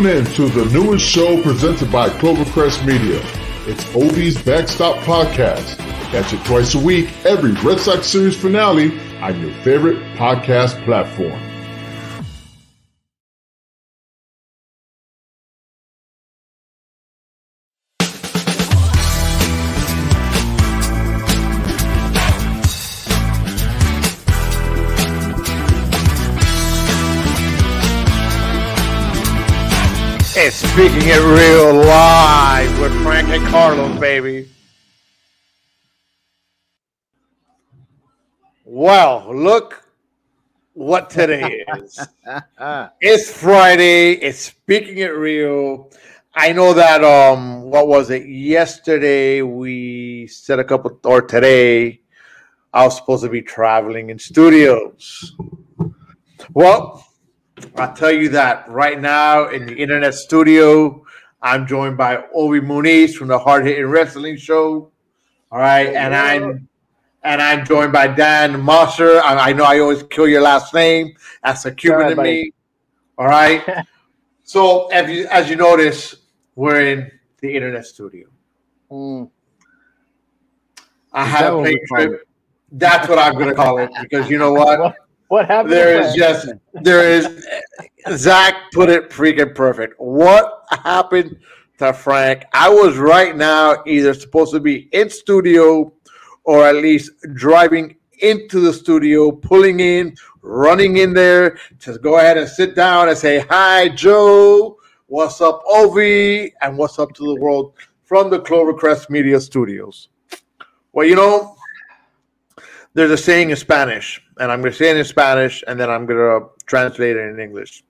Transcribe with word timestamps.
Tune 0.00 0.16
in 0.16 0.24
to 0.24 0.48
the 0.48 0.64
newest 0.72 1.04
show 1.04 1.42
presented 1.42 1.92
by 1.92 2.08
Clovercrest 2.08 2.86
Media. 2.86 3.20
It's 3.66 3.84
Obie's 3.94 4.40
Backstop 4.40 4.96
Podcast. 5.04 5.76
Catch 6.10 6.32
it 6.32 6.42
twice 6.46 6.74
a 6.74 6.78
week, 6.78 7.10
every 7.26 7.52
Red 7.52 7.80
Sox 7.80 8.06
series 8.06 8.34
finale 8.34 8.98
on 9.20 9.38
your 9.42 9.52
favorite 9.62 9.98
podcast 10.16 10.82
platform. 10.86 11.49
It 31.12 31.24
Real 31.24 31.74
live 31.74 32.80
with 32.80 32.92
Frank 33.02 33.30
and 33.30 33.44
Carlos, 33.48 33.98
baby. 33.98 34.48
Well, 38.64 39.34
look 39.34 39.82
what 40.74 41.10
today 41.10 41.64
is. 41.76 42.06
it's 43.00 43.28
Friday. 43.28 44.12
It's 44.12 44.38
Speaking 44.38 44.98
It 44.98 45.16
Real. 45.16 45.90
I 46.32 46.52
know 46.52 46.74
that 46.74 47.02
um 47.02 47.62
what 47.62 47.88
was 47.88 48.10
it? 48.10 48.28
Yesterday 48.28 49.42
we 49.42 50.28
said 50.28 50.60
a 50.60 50.64
couple 50.64 50.96
or 51.02 51.22
today 51.22 52.02
I 52.72 52.84
was 52.84 52.96
supposed 52.96 53.24
to 53.24 53.28
be 53.28 53.42
traveling 53.42 54.10
in 54.10 54.20
studios. 54.20 55.34
Well, 56.54 57.04
I'll 57.76 57.94
tell 57.94 58.10
you 58.10 58.28
that 58.30 58.68
right 58.68 59.00
now 59.00 59.48
in 59.48 59.66
the 59.66 59.74
internet 59.74 60.14
studio, 60.14 61.04
I'm 61.42 61.66
joined 61.66 61.96
by 61.96 62.24
Obi 62.34 62.60
Muniz 62.60 63.14
from 63.14 63.28
the 63.28 63.38
Hard 63.38 63.66
Hitting 63.66 63.86
Wrestling 63.86 64.36
Show. 64.36 64.90
All 65.52 65.58
right, 65.58 65.88
and 65.88 66.14
I'm 66.14 66.68
and 67.22 67.42
I'm 67.42 67.64
joined 67.64 67.92
by 67.92 68.08
Dan 68.08 68.54
Mosser. 68.54 69.20
I, 69.20 69.50
I 69.50 69.52
know 69.52 69.64
I 69.64 69.78
always 69.80 70.02
kill 70.04 70.28
your 70.28 70.42
last 70.42 70.74
name. 70.74 71.14
That's 71.42 71.64
a 71.64 71.72
Cuban 71.72 72.12
in 72.12 72.22
me. 72.22 72.52
All 73.18 73.26
right. 73.26 73.62
so 74.44 74.86
as 74.88 75.10
you 75.10 75.26
as 75.28 75.48
you 75.50 75.56
notice, 75.56 76.16
we're 76.54 76.80
in 76.82 77.10
the 77.40 77.54
internet 77.54 77.86
studio. 77.86 78.28
Mm. 78.90 79.30
I 81.12 81.24
Is 81.24 81.30
had 81.30 81.46
a 81.46 81.56
what 81.56 81.62
plane 81.64 81.78
we 81.80 81.86
call 81.86 82.06
trip. 82.06 82.28
That's 82.72 83.08
what 83.08 83.18
I'm 83.18 83.38
gonna 83.38 83.54
call 83.54 83.78
it 83.78 83.90
because 84.00 84.30
you 84.30 84.38
know 84.38 84.52
what? 84.54 84.94
What, 85.30 85.46
happened? 85.46 85.72
There 85.72 86.02
is 86.02 86.12
to 86.12 86.18
just 86.18 86.48
there 86.72 87.08
is 87.08 87.46
Zach 88.18 88.72
put 88.72 88.90
it 88.90 89.10
freaking 89.10 89.54
perfect. 89.54 89.94
What 90.00 90.64
happened 90.70 91.38
to 91.78 91.92
Frank? 91.92 92.42
I 92.52 92.68
was 92.68 92.96
right 92.98 93.36
now 93.36 93.80
either 93.86 94.12
supposed 94.12 94.50
to 94.54 94.58
be 94.58 94.88
in 94.90 95.08
studio 95.08 95.92
or 96.42 96.66
at 96.66 96.74
least 96.74 97.12
driving 97.34 97.94
into 98.18 98.58
the 98.58 98.72
studio, 98.72 99.30
pulling 99.30 99.78
in, 99.78 100.16
running 100.42 100.96
in 100.96 101.14
there, 101.14 101.58
just 101.78 102.02
go 102.02 102.18
ahead 102.18 102.36
and 102.36 102.48
sit 102.48 102.74
down 102.74 103.08
and 103.08 103.16
say, 103.16 103.38
Hi, 103.50 103.88
Joe. 103.88 104.78
What's 105.06 105.40
up, 105.40 105.64
Ovi? 105.66 106.50
And 106.60 106.76
what's 106.76 106.98
up 106.98 107.14
to 107.14 107.22
the 107.22 107.40
world 107.40 107.74
from 108.02 108.30
the 108.30 108.40
Clovercrest 108.40 109.10
Media 109.10 109.40
Studios. 109.40 110.08
Well, 110.92 111.06
you 111.06 111.14
know, 111.14 111.56
there's 113.00 113.10
a 113.10 113.16
saying 113.16 113.48
in 113.48 113.56
Spanish, 113.56 114.22
and 114.38 114.52
I'm 114.52 114.60
going 114.60 114.72
to 114.72 114.76
say 114.76 114.90
it 114.90 114.96
in 114.96 115.04
Spanish, 115.04 115.64
and 115.66 115.80
then 115.80 115.88
I'm 115.90 116.04
going 116.04 116.18
to 116.18 116.48
translate 116.66 117.16
it 117.16 117.30
in 117.30 117.40
English. 117.40 117.82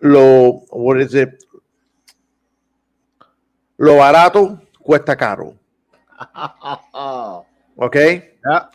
Lo, 0.00 0.64
what 0.70 1.00
is 1.00 1.14
it? 1.14 1.44
Lo 3.78 3.96
barato 3.96 4.60
cuesta 4.82 5.16
caro. 5.16 5.56
Okay? 7.76 8.30
Yeah. 8.48 8.66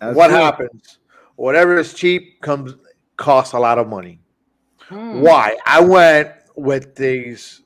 That's 0.00 0.16
what 0.16 0.30
good. 0.30 0.40
happens? 0.40 0.98
Whatever 1.36 1.78
is 1.78 1.94
cheap 1.94 2.40
comes 2.40 2.74
costs 3.16 3.54
a 3.54 3.58
lot 3.60 3.78
of 3.78 3.86
money. 3.86 4.18
Hmm. 4.80 5.20
Why? 5.20 5.56
I 5.64 5.80
went 5.80 6.32
with 6.56 6.96
these 6.96 7.62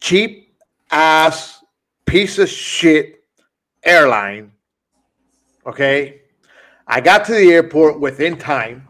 cheap 0.00 0.52
ass 0.90 1.62
piece 2.06 2.38
of 2.40 2.48
shit 2.48 3.22
airline. 3.84 4.50
Okay. 5.66 6.20
I 6.86 7.00
got 7.00 7.24
to 7.26 7.32
the 7.34 7.52
airport 7.52 8.00
within 8.00 8.36
time. 8.36 8.88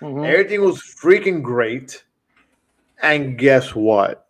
Mhm. 0.00 0.26
Everything 0.26 0.62
was 0.62 0.80
freaking 1.02 1.42
great. 1.42 2.04
And 3.02 3.36
guess 3.38 3.74
what? 3.74 4.26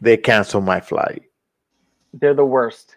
They 0.00 0.16
canceled 0.16 0.64
my 0.64 0.80
flight. 0.80 1.22
They're 2.12 2.34
the 2.34 2.44
worst. 2.44 2.96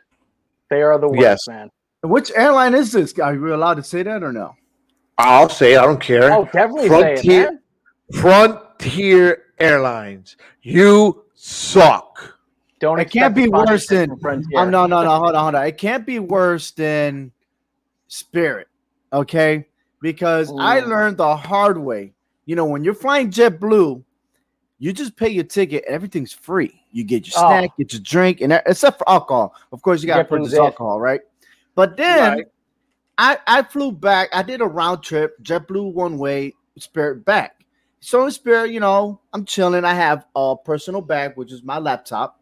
They 0.70 0.82
are 0.82 0.98
the 0.98 1.08
worst, 1.08 1.22
Yes. 1.22 1.48
man. 1.48 1.72
Which 2.04 2.32
airline 2.36 2.76
is 2.76 2.92
this? 2.92 3.18
Are 3.20 3.34
you 3.34 3.56
allowed 3.56 3.76
to 3.76 3.84
say 3.84 4.04
that 4.04 4.22
or 4.24 4.34
no? 4.34 4.56
I'll 5.18 5.50
say 5.50 5.74
it, 5.74 5.80
I 5.80 5.86
don't 5.86 6.00
care. 6.02 6.32
Oh, 6.32 6.46
definitely 6.52 6.90
say 6.90 7.14
it, 7.14 7.16
Frontier, 7.16 7.44
man. 7.52 7.60
Frontier 8.22 9.44
Airlines. 9.60 10.36
You 10.62 11.24
suck. 11.34 12.38
Don't. 12.80 13.00
It 13.00 13.10
can't 13.10 13.34
be 13.34 13.48
worse 13.48 13.88
than. 13.88 14.10
from 14.10 14.20
Frontier. 14.20 14.60
Oh, 14.60 14.70
no, 14.70 14.86
no, 14.86 15.04
no. 15.04 15.10
Hold 15.10 15.34
on, 15.36 15.44
hold 15.44 15.56
on. 15.56 15.66
It 15.66 15.78
can't 15.80 16.06
be 16.06 16.20
worse 16.20 16.72
than 16.72 17.32
Spirit. 18.08 18.68
Okay, 19.14 19.68
because 20.02 20.52
I 20.60 20.82
Mm. 20.82 20.88
learned 20.88 21.18
the 21.18 21.36
hard 21.36 21.78
way. 21.78 22.14
You 22.46 22.56
know, 22.56 22.66
when 22.66 22.84
you're 22.84 22.94
flying 22.94 23.30
JetBlue, 23.30 24.04
you 24.80 24.94
just 24.94 25.16
pay 25.16 25.30
your 25.30 25.44
ticket. 25.44 25.84
Everything's 25.88 26.34
free. 26.34 26.82
You 26.92 27.04
get 27.04 27.28
your 27.28 27.34
Oh. 27.38 27.48
snack, 27.48 27.72
get 27.78 27.94
your 27.94 28.02
drink, 28.02 28.42
and 28.42 28.52
that- 28.52 28.64
except 28.66 29.00
for 29.00 29.10
alcohol. 29.10 29.54
Of 29.72 29.82
course, 29.82 30.02
you 30.02 30.08
got 30.08 30.18
to 30.18 30.24
purchase 30.26 30.54
alcohol, 30.54 31.00
right? 31.00 31.22
But 31.76 31.98
then 31.98 32.34
Right. 32.34 32.48
I 33.18 33.38
I 33.48 33.64
flew 33.64 33.92
back. 33.92 34.30
I 34.34 34.44
did 34.44 34.62
a 34.62 34.66
round 34.66 35.04
trip, 35.04 35.36
JetBlue 35.42 35.94
one 35.94 36.18
way, 36.18 36.54
Spirit 36.78 37.26
back. 37.26 37.66
So 38.00 38.26
in 38.26 38.32
Spirit, 38.32 38.72
you 38.72 38.80
know, 38.80 39.20
I'm 39.34 39.44
chilling. 39.44 39.84
I 39.84 39.94
have 39.96 40.26
a 40.36 40.56
personal 40.56 41.02
bag, 41.02 41.34
which 41.36 41.52
is 41.52 41.64
my 41.64 41.80
laptop, 41.80 42.40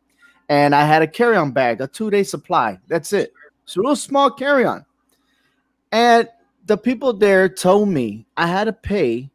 and 0.50 0.76
I 0.76 0.84
had 0.86 1.02
a 1.02 1.08
carry-on 1.08 1.52
bag, 1.52 1.80
a 1.82 1.88
two-day 1.88 2.24
supply. 2.24 2.78
That's 2.88 3.14
it. 3.14 3.34
So 3.64 3.80
a 3.80 3.84
little 3.84 3.96
small 3.96 4.30
carry-on. 4.30 4.85
And 5.92 6.30
the 6.66 6.78
people 6.78 7.14
there 7.14 7.48
told 7.48 7.90
me 7.90 8.26
I 8.38 8.48
had 8.48 8.66
to 8.66 8.74
pay 8.74 9.30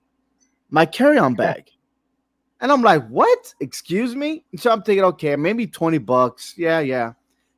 my 0.70 0.86
carry-on 0.86 1.34
bag. 1.34 1.70
And 2.60 2.70
I'm 2.70 2.82
like, 2.82 3.06
what? 3.08 3.54
Excuse 3.60 4.14
me? 4.14 4.44
So 4.56 4.70
I'm 4.70 4.82
thinking, 4.82 5.04
okay, 5.04 5.34
maybe 5.36 5.66
20 5.66 5.98
bucks. 5.98 6.54
Yeah, 6.56 6.80
yeah. 6.80 7.12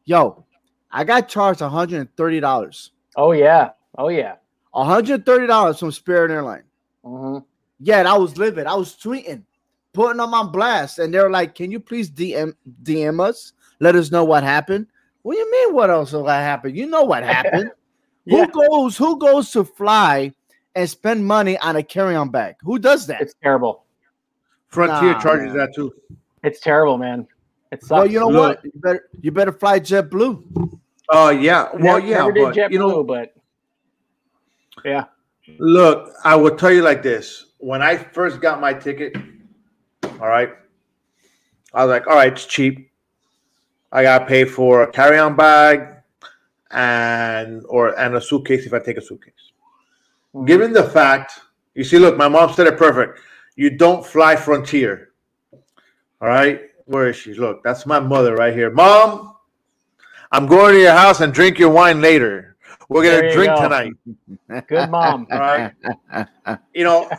Yo, 0.04 0.44
I 0.90 1.04
got 1.04 1.28
charged 1.28 1.60
$130. 1.60 2.90
Oh 3.16 3.32
yeah. 3.32 3.70
Oh 3.98 4.08
yeah. 4.08 4.36
$130 4.74 5.78
from 5.78 5.92
Spirit 5.92 6.30
Airline. 6.30 6.64
hmm 7.04 7.38
Yet 7.84 8.06
I 8.06 8.16
was 8.16 8.38
living, 8.38 8.68
I 8.68 8.74
was 8.74 8.94
tweeting, 8.94 9.42
putting 9.92 10.18
them 10.18 10.34
on 10.34 10.52
blast, 10.52 11.00
and 11.00 11.12
they're 11.12 11.30
like, 11.30 11.52
"Can 11.56 11.72
you 11.72 11.80
please 11.80 12.08
DM 12.08 12.54
DM 12.84 13.20
us? 13.20 13.54
Let 13.80 13.96
us 13.96 14.12
know 14.12 14.22
what 14.22 14.44
happened." 14.44 14.86
What 15.22 15.34
do 15.34 15.40
you 15.40 15.50
mean? 15.50 15.74
What 15.74 15.90
else 15.90 16.12
will 16.12 16.24
happen? 16.28 16.76
You 16.76 16.86
know 16.86 17.02
what 17.02 17.24
happened? 17.24 17.72
Yeah. 18.24 18.46
Who 18.46 18.69
goes? 18.69 18.96
Who 18.96 19.19
goes 19.19 19.50
to 19.52 19.64
fly 19.64 20.32
and 20.74 20.88
spend 20.88 21.26
money 21.26 21.58
on 21.58 21.76
a 21.76 21.82
carry-on 21.82 22.30
bag? 22.30 22.56
Who 22.62 22.78
does 22.78 23.06
that? 23.08 23.20
It's 23.20 23.34
terrible. 23.42 23.84
Frontier 24.69 25.12
Nah, 25.12 25.20
charges 25.20 25.48
man. 25.48 25.56
that 25.58 25.74
too. 25.74 25.92
It's 26.42 26.60
terrible, 26.60 26.98
man. 26.98 27.26
It 27.72 27.80
sucks. 27.80 27.90
well, 27.90 28.06
you 28.06 28.20
know 28.20 28.28
Look. 28.28 28.56
what? 28.56 28.64
You 28.64 28.72
better 28.76 29.08
you 29.20 29.30
better 29.32 29.52
fly 29.52 29.80
JetBlue. 29.80 30.78
Oh 31.10 31.30
yeah. 31.30 31.69
Well, 31.74 31.98
never, 31.98 32.06
yeah, 32.06 32.16
never 32.19 32.32
did 32.32 32.44
but 32.54 32.72
you 32.72 32.78
know, 32.78 33.02
JetBlue, 33.02 33.06
but 33.06 33.34
yeah. 34.84 35.04
look, 35.58 36.12
I 36.24 36.36
will 36.36 36.56
tell 36.56 36.72
you 36.72 36.82
like 36.82 37.02
this. 37.02 37.46
When 37.58 37.82
I 37.82 37.96
first 37.96 38.40
got 38.40 38.60
my 38.60 38.72
ticket, 38.74 39.16
all 40.04 40.28
right, 40.28 40.50
I 41.74 41.84
was 41.84 41.90
like, 41.90 42.06
all 42.06 42.14
right, 42.14 42.32
it's 42.32 42.46
cheap. 42.46 42.90
I 43.92 44.02
gotta 44.02 44.24
pay 44.26 44.44
for 44.44 44.82
a 44.84 44.90
carry-on 44.90 45.36
bag 45.36 45.91
and 46.72 47.62
or 47.69 47.98
and 47.98 48.14
a 48.16 48.20
suitcase 48.20 48.66
if 48.66 48.72
I 48.72 48.78
take 48.78 48.96
a 48.96 49.02
suitcase. 49.02 49.52
Mhm. 50.34 50.46
Given 50.46 50.72
the 50.72 50.84
fact, 50.84 51.40
you 51.74 51.84
see, 51.84 51.98
look, 51.98 52.16
my 52.16 52.28
mom 52.28 52.52
said 52.52 52.66
it 52.66 52.78
perfect. 52.78 53.20
You 53.56 53.70
don't 53.76 54.04
fly 54.04 54.36
Frontier. 54.36 55.10
All 56.20 56.28
right, 56.28 56.62
where 56.86 57.08
is 57.08 57.16
she? 57.16 57.34
Look, 57.34 57.62
that's 57.62 57.84
my 57.84 58.00
mother 58.00 58.34
right 58.36 58.54
here. 58.54 58.70
Mom, 58.70 59.36
I'm 60.30 60.46
going 60.46 60.74
to 60.74 60.80
your 60.80 60.92
house 60.92 61.20
and 61.20 61.32
drink 61.32 61.58
your 61.58 61.70
wine 61.70 62.00
later. 62.00 62.56
We're 62.88 63.04
gonna 63.04 63.32
drink 63.32 63.54
go. 63.54 63.62
tonight. 63.62 63.92
Good 64.69 64.90
mom. 64.90 65.26
All 65.32 65.38
right. 65.38 65.72
you 66.74 66.84
know, 66.84 67.10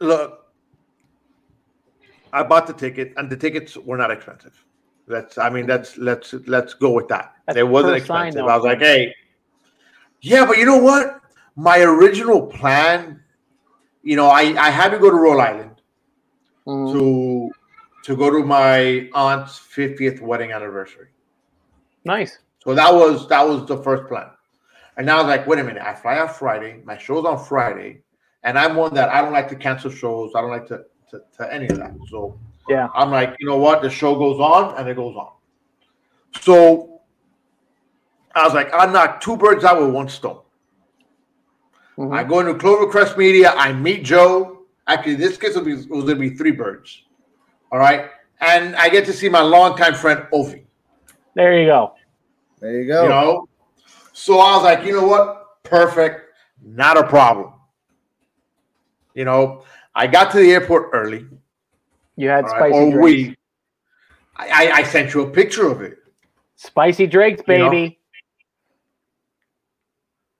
look, 0.00 0.46
I 2.32 2.42
bought 2.42 2.66
the 2.66 2.72
ticket, 2.72 3.14
and 3.16 3.28
the 3.28 3.36
tickets 3.36 3.76
were 3.76 3.96
not 3.96 4.10
expensive. 4.10 4.64
That's, 5.08 5.38
I 5.38 5.48
mean, 5.50 5.66
that's 5.66 5.96
let's 5.98 6.32
let's 6.46 6.74
go 6.74 6.90
with 6.92 7.08
that. 7.08 7.34
That's 7.46 7.58
it 7.58 7.66
wasn't 7.66 8.00
per 8.00 8.06
sign, 8.06 8.26
expensive. 8.28 8.48
I 8.48 8.56
was 8.56 8.64
like, 8.64 8.78
hey, 8.78 9.14
yeah, 10.20 10.44
but 10.44 10.58
you 10.58 10.66
know 10.66 10.78
what? 10.78 11.20
My 11.56 11.80
original 11.80 12.46
plan, 12.46 13.22
you 14.02 14.16
know, 14.16 14.26
I 14.26 14.42
I 14.58 14.70
had 14.70 14.90
to 14.90 14.98
go 14.98 15.10
to 15.10 15.16
Rhode 15.16 15.40
Island 15.40 15.70
Mhm. 16.66 16.92
to 16.92 17.50
to 18.04 18.16
go 18.16 18.30
to 18.30 18.44
my 18.44 19.08
aunt's 19.14 19.58
50th 19.58 20.20
wedding 20.20 20.52
anniversary. 20.52 21.08
Nice. 22.04 22.38
So 22.62 22.74
that 22.74 22.92
was 22.92 23.28
that 23.28 23.46
was 23.46 23.66
the 23.66 23.78
first 23.78 24.06
plan. 24.08 24.28
And 24.96 25.06
now 25.06 25.18
I 25.18 25.22
was 25.22 25.28
like, 25.28 25.46
wait 25.46 25.60
a 25.60 25.64
minute, 25.64 25.82
I 25.82 25.94
fly 25.94 26.18
out 26.18 26.36
Friday, 26.36 26.82
my 26.84 26.98
show's 26.98 27.24
on 27.24 27.42
Friday, 27.42 28.02
and 28.42 28.58
I'm 28.58 28.74
one 28.76 28.92
that 28.94 29.08
I 29.10 29.22
don't 29.22 29.32
like 29.32 29.48
to 29.50 29.56
cancel 29.56 29.90
shows. 29.90 30.32
I 30.34 30.40
don't 30.42 30.50
like 30.50 30.66
to 30.68 30.84
to, 31.10 31.22
to 31.38 31.52
any 31.52 31.68
of 31.68 31.78
that. 31.78 31.94
So 32.10 32.38
Yeah. 32.68 32.88
I'm 32.94 33.10
like, 33.10 33.34
you 33.38 33.46
know 33.46 33.56
what? 33.56 33.82
The 33.82 33.90
show 33.90 34.14
goes 34.14 34.38
on 34.40 34.76
and 34.78 34.88
it 34.88 34.96
goes 34.96 35.16
on. 35.16 35.32
So 36.40 37.00
I 38.34 38.44
was 38.44 38.54
like, 38.54 38.72
I 38.72 38.86
knocked 38.86 39.22
two 39.22 39.36
birds 39.36 39.64
out 39.64 39.80
with 39.80 39.90
one 39.90 40.08
stone. 40.08 40.40
Mhm. 41.96 42.14
I 42.14 42.22
go 42.22 42.40
into 42.40 42.54
Clovercrest 42.54 43.16
Media. 43.16 43.52
I 43.56 43.72
meet 43.72 44.04
Joe. 44.04 44.62
Actually, 44.86 45.16
this 45.16 45.36
case 45.36 45.54
will 45.54 45.64
be 45.64 45.74
was 45.74 45.86
going 45.86 46.06
to 46.06 46.14
be 46.16 46.30
three 46.30 46.52
birds. 46.52 47.02
All 47.72 47.78
right, 47.78 48.10
and 48.40 48.76
I 48.76 48.88
get 48.88 49.04
to 49.06 49.12
see 49.12 49.28
my 49.28 49.40
longtime 49.40 49.94
friend 49.94 50.24
Ovi. 50.32 50.64
There 51.34 51.60
you 51.60 51.66
go. 51.66 51.94
There 52.60 52.80
you 52.80 52.86
go. 52.86 53.02
You 53.02 53.08
know, 53.08 53.48
so 54.12 54.38
I 54.38 54.54
was 54.54 54.64
like, 54.64 54.86
you 54.86 54.92
know 54.92 55.06
what? 55.06 55.62
Perfect, 55.64 56.32
not 56.62 56.96
a 56.96 57.06
problem. 57.06 57.52
You 59.14 59.24
know, 59.24 59.64
I 59.94 60.06
got 60.06 60.30
to 60.32 60.38
the 60.38 60.52
airport 60.52 60.90
early. 60.92 61.26
You 62.18 62.28
had 62.28 62.44
all 62.46 62.50
right, 62.50 62.58
spicy 62.72 62.74
or 62.78 62.90
drinks. 62.90 63.04
we. 63.04 63.36
I, 64.36 64.70
I- 64.72 64.82
sent 64.82 65.14
you 65.14 65.22
a 65.22 65.30
picture 65.30 65.68
of 65.70 65.80
it. 65.82 65.98
Spicy 66.56 67.06
drinks, 67.06 67.42
You 67.46 67.58
know? 67.58 67.70
baby. 67.70 68.00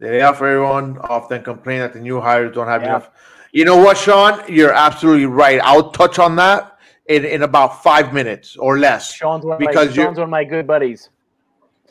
They 0.01 0.21
offer 0.23 0.47
everyone 0.47 0.99
often 0.99 1.43
complain 1.43 1.79
that 1.81 1.93
the 1.93 2.01
new 2.01 2.21
hires 2.21 2.53
don't 2.55 2.67
have 2.67 2.83
Yeah. 2.83 2.89
enough. 2.89 3.11
You 3.53 3.65
know 3.65 3.77
what, 3.77 3.97
Sean? 3.97 4.41
You're 4.49 4.73
absolutely 4.73 5.27
right. 5.27 5.61
I'll 5.63 5.91
touch 5.91 6.19
on 6.19 6.35
that 6.37 6.77
in, 7.07 7.25
in 7.25 7.43
about 7.43 7.83
five 7.83 8.13
minutes 8.13 8.57
or 8.57 8.79
less. 8.79 9.13
Sean's 9.15 9.45
one 9.45 9.59
Because 9.59 9.89
my, 9.89 9.95
Sean's 9.95 10.19
one 10.19 10.25
of 10.25 10.31
my 10.31 10.45
good 10.45 10.67
buddies. 10.67 11.11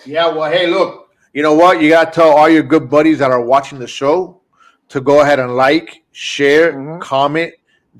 Yeah, 0.05 0.27
well, 0.27 0.51
hey, 0.51 0.67
look, 0.67 1.09
you 1.33 1.41
know 1.43 1.53
what? 1.53 1.81
You 1.81 1.89
got 1.89 2.11
to 2.13 2.19
tell 2.19 2.29
all 2.29 2.49
your 2.49 2.63
good 2.63 2.89
buddies 2.89 3.19
that 3.19 3.31
are 3.31 3.41
watching 3.41 3.79
the 3.79 3.87
show 3.87 4.41
to 4.89 5.01
go 5.01 5.21
ahead 5.21 5.39
and 5.39 5.55
like, 5.55 6.03
share, 6.11 6.73
Mhm. 6.73 7.01
comment, 7.01 7.53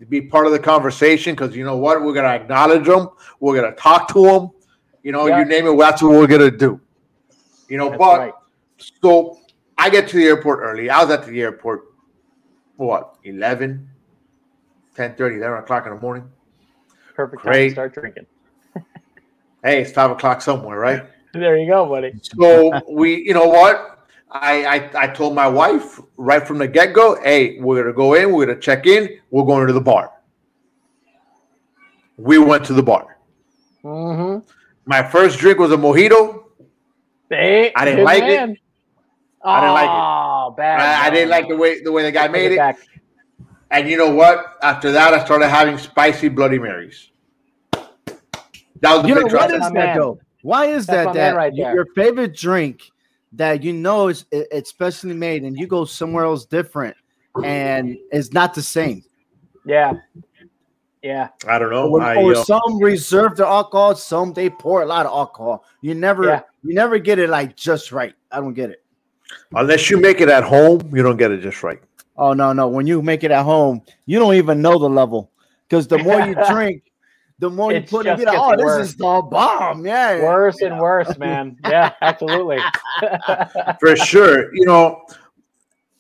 be 0.05 0.21
part 0.21 0.45
of 0.45 0.51
the 0.51 0.59
conversation 0.59 1.33
because 1.35 1.55
you 1.55 1.63
know 1.63 1.77
what? 1.77 2.01
We're 2.01 2.13
going 2.13 2.25
to 2.25 2.31
acknowledge 2.31 2.85
them. 2.85 3.09
We're 3.39 3.59
going 3.59 3.71
to 3.73 3.79
talk 3.79 4.07
to 4.13 4.21
them. 4.23 4.49
You 5.03 5.11
know, 5.11 5.27
Yeah. 5.27 5.39
you 5.39 5.45
name 5.45 5.67
it, 5.67 5.77
that's 5.77 6.01
what 6.01 6.11
we're 6.11 6.27
going 6.27 6.51
to 6.51 6.55
do. 6.55 6.79
You 7.69 7.77
know, 7.77 7.89
That's 7.89 7.97
but 7.99 8.19
right. 8.19 8.33
so 9.01 9.39
I 9.77 9.89
get 9.89 10.07
to 10.09 10.17
the 10.17 10.25
airport 10.25 10.59
early. 10.61 10.89
I 10.89 11.01
was 11.03 11.11
at 11.11 11.25
the 11.25 11.41
airport, 11.41 11.85
what, 12.77 13.15
11, 13.23 13.89
10 14.95 15.15
30, 15.15 15.35
11 15.37 15.59
o'clock 15.59 15.85
in 15.85 15.93
the 15.93 15.99
morning. 15.99 16.29
Perfect 17.15 17.43
time 17.43 17.51
Great. 17.51 17.67
to 17.69 17.71
start 17.73 17.93
drinking. 17.93 18.25
Hey, 19.63 19.81
it's 19.81 19.91
5 19.91 20.11
o'clock 20.11 20.41
somewhere, 20.41 20.79
right? 20.79 21.03
There 21.33 21.57
you 21.57 21.69
go, 21.69 21.85
buddy. 21.87 22.13
So 22.23 22.71
we, 22.89 23.21
you 23.21 23.33
know 23.33 23.47
what? 23.47 23.96
I, 24.29 24.65
I 24.65 25.03
I 25.03 25.07
told 25.07 25.35
my 25.35 25.47
wife 25.47 25.99
right 26.17 26.45
from 26.45 26.57
the 26.57 26.67
get 26.67 26.93
go, 26.93 27.21
hey, 27.23 27.59
we're 27.59 27.81
gonna 27.81 27.93
go 27.95 28.13
in, 28.13 28.31
we're 28.33 28.45
gonna 28.45 28.59
check 28.59 28.85
in, 28.85 29.19
we're 29.31 29.45
going 29.45 29.65
to 29.67 29.73
the 29.73 29.81
bar. 29.81 30.11
We 32.17 32.37
went 32.37 32.65
to 32.65 32.73
the 32.73 32.83
bar. 32.83 33.17
Mm-hmm. 33.83 34.45
My 34.85 35.03
first 35.03 35.39
drink 35.39 35.59
was 35.59 35.71
a 35.71 35.77
mojito. 35.77 36.43
Hey, 37.29 37.71
I 37.75 37.85
didn't 37.85 37.99
good 37.99 38.05
like 38.05 38.23
it. 38.23 38.27
man. 38.27 38.57
I 39.43 39.61
didn't 39.61 39.73
like 39.73 39.85
it. 39.85 39.91
Oh, 39.91 40.53
bad. 40.57 40.79
I, 40.81 41.07
I 41.07 41.09
didn't 41.09 41.29
like 41.29 41.47
the 41.47 41.55
way 41.55 41.81
the 41.81 41.91
way 41.91 42.03
the 42.03 42.11
guy 42.11 42.23
Take 42.23 42.31
made 42.31 42.51
it. 42.53 42.57
back. 42.57 42.79
And 43.71 43.89
you 43.89 43.97
know 43.97 44.13
what? 44.13 44.57
After 44.61 44.91
that, 44.93 45.13
I 45.13 45.23
started 45.23 45.47
having 45.49 45.77
spicy 45.77 46.29
Bloody 46.29 46.57
Marys. 46.59 47.11
That 48.81 48.93
was 48.93 49.01
the 49.03 49.07
You 49.09 49.15
know 49.15 49.21
picture. 49.23 49.37
I 49.37 49.41
what 49.41 49.49
sent. 49.51 49.63
is 49.63 49.67
that 49.69 49.73
man. 49.73 49.97
though? 49.97 50.19
Why 50.41 50.65
is 50.65 50.85
That's 50.85 50.97
that 50.97 51.05
man 51.05 51.13
that 51.15 51.35
right 51.35 51.53
your 51.53 51.85
favorite 51.95 52.35
drink 52.35 52.91
that 53.33 53.63
you 53.63 53.73
know 53.73 54.07
is 54.07 54.25
it- 54.31 54.47
it's 54.51 54.69
specially 54.69 55.13
made 55.13 55.43
and 55.43 55.57
you 55.57 55.67
go 55.67 55.85
somewhere 55.85 56.25
else 56.25 56.45
different 56.45 56.95
and 57.43 57.97
it's 58.11 58.31
not 58.33 58.53
the 58.53 58.61
same? 58.61 59.03
Yeah. 59.65 59.93
Yeah. 61.03 61.29
I 61.47 61.59
don't 61.59 61.69
know. 61.71 61.89
Or, 61.89 62.01
I, 62.01 62.15
or 62.15 62.35
uh, 62.35 62.43
some 62.43 62.79
reserve 62.81 63.35
the 63.37 63.45
alcohol, 63.45 63.95
some 63.95 64.33
they 64.33 64.49
pour 64.49 64.81
a 64.81 64.85
lot 64.85 65.05
of 65.05 65.11
alcohol. 65.11 65.63
You 65.81 65.93
never 65.93 66.25
Yeah. 66.25 66.41
you 66.63 66.73
never 66.73 66.97
get 66.99 67.19
it 67.19 67.29
like 67.29 67.55
just 67.55 67.91
right. 67.91 68.13
I 68.31 68.39
don't 68.39 68.53
get 68.53 68.69
it. 68.71 68.83
unless 69.53 69.89
you 69.89 69.97
make 69.97 70.21
it 70.21 70.29
at 70.29 70.43
home, 70.43 70.89
you 70.95 71.03
don't 71.03 71.17
get 71.17 71.31
it 71.31 71.41
just 71.41 71.61
right. 71.63 71.79
Oh 72.17 72.33
no, 72.33 72.51
no. 72.53 72.67
When 72.67 72.87
you 72.87 73.01
make 73.01 73.23
it 73.23 73.31
at 73.31 73.43
home, 73.43 73.81
you 74.05 74.19
don't 74.19 74.33
even 74.35 74.61
know 74.61 74.79
the 74.79 74.89
level. 74.89 75.31
Because 75.67 75.87
the 75.87 75.97
more 75.99 76.19
you 76.21 76.33
drink, 76.49 76.81
the 77.39 77.49
more 77.49 77.71
you 77.71 77.77
It 77.77 77.89
put 77.89 78.05
in, 78.05 78.13
just 78.13 78.23
you're 78.23 78.33
like, 78.33 78.55
gets 78.55 78.61
oh, 78.63 78.77
this 78.77 78.89
is 78.89 78.95
the 78.95 79.03
bomb. 79.03 79.85
Yeah. 79.85 80.21
Worse 80.23 80.61
and 80.61 80.79
worse, 80.79 81.17
man. 81.17 81.57
Yeah, 81.63 81.93
absolutely. 82.01 82.59
for 83.79 83.95
sure. 83.95 84.53
You 84.55 84.65
know 84.65 85.05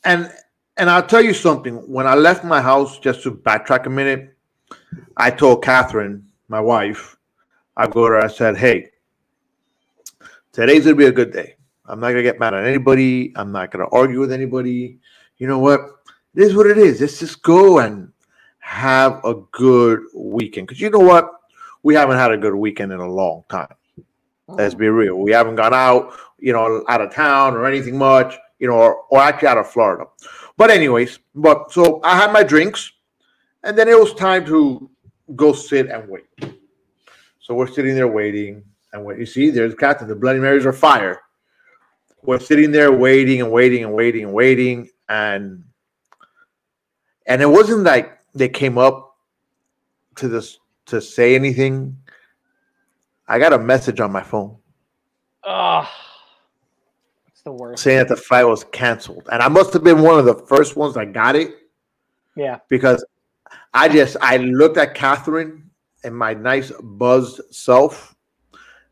and 0.03 0.31
and 0.77 0.89
i'll 0.89 1.05
tell 1.05 1.21
you 1.21 1.33
something. 1.33 1.75
When 1.91 2.07
i 2.07 2.15
left 2.15 2.43
my 2.43 2.61
house 2.61 2.99
just 2.99 3.23
to 3.23 3.31
backtrack 3.31 3.85
a 3.85 3.89
minute 3.89 4.35
i 5.17 5.29
told 5.29 5.63
catherine 5.63 6.25
my 6.47 6.61
wife 6.61 7.17
i 7.75 7.85
go 7.87 8.07
to 8.07 8.13
her 8.13 8.23
i 8.23 8.27
said 8.27 8.55
hey 8.57 8.89
today's 10.51 10.85
gonna 10.85 10.95
be 10.95 11.05
a 11.05 11.11
good 11.11 11.31
day. 11.31 11.55
I'm 11.85 11.99
not 11.99 12.09
gonna 12.09 12.23
get 12.23 12.39
mad 12.39 12.53
at 12.53 12.65
anybody. 12.65 13.31
I'm 13.35 13.51
not 13.51 13.71
gonna 13.71 13.87
argue 13.91 14.19
with 14.19 14.31
anybody. 14.31 14.99
You 15.37 15.47
know 15.47 15.59
what? 15.59 15.81
It 16.35 16.43
is 16.43 16.55
what 16.55 16.67
it 16.67 16.77
is. 16.77 16.99
Let's 16.99 17.19
just 17.19 17.41
go 17.43 17.79
and 17.79 18.11
have 18.67 19.23
a 19.23 19.33
good 19.51 20.01
weekend 20.13 20.67
because 20.67 20.81
you 20.81 20.89
know 20.89 20.99
what 20.99 21.31
we 21.83 21.95
haven't 21.95 22.17
had 22.17 22.31
a 22.31 22.37
good 22.37 22.53
weekend 22.53 22.91
in 22.91 22.99
a 22.99 23.09
long 23.09 23.43
time 23.49 23.73
Let's 24.47 24.73
be 24.73 24.87
real. 24.87 25.17
We 25.17 25.31
haven't 25.31 25.55
gone 25.55 25.73
out, 25.73 26.17
you 26.39 26.53
know, 26.53 26.83
out 26.87 27.01
of 27.01 27.13
town 27.13 27.55
or 27.55 27.65
anything 27.65 27.97
much, 27.97 28.35
you 28.59 28.67
know, 28.67 28.75
or, 28.75 29.03
or 29.09 29.19
actually 29.19 29.49
out 29.49 29.57
of 29.57 29.69
Florida. 29.69 30.05
But 30.55 30.71
anyways, 30.71 31.19
but 31.35 31.71
so 31.71 31.99
I 32.03 32.15
had 32.15 32.31
my 32.31 32.43
drinks, 32.43 32.93
and 33.63 33.77
then 33.77 33.89
it 33.89 33.99
was 33.99 34.13
time 34.13 34.45
to 34.45 34.89
go 35.35 35.51
sit 35.51 35.87
and 35.87 36.07
wait. 36.07 36.25
So 37.41 37.53
we're 37.55 37.67
sitting 37.67 37.95
there 37.95 38.07
waiting, 38.07 38.63
and 38.93 39.03
wait. 39.03 39.19
You 39.19 39.25
see, 39.25 39.49
there's 39.49 39.75
Captain. 39.75 40.07
The 40.07 40.15
Bloody 40.15 40.39
Marys 40.39 40.65
are 40.65 40.73
fire. 40.73 41.21
We're 42.23 42.39
sitting 42.39 42.71
there 42.71 42.91
waiting 42.91 43.41
and 43.41 43.51
waiting 43.51 43.83
and 43.83 43.93
waiting 43.93 44.23
and 44.23 44.33
waiting, 44.33 44.89
and 45.09 45.63
and 47.25 47.41
it 47.41 47.49
wasn't 47.49 47.83
like 47.83 48.16
they 48.37 48.49
came 48.49 48.77
up 48.77 49.15
to 50.15 50.27
this 50.27 50.59
to 50.87 51.01
say 51.01 51.35
anything. 51.35 51.97
I 53.27 53.39
got 53.39 53.53
a 53.53 53.59
message 53.59 53.99
on 53.99 54.11
my 54.11 54.23
phone 54.23 54.55
Oh, 55.43 55.89
it's 57.27 57.41
the 57.41 57.51
worst. 57.51 57.83
saying 57.83 57.99
that 57.99 58.07
the 58.07 58.15
flight 58.15 58.47
was 58.47 58.63
canceled. 58.65 59.27
And 59.31 59.41
I 59.41 59.47
must 59.49 59.73
have 59.73 59.83
been 59.83 60.01
one 60.01 60.17
of 60.17 60.25
the 60.25 60.35
first 60.47 60.75
ones 60.75 60.93
that 60.95 61.11
got 61.13 61.35
it 61.35 61.51
Yeah. 62.35 62.59
because 62.69 63.03
I 63.73 63.89
just 63.89 64.15
I 64.21 64.37
looked 64.37 64.77
at 64.77 64.93
Catherine 64.95 65.69
and 66.03 66.15
my 66.15 66.33
nice 66.33 66.71
buzzed 66.81 67.41
self 67.53 68.15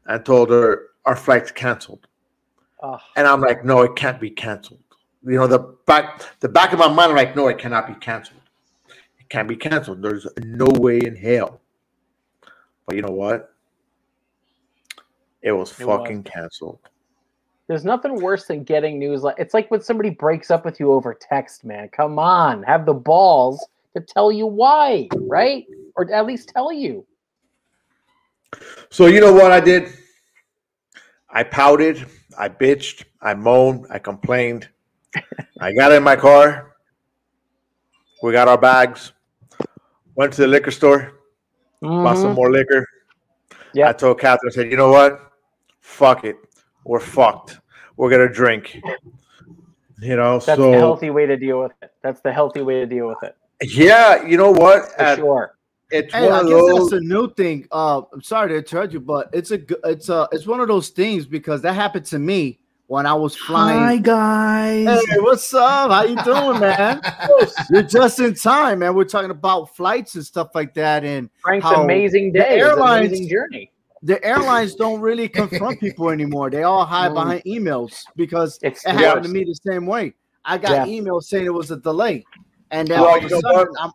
and 0.06 0.24
told 0.25 0.50
her 0.50 0.88
our 1.06 1.16
flight's 1.16 1.52
canceled. 1.52 2.08
Oh, 2.84 2.98
And 3.16 3.25
I'm 3.28 3.42
like, 3.42 3.64
no, 3.64 3.82
it 3.84 3.96
can't 3.96 4.20
be 4.20 4.30
canceled. 4.30 4.80
You 5.25 5.38
know, 5.38 5.48
the 5.48 5.60
back 5.88 6.24
the 6.42 6.50
back 6.50 6.74
of 6.74 6.80
my 6.80 6.88
mind, 6.88 7.12
I'm 7.12 7.16
like, 7.16 7.36
no, 7.36 7.48
it 7.48 7.58
cannot 7.58 7.88
be 7.88 7.94
canceled. 7.96 8.42
It 9.36 9.39
can't 9.39 9.48
be 9.50 9.58
canceled. 9.58 10.01
There's 10.01 10.25
no 10.46 10.68
way 10.80 11.00
in 11.00 11.13
hell. 11.13 11.60
But 12.86 12.96
you 12.96 13.01
know 13.01 13.12
what? 13.12 13.54
It 15.42 15.51
was 15.51 15.77
It 15.77 15.86
was. 15.86 16.00
fucking 16.00 16.24
canceled. 16.24 16.80
there's 17.68 17.84
nothing 17.84 18.22
worse 18.22 18.46
than 18.46 18.63
getting 18.63 18.98
news 18.98 19.24
like 19.24 19.36
it's 19.38 19.54
like 19.54 19.70
when 19.72 19.82
somebody 19.82 20.10
breaks 20.10 20.51
up 20.51 20.63
with 20.63 20.80
you 20.80 20.94
over 20.94 21.13
text, 21.13 21.65
man. 21.65 21.89
Come 21.89 22.18
on, 22.18 22.63
have 22.63 22.86
the 22.86 22.94
balls 22.94 23.68
to 23.94 24.00
tell 24.01 24.32
you 24.32 24.48
why, 24.48 25.10
right? 25.13 25.65
Or 25.98 26.10
at 26.13 26.25
least 26.25 26.48
tell 26.56 26.72
you. 26.72 27.06
So 28.89 29.08
you 29.08 29.20
know 29.20 29.34
what 29.34 29.51
I 29.51 29.60
did? 29.60 29.92
I 31.30 31.44
pouted, 31.44 32.06
I 32.38 32.48
bitched, 32.48 33.04
I 33.22 33.34
moaned, 33.34 33.86
I 33.89 34.00
complained. 34.00 34.70
I 35.60 35.74
got 35.74 35.92
in 35.92 36.04
my 36.04 36.15
car. 36.15 36.77
We 38.24 38.32
got 38.32 38.48
our 38.48 38.58
bags. 38.58 39.12
Went 40.16 40.34
to 40.34 40.42
the 40.42 40.48
liquor 40.48 40.72
store, 40.72 41.20
bought 41.82 42.18
some 42.18 42.32
Mhm. 42.32 42.36
more 42.36 42.52
liquor. 42.52 42.86
Yeah. 43.74 43.90
I 43.90 43.94
told 43.94 44.20
Catherine, 44.20 44.52
I 44.52 44.56
said, 44.56 44.72
you 44.72 44.78
know 44.78 44.90
what? 44.92 45.20
Fuck 45.82 46.24
it. 46.24 46.38
We're 46.86 47.00
fucked. 47.00 47.60
we're 47.98 48.10
gonna 48.10 48.28
drink. 48.28 48.78
You 50.02 50.18
know, 50.18 50.34
That's 50.34 50.46
so 50.60 50.72
the 50.72 50.78
healthy 50.78 51.10
way 51.10 51.26
to 51.26 51.38
deal 51.38 51.62
with 51.62 51.72
it. 51.82 51.92
That's 52.04 52.20
the 52.20 52.34
healthy 52.34 52.62
way 52.62 52.82
to 52.82 52.86
deal 52.86 53.08
with 53.08 53.24
it. 53.24 53.38
yeah, 53.62 54.22
you 54.26 54.36
know 54.36 54.52
what? 54.52 54.92
For 54.92 55.02
At- 55.02 55.18
sure. 55.20 55.56
It's 55.92 56.14
Hey, 56.14 56.24
one 56.26 56.32
I 56.34 56.40
of 56.42 56.48
guess 56.48 56.52
those. 56.58 56.90
that's 56.90 57.02
a 57.02 57.06
new 57.06 57.34
thing. 57.36 57.68
Uh, 57.72 58.02
I'm 58.12 58.22
sorry 58.22 58.50
to 58.50 58.56
interrupt 58.58 58.92
you, 58.92 59.00
but 59.00 59.30
it's 59.32 59.52
a 59.52 59.60
g- 59.60 59.76
it's 59.86 60.10
a 60.10 60.28
it's 60.34 60.46
one 60.46 60.60
of 60.60 60.68
those 60.68 60.90
things 60.90 61.26
because 61.26 61.62
that 61.62 61.72
happened 61.74 62.06
to 62.08 62.20
me 62.20 62.60
when 62.88 63.06
I 63.06 63.13
was 63.13 63.36
flying. 63.36 63.80
Hi 63.80 64.01
flying. 64.01 64.86
guys. 64.86 65.06
Hey, 65.10 65.20
what's 65.20 65.54
up? 65.54 65.92
How 65.92 66.04
you 66.04 66.15
doing, 66.24 66.60
man? 66.60 67.01
You're 67.72 67.84
just 67.84 68.20
in 68.20 68.34
time, 68.36 68.80
man. 68.80 68.94
We're 68.96 69.06
talking 69.06 69.32
about 69.32 69.75
flights 69.75 70.15
and 70.15 70.25
stuff 70.25 70.50
like 70.54 70.74
that, 70.75 71.04
and 71.04 71.30
Frank's 71.42 71.65
how 71.65 71.84
amazing 71.84 72.32
day. 72.34 72.60
Airlines- 72.60 73.08
amazing 73.08 73.30
journey. 73.30 73.72
the 74.04 74.24
airlines 74.24 74.75
don't 74.75 75.01
really 75.01 75.27
confront 75.27 75.80
people 75.80 76.10
anymore. 76.12 76.50
They 76.51 76.63
all 76.63 76.86
hide 76.86 77.12
Mm. 77.12 77.15
behind 77.15 77.44
emails 77.46 78.04
because 78.15 78.60
It's 78.62 78.86
it 78.86 78.94
the 78.94 79.00
happened 79.00 79.25
to 79.25 79.32
me 79.32 79.44
the 79.46 79.56
same 79.56 79.86
way. 79.88 80.13
I 80.44 80.60
got 80.60 80.88
emails 80.88 81.24
saying 81.24 81.46
it 81.46 81.54
was 81.54 81.72
a 81.72 81.77
delay, 81.77 82.24
and 82.70 82.88
then 82.88 83.01
Well, 83.01 83.10
all 83.10 83.18
of 83.18 83.25
a 83.25 83.30
sudden. 83.30 83.74
I'm, 83.82 83.92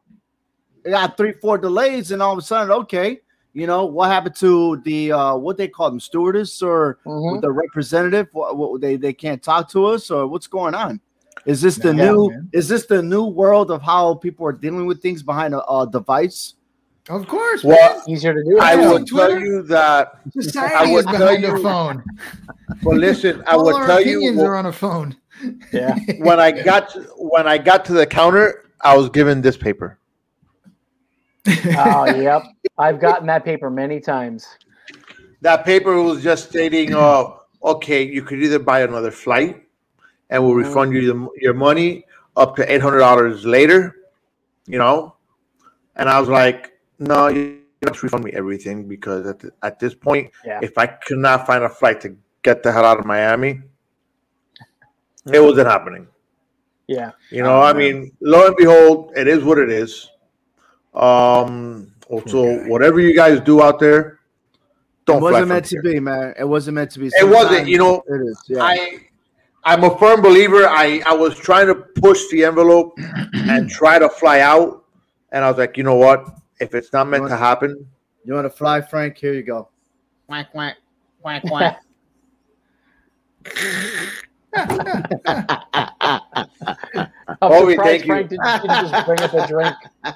I 0.84 0.90
got 0.90 1.16
three, 1.16 1.32
four 1.40 1.58
delays, 1.58 2.10
and 2.10 2.20
all 2.22 2.32
of 2.32 2.38
a 2.38 2.42
sudden, 2.42 2.72
okay, 2.72 3.20
you 3.52 3.66
know 3.66 3.84
what 3.84 4.10
happened 4.10 4.36
to 4.36 4.76
the 4.84 5.12
uh, 5.12 5.36
what 5.36 5.56
they 5.56 5.68
call 5.68 5.90
them, 5.90 6.00
stewardess 6.00 6.62
or 6.62 6.98
Mhm. 7.06 7.40
the 7.40 7.50
representative? 7.50 8.28
What, 8.32 8.56
what 8.56 8.80
they 8.80 8.96
they 8.96 9.12
can't 9.12 9.42
talk 9.42 9.68
to 9.70 9.86
us, 9.86 10.10
or 10.10 10.26
what's 10.26 10.46
going 10.46 10.74
on? 10.74 11.00
Is 11.46 11.60
this 11.60 11.76
the 11.76 11.94
Yeah, 11.94 12.04
new? 12.12 12.30
man. 12.30 12.48
Is 12.52 12.68
this 12.68 12.86
the 12.86 13.02
new 13.02 13.24
world 13.24 13.70
of 13.70 13.80
how 13.82 14.14
people 14.14 14.46
are 14.46 14.52
dealing 14.52 14.86
with 14.86 15.00
things 15.02 15.22
behind 15.22 15.54
a, 15.54 15.64
a 15.66 15.88
device? 15.90 16.54
Of 17.08 17.26
course. 17.26 17.64
Well, 17.64 18.02
Easier 18.06 18.34
to 18.34 18.44
do. 18.44 18.58
I 18.60 18.76
will 18.76 18.96
On 18.96 19.04
tell 19.06 19.40
you 19.40 19.62
that. 19.62 20.20
Society 20.38 20.74
I 20.76 20.84
is 20.84 20.90
would 20.92 21.06
tell 21.06 21.18
behind 21.18 21.42
you- 21.42 21.56
the 21.56 21.62
phone. 21.62 22.04
But 22.84 22.96
listen, 22.98 23.42
I 23.46 23.52
All 23.54 23.64
would 23.64 23.86
tell 23.86 24.00
you 24.00 24.18
opinions 24.18 24.38
wh- 24.40 24.44
are 24.44 24.54
on 24.56 24.66
a 24.66 24.72
phone. 24.72 25.16
Yeah. 25.72 25.96
when 26.18 26.38
I 26.38 26.50
got 26.52 26.90
to, 26.90 27.00
when 27.16 27.48
I 27.48 27.56
got 27.58 27.84
to 27.86 27.94
the 27.94 28.06
counter, 28.06 28.70
I 28.82 28.96
was 28.96 29.08
given 29.10 29.40
this 29.40 29.56
paper. 29.56 29.98
oh, 31.48 32.04
yep. 32.20 32.42
I've 32.80 32.98
gotten 32.98 33.26
that 33.26 33.44
paper 33.44 33.70
many 33.70 34.00
times. 34.00 34.46
That 35.42 35.64
paper 35.64 36.00
was 36.02 36.22
just 36.22 36.48
stating, 36.48 36.94
uh, 36.94 37.24
okay, 37.62 38.02
you 38.02 38.22
could 38.22 38.42
either 38.42 38.58
buy 38.58 38.80
another 38.80 39.10
flight, 39.10 39.62
and 40.30 40.42
we'll 40.42 40.54
refund 40.54 40.92
you 40.94 41.12
the, 41.12 41.28
your 41.36 41.54
money 41.54 42.04
up 42.36 42.56
to 42.56 42.72
eight 42.72 42.80
hundred 42.80 43.00
dollars 43.00 43.44
later. 43.44 43.96
You 44.66 44.78
know, 44.78 45.16
and 45.96 46.08
I 46.08 46.18
was 46.20 46.28
like, 46.28 46.78
no, 46.98 47.28
you 47.28 47.60
have 47.84 47.94
to 47.94 48.06
refund 48.06 48.24
me 48.24 48.32
everything 48.32 48.88
because 48.88 49.26
at, 49.26 49.38
the, 49.40 49.50
at 49.62 49.78
this 49.78 49.94
point, 49.94 50.30
Yeah. 50.44 50.60
if 50.62 50.78
I 50.78 50.86
could 50.86 51.18
not 51.18 51.46
find 51.46 51.64
a 51.64 51.68
flight 51.68 52.00
to 52.02 52.16
get 52.42 52.62
the 52.62 52.72
hell 52.72 52.84
out 52.84 52.98
of 52.98 53.04
Miami, 53.04 53.60
it 55.32 55.40
wasn't 55.40 55.66
happening. 55.68 56.06
Yeah. 56.86 57.12
You 57.30 57.42
know, 57.42 57.60
I 57.60 57.72
mean, 57.72 58.12
lo 58.20 58.46
and 58.46 58.56
behold, 58.56 59.12
it 59.16 59.28
is 59.28 59.44
what 59.44 59.58
it 59.58 59.70
is. 59.70 60.10
Um, 60.94 61.92
also, 62.10 62.58
guy. 62.62 62.68
whatever 62.68 63.00
you 63.00 63.14
guys 63.14 63.40
do 63.40 63.62
out 63.62 63.78
there, 63.78 64.18
don't 65.06 65.18
it 65.18 65.22
wasn't 65.22 65.42
from 65.42 65.48
meant 65.48 65.64
to 65.66 65.76
here. 65.76 65.82
be, 65.82 66.00
man. 66.00 66.34
It 66.38 66.44
wasn't 66.44 66.74
meant 66.74 66.90
to 66.92 66.98
be. 66.98 67.06
It 67.06 67.28
wasn't, 67.28 67.68
you 67.68 67.78
know, 67.78 68.02
It 68.08 68.20
is. 68.22 68.42
Yeah. 68.48 68.62
I, 68.62 68.98
I'm 69.64 69.84
a 69.84 69.96
firm 69.98 70.20
believer. 70.22 70.66
I, 70.66 71.02
I 71.06 71.14
was 71.14 71.38
trying 71.38 71.66
to 71.68 71.74
push 71.74 72.20
the 72.30 72.44
envelope 72.44 72.98
and 73.34 73.70
try 73.70 73.98
to 73.98 74.08
fly 74.08 74.40
out, 74.40 74.84
and 75.32 75.44
I 75.44 75.48
was 75.48 75.58
like, 75.58 75.76
you 75.76 75.84
know 75.84 75.96
what? 75.96 76.26
If 76.60 76.74
it's 76.74 76.92
not 76.92 77.08
meant 77.08 77.28
to 77.28 77.36
happen, 77.36 77.86
you 78.24 78.34
want 78.34 78.44
to 78.46 78.50
fly, 78.50 78.80
Frank? 78.80 79.16
Here 79.18 79.32
you 79.32 79.42
go. 79.42 79.68
Quack 80.26 80.50
quack 80.52 80.76
quack 81.22 81.42
quack. 81.42 81.80
I'm 84.54 84.66
Oh, 87.42 87.70
surprised 87.70 87.80
thank 87.82 88.02
you. 88.02 88.06
Frank 88.06 88.28
didn't, 88.30 88.44
didn't 88.44 88.90
just 88.90 89.06
bring 89.06 89.20
up 89.20 89.32
a 89.32 89.46
drink 89.46 89.76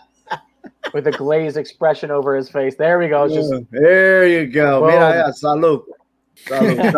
with 0.92 1.06
a 1.06 1.12
glazed 1.12 1.56
expression 1.56 2.10
over 2.10 2.34
his 2.36 2.48
face. 2.48 2.74
There 2.76 2.98
we 2.98 3.08
go. 3.08 3.24
It's 3.24 3.34
just 3.34 3.52
there 3.70 4.26
you 4.26 4.46
go. 4.46 4.80
Boom. 4.80 4.90
Mira, 4.90 5.14
yeah, 5.14 5.30
salud. 5.30 5.82
Salud. 6.46 6.92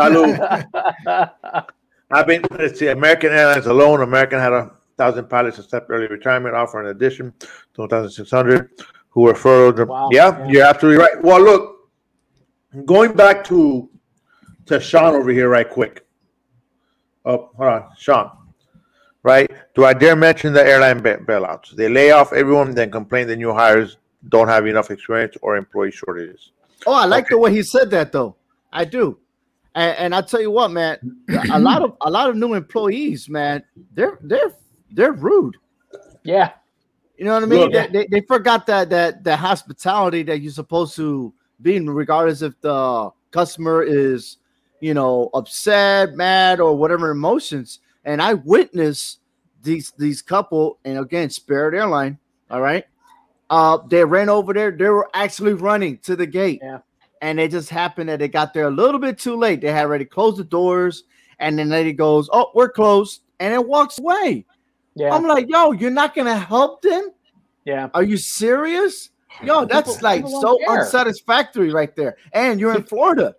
Salud. 1.04 1.64
I've 2.10 2.26
been 2.26 2.44
let's 2.50 2.78
see, 2.78 2.88
American 2.88 3.32
Airlines 3.32 3.66
alone. 3.66 4.02
American 4.02 4.38
had 4.38 4.52
a 4.52 4.70
thousand 4.96 5.28
pilots 5.28 5.58
accept 5.58 5.86
early 5.90 6.06
retirement 6.06 6.54
offer 6.54 6.80
in 6.80 6.88
addition 6.88 7.32
to 7.74 7.82
1,600 7.82 8.70
who 9.10 9.22
were 9.22 9.34
furloughed. 9.34 9.86
Wow. 9.88 10.08
Yeah, 10.12 10.38
Yeah. 10.38 10.46
you're 10.48 10.64
absolutely 10.66 11.02
right. 11.02 11.22
Well, 11.22 11.40
look, 11.42 11.90
going 12.84 13.12
back 13.14 13.44
to 13.44 13.88
to 14.66 14.80
Sean 14.80 15.14
over 15.14 15.30
here, 15.30 15.48
right 15.48 15.68
quick. 15.68 16.06
Oh, 17.24 17.50
hold 17.56 17.68
on, 17.70 17.84
Sean. 17.98 18.30
Right? 19.76 19.92
Do 19.92 19.96
I 19.96 19.98
dare 19.98 20.16
mention 20.16 20.52
the 20.52 20.66
airline 20.66 21.00
bailouts? 21.00 21.70
They 21.72 21.88
lay 21.88 22.10
off 22.10 22.32
everyone, 22.32 22.74
then 22.74 22.90
complain 22.90 23.26
the 23.26 23.36
new 23.36 23.52
hires 23.52 23.98
don't 24.28 24.48
have 24.48 24.66
enough 24.66 24.90
experience 24.90 25.36
or 25.42 25.56
employee 25.56 25.92
shortages. 25.92 26.50
Oh, 26.86 26.92
I 26.94 27.04
like 27.04 27.28
the 27.28 27.38
way 27.38 27.52
he 27.52 27.62
said 27.62 27.90
that 27.90 28.12
though. 28.12 28.36
I 28.72 28.84
do. 28.84 29.18
And, 29.74 29.96
and 29.98 30.14
I 30.14 30.22
tell 30.22 30.40
you 30.40 30.50
what, 30.50 30.70
man, 30.70 30.98
a 31.52 31.58
lot 31.58 31.82
of 31.82 31.96
a 32.00 32.10
lot 32.10 32.30
of 32.30 32.36
new 32.36 32.54
employees, 32.54 33.28
man, 33.28 33.62
they're 33.92 34.18
they're 34.22 34.52
they're 34.90 35.12
rude. 35.12 35.56
yeah. 36.24 36.52
You 37.18 37.24
know 37.24 37.32
what 37.32 37.42
I 37.44 37.46
mean? 37.46 37.60
Look- 37.60 37.72
they, 37.72 37.86
they, 37.88 38.06
they 38.06 38.20
forgot 38.26 38.66
that 38.66 38.90
that 38.90 39.24
that 39.24 39.38
hospitality 39.38 40.22
that 40.24 40.40
you're 40.40 40.52
supposed 40.52 40.96
to 40.96 41.32
be 41.62 41.76
in, 41.76 41.88
regardless 41.88 42.42
if 42.42 42.60
the 42.60 43.10
customer 43.30 43.82
is, 43.82 44.38
you 44.80 44.92
know, 44.94 45.30
upset, 45.32 46.14
mad, 46.14 46.60
or 46.60 46.76
whatever 46.76 47.10
emotions. 47.10 47.80
And 48.04 48.20
I 48.20 48.34
witnessed 48.34 49.20
these 49.66 49.92
these 49.98 50.22
couple, 50.22 50.78
and 50.86 50.98
again, 50.98 51.28
Spirit 51.28 51.74
Airline. 51.74 52.18
All 52.50 52.60
right, 52.62 52.84
uh, 53.50 53.78
they 53.88 54.04
ran 54.04 54.28
over 54.30 54.54
there. 54.54 54.70
They 54.70 54.88
were 54.88 55.10
actually 55.12 55.52
running 55.52 55.98
to 55.98 56.16
the 56.16 56.26
gate. 56.26 56.60
Yeah. 56.62 56.78
And 57.22 57.40
it 57.40 57.50
just 57.50 57.70
happened 57.70 58.08
that 58.10 58.18
they 58.18 58.28
got 58.28 58.52
there 58.54 58.68
a 58.68 58.70
little 58.70 59.00
bit 59.00 59.18
too 59.18 59.36
late. 59.36 59.60
They 59.62 59.72
had 59.72 59.84
already 59.86 60.04
closed 60.04 60.36
the 60.38 60.44
doors, 60.44 61.04
and 61.38 61.58
then 61.58 61.68
lady 61.70 61.92
goes, 61.92 62.28
"Oh, 62.32 62.50
we're 62.54 62.70
closed," 62.70 63.22
and 63.40 63.52
it 63.52 63.66
walks 63.66 63.98
away. 63.98 64.44
Yeah. 64.94 65.12
I'm 65.14 65.26
like, 65.26 65.46
yo, 65.48 65.72
you're 65.72 65.90
not 65.90 66.14
gonna 66.14 66.36
help 66.38 66.80
them? 66.82 67.10
yeah. 67.66 67.88
Are 67.94 68.02
you 68.02 68.16
serious? 68.16 69.10
Yo, 69.42 69.64
that's 69.66 69.90
People- 69.96 70.04
like 70.04 70.24
people 70.24 70.40
so 70.40 70.56
care. 70.58 70.78
unsatisfactory 70.80 71.70
right 71.70 71.94
there. 71.96 72.16
And 72.32 72.58
you're 72.60 72.74
in 72.74 72.84
Florida. 72.84 73.34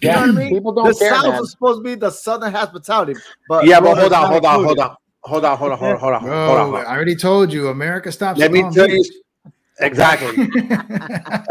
You 0.00 0.08
Yeah. 0.08 0.14
know 0.16 0.20
what 0.20 0.28
I 0.28 0.32
mean? 0.32 0.48
People 0.50 0.72
don't 0.72 0.88
the 0.88 0.94
care, 0.98 1.14
South 1.14 1.26
man. 1.28 1.42
is 1.42 1.50
supposed 1.52 1.78
to 1.78 1.82
be 1.84 1.94
the 1.94 2.10
Southern 2.10 2.52
hospitality, 2.52 3.14
but 3.48 3.64
Yeah, 3.66 3.80
but 3.80 3.96
hold 3.98 4.12
on, 4.12 4.28
hold 4.28 4.44
on, 4.44 4.64
hold 4.64 4.78
on, 4.80 4.96
hold 5.24 5.44
on, 5.44 5.56
hold 5.56 5.72
on, 5.72 5.78
hold 5.78 5.92
on, 5.92 5.98
hold 5.98 6.12
on, 6.14 6.20
hold 6.20 6.32
on. 6.32 6.66
hold 6.66 6.74
on. 6.80 6.86
I 6.86 6.94
already 6.94 7.16
told 7.16 7.52
you, 7.52 7.68
America 7.68 8.10
stops. 8.12 8.38
Let 8.38 8.52
me 8.52 8.64
tell 8.72 8.88
you 8.88 9.04
exactly, 9.78 10.48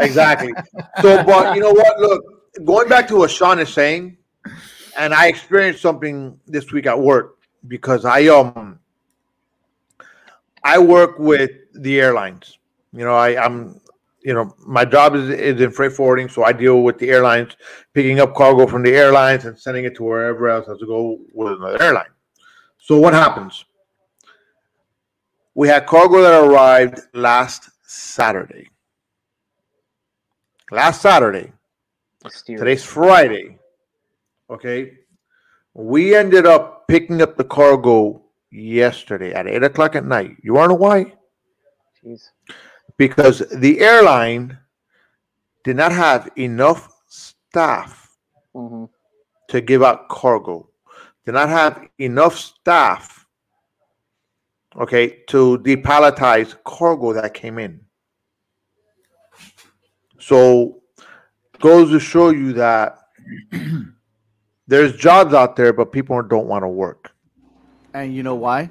exactly. 0.00 0.52
So, 1.00 1.22
but 1.24 1.54
you 1.54 1.62
know 1.62 1.72
what? 1.72 1.98
Look, 2.00 2.64
going 2.64 2.88
back 2.88 3.08
to 3.08 3.16
what 3.16 3.30
Sean 3.30 3.58
is 3.58 3.72
saying, 3.72 4.16
and 4.98 5.14
I 5.14 5.26
experienced 5.28 5.80
something 5.80 6.38
this 6.46 6.72
week 6.72 6.86
at 6.86 6.98
work 6.98 7.38
because 7.68 8.04
I 8.04 8.26
um 8.26 8.78
I 10.64 10.78
work 10.78 11.18
with 11.18 11.50
the 11.74 12.00
airlines. 12.00 12.58
You 12.92 13.04
know, 13.04 13.14
I, 13.14 13.42
I'm 13.42 13.80
you 14.22 14.34
know 14.34 14.54
my 14.58 14.84
job 14.84 15.14
is 15.14 15.30
is 15.30 15.60
in 15.60 15.70
freight 15.70 15.92
forwarding, 15.92 16.28
so 16.28 16.44
I 16.44 16.52
deal 16.52 16.82
with 16.82 16.98
the 16.98 17.10
airlines, 17.10 17.56
picking 17.94 18.20
up 18.20 18.34
cargo 18.34 18.66
from 18.66 18.82
the 18.82 18.94
airlines 18.94 19.44
and 19.44 19.58
sending 19.58 19.84
it 19.84 19.96
to 19.96 20.02
wherever 20.02 20.48
else 20.48 20.66
has 20.66 20.78
to 20.78 20.86
go 20.86 21.18
with 21.32 21.54
another 21.54 21.82
airline. 21.82 22.06
So 22.82 22.98
what 22.98 23.14
happens? 23.14 23.64
We 25.54 25.68
had 25.68 25.86
cargo 25.86 26.20
that 26.20 26.42
arrived 26.42 26.98
last 27.14 27.70
Saturday. 27.86 28.70
Last 30.72 31.00
Saturday. 31.00 31.52
Today's 32.58 32.84
Friday. 32.84 33.58
Okay. 34.50 34.98
We 35.74 36.16
ended 36.16 36.44
up 36.44 36.88
picking 36.88 37.22
up 37.22 37.36
the 37.36 37.44
cargo 37.44 38.24
yesterday 38.50 39.32
at 39.32 39.46
eight 39.46 39.62
o'clock 39.62 39.94
at 39.94 40.04
night. 40.04 40.38
You 40.42 40.54
wanna 40.54 40.70
know 40.70 40.74
why? 40.74 41.14
Jeez. 42.04 42.30
Because 42.96 43.44
the 43.58 43.78
airline 43.78 44.58
did 45.62 45.76
not 45.76 45.92
have 45.92 46.30
enough 46.36 46.92
staff 47.06 48.10
Mhm. 48.56 48.88
to 49.50 49.60
give 49.60 49.84
out 49.84 50.08
cargo. 50.08 50.68
Did 51.24 51.32
not 51.32 51.48
have 51.48 51.86
enough 51.98 52.36
staff, 52.36 53.26
okay, 54.76 55.22
to 55.28 55.58
depalletize 55.58 56.56
cargo 56.64 57.12
that 57.12 57.32
came 57.32 57.58
in. 57.58 57.80
So 60.18 60.82
goes 61.60 61.90
to 61.90 62.00
show 62.00 62.30
you 62.30 62.52
that 62.54 62.98
there's 64.66 64.96
jobs 64.96 65.32
out 65.32 65.54
there, 65.54 65.72
but 65.72 65.92
people 65.92 66.20
don't 66.22 66.46
want 66.46 66.64
to 66.64 66.68
work. 66.68 67.12
And 67.94 68.14
you 68.14 68.22
know 68.22 68.34
why? 68.34 68.70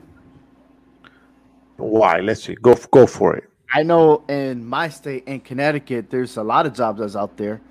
Why? 1.78 2.20
Let's 2.20 2.44
see. 2.44 2.56
Go 2.56 2.76
go 2.92 3.08
for 3.08 3.36
it. 3.36 3.50
I 3.74 3.84
know 3.84 4.24
in 4.28 4.66
my 4.66 4.90
state 4.90 5.24
in 5.26 5.40
Connecticut, 5.40 6.10
there's 6.10 6.36
a 6.36 6.44
lot 6.44 6.66
of 6.66 6.74
jobs 6.74 7.00
that's 7.00 7.16
out 7.16 7.38
there, 7.38 7.62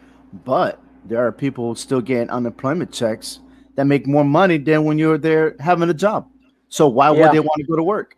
but 0.44 0.80
there 1.04 1.26
are 1.26 1.32
people 1.32 1.74
still 1.74 2.00
getting 2.00 2.30
unemployment 2.30 2.92
checks 2.92 3.40
that 3.80 3.86
make 3.86 4.06
more 4.06 4.24
money 4.24 4.58
than 4.58 4.84
when 4.84 4.98
you're 4.98 5.16
there 5.16 5.56
having 5.58 5.88
a 5.88 5.94
job. 5.94 6.28
So 6.68 6.86
why 6.86 7.10
Yeah. 7.14 7.22
would 7.22 7.32
they 7.32 7.40
want 7.40 7.56
to 7.56 7.64
go 7.64 7.76
to 7.76 7.82
work? 7.82 8.14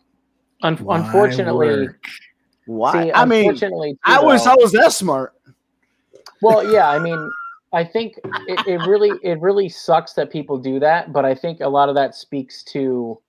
Un- 0.64 0.76
Why 0.78 0.98
unfortunately, 0.98 1.86
work? 1.86 2.04
Why? 2.66 2.92
see, 3.04 3.12
I 3.12 3.24
mean, 3.24 3.40
unfortunately, 3.44 3.96
I 4.04 4.18
too, 4.20 4.26
wish 4.26 4.42
though- 4.42 4.50
I 4.50 4.54
was 4.56 4.72
that 4.72 4.92
smart. 4.92 5.34
Well, 6.40 6.68
yeah, 6.68 6.88
I 6.90 6.98
mean, 6.98 7.30
I 7.72 7.84
think 7.84 8.18
it, 8.48 8.66
it 8.66 8.80
really 8.88 9.12
it 9.22 9.40
really 9.40 9.68
sucks 9.68 10.14
that 10.14 10.30
people 10.32 10.58
do 10.58 10.80
that, 10.80 11.12
but 11.12 11.24
I 11.24 11.32
think 11.36 11.60
a 11.60 11.68
lot 11.68 11.88
of 11.88 11.94
that 11.94 12.16
speaks 12.16 12.64
to 12.64 13.20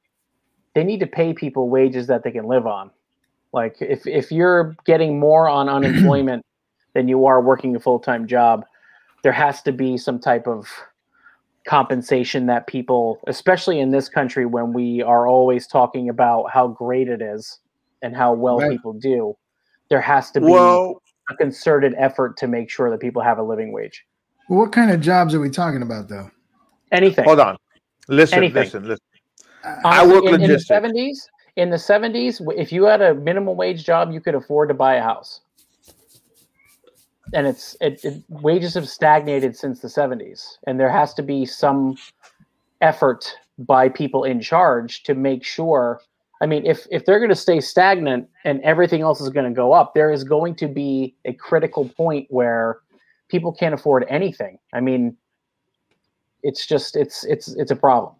they 0.73 0.83
need 0.83 0.99
to 1.01 1.07
pay 1.07 1.33
people 1.33 1.69
wages 1.69 2.07
that 2.07 2.23
they 2.23 2.31
can 2.31 2.45
live 2.47 2.65
on. 2.65 2.89
Like 3.51 3.75
if 3.79 4.07
if 4.07 4.31
you're 4.31 4.75
getting 4.85 5.19
more 5.19 5.47
on 5.47 5.69
unemployment 5.69 6.43
than 6.93 7.07
you 7.07 7.27
are 7.27 7.41
working 7.41 7.75
a 7.75 7.79
full-time 7.79 8.25
job, 8.27 8.65
there 9.21 9.31
has 9.31 9.61
to 9.63 9.71
be 9.71 9.97
some 9.97 10.17
type 10.19 10.47
of 10.47 10.67
compensation 11.65 12.45
that 12.47 12.67
people, 12.67 13.19
especially 13.27 13.79
in 13.79 13.91
this 13.91 14.09
country 14.09 14.45
when 14.45 14.73
we 14.73 15.01
are 15.01 15.27
always 15.27 15.67
talking 15.67 16.09
about 16.09 16.49
how 16.51 16.67
great 16.67 17.07
it 17.07 17.21
is 17.21 17.59
and 18.01 18.15
how 18.15 18.33
well 18.33 18.59
Right. 18.59 18.71
people 18.71 18.93
do, 18.93 19.35
there 19.89 20.01
has 20.01 20.31
to 20.31 20.41
be 20.41 20.51
Well, 20.51 21.01
a 21.29 21.35
concerted 21.35 21.93
effort 21.97 22.35
to 22.37 22.47
make 22.47 22.69
sure 22.69 22.89
that 22.89 22.99
people 22.99 23.21
have 23.21 23.37
a 23.37 23.43
living 23.43 23.71
wage. 23.71 24.05
What 24.47 24.71
kind 24.71 24.91
of 24.91 24.99
jobs 24.99 25.33
are 25.33 25.39
we 25.39 25.49
talking 25.49 25.81
about, 25.81 26.09
though? 26.09 26.29
Anything. 26.91 27.23
hold 27.25 27.39
on. 27.39 27.57
Listen, 28.09 28.39
Anything. 28.39 28.63
listen, 28.63 28.83
listen. 28.83 29.05
Uh, 29.63 29.75
I 29.85 30.01
Honestly, 30.01 30.13
work 30.13 30.33
in, 30.33 30.41
in 30.41 30.51
the 30.51 30.59
seventies. 30.59 31.29
In 31.55 31.69
the 31.69 31.77
seventies, 31.77 32.41
if 32.57 32.73
you 32.73 32.83
had 32.83 33.01
a 33.01 33.13
minimum 33.13 33.55
wage 33.55 33.85
job, 33.85 34.11
you 34.11 34.19
could 34.19 34.35
afford 34.35 34.69
to 34.69 34.73
buy 34.73 34.95
a 34.95 35.01
house. 35.01 35.41
And 37.33 37.47
it's 37.47 37.75
it, 37.81 38.03
it 38.03 38.23
wages 38.29 38.75
have 38.75 38.87
stagnated 38.87 39.57
since 39.57 39.79
the 39.79 39.89
seventies, 39.89 40.57
and 40.67 40.79
there 40.79 40.91
has 40.91 41.13
to 41.15 41.23
be 41.23 41.45
some 41.45 41.97
effort 42.81 43.33
by 43.57 43.89
people 43.89 44.23
in 44.23 44.41
charge 44.41 45.03
to 45.03 45.15
make 45.15 45.43
sure. 45.43 46.01
I 46.41 46.45
mean, 46.45 46.65
if 46.65 46.85
if 46.91 47.05
they're 47.05 47.19
going 47.19 47.29
to 47.29 47.35
stay 47.35 47.59
stagnant 47.59 48.27
and 48.43 48.61
everything 48.61 49.01
else 49.01 49.21
is 49.21 49.29
going 49.29 49.45
to 49.45 49.55
go 49.55 49.73
up, 49.73 49.93
there 49.93 50.11
is 50.11 50.23
going 50.23 50.55
to 50.55 50.67
be 50.67 51.15
a 51.25 51.33
critical 51.33 51.89
point 51.89 52.27
where 52.29 52.79
people 53.29 53.53
can't 53.53 53.73
afford 53.73 54.05
anything. 54.09 54.59
I 54.73 54.81
mean, 54.81 55.17
it's 56.43 56.67
just 56.67 56.95
it's 56.95 57.23
it's 57.23 57.47
it's 57.55 57.71
a 57.71 57.75
problem. 57.75 58.13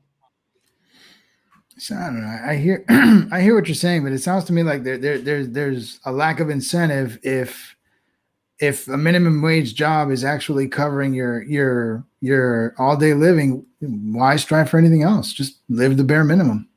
So, 1.77 1.96
I 1.96 2.05
don't 2.05 2.22
know. 2.22 2.39
I 2.46 2.55
hear, 2.55 2.86
I 3.32 3.41
hear 3.41 3.55
what 3.55 3.67
you're 3.67 3.75
saying, 3.75 4.03
but 4.03 4.12
it 4.12 4.20
sounds 4.20 4.43
to 4.46 4.53
me 4.53 4.63
like 4.63 4.84
there, 4.84 4.98
there, 4.98 5.17
there's, 5.17 5.50
there's 5.50 6.00
a 6.05 6.12
lack 6.12 6.39
of 6.39 6.50
incentive 6.50 7.20
if, 7.24 7.75
if 8.60 8.88
a 8.88 8.98
minimum 8.98 9.41
wage 9.41 9.75
job 9.75 10.12
is 10.12 10.24
actually 10.24 10.67
covering 10.67 11.13
your, 11.13 11.43
your, 11.43 12.05
your 12.22 12.75
all 12.77 12.95
day 12.95 13.13
living. 13.13 13.65
Why 13.79 14.36
strive 14.38 14.69
for 14.69 14.77
anything 14.77 15.03
else? 15.03 15.33
Just 15.33 15.60
live 15.69 15.98
the 15.98 16.03
bare 16.03 16.24
minimum. 16.24 16.69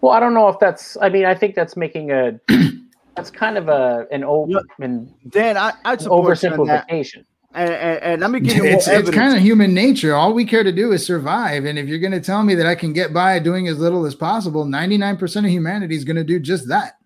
Well, 0.00 0.12
I 0.12 0.20
don't 0.20 0.34
know 0.34 0.48
if 0.48 0.58
that's. 0.58 0.96
I 1.00 1.08
mean, 1.08 1.24
I 1.24 1.34
think 1.34 1.54
that's 1.54 1.76
making 1.76 2.10
a. 2.10 2.38
that's 3.16 3.30
kind 3.30 3.56
of 3.56 3.68
a 3.68 4.06
an, 4.10 4.24
o- 4.24 4.46
Yeah. 4.48 4.58
an 4.80 5.14
Dan, 5.28 5.56
I, 5.56 5.72
I 5.84 5.96
support 5.96 6.42
you 6.42 6.50
on 6.50 6.66
that. 6.66 6.88
oversimplification. 6.88 7.24
And, 7.54 7.70
and, 7.70 8.02
and 8.02 8.20
let 8.20 8.30
me 8.32 8.40
give 8.40 8.56
you 8.56 8.64
more 8.64 8.72
It's, 8.72 8.88
it's 8.88 9.10
kind 9.10 9.36
of 9.36 9.40
human 9.40 9.72
nature. 9.72 10.14
All 10.14 10.34
we 10.34 10.44
care 10.44 10.64
to 10.64 10.72
do 10.72 10.90
is 10.90 11.06
survive. 11.06 11.64
And 11.64 11.78
if 11.78 11.86
you're 11.86 12.00
going 12.00 12.12
to 12.12 12.20
tell 12.20 12.42
me 12.42 12.56
that 12.56 12.66
I 12.66 12.74
can 12.74 12.92
get 12.92 13.14
by 13.14 13.38
doing 13.38 13.68
as 13.68 13.78
little 13.78 14.04
as 14.06 14.14
possible, 14.16 14.64
99% 14.64 15.36
of 15.36 15.44
humanity 15.44 15.94
is 15.94 16.02
going 16.02 16.16
to 16.16 16.24
do 16.24 16.40
just 16.40 16.68
that. 16.68 16.98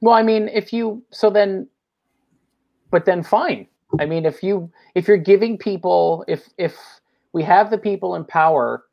Well, 0.00 0.14
I 0.14 0.22
mean, 0.24 0.48
if 0.48 0.72
you 0.72 1.02
so 1.10 1.30
then, 1.30 1.68
but 2.94 3.06
then 3.06 3.24
fine. 3.24 3.66
I 3.98 4.06
mean, 4.06 4.24
if 4.24 4.40
you 4.40 4.70
if 4.94 5.08
you're 5.08 5.16
giving 5.16 5.58
people 5.58 6.24
if 6.28 6.48
if 6.58 6.76
we 7.32 7.42
have 7.42 7.72
the 7.72 7.76
people 7.76 8.14
in 8.14 8.24
power 8.24 8.84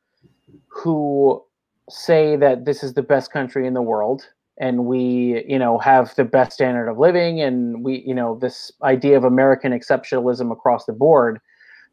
who 0.70 1.44
say 1.88 2.36
that 2.38 2.66
this 2.66 2.82
is 2.82 2.96
the 2.96 3.04
best 3.04 3.32
country 3.32 3.68
in 3.68 3.76
the 3.76 3.82
world 3.84 4.28
and 4.58 4.86
we 4.86 5.46
you 5.48 5.60
know 5.60 5.78
have 5.78 6.16
the 6.16 6.24
best 6.24 6.54
standard 6.54 6.90
of 6.90 6.98
living 6.98 7.42
and 7.42 7.84
we 7.84 8.04
you 8.08 8.16
know 8.16 8.40
this 8.42 8.72
idea 8.82 9.18
of 9.18 9.24
american 9.24 9.72
exceptionalism 9.72 10.52
across 10.52 10.86
the 10.86 10.94
board 10.94 11.40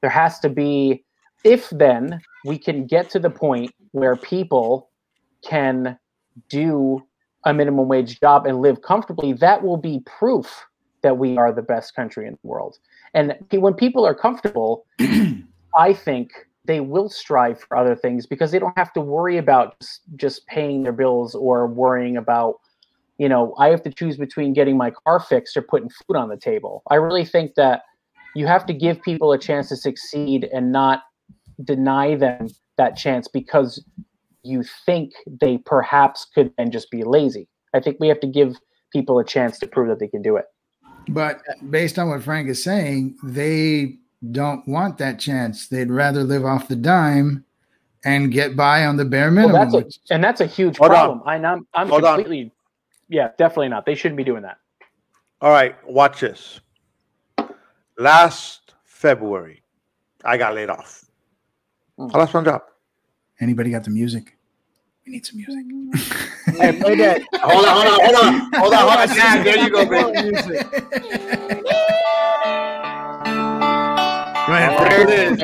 there 0.00 0.10
has 0.10 0.38
to 0.38 0.48
be 0.48 1.04
if 1.44 1.68
then 1.70 2.20
we 2.44 2.56
can 2.58 2.86
get 2.86 3.10
to 3.10 3.18
the 3.18 3.30
point 3.30 3.70
where 3.92 4.16
people 4.16 4.88
can 5.44 5.98
do 6.48 7.02
a 7.44 7.52
minimum 7.52 7.88
wage 7.88 8.20
job 8.20 8.46
and 8.46 8.62
live 8.62 8.82
comfortably 8.82 9.32
that 9.32 9.62
will 9.62 9.76
be 9.76 10.00
proof 10.06 10.67
that 11.02 11.18
we 11.18 11.36
are 11.36 11.52
the 11.52 11.62
best 11.62 11.94
country 11.94 12.26
in 12.26 12.32
the 12.32 12.48
world. 12.48 12.78
And 13.14 13.36
when 13.50 13.74
people 13.74 14.04
are 14.06 14.14
comfortable 14.14 14.86
i 15.76 15.92
think 15.92 16.30
they 16.64 16.80
will 16.80 17.08
strive 17.08 17.60
for 17.60 17.76
other 17.76 17.96
things 17.96 18.26
because 18.26 18.50
they 18.50 18.58
don't 18.58 18.76
have 18.76 18.92
to 18.92 19.00
worry 19.00 19.38
about 19.38 19.78
just, 19.80 20.02
just 20.16 20.46
paying 20.46 20.82
their 20.82 20.92
bills 20.92 21.34
or 21.34 21.66
worrying 21.66 22.16
about 22.16 22.56
you 23.18 23.28
know 23.28 23.54
i 23.58 23.68
have 23.68 23.82
to 23.82 23.90
choose 23.90 24.16
between 24.16 24.52
getting 24.52 24.76
my 24.76 24.90
car 24.90 25.20
fixed 25.20 25.56
or 25.56 25.62
putting 25.62 25.88
food 25.88 26.16
on 26.16 26.28
the 26.28 26.36
table. 26.36 26.82
I 26.90 26.96
really 26.96 27.24
think 27.24 27.54
that 27.54 27.82
you 28.34 28.46
have 28.46 28.66
to 28.66 28.72
give 28.72 29.00
people 29.02 29.32
a 29.32 29.38
chance 29.38 29.68
to 29.70 29.76
succeed 29.76 30.48
and 30.52 30.70
not 30.70 31.02
deny 31.64 32.14
them 32.14 32.48
that 32.76 32.96
chance 32.96 33.26
because 33.26 33.84
you 34.44 34.62
think 34.86 35.12
they 35.26 35.58
perhaps 35.58 36.26
could 36.32 36.52
then 36.56 36.70
just 36.70 36.90
be 36.90 37.02
lazy. 37.02 37.48
I 37.74 37.80
think 37.80 37.96
we 37.98 38.08
have 38.08 38.20
to 38.20 38.28
give 38.28 38.56
people 38.92 39.18
a 39.18 39.24
chance 39.24 39.58
to 39.58 39.66
prove 39.66 39.88
that 39.88 39.98
they 39.98 40.06
can 40.06 40.22
do 40.22 40.36
it 40.36 40.44
But 41.08 41.42
based 41.70 41.98
on 41.98 42.08
what 42.08 42.22
Frank 42.22 42.48
is 42.48 42.62
saying, 42.62 43.16
they 43.22 43.96
don't 44.32 44.66
want 44.68 44.98
that 44.98 45.18
chance. 45.18 45.68
They'd 45.68 45.90
rather 45.90 46.22
live 46.24 46.44
off 46.44 46.68
the 46.68 46.76
dime 46.76 47.44
and 48.04 48.30
get 48.30 48.56
by 48.56 48.84
on 48.86 48.96
the 48.96 49.04
bare 49.04 49.30
well, 49.32 49.48
minimum. 49.48 49.60
that's 49.60 49.74
a, 49.74 49.78
which- 49.78 49.98
and 50.10 50.22
that's 50.22 50.40
a 50.40 50.46
huge 50.46 50.78
Hold 50.78 50.92
on. 50.92 51.18
problem 51.18 51.22
I, 51.26 51.34
i'm, 51.52 51.66
I'm 51.74 51.88
Hold 51.88 52.04
on. 52.04 52.14
completely 52.16 52.52
yeah 53.08 53.30
definitely 53.38 53.68
not 53.70 53.84
they 53.86 53.96
shouldn't 53.96 54.16
be 54.16 54.22
doing 54.22 54.42
that 54.42 54.58
All 55.40 55.50
right, 55.50 55.74
watch 55.84 56.20
this. 56.20 56.60
Last 57.98 58.74
February, 58.84 59.62
I 60.24 60.36
got 60.36 60.54
laid 60.54 60.70
off. 60.70 61.04
Mm. 61.98 62.14
I 62.14 62.18
lost 62.18 62.34
my 62.34 62.44
job. 62.44 62.62
Anybody 63.40 63.70
got 63.70 63.82
the 63.82 63.90
music? 63.90 64.37
We 65.08 65.12
need 65.14 65.24
some 65.24 65.38
music. 65.38 65.64
Hey, 66.58 66.78
play 66.78 66.96
that. 66.96 67.22
Hold 67.40 67.64
on, 67.64 67.72
hold 67.74 67.86
on, 67.86 68.00
hold 68.04 68.16
on, 68.16 68.50
hold 68.60 68.74
on, 68.74 68.80
hold 68.80 69.00
on. 69.00 69.16
Yeah, 69.16 69.42
there 69.42 69.58
you 69.58 69.70
go, 69.70 69.86
baby. 69.86 70.12
Go 74.44 74.52
ahead, 74.52 74.72
There 74.90 75.00
it 75.08 75.10
is. 75.32 75.40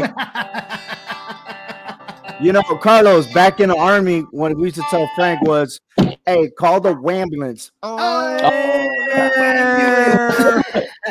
You 2.44 2.52
know, 2.52 2.60
Carlos, 2.82 3.26
back 3.32 3.60
in 3.60 3.70
the 3.70 3.76
army, 3.76 4.20
what 4.32 4.54
we 4.54 4.64
used 4.64 4.76
to 4.76 4.82
tell 4.90 5.08
Frank 5.14 5.40
was, 5.40 5.80
"Hey, 6.26 6.50
call 6.50 6.78
the 6.82 6.94
ambulance." 7.08 7.72
Oh, 7.82 7.96
oh, 7.96 8.50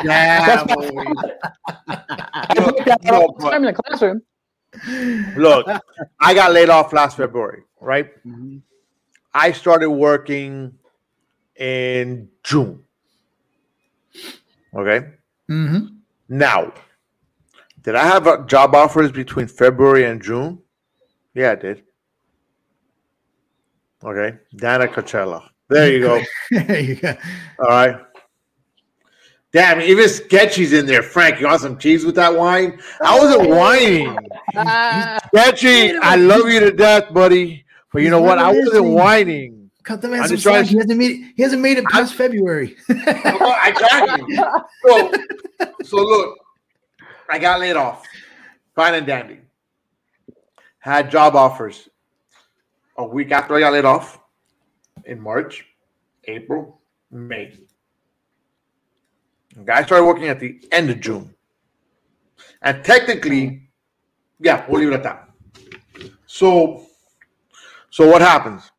Yeah, 0.03 0.57
I 0.59 0.63
put 2.55 2.85
that 2.85 3.03
no, 3.03 3.13
all 3.15 3.33
the 3.33 3.39
but- 3.39 3.49
time 3.51 3.63
in 3.65 3.73
the 3.73 3.81
classroom 3.81 4.21
Look, 5.37 5.67
I 6.19 6.33
got 6.33 6.51
laid 6.51 6.69
off 6.69 6.91
last 6.93 7.15
February, 7.17 7.63
right? 7.83 8.09
Mhm. 8.25 8.61
I 9.33 9.51
started 9.51 9.89
working 9.89 10.73
in 11.55 12.29
June. 12.43 12.83
Okay. 14.75 15.07
hmm 15.47 15.85
Now, 16.29 16.73
did 17.83 17.95
I 17.95 18.05
have 18.05 18.47
job 18.47 18.73
offers 18.75 19.11
between 19.11 19.47
February 19.47 20.05
and 20.05 20.21
June? 20.21 20.59
Yeah, 21.33 21.51
I 21.51 21.55
did. 21.55 21.83
Okay. 24.03 24.37
Dana 24.55 24.87
Coachella. 24.87 25.49
There 25.69 25.91
you 25.91 25.99
go. 26.01 26.21
there 26.51 26.79
you 26.79 26.95
go. 26.95 27.15
All 27.59 27.67
right. 27.67 27.99
Damn, 29.51 29.81
even 29.81 30.09
Sketchy's 30.09 30.73
in 30.73 30.87
there. 30.87 31.03
Frank, 31.03 31.39
you 31.39 31.45
want 31.45 31.61
some 31.61 31.77
cheese 31.77 32.03
with 32.03 32.15
that 32.15 32.35
wine? 32.35 32.79
I 33.03 33.19
wasn't 33.19 33.49
whining. 33.49 34.17
Sketchy, 35.27 35.95
I 35.95 36.15
love 36.15 36.49
you 36.49 36.59
to 36.59 36.71
death, 36.71 37.13
buddy. 37.13 37.63
But 37.93 38.01
you 38.01 38.09
know 38.09 38.21
what? 38.21 38.39
I 38.39 38.51
wasn't 38.51 38.85
whining. 38.85 39.69
Cut 39.83 40.01
the 40.01 40.07
man 40.07 40.27
some 40.27 40.37
slack. 40.37 40.65
He 40.65 40.77
hasn't 40.77 40.97
made 40.97 41.11
it. 41.11 41.33
He 41.35 41.43
hasn't 41.43 41.61
made 41.61 41.77
it 41.77 41.85
past 41.85 42.15
February. 42.15 42.75
I 42.89 43.73
exactly. 43.73 44.35
So, 44.85 45.11
so 45.83 45.97
look, 45.97 46.37
I 47.29 47.37
got 47.37 47.59
laid 47.59 47.75
off. 47.75 48.03
Fine 48.75 48.95
and 48.95 49.05
dandy. 49.05 49.39
Had 50.79 51.11
job 51.11 51.35
offers 51.35 51.87
a 52.97 53.05
week 53.05 53.31
after 53.31 53.55
I 53.55 53.59
got 53.59 53.73
laid 53.73 53.85
off 53.85 54.19
in 55.05 55.19
March, 55.21 55.65
April, 56.25 56.81
May. 57.11 57.53
Okay, 59.59 59.71
I 59.71 59.83
started 59.83 60.05
working 60.05 60.29
at 60.29 60.39
the 60.39 60.59
end 60.71 60.89
of 60.89 60.99
June. 60.99 61.33
And 62.63 62.83
technically, 62.83 63.69
yeah, 64.39 64.65
we'll 64.67 64.81
leave 64.81 64.91
it 64.91 64.95
at 64.95 65.03
that. 65.03 65.29
So, 66.25 66.87
so 67.93 68.07
what 68.09 68.23
happens? 68.23 68.71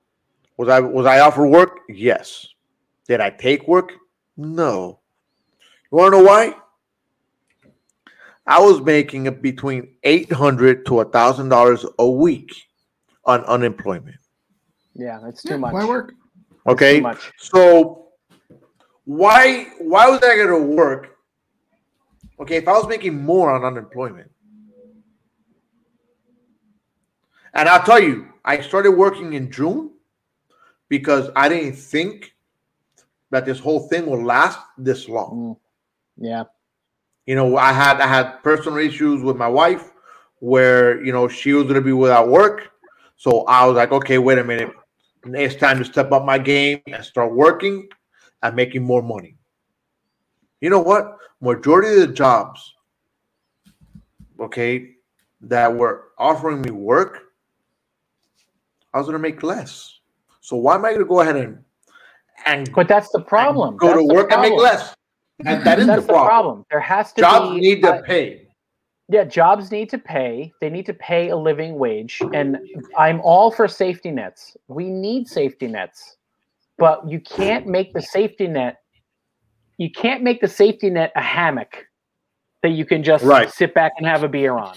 Was 0.57 0.69
I 0.69 0.81
was 0.81 1.07
I 1.07 1.21
out 1.21 1.35
for 1.37 1.47
work? 1.47 1.83
Yes. 1.89 2.49
Did 3.07 3.21
I 3.21 3.31
take 3.31 3.69
work? 3.69 3.93
No. 4.37 4.99
You 5.93 5.99
want 5.99 6.15
to 6.15 6.19
know 6.19 6.25
why? 6.25 6.55
I 8.45 8.59
was 8.59 8.81
making 8.81 9.33
between 9.41 9.95
eight 10.03 10.33
hundred 10.33 10.85
to 10.87 10.99
a 10.99 11.05
thousand 11.05 11.49
dollars 11.49 11.87
a 12.01 12.11
week 12.11 12.51
on 13.25 13.45
unemployment. 13.45 14.17
Yeah, 14.95 15.21
it's 15.29 15.45
too 15.45 15.51
Yeah, 15.51 15.57
much. 15.59 15.75
Why 15.75 15.85
work? 15.87 16.15
Okay, 16.67 16.99
much. 17.01 17.31
so 17.39 18.09
why 19.05 19.67
why 19.79 20.09
was 20.09 20.25
I 20.25 20.35
going 20.35 20.49
to 20.49 20.75
work? 20.75 21.17
Okay, 22.41 22.57
if 22.57 22.67
I 22.67 22.73
was 22.73 22.89
making 22.89 23.23
more 23.23 23.53
on 23.55 23.65
unemployment, 23.65 24.29
and 27.55 27.69
I'll 27.69 27.85
tell 27.85 28.01
you, 28.03 28.34
I 28.45 28.61
started 28.61 28.93
working 28.93 29.33
in 29.33 29.51
June 29.51 29.91
because 30.89 31.31
I 31.35 31.49
didn't 31.49 31.75
think 31.75 32.35
that 33.31 33.45
this 33.45 33.59
whole 33.59 33.89
thing 33.89 34.07
will 34.07 34.23
last 34.23 34.59
this 34.79 35.09
long. 35.09 35.31
Mm. 35.31 35.57
Yeah. 36.17 36.45
You 37.27 37.35
know, 37.35 37.57
I 37.57 37.73
had 37.73 38.01
I 38.01 38.07
had 38.07 38.43
personal 38.43 38.79
issues 38.79 39.23
with 39.23 39.37
my 39.37 39.49
wife 39.49 39.91
where 40.41 41.03
you 41.03 41.13
know 41.13 41.27
she 41.27 41.53
was 41.53 41.65
going 41.65 41.77
to 41.77 41.81
be 41.81 41.93
without 41.93 42.29
work, 42.29 42.71
so 43.17 43.45
I 43.47 43.65
was 43.67 43.77
like, 43.77 43.93
okay, 43.93 44.19
wait 44.19 44.39
a 44.39 44.45
minute, 44.45 44.71
it's 45.25 45.55
time 45.55 45.79
to 45.79 45.85
step 45.85 46.13
up 46.13 46.25
my 46.25 46.39
game 46.39 46.83
and 46.87 47.03
start 47.03 47.35
working 47.35 47.89
and 48.43 48.55
making 48.55 48.85
more 48.85 49.03
money. 49.03 49.37
You 50.61 50.71
know 50.71 50.81
what? 50.81 51.17
Majority 51.41 52.01
of 52.01 52.09
the 52.09 52.15
jobs, 52.15 52.75
okay, 54.39 54.91
that 55.41 55.75
were 55.75 56.09
offering 56.19 56.61
me 56.61 56.71
work, 56.71 57.24
I 58.95 58.99
was 58.99 59.07
going 59.07 59.15
to 59.15 59.19
make 59.19 59.43
less. 59.43 59.99
So 60.41 60.57
why 60.57 60.77
am 60.77 60.85
I 60.85 60.91
going 60.91 61.01
to 61.03 61.09
go 61.09 61.21
ahead 61.21 61.37
and 61.37 61.59
and 62.47 62.73
But 62.75 62.89
that's 62.89 63.11
the 63.11 63.21
problem. 63.21 63.77
go 63.77 63.89
That's 63.89 63.99
to 64.09 64.15
work 64.15 64.33
and 64.33 64.41
make 64.41 64.53
less? 64.59 64.95
And 65.45 65.63
that 65.65 65.81
is 65.81 65.87
That's 65.87 66.03
the 66.03 66.13
problem. 66.13 66.27
problem. 66.27 66.65
There 66.71 66.81
has 66.81 67.13
to 67.15 67.17
be 67.17 67.21
Jobs 67.23 67.55
be 67.55 67.61
need 67.61 67.83
to 67.83 67.95
uh, 67.95 68.03
pay. 68.03 68.49
yeah, 69.09 69.25
jobs 69.25 69.73
need 69.73 69.91
to 69.91 69.99
pay. 69.99 70.53
They 70.61 70.71
need 70.71 70.87
to 70.87 70.95
pay 70.95 71.31
a 71.31 71.37
living 71.37 71.75
wage. 71.79 72.23
And 72.33 72.59
I'm 72.97 73.21
all 73.21 73.51
for 73.51 73.67
safety 73.67 74.11
nets. 74.13 74.57
We 74.69 74.89
need 74.89 75.27
safety 75.27 75.67
nets. 75.67 76.17
But 76.79 77.09
you 77.09 77.21
can't 77.21 77.67
make 77.67 77.93
the 77.93 78.03
safety 78.03 78.47
net 78.47 78.79
you 79.77 79.91
can't 79.91 80.23
make 80.23 80.41
the 80.41 80.49
safety 80.49 80.89
net 80.89 81.13
a 81.17 81.21
hammock 81.21 81.87
that 82.63 82.71
you 82.71 82.85
can 82.85 83.03
just 83.03 83.25
Right. 83.25 83.51
sit 83.51 83.75
back 83.75 83.93
and 83.97 84.07
have 84.07 84.23
a 84.23 84.29
beer 84.29 84.57
on. 84.57 84.77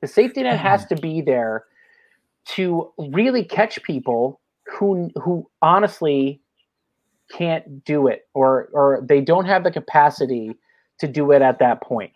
The 0.00 0.08
safety 0.08 0.42
net 0.42 0.58
has 0.58 0.84
to 0.86 0.96
be 0.96 1.20
there 1.20 1.64
to 2.46 2.92
really 2.98 3.44
catch 3.44 3.82
people 3.82 4.40
who 4.66 5.10
who 5.16 5.48
honestly 5.62 6.40
can't 7.30 7.84
do 7.84 8.06
it 8.06 8.28
or 8.34 8.68
or 8.72 9.04
they 9.06 9.20
don't 9.20 9.46
have 9.46 9.64
the 9.64 9.70
capacity 9.70 10.56
to 10.98 11.08
do 11.08 11.32
it 11.32 11.42
at 11.42 11.58
that 11.58 11.82
point. 11.82 12.12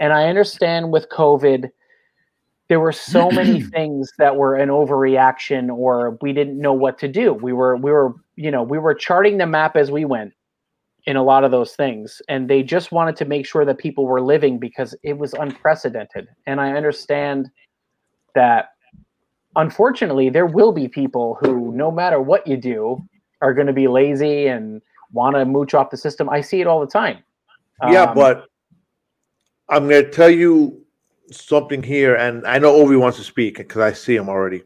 And 0.00 0.12
I 0.12 0.28
understand 0.28 0.90
with 0.90 1.08
COVID 1.10 1.70
there 2.68 2.80
were 2.80 2.92
so 2.92 3.30
many 3.32 3.62
things 3.62 4.10
that 4.18 4.36
were 4.36 4.56
an 4.56 4.68
overreaction 4.68 5.70
or 5.74 6.18
we 6.20 6.32
didn't 6.32 6.60
know 6.60 6.72
what 6.72 6.98
to 6.98 7.08
do. 7.08 7.32
We 7.32 7.52
were 7.52 7.76
we 7.76 7.90
were, 7.90 8.14
you 8.36 8.50
know, 8.50 8.62
we 8.62 8.78
were 8.78 8.94
charting 8.94 9.38
the 9.38 9.46
map 9.46 9.76
as 9.76 9.90
we 9.90 10.04
went 10.04 10.32
in 11.06 11.16
a 11.16 11.22
lot 11.22 11.44
of 11.44 11.50
those 11.50 11.74
things 11.74 12.20
and 12.28 12.50
they 12.50 12.62
just 12.62 12.92
wanted 12.92 13.16
to 13.16 13.24
make 13.24 13.46
sure 13.46 13.64
that 13.64 13.78
people 13.78 14.06
were 14.06 14.20
living 14.20 14.58
because 14.58 14.94
it 15.02 15.16
was 15.16 15.32
unprecedented. 15.34 16.28
And 16.46 16.60
I 16.60 16.72
understand 16.72 17.50
that 18.34 18.70
unfortunately 19.56 20.30
there 20.30 20.46
will 20.46 20.72
be 20.72 20.88
people 20.88 21.38
who 21.40 21.72
no 21.72 21.90
matter 21.90 22.20
what 22.20 22.46
you 22.46 22.56
do 22.56 23.02
are 23.40 23.54
going 23.54 23.66
to 23.66 23.72
be 23.72 23.88
lazy 23.88 24.48
and 24.48 24.82
want 25.12 25.36
to 25.36 25.44
mooch 25.44 25.74
off 25.74 25.90
the 25.90 25.96
system. 25.96 26.28
I 26.28 26.40
see 26.40 26.60
it 26.60 26.66
all 26.66 26.80
the 26.80 26.86
time. 26.86 27.18
Yeah, 27.88 28.04
Um, 28.04 28.14
but 28.14 28.46
I'm 29.68 29.88
going 29.88 30.04
to 30.04 30.10
tell 30.10 30.30
you 30.30 30.84
something 31.30 31.82
here, 31.82 32.16
and 32.16 32.46
I 32.46 32.58
know 32.58 32.72
Ovi 32.72 32.98
wants 32.98 33.18
to 33.18 33.24
speak 33.24 33.58
because 33.58 33.80
I 33.80 33.92
see 33.92 34.16
him 34.16 34.28
already. 34.28 34.62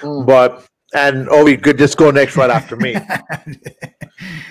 Mm. 0.00 0.26
But 0.26 0.66
and 0.94 1.26
Ovi 1.28 1.60
could 1.60 1.78
just 1.78 1.96
go 1.96 2.10
next 2.10 2.36
right 2.36 2.50
after 2.50 2.76
me. 2.76 2.96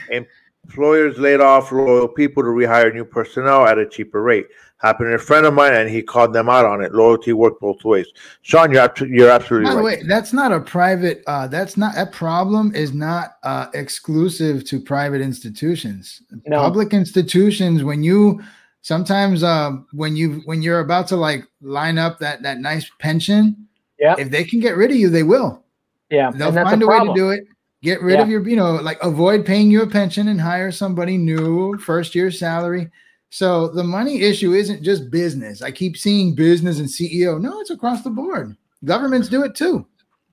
Employers 0.66 1.18
laid 1.18 1.40
off 1.40 1.72
loyal 1.72 2.08
people 2.08 2.44
to 2.44 2.50
rehire 2.50 2.94
new 2.94 3.06
personnel 3.06 3.66
at 3.66 3.78
a 3.78 3.88
cheaper 3.88 4.22
rate. 4.22 4.48
Happened 4.82 5.10
to 5.10 5.14
a 5.16 5.20
friend 5.20 5.46
of 5.46 5.54
mine, 5.54 5.74
and 5.76 5.90
he 5.90 6.02
called 6.02 6.34
them 6.34 6.50
out 6.50 6.66
on 6.66 6.82
it. 6.82 6.92
Loyalty 6.94 7.34
worked 7.34 7.62
both 7.62 7.84
ways. 7.86 8.08
Sean, 8.42 8.72
you're 8.72 8.88
abso- 8.88 9.08
you're 9.10 9.30
absolutely 9.30 9.70
By 9.70 9.76
the 9.76 9.82
right. 9.82 10.00
way, 10.00 10.04
that's 10.08 10.34
not 10.34 10.52
a 10.52 10.60
private. 10.60 11.24
Uh, 11.28 11.48
that's 11.48 11.78
not 11.78 11.94
that 11.96 12.12
problem 12.12 12.74
is 12.74 12.92
not 12.92 13.38
uh, 13.44 13.68
exclusive 13.76 14.66
to 14.66 14.80
private 14.80 15.22
institutions. 15.22 16.24
No. 16.48 16.58
Public 16.58 16.94
institutions, 16.94 17.84
when 17.84 18.02
you 18.04 18.42
sometimes 18.82 19.44
uh, 19.44 19.74
when 19.94 20.16
you 20.16 20.42
when 20.46 20.64
you're 20.64 20.80
about 20.80 21.08
to 21.10 21.16
like 21.16 21.46
line 21.62 22.00
up 22.00 22.18
that 22.18 22.42
that 22.42 22.60
nice 22.60 22.90
pension, 22.98 23.68
Yeah. 24.00 24.16
if 24.18 24.32
they 24.32 24.44
can 24.44 24.60
get 24.60 24.76
rid 24.78 24.90
of 24.90 24.98
you, 24.98 25.10
they 25.10 25.24
will. 25.24 25.64
yeah, 26.10 26.32
They'll 26.32 26.48
and 26.58 26.68
find 26.68 26.82
a 26.82 26.86
a, 26.86 26.90
way 26.90 27.06
to 27.06 27.14
do 27.14 27.30
it. 27.30 27.46
Get 27.84 28.02
rid 28.02 28.20
of 28.20 28.30
your, 28.30 28.48
you 28.48 28.56
know, 28.56 28.74
like 28.74 28.98
avoid 29.04 29.44
paying 29.46 29.72
you 29.72 29.82
a 29.82 29.88
pension 29.88 30.28
and 30.28 30.40
hire 30.42 30.72
somebody 30.72 31.18
new, 31.18 31.78
first 31.78 32.14
year 32.16 32.30
salary. 32.32 32.90
So 33.32 33.70
the 33.70 33.84
money 33.84 34.22
issue 34.22 34.52
isn't 34.52 34.84
just 34.84 35.10
business. 35.10 35.62
I 35.62 35.72
keep 35.72 35.96
seeing 35.96 36.36
business 36.36 36.80
and 36.80 36.88
CEO. 36.88 37.40
No, 37.40 37.62
it's 37.62 37.70
across 37.70 38.04
the 38.04 38.10
board. 38.10 38.58
Governments 38.84 39.30
do 39.30 39.44
it 39.44 39.56
too. 39.56 39.88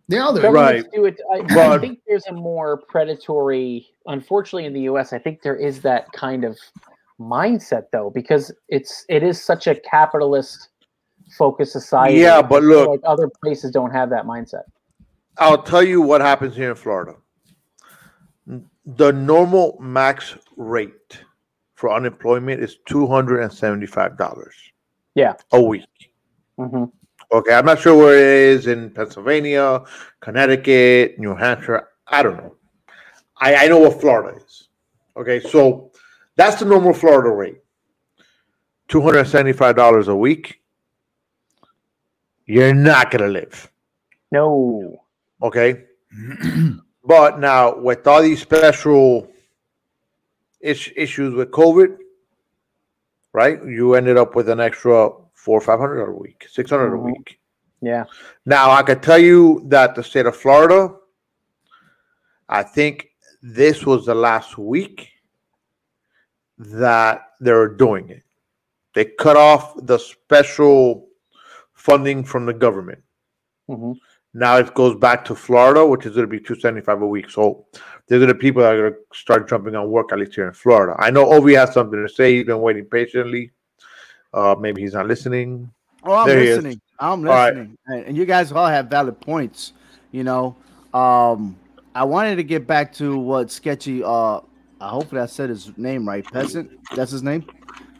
They 0.08 0.18
all 0.18 0.34
do 0.34 0.44
it. 0.44 0.50
Right. 0.50 0.84
Do 0.92 1.04
it. 1.04 1.20
I, 1.32 1.74
I 1.74 1.78
think 1.78 2.00
there's 2.08 2.26
a 2.26 2.32
more 2.32 2.76
predatory. 2.88 3.86
Unfortunately, 4.06 4.64
in 4.64 4.72
the 4.72 4.80
U.S., 4.82 5.12
I 5.12 5.18
think 5.18 5.42
there 5.42 5.54
is 5.54 5.80
that 5.82 6.10
kind 6.12 6.44
of 6.44 6.58
mindset 7.20 7.84
though, 7.92 8.10
because 8.10 8.52
it's 8.68 9.04
it 9.08 9.22
is 9.22 9.40
such 9.40 9.68
a 9.68 9.76
capitalist 9.76 10.70
focused 11.36 11.72
society. 11.72 12.18
Yeah, 12.18 12.42
but 12.42 12.64
look- 12.64 12.88
like 12.88 13.00
other 13.04 13.30
places 13.42 13.70
don't 13.70 13.92
have 13.92 14.10
that 14.10 14.24
mindset. 14.24 14.64
I'll 15.36 15.62
tell 15.62 15.84
you 15.84 16.02
what 16.02 16.20
happens 16.20 16.56
here 16.56 16.70
in 16.70 16.76
Florida. 16.76 17.14
The 18.86 19.12
normal 19.12 19.78
max 19.80 20.36
rate 20.56 21.20
for 21.78 21.94
unemployment 21.94 22.60
is 22.60 22.78
two 22.86 23.06
hundred 23.06 23.40
and 23.40 23.52
seventy-five 23.52 24.18
dollars 24.18 24.54
Yeah. 25.14 25.34
a 25.52 25.62
week. 25.62 25.86
hmm 26.58 26.84
Okay, 27.30 27.52
I'm 27.54 27.66
not 27.66 27.78
sure 27.78 27.94
where 27.96 28.16
it 28.18 28.56
is 28.56 28.66
in 28.66 28.90
Pennsylvania, 28.90 29.82
Connecticut, 30.20 31.18
New 31.20 31.36
Hampshire. 31.36 31.86
I 32.06 32.22
don't 32.24 32.36
know. 32.38 32.56
I, 33.36 33.54
I 33.54 33.68
know 33.68 33.78
what 33.80 34.00
Florida 34.00 34.38
is. 34.44 34.68
Okay, 35.16 35.38
so 35.38 35.92
that's 36.36 36.58
the 36.58 36.64
normal 36.64 36.94
Florida 36.94 37.30
rate. 37.30 37.58
Two 38.88 39.00
hundred 39.02 39.20
and 39.20 39.28
seventy-five 39.28 39.76
dollars 39.76 40.08
a 40.08 40.16
week. 40.16 40.60
You're 42.46 42.74
not 42.74 43.12
gonna 43.12 43.28
live. 43.28 43.70
No. 44.32 45.00
Okay. 45.40 45.84
but 47.04 47.38
now 47.38 47.78
with 47.78 48.04
all 48.06 48.22
these 48.22 48.40
special 48.42 49.30
is- 50.60 50.92
issues 50.96 51.34
with 51.34 51.50
COVID, 51.50 51.96
right? 53.32 53.62
You 53.64 53.94
ended 53.94 54.16
up 54.16 54.34
with 54.34 54.48
an 54.48 54.60
extra 54.60 55.10
four 55.34 55.58
or 55.58 55.60
five 55.60 55.78
hundred 55.78 56.02
a 56.02 56.12
week, 56.12 56.46
six 56.50 56.70
hundred 56.70 56.90
Mhm. 56.90 56.98
a 56.98 57.02
week. 57.12 57.40
Yeah. 57.80 58.04
Now 58.44 58.70
I 58.70 58.82
can 58.82 59.00
tell 59.00 59.18
you 59.18 59.62
that 59.66 59.94
the 59.94 60.02
state 60.02 60.26
of 60.26 60.36
Florida, 60.36 60.96
I 62.48 62.62
think 62.64 63.10
this 63.42 63.86
was 63.86 64.06
the 64.06 64.14
last 64.14 64.58
week 64.58 65.10
that 66.58 67.34
they're 67.38 67.68
doing 67.68 68.08
it. 68.08 68.24
They 68.94 69.04
cut 69.04 69.36
off 69.36 69.74
the 69.86 69.98
special 69.98 71.08
funding 71.72 72.24
from 72.24 72.46
the 72.46 72.54
government. 72.54 73.02
hmm 73.68 73.92
Now 74.34 74.56
it 74.58 74.74
goes 74.74 74.96
back 74.96 75.24
to 75.26 75.34
Florida, 75.34 75.84
which 75.86 76.06
is 76.06 76.14
going 76.14 76.26
to 76.26 76.30
be 76.30 76.40
two 76.40 76.54
seventy 76.54 76.82
five 76.82 77.00
a 77.00 77.06
week. 77.06 77.30
So 77.30 77.66
there's 78.06 78.20
going 78.20 78.28
to 78.28 78.34
be 78.34 78.40
people 78.40 78.62
that 78.62 78.74
are 78.74 78.90
going 78.90 78.92
to 78.92 79.18
start 79.18 79.48
jumping 79.48 79.74
on 79.74 79.88
work 79.88 80.12
at 80.12 80.18
least 80.18 80.34
here 80.34 80.46
in 80.46 80.54
Florida. 80.54 80.94
I 80.98 81.10
know 81.10 81.26
Ovi 81.26 81.56
has 81.56 81.72
something 81.72 82.00
to 82.00 82.08
say. 82.12 82.36
He's 82.36 82.44
been 82.46 82.60
waiting 82.60 82.84
patiently. 82.84 83.52
Uh, 84.32 84.54
maybe 84.58 84.82
he's 84.82 84.92
not 84.94 85.06
listening. 85.06 85.70
Oh, 86.04 86.14
I'm 86.14 86.28
There 86.28 86.40
listening. 86.40 86.80
I'm 87.00 87.22
listening. 87.22 87.76
And, 87.86 88.04
and 88.06 88.16
you 88.16 88.24
guys 88.24 88.52
all 88.52 88.66
have 88.66 88.86
valid 88.86 89.20
points. 89.20 89.72
You 90.12 90.24
know, 90.24 90.56
um, 90.94 91.56
I 91.94 92.04
wanted 92.04 92.36
to 92.36 92.44
get 92.44 92.66
back 92.66 92.92
to 92.94 93.18
what 93.18 93.50
Sketchy. 93.50 94.02
Uh, 94.02 94.40
I 94.80 94.88
hopefully 94.88 95.20
I 95.20 95.26
said 95.26 95.50
his 95.50 95.76
name 95.76 96.08
right. 96.08 96.24
Peasant. 96.24 96.70
That's 96.94 97.10
his 97.10 97.22
name, 97.22 97.46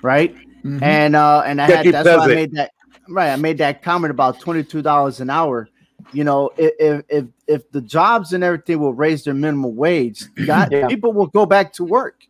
right? 0.02 0.34
Mhm. 0.62 0.82
And 0.82 1.16
uh, 1.16 1.42
and 1.44 1.60
I 1.60 1.64
had 1.64 1.72
Sketchy 1.72 1.90
that's 1.90 2.08
why 2.08 2.24
I 2.24 2.34
made 2.34 2.52
that 2.52 2.70
right. 3.08 3.30
I 3.30 3.36
made 3.36 3.58
that 3.58 3.82
comment 3.82 4.10
about 4.10 4.40
twenty 4.40 4.62
two 4.62 4.82
dollars 4.82 5.20
an 5.20 5.30
hour. 5.30 5.68
You 6.12 6.25
know, 6.25 6.51
if 6.57 7.05
if 7.11 7.27
if, 7.47 7.71
the 7.71 7.81
jobs 7.83 8.33
and 8.33 8.42
everything 8.42 8.79
will 8.81 8.94
raise 8.94 9.25
their 9.25 9.35
minimum 9.35 9.77
wage, 9.77 10.25
God, 10.47 10.68
Yeah. 10.73 10.88
people 10.88 11.12
will 11.12 11.27
go 11.27 11.44
back 11.47 11.73
to 11.75 11.85
work 11.85 12.23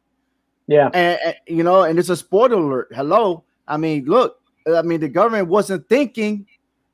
Yeah. 0.67 0.91
and, 0.95 1.19
and, 1.25 1.35
you 1.47 1.63
know, 1.63 1.83
and 1.83 1.99
it's 1.99 2.09
a 2.09 2.17
spoiler 2.17 2.57
alert. 2.57 2.89
Hello, 2.95 3.45
I 3.69 3.77
mean, 3.77 4.05
look, 4.07 4.41
I 4.67 4.83
mean, 4.83 5.01
the 5.01 5.09
government 5.09 5.49
wasn't 5.49 5.89
thinking, 5.89 6.47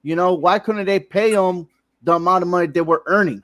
you 0.03 0.15
know, 0.15 0.35
why 0.35 0.59
couldn't 0.59 0.85
they 0.87 1.01
pay 1.01 1.33
them 1.33 1.69
the 2.03 2.15
amount 2.15 2.43
of 2.43 2.49
money 2.49 2.67
they 2.67 2.83
were 2.83 3.03
earning? 3.07 3.43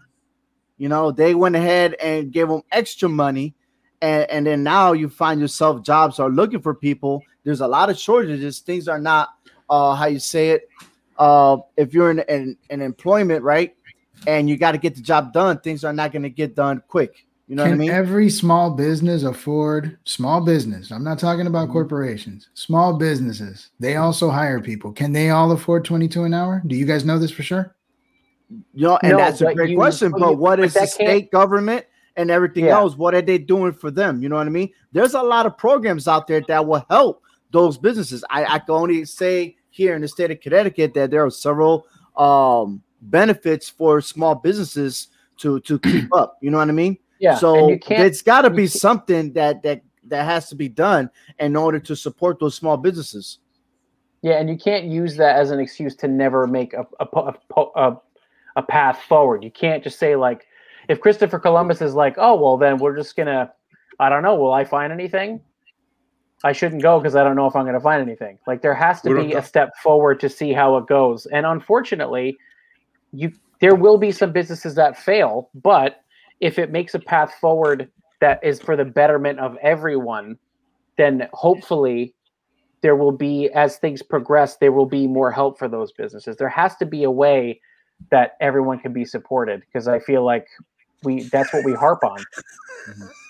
You 0.76 0.88
know, 0.88 1.11
they 1.11 1.35
went 1.35 1.57
ahead 1.57 1.94
and 1.94 2.31
gave 2.31 2.48
them 2.48 2.62
extra 2.72 3.09
money, 3.09 3.55
and, 4.03 4.29
and 4.31 4.46
then 4.46 4.62
now 4.62 4.92
you 4.92 5.09
find 5.09 5.40
yourself 5.40 5.83
jobs 5.83 6.18
are 6.18 6.31
looking 6.31 6.61
for 6.61 6.74
people. 6.74 7.22
There's 7.44 7.61
a 7.62 7.68
lot 7.68 7.88
of 7.90 7.98
shortages. 7.98 8.61
Things 8.61 8.87
are 8.88 8.98
not, 8.98 9.31
uh, 9.70 9.94
how 9.94 10.07
you 10.07 10.18
say 10.18 10.50
it. 10.50 10.68
Uh, 11.20 11.59
if 11.76 11.92
you're 11.94 12.11
in, 12.11 12.18
in, 12.28 12.56
in 12.70 12.80
employment, 12.83 13.44
right? 13.44 13.76
and 14.26 14.50
you 14.50 14.56
got 14.59 14.72
to 14.72 14.78
get 14.78 14.94
the 14.94 15.00
job 15.00 15.33
done, 15.33 15.59
things 15.61 15.83
are 15.85 15.92
not 15.94 16.12
going 16.12 16.22
to 16.22 16.28
get 16.28 16.54
done 16.54 16.83
quick. 16.88 17.24
You 17.48 17.56
know 17.56 17.62
Can 17.64 17.70
what 17.72 17.76
I 17.76 17.78
mean? 17.78 17.90
every 17.90 18.28
small 18.28 18.70
business 18.70 19.22
afford 19.22 19.98
small 20.04 20.40
business? 20.42 20.90
I'm 20.90 21.02
not 21.02 21.18
talking 21.18 21.46
about 21.46 21.64
Mm-hmm. 21.64 21.72
corporations. 21.72 22.48
Small 22.54 22.92
businesses. 22.98 23.70
They 23.80 23.96
also 23.96 24.28
hire 24.30 24.61
people. 24.61 24.92
Can 24.92 25.12
they 25.12 25.30
all 25.30 25.52
afford 25.52 25.85
22 25.87 26.24
an 26.24 26.35
hour? 26.35 26.62
Do 26.66 26.76
you 26.76 26.85
guys 26.85 27.04
know 27.06 27.18
this 27.18 27.30
for 27.30 27.42
sure? 27.42 27.74
You 28.74 28.88
know, 28.88 28.98
and 29.02 29.12
No, 29.12 29.16
that's 29.18 29.40
a 29.40 29.54
great 29.54 29.70
you- 29.70 29.76
question. 29.76 30.11
but 30.11 30.20
But 30.20 30.30
you- 30.33 30.37
what 30.37 30.56
but 30.59 30.66
is 30.66 30.74
the 30.74 30.87
state 30.87 31.30
government 31.30 31.87
and 32.16 32.30
everything 32.30 32.66
Yeah. 32.66 32.76
else? 32.78 32.96
What 32.96 33.14
are 33.14 33.22
they 33.22 33.38
doing 33.38 33.72
for 33.72 33.90
them? 33.90 34.22
You 34.22 34.28
know 34.28 34.37
what 34.37 34.46
I 34.46 34.50
mean? 34.50 34.70
There's 34.92 35.14
a 35.14 35.22
lot 35.22 35.46
of 35.46 35.56
programs 35.56 36.06
out 36.09 36.26
there 36.26 36.42
that 36.46 36.66
will 36.66 36.85
help 36.90 37.22
those 37.52 37.78
businesses. 37.78 38.22
I, 38.30 38.44
I 38.44 38.59
can 38.59 38.74
only 38.74 39.04
say 39.06 39.56
here 39.70 39.94
in 39.94 40.02
the 40.02 40.09
state 40.09 40.30
of 40.30 40.40
Connecticut 40.40 40.94
that 40.94 41.11
there 41.11 41.24
are 41.24 41.30
several 41.30 41.87
um, 42.16 42.83
benefits 43.02 43.68
for 43.68 44.00
small 44.00 44.35
businesses 44.35 45.09
to 45.38 45.61
to 45.61 45.78
keep 45.78 46.09
up. 46.14 46.37
You 46.40 46.50
know 46.50 46.59
what 46.59 46.68
I 46.68 46.72
mean? 46.72 46.98
Yeah. 47.18 47.37
so 47.37 47.54
and 47.54 47.70
you 47.70 47.78
can't. 47.78 48.04
it's 48.04 48.22
got 48.22 48.42
to 48.42 48.50
be 48.50 48.66
something 48.66 49.33
that 49.35 49.62
that 49.62 49.83
that 50.09 50.24
has 50.24 50.48
to 50.48 50.54
be 50.54 50.68
done 50.68 51.11
in 51.38 51.56
order 51.56 51.78
to 51.78 51.94
support 51.94 52.38
those 52.38 52.54
small 52.54 52.76
businesses. 52.76 53.38
Yeah, 54.22 54.38
and 54.38 54.50
you 54.50 54.56
can't 54.56 54.85
use 54.85 55.16
that 55.16 55.37
as 55.37 55.50
an 55.50 55.61
excuse 55.61 55.96
to 55.96 56.09
never 56.09 56.46
make 56.46 56.74
a 56.74 56.87
a, 57.00 57.06
a, 57.56 57.64
a, 57.76 57.96
a 58.56 58.62
path 58.62 59.02
forward. 59.09 59.42
You 59.44 59.50
can't 59.50 59.83
just 59.83 59.98
say 59.98 60.16
like, 60.16 60.46
if 60.88 61.00
Christopher 61.00 61.38
Columbus 61.38 61.80
is 61.80 61.94
like, 61.94 62.14
oh 62.18 62.40
well, 62.40 62.56
then 62.56 62.78
we're 62.78 62.96
just 62.96 63.16
gonna, 63.16 63.52
I 63.98 64.09
don't 64.09 64.22
know, 64.22 64.35
will 64.35 64.52
I 64.52 64.64
find 64.64 64.92
anything? 64.92 65.40
I 66.42 66.53
shouldn't 66.53 66.83
go 66.83 66.98
because 66.98 67.16
I 67.16 67.22
don't 67.22 67.37
know 67.37 67.46
if 67.46 67.55
I'm 67.55 67.64
going 67.64 67.74
to 67.74 67.81
find 67.81 68.00
anything. 68.00 68.38
Like 68.46 68.62
there 68.62 68.74
has 68.74 69.00
to 69.03 69.11
We 69.11 69.26
be 69.26 69.33
a 69.35 69.42
step 69.42 69.76
forward 69.83 70.20
to 70.20 70.29
see 70.29 70.53
how 70.53 70.76
it 70.76 70.87
goes. 70.87 71.26
And 71.26 71.44
unfortunately, 71.44 72.38
you 73.12 73.33
there 73.61 73.74
will 73.74 73.98
be 73.98 74.11
some 74.11 74.33
businesses 74.33 74.74
that 74.76 74.96
fail, 74.96 75.50
but 75.55 76.03
if 76.40 76.59
it 76.59 76.70
makes 76.70 76.94
a 76.94 76.98
path 76.98 77.35
forward 77.40 77.90
that 78.20 78.42
is 78.42 78.61
for 78.61 78.74
the 78.74 78.87
betterment 78.87 79.38
of 79.38 79.57
everyone, 79.61 80.38
then 80.96 81.29
hopefully 81.35 82.14
there 82.83 82.96
will 82.96 83.12
be 83.12 83.50
as 83.50 83.76
things 83.76 84.00
progress 84.00 84.57
there 84.57 84.72
will 84.72 84.87
be 84.87 85.07
more 85.07 85.31
help 85.31 85.59
for 85.59 85.68
those 85.68 85.92
businesses 85.92 86.37
there 86.37 86.48
has 86.48 86.76
to 86.76 86.87
be 86.87 87.05
a 87.05 87.11
way 87.11 87.61
that 88.11 88.38
everyone 88.40 88.79
can 88.79 88.90
be 88.90 89.05
supported 89.05 89.61
because 89.61 89.87
i 89.87 89.98
feel 89.98 90.24
like 90.24 90.46
we 91.03 91.24
that's 91.24 91.53
what 91.53 91.62
we 91.62 91.74
harp 91.74 92.03
on 92.03 92.18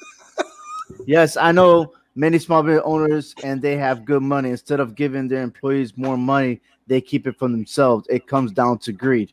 Yes, 1.06 1.36
I 1.36 1.52
know 1.52 1.92
many 2.20 2.38
small 2.38 2.62
business 2.62 2.82
owners 2.84 3.34
and 3.42 3.62
they 3.62 3.76
have 3.76 4.04
good 4.04 4.22
money. 4.22 4.50
Instead 4.50 4.78
of 4.78 4.94
giving 4.94 5.26
their 5.26 5.42
employees 5.42 5.96
more 5.96 6.18
money, 6.18 6.60
they 6.86 7.00
keep 7.00 7.26
it 7.26 7.38
for 7.38 7.48
themselves. 7.48 8.06
It 8.10 8.26
comes 8.26 8.52
down 8.52 8.78
to 8.80 8.92
greed. 8.92 9.32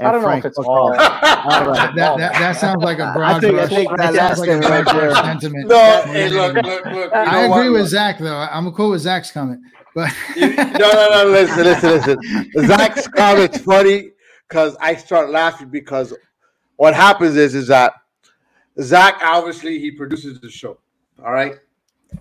i 0.00 0.12
don't 0.12 0.22
know 0.22 0.30
if 0.30 0.44
it's 0.44 0.56
all, 0.58 0.92
off. 0.92 0.96
That, 0.96 1.92
that, 1.96 2.16
that, 2.18 2.32
that 2.34 2.56
sounds 2.56 2.82
like 2.84 3.00
a 3.00 3.12
broad 3.12 3.40
think- 3.40 3.58
I 3.58 3.66
think 3.66 3.90
that 3.90 4.12
That 4.12 4.14
last 4.14 4.36
sounds 4.38 4.40
like 4.40 4.50
a 4.50 4.58
right 4.60 4.84
broad 4.84 4.84
brush 4.84 5.14
there- 5.14 5.24
sentiment. 5.24 5.68
No, 5.68 6.02
hey, 6.06 6.28
look, 6.28 6.54
look, 6.54 6.84
look. 6.86 7.12
I 7.12 7.42
agree 7.42 7.70
what? 7.70 7.80
with 7.80 7.88
Zach 7.88 8.18
though. 8.18 8.36
I'm 8.36 8.70
cool 8.72 8.90
with 8.90 9.00
Zach's 9.02 9.32
comment, 9.32 9.60
but 9.94 10.10
You- 10.36 10.54
no, 10.54 10.64
no, 10.64 11.08
no. 11.10 11.24
Listen, 11.30 11.64
listen, 11.64 11.90
listen. 11.90 12.66
Zach's 12.68 13.08
comment's 13.08 13.58
funny 13.58 14.12
because 14.48 14.76
I 14.80 14.94
start 14.94 15.30
laughing 15.30 15.68
because 15.70 16.14
what 16.76 16.94
happens 16.94 17.36
is 17.36 17.54
is 17.56 17.66
that 17.66 17.94
Zach 18.80 19.20
obviously 19.22 19.80
he 19.80 19.90
produces 19.90 20.40
the 20.40 20.48
show. 20.50 20.78
All 21.24 21.32
right, 21.32 21.56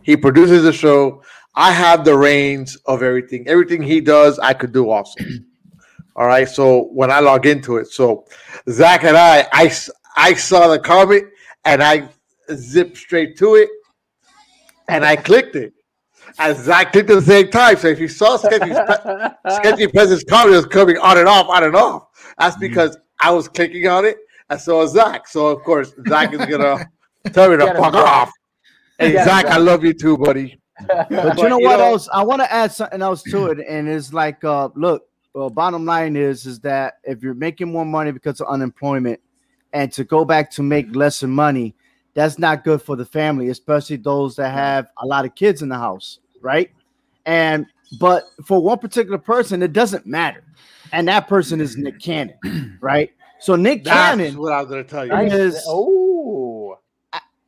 he 0.02 0.15
produces 0.17 0.63
the 0.63 0.73
show. 0.73 1.23
I 1.56 1.71
have 1.71 2.06
the 2.06 2.17
reins 2.17 2.75
of 2.86 3.04
everything. 3.04 3.47
Everything 3.47 3.82
he 3.82 4.02
does, 4.02 4.39
I 4.39 4.54
could 4.54 4.71
do 4.71 4.89
also. 4.89 5.23
All 6.15 6.28
right. 6.28 6.47
So 6.47 6.89
when 6.93 7.12
I 7.12 7.19
log 7.19 7.45
into 7.45 7.78
it, 7.78 7.88
so 7.88 8.25
Zach 8.69 9.04
and 9.04 9.17
I, 9.17 9.47
I, 9.52 9.71
I 10.15 10.34
saw 10.34 10.67
the 10.67 10.80
comment 10.80 11.25
and 11.65 11.82
I 11.82 12.10
zipped 12.56 12.97
straight 12.97 13.38
to 13.38 13.56
it, 13.56 13.69
and 14.88 15.06
I 15.06 15.15
clicked 15.15 15.56
it. 15.56 15.73
And 16.38 16.58
Zach 16.58 16.91
clicked 16.91 17.10
at 17.10 17.15
the 17.15 17.21
same 17.21 17.49
time. 17.49 17.78
So 17.78 17.88
if 17.88 17.99
you 17.99 18.08
saw 18.08 18.38
Sketchy's 18.38 18.78
Sketchy 19.56 19.88
President's 19.88 20.23
comment 20.23 20.56
was 20.56 20.65
coming 20.65 20.97
on 20.97 21.17
and 21.17 21.28
off, 21.28 21.47
on 21.47 21.63
and 21.63 21.75
off. 21.75 22.08
That's 22.38 22.56
mm. 22.58 22.62
because 22.62 22.97
I 23.21 23.32
was 23.32 23.47
clicking 23.47 23.88
on 23.88 24.06
it, 24.06 24.17
and 24.49 24.60
so 24.60 24.78
was 24.78 24.93
Zach. 24.93 25.28
So 25.28 25.47
of 25.47 25.63
course 25.63 25.93
Zach 26.08 26.34
is 26.34 26.45
gonna 26.45 26.86
tell 27.34 27.49
me 27.49 27.58
to 27.58 27.67
fuck 27.75 27.93
off. 27.93 28.32
Hey 28.99 29.13
Get 29.13 29.25
Zach, 29.25 29.45
I 29.45 29.57
love 29.57 29.85
you 29.85 29.93
too, 29.93 30.17
buddy. 30.17 30.59
But 30.88 31.38
you 31.38 31.49
know 31.49 31.57
what 31.57 31.79
else? 31.79 32.07
I 32.13 32.23
want 32.23 32.41
to 32.41 32.51
add 32.51 32.71
something 32.71 33.01
else 33.01 33.21
to 33.23 33.47
it, 33.47 33.59
and 33.67 33.88
it's 33.88 34.13
like, 34.13 34.43
uh, 34.43 34.69
look, 34.75 35.07
well, 35.33 35.49
bottom 35.49 35.85
line 35.85 36.15
is, 36.15 36.45
is 36.45 36.59
that 36.62 36.95
if 37.03 37.21
you're 37.21 37.33
making 37.33 37.71
more 37.71 37.85
money 37.85 38.12
because 38.12 38.39
of 38.39 38.47
unemployment, 38.47 39.19
and 39.73 39.91
to 39.93 40.03
go 40.03 40.25
back 40.25 40.49
to 40.51 40.63
make 40.63 40.95
lesser 40.95 41.27
money, 41.27 41.75
that's 42.13 42.39
not 42.39 42.63
good 42.63 42.81
for 42.81 42.95
the 42.95 43.05
family, 43.05 43.49
especially 43.49 43.97
those 43.97 44.35
that 44.38 44.53
have 44.53 44.88
a 44.97 45.05
lot 45.05 45.25
of 45.25 45.35
kids 45.35 45.62
in 45.62 45.69
the 45.69 45.77
house, 45.77 46.19
right? 46.41 46.71
And 47.25 47.65
but 47.99 48.23
for 48.45 48.62
one 48.62 48.79
particular 48.79 49.17
person, 49.17 49.62
it 49.62 49.73
doesn't 49.73 50.05
matter, 50.05 50.43
and 50.91 51.07
that 51.07 51.27
person 51.27 51.62
is 51.62 51.77
Nick 51.77 51.99
Cannon, 51.99 52.77
right? 52.81 53.12
So 53.39 53.55
Nick 53.55 53.83
That's 53.83 54.17
Cannon 54.17 54.38
what 54.38 54.53
I 54.53 54.62
was 54.62 54.69
gonna 54.69 54.83
tell 54.83 55.05
you. 55.05 55.13
Is 55.13 55.62
oh 55.67 56.48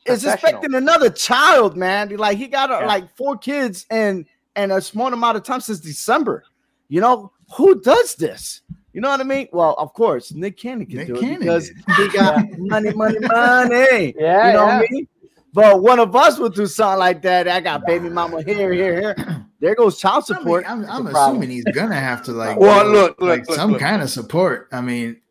is 0.06 0.26
expecting 0.26 0.74
another 0.74 1.10
child, 1.10 1.78
man. 1.78 2.10
Like 2.18 2.38
he 2.38 2.48
got 2.48 2.72
uh, 2.72 2.80
Yeah. 2.82 2.86
like 2.88 3.16
four 3.16 3.38
kids 3.38 3.86
and 3.90 4.26
and 4.56 4.72
a 4.72 4.82
small 4.82 5.14
amount 5.14 5.38
of 5.38 5.44
time 5.44 5.62
since 5.62 5.80
December. 5.80 6.44
You 6.90 7.02
know 7.02 7.32
who 7.56 7.80
does 7.82 8.16
this? 8.16 8.62
You 8.94 9.00
know 9.02 9.10
what 9.10 9.22
I 9.22 9.24
mean? 9.24 9.48
Well, 9.54 9.74
of 9.78 9.94
course, 9.94 10.34
Nick 10.34 10.58
Cannon 10.58 10.86
can 10.86 10.98
Nick 10.98 11.08
do 11.08 11.16
Cannon 11.20 11.36
it 11.36 11.40
because 11.40 11.72
he 11.96 12.10
got 12.10 12.46
money, 12.58 12.92
money, 12.94 13.20
money. 13.20 14.14
Yeah, 14.20 14.48
you 14.48 14.54
know 14.54 14.66
yeah. 14.66 14.78
what 14.80 14.86
I 14.86 14.88
mean. 14.92 15.08
But 15.54 15.82
one 15.82 16.00
of 16.00 16.16
us 16.16 16.40
would 16.40 16.54
do 16.54 16.66
something 16.66 17.00
like 17.00 17.22
that. 17.24 17.48
I 17.48 17.60
got 17.60 17.86
baby 17.86 18.10
mama 18.10 18.42
here, 18.42 18.72
here, 18.74 19.00
here. 19.00 19.46
There 19.60 19.76
goes 19.76 20.00
child 20.00 20.24
I 20.30 20.34
mean, 20.34 20.42
support. 20.42 20.66
I'm, 20.68 20.86
I'm 20.86 21.08
a 21.08 21.12
problem. 21.12 21.36
assuming 21.38 21.50
he's 21.50 21.64
gonna 21.66 22.00
have 22.00 22.24
to 22.24 22.32
like, 22.32 22.58
Well, 22.58 22.84
go, 22.86 22.90
look, 22.92 23.20
look, 23.20 23.30
like 23.30 23.48
look, 23.50 23.58
some 23.58 23.72
look. 23.72 23.80
kind 23.82 24.02
of 24.02 24.10
support. 24.10 24.68
I 24.72 24.82
mean, 24.82 25.22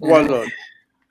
Well, 0.00 0.24
look, 0.24 0.48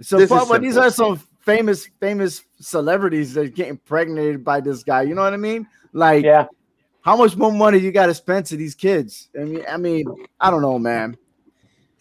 So, 0.01 0.27
but, 0.27 0.47
but 0.49 0.61
these 0.61 0.77
are 0.77 0.89
some 0.91 1.21
famous, 1.45 1.87
famous 1.99 2.43
celebrities 2.59 3.33
that 3.35 3.41
are 3.45 3.49
getting 3.49 3.71
impregnated 3.71 4.43
by 4.43 4.59
this 4.59 4.83
guy. 4.83 5.03
You 5.03 5.15
know 5.15 5.21
what 5.21 5.33
I 5.33 5.37
mean? 5.37 5.67
Like, 5.93 6.25
yeah 6.25 6.47
how 7.01 7.15
much 7.15 7.37
more 7.37 7.51
money 7.51 7.77
you 7.77 7.91
got 7.91 8.07
to 8.07 8.15
spend 8.15 8.47
to 8.47 8.57
these 8.57 8.73
kids? 8.73 9.29
I 9.39 9.43
mean, 9.43 9.63
I 9.69 9.77
mean, 9.77 10.05
I 10.39 10.49
don't 10.49 10.63
know, 10.63 10.79
man. 10.79 11.15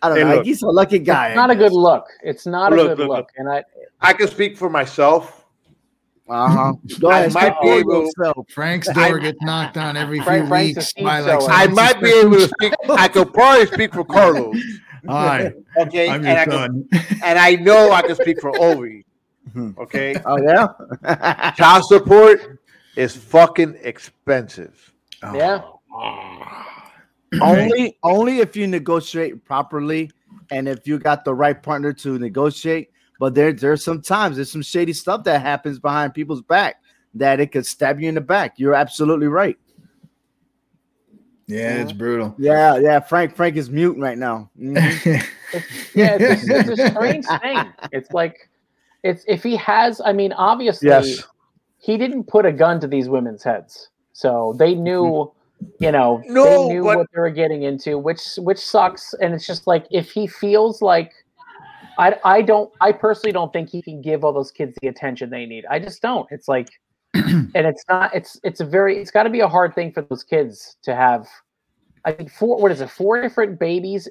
I 0.01 0.09
don't 0.09 0.17
Hey, 0.17 0.25
know. 0.25 0.37
look. 0.37 0.47
He's 0.47 0.63
a 0.63 0.67
lucky 0.67 0.99
guy. 0.99 1.29
it's 1.29 1.37
not 1.37 1.51
a 1.51 1.55
good 1.55 1.73
look 1.73 2.07
it's 2.23 2.47
not 2.47 2.73
a 2.73 2.77
good 2.77 2.87
look, 2.87 2.99
look 3.01 3.09
look. 3.09 3.29
and 3.37 3.47
i 3.51 3.63
I 4.01 4.15
can 4.15 4.29
speak 4.29 4.57
for 4.57 4.71
myself. 4.71 5.45
Uh 6.27 6.49
huh. 6.49 6.73
I 7.07 7.19
ahead. 7.21 7.35
might 7.35 7.61
be 7.61 7.69
for 7.69 7.75
able- 7.81 8.03
yourself. 8.07 8.47
Frank's 8.51 8.89
I- 8.89 9.11
door 9.11 9.19
gets 9.19 9.37
knocked 9.43 9.77
on 9.77 9.99
every 9.99 10.21
few 10.21 10.25
Frank's 10.25 10.51
weeks 10.77 10.89
speed 10.89 11.05
by 11.05 11.21
like. 11.21 11.39
shower. 11.43 11.51
I 11.51 11.67
might 11.67 12.01
be 12.01 12.09
able 12.11 12.39
to 12.39 12.49
speak. 12.49 12.73
I 12.89 13.09
could 13.09 13.31
probably 13.35 13.67
speak 13.67 13.93
for 13.93 14.05
Carlos. 14.07 14.57
Hi, 15.07 15.53
Okay, 15.83 16.09
I'm 16.09 16.25
and 16.25 16.25
your 16.25 16.39
I, 16.39 16.45
can, 16.47 16.89
son. 16.93 17.21
and 17.23 17.39
I 17.39 17.57
know 17.57 17.93
I 17.93 18.01
can 18.01 18.15
speak 18.17 18.41
for 18.41 18.53
Ovi. 18.53 19.04
Okay, 19.79 20.15
Oh 20.25 20.39
yeah. 20.43 21.51
child 21.57 21.85
support 21.87 22.59
is 22.97 23.17
fucking 23.17 23.77
expensive. 23.83 24.93
yeah 25.35 25.63
only, 27.43 27.97
only 28.03 28.39
if 28.39 28.57
you 28.57 28.67
negotiate 28.67 29.45
properly, 29.45 30.11
and 30.51 30.69
if 30.69 30.87
you 30.87 30.99
got 30.99 31.25
the 31.25 31.35
right 31.35 31.61
partner 31.63 31.93
to 31.93 32.19
negotiate. 32.19 32.91
But 33.21 33.35
there, 33.35 33.53
there's 33.53 33.85
some 33.85 34.03
times 34.03 34.37
there's 34.37 34.51
some 34.51 34.63
shady 34.63 34.93
stuff 34.93 35.25
that 35.25 35.41
happens 35.41 35.79
behind 35.79 36.15
people's 36.15 36.43
back 36.43 36.77
that 37.15 37.41
it 37.41 37.53
could 37.53 37.65
stab 37.65 38.01
you 38.01 38.09
in 38.09 38.15
the 38.17 38.21
back. 38.21 38.55
You're 38.59 38.75
absolutely 38.75 39.29
right. 39.29 39.57
Yeah, 41.47 41.83
it's 41.83 41.93
brutal. 41.93 42.35
Yeah, 42.39 42.79
yeah. 42.79 43.01
Frank, 43.01 43.37
Frank 43.37 43.57
is 43.57 43.71
mute 43.71 43.97
right 43.99 44.19
now. 44.19 44.51
Mhm. 44.59 44.75
yeah 45.95 46.17
it's, 46.19 46.49
it's 46.49 46.81
a 46.81 46.91
strange 46.91 47.25
thing 47.41 47.73
it's 47.93 48.11
like 48.11 48.51
it's 49.05 49.23
if 49.29 49.43
he 49.43 49.55
has 49.55 50.01
i 50.05 50.13
mean 50.13 50.33
obviously 50.33 50.89
Yes. 50.89 51.23
he 51.79 51.97
didn't 51.97 52.25
put 52.25 52.45
a 52.47 52.53
gun 52.53 52.81
to 52.81 52.89
these 52.89 53.09
women's 53.09 53.45
heads. 53.45 53.91
So 54.13 54.55
they 54.59 54.73
mm-hmm. 54.73 54.83
knew 54.83 55.33
you 55.79 55.93
know 55.93 56.21
No, 56.27 56.45
they 56.45 56.75
knew 56.75 56.83
but- 56.83 56.99
what 56.99 57.07
they 57.15 57.21
were 57.21 57.31
getting 57.31 57.63
into 57.63 57.99
which 57.99 58.23
which 58.39 58.59
sucks. 58.59 59.15
And 59.21 59.33
it's 59.35 59.47
just 59.47 59.67
like 59.67 59.87
if 59.91 60.11
he 60.11 60.27
feels 60.27 60.83
like 60.83 61.13
i 61.99 62.17
i 62.25 62.43
don't 62.43 62.73
i 62.81 62.91
personally 62.91 63.33
don't 63.33 63.53
think 63.53 63.69
he 63.69 63.81
can 63.81 64.01
give 64.01 64.25
all 64.25 64.33
those 64.33 64.51
kids 64.51 64.77
the 64.83 64.89
attention 64.89 65.31
they 65.31 65.47
need. 65.47 65.65
I 65.71 65.79
just 65.79 66.03
don't. 66.03 66.27
It's 66.33 66.49
like 66.49 66.71
and 67.15 67.53
it's 67.55 67.85
not 67.89 68.13
it's 68.15 68.41
it's 68.43 68.61
a 68.61 68.65
very 68.65 68.99
it's 69.01 69.11
got 69.13 69.23
to 69.25 69.31
be 69.31 69.41
a 69.41 69.49
hard 69.49 69.75
thing 69.75 69.93
for 69.93 70.03
those 70.03 70.25
kids 70.25 70.77
to 70.83 70.97
have 70.97 71.29
i 72.05 72.11
think 72.11 72.29
four 72.29 72.61
what 72.61 72.73
is 72.73 72.81
it 72.81 72.91
four 72.91 73.23
different 73.23 73.61
babies 73.61 74.09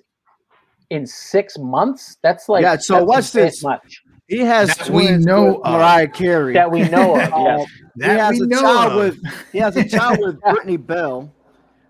in 0.89 1.07
six 1.07 1.57
months? 1.57 2.17
That's 2.21 2.47
like 2.47 2.61
Yeah, 2.61 2.77
so 2.77 2.93
that's 2.93 3.01
a 3.01 3.05
watch 3.05 3.33
bit 3.33 3.41
this. 3.45 3.63
much 3.63 4.02
He 4.27 4.39
has 4.39 4.75
That 4.77 4.89
we 4.89 5.11
know 5.17 5.45
with 5.57 5.65
of. 5.65 5.73
Mariah 5.73 6.07
Carey. 6.07 6.53
that 6.53 6.71
we 6.71 6.87
know 6.89 7.15
of 7.19 7.29
yes. 7.29 7.69
he 7.95 8.03
has 8.03 8.39
we 8.39 8.45
a 8.45 8.47
know 8.47 8.61
child 8.61 8.91
of. 8.91 8.97
with 8.97 9.33
he 9.51 9.57
has 9.59 9.75
a 9.77 9.83
child 9.87 10.19
with 10.21 10.39
Brittany 10.41 10.77
Bell. 10.77 11.33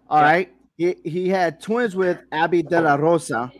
All 0.09 0.19
Yeah. 0.19 0.23
right. 0.25 0.49
He, 0.75 0.95
he 1.03 1.29
had 1.29 1.61
twins 1.61 1.95
with 1.95 2.19
Abby 2.31 2.63
De 2.63 2.81
La 2.81 2.95
Rosa. 2.95 3.51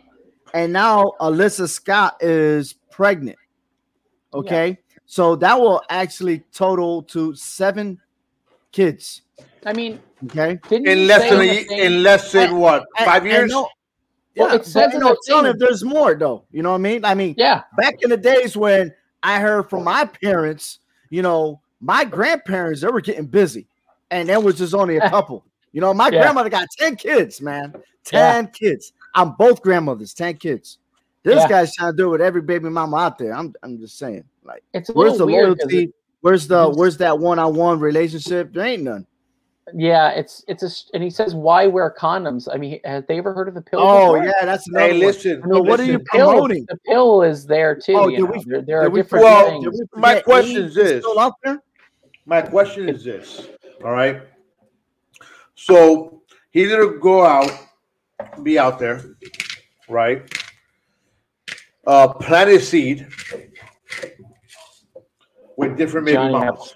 and 0.52 0.72
now 0.72 1.12
Alyssa 1.20 1.68
Scott 1.68 2.16
is 2.20 2.74
pregnant. 2.90 3.38
Okay, 4.34 4.78
so 5.06 5.36
that 5.36 5.58
will 5.58 5.80
actually 5.88 6.40
total 6.52 7.02
to 7.04 7.34
seven 7.36 8.00
kids. 8.72 9.22
I 9.64 9.72
mean, 9.72 10.00
Okay, 10.24 10.58
In 10.70 11.06
less 11.06 11.30
than 11.30 11.40
in 11.42 11.48
a, 11.50 11.64
the 11.64 11.84
in 11.86 12.02
less 12.02 12.32
than 12.32 12.56
what 12.56 12.84
And- 12.98 13.06
five 13.06 13.22
and 13.22 13.30
years? 13.32 13.50
no- 13.52 13.68
Well, 14.36 14.48
yeah, 14.48 14.54
it 14.56 14.64
says 14.64 14.86
but 14.88 14.94
in 14.94 15.00
no, 15.00 15.08
the 15.10 15.22
telling 15.26 15.46
if 15.46 15.58
there's 15.58 15.84
more 15.84 16.14
though. 16.14 16.44
You 16.50 16.62
know 16.62 16.70
what 16.70 16.76
I 16.76 16.78
mean? 16.78 17.04
I 17.04 17.14
mean, 17.14 17.34
yeah, 17.38 17.62
back 17.76 17.94
in 18.02 18.10
the 18.10 18.16
days 18.16 18.56
when 18.56 18.92
I 19.22 19.38
heard 19.40 19.70
from 19.70 19.84
my 19.84 20.04
parents, 20.04 20.80
you 21.10 21.22
know, 21.22 21.60
my 21.80 22.04
grandparents 22.04 22.80
they 22.80 22.88
were 22.88 23.00
getting 23.00 23.26
busy, 23.26 23.66
and 24.10 24.28
there 24.28 24.40
was 24.40 24.58
just 24.58 24.74
only 24.74 24.96
a 24.96 25.08
couple. 25.10 25.44
You 25.72 25.80
know, 25.80 25.92
my 25.94 26.08
Yeah. 26.08 26.22
grandmother 26.22 26.50
got 26.50 26.68
ten 26.76 26.96
kids, 26.96 27.40
man, 27.40 27.72
Yeah. 28.12 28.32
ten 28.32 28.46
kids. 28.48 28.92
I'm 29.14 29.32
both 29.32 29.62
grandmothers, 29.62 30.14
ten 30.14 30.36
kids. 30.36 30.78
This 31.22 31.36
Yeah. 31.36 31.48
guy's 31.48 31.74
trying 31.74 31.92
to 31.92 31.96
do 31.96 32.08
it 32.08 32.10
with 32.12 32.20
every 32.20 32.42
baby 32.42 32.68
mama 32.68 32.96
out 32.96 33.18
there. 33.18 33.32
I'm, 33.34 33.54
I'm 33.62 33.78
just 33.78 33.96
saying, 33.98 34.24
like, 34.44 34.62
it's 34.74 34.90
where's 34.90 35.16
the 35.18 35.24
little 35.24 35.46
weird. 35.48 35.58
'cause 35.58 35.72
loyalty? 35.72 35.84
it- 35.84 35.94
Where's 36.20 36.46
the 36.48 36.70
where's 36.70 36.96
that 36.98 37.18
one-on-one 37.18 37.78
relationship? 37.80 38.52
There 38.54 38.64
ain't 38.64 38.82
none. 38.82 39.06
Yeah, 39.72 40.10
it's 40.10 40.44
it's 40.46 40.62
a 40.62 40.94
and 40.94 41.02
he 41.02 41.08
says 41.10 41.34
why 41.34 41.66
wear 41.66 41.94
condoms? 41.98 42.48
I 42.52 42.58
mean, 42.58 42.80
have 42.84 43.06
they 43.06 43.18
ever 43.18 43.32
heard 43.32 43.48
of 43.48 43.54
the 43.54 43.62
pill? 43.62 43.80
Oh 43.80 44.14
before? 44.14 44.24
yeah, 44.26 44.32
that's 44.44 44.68
another 44.68 44.86
Hey, 44.86 44.92
one. 44.92 45.00
listen. 45.00 45.42
No, 45.46 45.60
what 45.62 45.80
are 45.80 45.84
you 45.84 45.92
listen. 45.92 46.04
The 46.12 46.18
pill, 46.18 46.30
promoting? 46.32 46.66
the 46.68 46.78
pill 46.86 47.22
is 47.22 47.46
there 47.46 47.74
too. 47.74 47.94
Oh, 47.94 48.08
you 48.08 48.26
we- 48.26 48.44
there, 48.46 48.62
there 48.62 48.82
are 48.82 48.90
we 48.90 49.00
different 49.00 49.24
Well, 49.24 49.46
things. 49.46 49.80
We 49.94 50.00
My 50.00 50.08
forget 50.14 50.24
question 50.24 50.56
is 50.64 50.74
this. 50.74 51.02
still 51.04 51.18
out 51.18 51.34
there? 51.42 51.62
My 52.26 52.42
question 52.42 52.88
is 52.88 53.04
this. 53.04 53.48
All 53.82 53.92
right. 53.92 54.22
So 55.54 56.22
he's 56.50 56.70
gonna 56.70 56.98
go 56.98 57.24
out, 57.24 57.50
be 58.42 58.58
out 58.58 58.78
there, 58.78 59.02
right? 59.88 60.22
Uh, 61.86 62.08
plant 62.14 62.50
a 62.50 62.58
seed 62.60 63.06
with 65.56 65.76
different 65.76 66.06
baby 66.06 66.16
Johnny 66.16 66.32
mamas. 66.32 66.74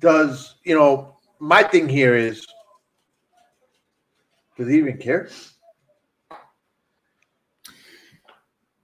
Appleseed. 0.00 0.28
Does 0.28 0.54
you 0.64 0.74
know? 0.74 1.16
My 1.42 1.62
thing 1.62 1.88
here 1.88 2.14
is, 2.16 2.46
does 4.58 4.68
he 4.68 4.76
even 4.76 4.98
care? 4.98 5.30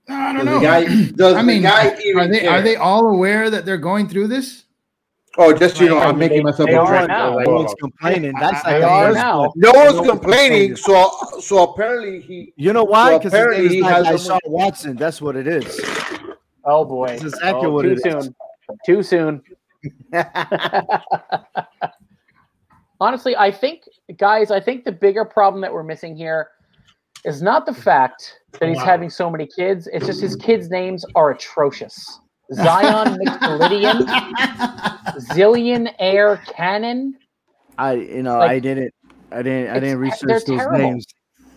I 0.09 0.33
don't 0.33 0.45
the 0.45 0.51
know. 0.51 0.61
guy? 0.61 0.85
Does 1.15 1.35
I 1.35 1.41
mean, 1.41 1.61
the 1.61 1.67
guy 1.67 1.87
are 2.15 2.27
they 2.27 2.39
care? 2.41 2.49
are 2.51 2.61
they 2.61 2.75
all 2.77 3.07
aware 3.09 3.49
that 3.49 3.65
they're 3.65 3.77
going 3.77 4.07
through 4.07 4.27
this? 4.29 4.63
Oh, 5.37 5.53
just 5.53 5.75
so 5.77 5.83
you 5.83 5.89
know, 5.91 5.99
I'm 5.99 6.17
making 6.17 6.41
myself 6.43 6.67
they 6.69 6.75
a 6.75 6.79
are 6.79 6.87
drink. 6.87 7.09
now. 7.09 7.37
No 7.37 7.51
one's 7.53 7.75
complaining. 7.79 8.33
That's 8.39 8.65
I- 8.65 8.71
like 8.71 8.81
They 8.81 8.87
are 8.87 9.11
now. 9.13 9.53
No 9.55 9.71
one's 9.71 9.95
one's 9.97 10.09
complaining. 10.09 10.75
So, 10.77 11.11
so 11.41 11.63
apparently 11.63 12.21
he. 12.21 12.53
You 12.55 12.73
know 12.73 12.85
why? 12.85 13.17
Because 13.17 13.33
his 13.33 13.33
apparently 13.33 13.57
name 13.63 13.67
is 13.67 13.73
he 13.73 13.81
has 13.83 14.07
Deshaun 14.07 14.19
someone- 14.19 14.41
Watson. 14.45 14.95
That's 14.95 15.21
what 15.21 15.35
it 15.35 15.45
is. 15.47 15.79
Oh 16.63 16.85
boy, 16.85 17.07
That's 17.09 17.23
exactly 17.23 17.67
oh, 17.67 17.71
what 17.71 17.83
too 17.83 17.91
it 17.91 18.05
is. 18.05 18.23
soon. 18.25 18.35
Too 18.85 19.03
soon. 19.03 19.43
Honestly, 22.99 23.35
I 23.35 23.51
think, 23.51 23.83
guys, 24.17 24.49
I 24.49 24.59
think 24.59 24.83
the 24.83 24.91
bigger 24.91 25.23
problem 25.23 25.61
that 25.61 25.71
we're 25.71 25.83
missing 25.83 26.15
here 26.15 26.49
is 27.25 27.41
not 27.43 27.65
the 27.65 27.73
fact 27.73 28.39
that 28.59 28.67
he's 28.69 28.77
Wow. 28.77 28.85
having 28.85 29.09
so 29.09 29.29
many 29.29 29.45
kids. 29.45 29.87
It's 29.93 30.05
just 30.07 30.19
his 30.21 30.35
kids' 30.35 30.69
names 30.69 31.05
are 31.15 31.29
atrocious. 31.31 32.19
Zion 32.53 33.17
Mixolydian, 33.25 34.05
Zillion 35.31 35.93
Heir 35.99 36.37
Cannon. 36.47 37.17
I, 37.77 37.93
you 37.93 38.23
know, 38.23 38.39
Like, 38.39 38.51
I 38.51 38.59
didn't, 38.59 38.93
I 39.31 39.41
didn't, 39.43 39.75
I 39.75 39.79
didn't 39.79 39.99
research 39.99 40.29
those 40.29 40.43
terrible. 40.45 40.77
names. 40.79 41.05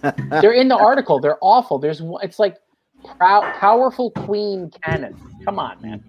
They're 0.43 0.53
in 0.53 0.69
the 0.69 0.77
article. 0.77 1.21
They're 1.21 1.38
awful. 1.40 1.79
There's 1.79 2.03
one- 2.03 2.23
it's 2.25 2.38
like 2.38 2.57
prow- 3.16 3.51
powerful 3.59 4.11
queen 4.11 4.71
cannon. 4.83 5.16
Come 5.45 5.59
on, 5.59 5.81
man. 5.81 6.05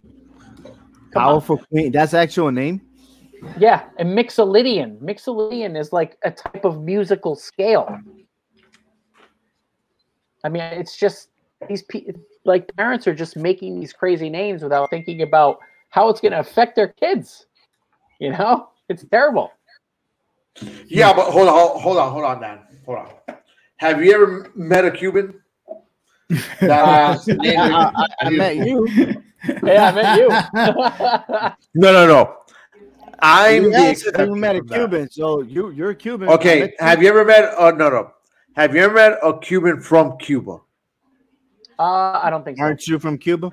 Come 1.12 1.24
on. 1.24 1.30
Powerful 1.30 1.58
Queen. 1.58 1.92
That's 1.92 2.14
actual 2.14 2.52
name. 2.52 2.82
Yeah, 3.58 3.86
and 3.98 4.18
Mixolydian. 4.18 5.00
Mixolydian 5.00 5.80
is 5.80 5.92
like 5.92 6.18
a 6.24 6.32
type 6.32 6.64
of 6.64 6.82
musical 6.82 7.36
scale. 7.36 7.98
I 10.44 10.50
mean, 10.50 10.62
it's 10.62 10.98
just 10.98 11.30
these 11.68 11.84
pe- 11.84 12.06
like 12.46 12.74
parents 12.76 13.08
are 13.08 13.16
just 13.16 13.36
making 13.36 13.80
these 13.80 13.94
crazy 13.94 14.30
names 14.30 14.64
without 14.64 14.90
thinking 14.90 15.22
about 15.22 15.60
how 15.90 16.10
it's 16.10 16.22
going 16.22 16.32
to 16.32 16.40
affect 16.40 16.76
their 16.76 16.90
kids. 16.90 17.48
You 18.20 18.32
know, 18.32 18.70
it's 18.90 19.04
terrible. 19.12 19.52
Yeah, 20.88 21.14
but 21.14 21.32
hold 21.32 21.48
on, 21.48 21.80
hold 21.82 21.98
on, 21.98 22.12
hold 22.12 22.26
on, 22.26 22.42
Dan. 22.42 22.60
Hold 22.86 23.00
on. 23.00 23.36
Have 23.78 24.04
you 24.04 24.14
ever 24.14 24.52
met 24.56 24.86
a 24.86 24.92
Cuban? 24.92 25.36
That 26.62 26.84
uh, 26.86 27.14
has 27.14 27.28
I, 27.28 27.92
I, 27.94 28.08
I 28.22 28.30
met 28.30 28.56
you. 28.56 28.88
Yeah, 29.64 29.88
I 29.88 29.92
met 29.92 30.18
you. 30.20 30.30
No, 31.74 31.94
no, 31.94 32.06
no. 32.08 32.38
I'm 33.20 33.64
You 33.64 33.72
the 33.72 33.78
asked 33.78 34.06
you 34.18 34.36
met 34.36 34.56
a 34.56 34.60
from 34.60 34.68
that. 34.68 34.76
Cuban, 34.76 35.10
so 35.10 35.42
you 35.42 35.70
you're 35.72 35.94
Cuban. 35.94 36.30
Okay, 36.30 36.60
met 36.62 36.74
have 36.80 37.02
you 37.04 37.10
ever 37.10 37.24
met? 37.24 37.54
Oh 37.58 37.70
no, 37.72 37.90
no. 37.90 38.12
Have 38.56 38.76
you 38.76 38.82
ever 38.82 38.94
met 38.94 39.18
a 39.24 39.38
Cuban 39.40 39.80
from 39.82 40.18
Cuba? 40.18 40.58
uh, 41.80 42.20
I 42.24 42.30
don't 42.30 42.44
think 42.44 42.58
so. 42.58 42.64
Aren't 42.64 42.86
you 42.88 43.00
from 43.00 43.18
Cuba? 43.18 43.52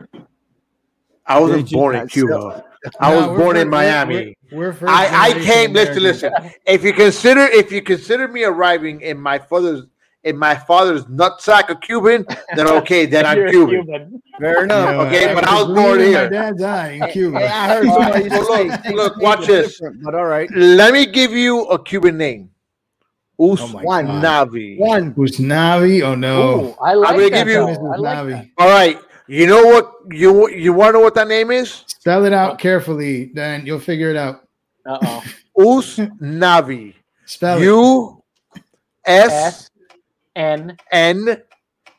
I 1.27 1.39
wasn't 1.39 1.69
Did 1.69 1.75
born 1.77 1.95
in 1.95 2.01
not 2.03 2.11
Cuba. 2.11 2.65
I 3.01 3.11
No, 3.13 3.17
was 3.19 3.27
we're 3.29 3.37
born 3.39 3.57
in 3.57 3.69
Miami. 3.69 4.37
We're, 4.51 4.59
we're 4.59 4.73
first 4.73 4.91
I, 4.91 5.31
I 5.31 5.33
came. 5.35 5.73
Listen, 5.75 5.99
Americans. 5.99 6.23
listen. 6.23 6.53
If 6.67 6.83
you 6.85 6.93
consider, 6.95 7.41
if 7.43 7.71
you 7.71 7.83
consider 7.83 8.29
me 8.29 8.45
arriving 8.45 9.03
in 9.03 9.21
my 9.21 9.39
father's 9.39 9.83
in 10.29 10.37
my 10.37 10.55
father's 10.55 11.05
nutsack 11.07 11.71
of 11.71 11.81
Cuban, 11.81 12.27
then 12.55 12.69
okay, 12.69 13.07
then 13.07 13.27
I'm 13.31 13.49
Cuban. 13.51 13.85
Cuban. 13.85 14.23
Fair 14.39 14.65
enough. 14.65 14.95
No, 14.95 15.01
Okay, 15.07 15.31
I 15.31 15.35
but 15.35 15.45
I 15.45 15.55
was 15.55 15.65
agree 15.71 15.75
born 15.83 15.99
with 15.99 16.07
here. 16.09 16.23
My 16.25 16.29
dad's 16.29 16.63
eye 16.63 16.91
in 16.91 17.11
Cuba. 17.11 17.39
Hey, 17.41 17.47
I 17.47 17.69
heard 17.69 17.87
somebody 17.93 18.25
used 18.25 18.35
Well, 18.37 18.45
say 18.57 18.65
look, 18.93 18.95
look, 18.95 19.17
watch 19.23 19.47
this. 19.47 19.81
But 20.03 20.15
all 20.15 20.27
right, 20.27 20.49
Let 20.55 20.93
me 20.93 21.07
give 21.07 21.33
you 21.33 21.65
a 21.67 21.83
Cuban 21.83 22.17
name. 22.19 22.51
Oh 23.41 23.57
my 23.69 23.83
One. 23.83 24.07
God. 24.07 24.51
Usnavi. 24.51 24.79
one. 24.79 25.15
Usnavi? 25.15 26.03
Oh 26.03 26.15
no. 26.15 26.67
Ooh, 26.67 26.75
I 26.83 26.95
like 26.95 27.11
gonna 27.17 27.31
that. 27.31 27.33
give 27.33 27.49
you- 27.49 27.55
though. 27.55 27.93
I 27.93 27.97
like 27.97 28.29
that. 28.29 28.47
All 28.59 28.69
right. 28.69 28.99
You 29.29 29.47
know 29.47 29.65
what? 29.67 29.93
You 30.11 30.49
you 30.51 30.73
want 30.73 30.89
to 30.89 30.93
know 30.95 31.01
what 31.01 31.15
that 31.15 31.29
name 31.29 31.51
is? 31.51 31.85
Spell 31.87 32.25
it 32.25 32.33
out 32.33 32.53
oh. 32.53 32.57
carefully, 32.57 33.31
then 33.35 33.65
you'll 33.67 33.79
figure 33.79 34.11
it 34.11 34.17
out. 34.17 34.49
Uh-oh. 34.87 35.23
Usnavi. 35.59 36.95
Spell 37.27 37.59
it. 37.59 37.65
U 37.65 38.23
S 39.05 39.31
S 39.33 39.71
N 40.39 40.77
N 40.93 41.37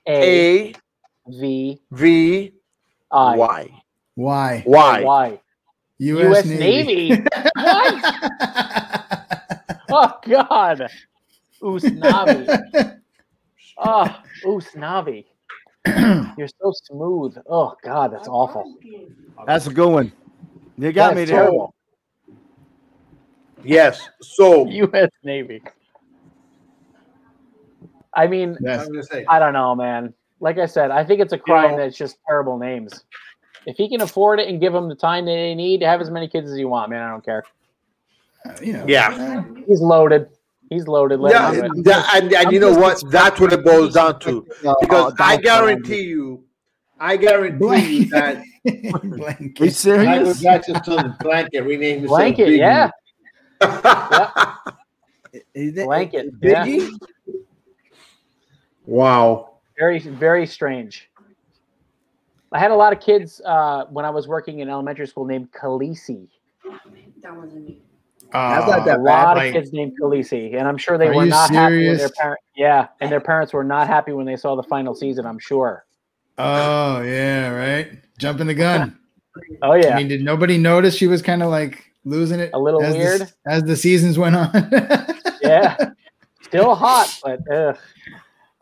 A 0.07 0.69
A 0.69 0.73
V 1.27 1.81
V 1.91 2.53
I 3.11 3.35
Y. 3.35 3.69
Why? 4.15 4.63
Why? 4.65 5.03
Why? 5.03 5.39
U.S. 5.99 6.25
U.S. 6.29 6.45
Navy. 6.45 6.95
Navy. 7.09 7.21
what? 7.57 8.01
Oh 9.91 10.13
God. 10.25 10.89
Usnavi. 11.61 12.47
Oh, 13.77 14.15
Usnavi. 14.45 15.25
You're 16.37 16.47
so 16.47 16.71
smooth. 16.85 17.37
Oh 17.49 17.75
God, 17.83 18.13
that's 18.13 18.29
awful. 18.29 18.79
That's 19.45 19.67
a 19.67 19.73
good 19.73 19.89
one. 19.89 20.13
You 20.77 20.93
got 20.93 21.15
me 21.15 21.25
there. 21.25 21.41
terrible. 21.41 21.73
Yes. 23.65 24.09
So 24.21 24.65
U.S. 24.69 25.09
Navy. 25.23 25.61
I 28.13 28.27
mean, 28.27 28.57
Yes. 28.61 28.81
I'm 28.85 28.87
gonna 28.91 29.03
say. 29.03 29.25
I 29.27 29.39
don't 29.39 29.53
know, 29.53 29.75
man. 29.75 30.13
Like 30.39 30.57
I 30.57 30.65
said, 30.65 30.89
I 30.91 31.03
think 31.03 31.19
it's 31.21 31.33
a 31.33 31.37
crime 31.37 31.71
know- 31.71 31.77
that 31.77 31.87
it's 31.87 31.97
just 31.97 32.17
terrible 32.27 32.57
names. 32.57 33.03
If 33.65 33.75
he 33.77 33.89
can 33.89 34.01
afford 34.01 34.39
it 34.39 34.47
and 34.47 34.59
give 34.61 34.71
them 34.73 34.87
the 34.87 34.95
time 34.95 35.25
that 35.25 35.31
they 35.31 35.53
need, 35.53 35.81
to 35.81 35.85
have 35.85 35.99
as 36.01 36.09
many 36.09 36.27
kids 36.29 36.49
as 36.51 36.57
you 36.57 36.69
want, 36.69 36.89
man. 36.89 37.01
I 37.03 37.09
don't 37.09 37.23
care. 37.25 37.43
You 38.61 38.73
know, 38.73 38.85
Yeah. 38.87 39.43
He's 39.67 39.81
loaded. 39.81 40.29
He's 40.69 40.87
loaded. 40.87 41.19
Let 41.19 41.33
Yeah, 41.33 41.51
him 41.51 41.73
do 41.73 41.79
it. 41.81 41.83
that- 41.85 42.09
and, 42.15 42.33
and 42.33 42.47
I'm 42.47 42.53
you 42.53 42.59
know 42.61 42.71
what? 42.73 43.03
That's 43.11 43.39
what 43.39 43.51
it 43.51 43.63
boils 43.65 43.95
down 43.95 44.19
to. 44.21 44.47
Uh, 44.65 44.73
Because 44.79 45.11
uh, 45.13 45.15
I 45.23 45.35
guarantee 45.37 46.03
you, 46.03 46.43
I 46.99 47.17
guarantee 47.17 47.97
you 48.03 48.05
that 48.11 48.43
Blanket. 48.63 49.05
You 49.05 49.17
Michael 49.21 49.69
serious? 49.71 50.41
Jackson's 50.41 50.85
son 50.85 51.15
blanket 51.19 51.61
renamed 51.61 52.01
himself 52.01 52.17
Blanket, 52.19 52.47
Biggie. 52.47 52.57
yeah. 52.57 52.89
Is 55.53 55.77
it- 55.77 55.85
Blanket, 55.85 56.39
Biggie? 56.39 56.89
Wow. 58.89 59.49
Very, 59.77 59.99
very 59.99 60.45
strange. 60.45 61.09
I 62.51 62.59
had 62.59 62.71
a 62.71 62.75
lot 62.75 62.91
of 62.93 62.99
kids 62.99 63.41
uh, 63.45 63.85
when 63.89 64.05
I 64.05 64.09
was 64.09 64.27
working 64.27 64.59
in 64.59 64.69
elementary 64.69 65.07
school 65.07 65.25
named 65.25 65.51
Khaleesi. 65.51 66.27
That 67.21 67.35
wasn't 67.35 67.65
me. 67.65 67.81
Uh, 68.33 68.59
That's 68.59 68.67
not 68.71 68.81
A 68.81 68.85
that 68.85 69.01
lot 69.01 69.37
like- 69.37 69.47
of 69.49 69.53
kids 69.53 69.71
named 69.73 69.93
Khaleesi, 70.01 70.55
and 70.57 70.67
I'm 70.67 70.77
sure 70.77 70.97
they 70.97 71.09
were 71.09 71.23
you 71.23 71.29
not 71.29 71.49
happy 71.51 71.87
with 71.89 71.99
their 71.99 72.09
parents. 72.09 72.43
Yeah, 72.55 72.87
and 73.01 73.11
their 73.11 73.21
parents 73.21 73.53
were 73.53 73.63
not 73.63 73.87
happy 73.87 74.11
when 74.11 74.25
they 74.25 74.35
saw 74.35 74.55
the 74.55 74.63
final 74.63 74.93
season. 74.95 75.25
I'm 75.25 75.39
sure. 75.39 75.85
Oh 76.37 77.01
yeah, 77.01 77.49
right. 77.51 77.99
Jumping 78.17 78.47
the 78.47 78.53
gun. 78.55 78.95
Oh 79.61 79.73
yeah, 79.73 79.93
I 79.93 79.97
mean, 79.97 80.09
did 80.09 80.21
nobody 80.21 80.57
notice 80.57 80.95
she 80.95 81.07
was 81.07 81.21
kind 81.21 81.41
of 81.41 81.49
like 81.49 81.85
losing 82.03 82.41
it 82.41 82.49
A 82.53 82.59
little 82.59 82.83
as 82.83 82.93
the- 82.93 82.99
weird? 82.99 83.31
as 83.47 83.63
the 83.63 83.75
seasons 83.77 84.17
went 84.17 84.35
on? 84.35 84.49
yeah. 85.41 85.77
Still 86.41 86.75
hot, 86.75 87.17
but 87.23 87.39
ugh. 87.49 87.77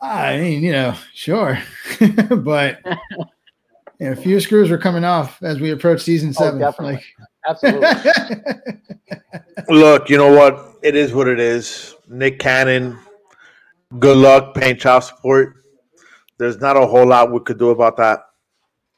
I 0.02 0.38
mean, 0.38 0.64
you 0.64 0.72
know, 0.72 0.96
sure, 1.14 1.60
but 2.30 2.80
you 2.86 4.06
know, 4.06 4.12
a 4.12 4.16
few 4.16 4.40
screws 4.40 4.70
were 4.70 4.78
coming 4.78 5.04
off 5.04 5.42
as 5.42 5.60
we 5.60 5.72
approach 5.72 6.02
season 6.02 6.30
oh, 6.38 6.44
seven. 6.44 6.60
definitely. 6.60 6.96
like, 6.96 7.06
Absolutely. 7.48 7.88
Look, 9.70 10.10
you 10.10 10.18
know 10.18 10.32
what? 10.34 10.76
It 10.84 10.96
is 10.96 11.14
what 11.14 11.28
it 11.28 11.40
is. 11.40 11.96
Nick 12.08 12.40
Cannon, 12.40 12.98
good 14.00 14.18
luck 14.18 14.54
paying 14.54 14.78
child 14.78 15.04
support. 15.06 15.56
There's 16.38 16.60
not 16.60 16.78
a 16.78 16.86
whole 16.86 17.08
lot 17.08 17.32
we 17.32 17.40
could 17.40 17.58
do 17.58 17.70
about 17.72 17.98
that. 17.98 18.20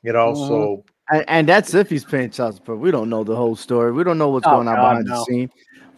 You 0.03 0.13
know, 0.13 0.33
so 0.33 0.73
uh-huh. 0.73 0.81
And, 1.11 1.25
and 1.29 1.49
that's 1.49 1.73
if 1.73 1.89
he's 1.89 2.03
paying 2.05 2.29
child 2.31 2.55
support. 2.55 2.79
We 2.79 2.91
don't 2.91 3.09
know 3.09 3.23
the 3.23 3.35
whole 3.35 3.55
story. 3.55 3.91
We 3.91 4.03
don't 4.03 4.17
know 4.17 4.29
what's 4.29 4.45
Oh, 4.47 4.51
going 4.51 4.67
on 4.67 4.75
God, 4.75 4.89
behind 5.05 5.07
the 5.07 5.25
scene. 5.25 5.49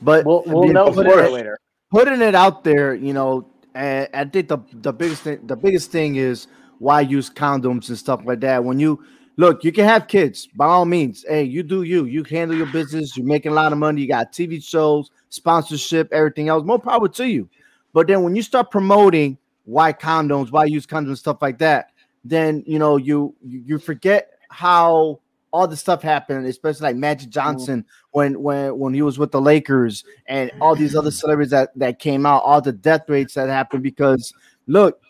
But 0.01 0.25
We'll, 0.25 0.43
we'll 0.45 0.63
mean, 0.63 0.73
know 0.73 0.87
of 0.87 0.95
sooner 0.95 1.09
course. 1.11 1.27
or 1.27 1.31
later. 1.31 1.59
putting 1.91 2.21
it 2.21 2.33
out 2.33 2.63
there, 2.63 2.93
you 2.95 3.13
know, 3.13 3.47
and 3.75 4.09
I 4.13 4.25
think 4.25 4.47
the 4.47 4.59
the 4.73 4.93
biggest 4.93 5.23
thing 5.23 5.39
the 5.47 5.55
biggest 5.55 5.91
thing 5.91 6.15
is 6.17 6.47
why 6.79 7.01
use 7.01 7.29
condoms 7.29 7.89
and 7.89 7.97
stuff 7.97 8.21
like 8.25 8.41
that. 8.41 8.63
When 8.63 8.79
you 8.79 9.03
look, 9.37 9.63
you 9.63 9.71
can 9.71 9.85
have 9.85 10.07
kids 10.07 10.47
by 10.55 10.65
all 10.65 10.85
means. 10.85 11.23
Hey, 11.27 11.43
you 11.43 11.63
do 11.63 11.83
you. 11.83 12.05
You 12.05 12.23
handle 12.23 12.57
your 12.57 12.67
business. 12.67 13.15
You're 13.15 13.25
making 13.25 13.51
a 13.51 13.55
lot 13.55 13.71
of 13.71 13.77
money. 13.77 14.01
You 14.01 14.07
got 14.07 14.33
TV 14.33 14.63
shows, 14.63 15.11
sponsorship, 15.29 16.11
everything 16.11 16.49
else. 16.49 16.63
More 16.65 16.79
power 16.79 17.07
to 17.07 17.27
you. 17.27 17.49
But 17.93 18.07
then 18.07 18.23
when 18.23 18.35
you 18.35 18.41
start 18.41 18.71
promoting 18.71 19.37
why 19.65 19.93
condoms, 19.93 20.51
why 20.51 20.65
use 20.65 20.85
condoms, 20.87 21.19
stuff 21.19 21.37
like 21.41 21.59
that, 21.59 21.91
then 22.25 22.63
you 22.67 22.79
know 22.79 22.97
you 22.97 23.35
you 23.41 23.63
you 23.65 23.79
forget 23.79 24.31
how 24.49 25.20
all 25.51 25.67
the 25.67 25.77
stuff 25.77 26.01
happened, 26.01 26.45
especially 26.45 26.83
like 26.83 26.95
Magic 26.95 27.29
mm-hmm. 27.29 27.31
Johnson 27.31 27.85
when 28.11 28.41
when 28.41 28.77
when 28.77 28.93
he 28.93 29.01
was 29.01 29.19
with 29.19 29.31
the 29.31 29.41
Lakers 29.41 30.03
and 30.27 30.51
all 30.61 30.75
these 30.75 30.95
other 30.95 31.11
celebrities 31.11 31.51
that 31.51 31.77
that 31.77 31.99
came 31.99 32.25
out, 32.25 32.43
all 32.43 32.61
the 32.61 32.71
death 32.71 33.09
rates 33.09 33.33
that 33.33 33.49
happened 33.49 33.83
because 33.83 34.33
look, 34.67 35.01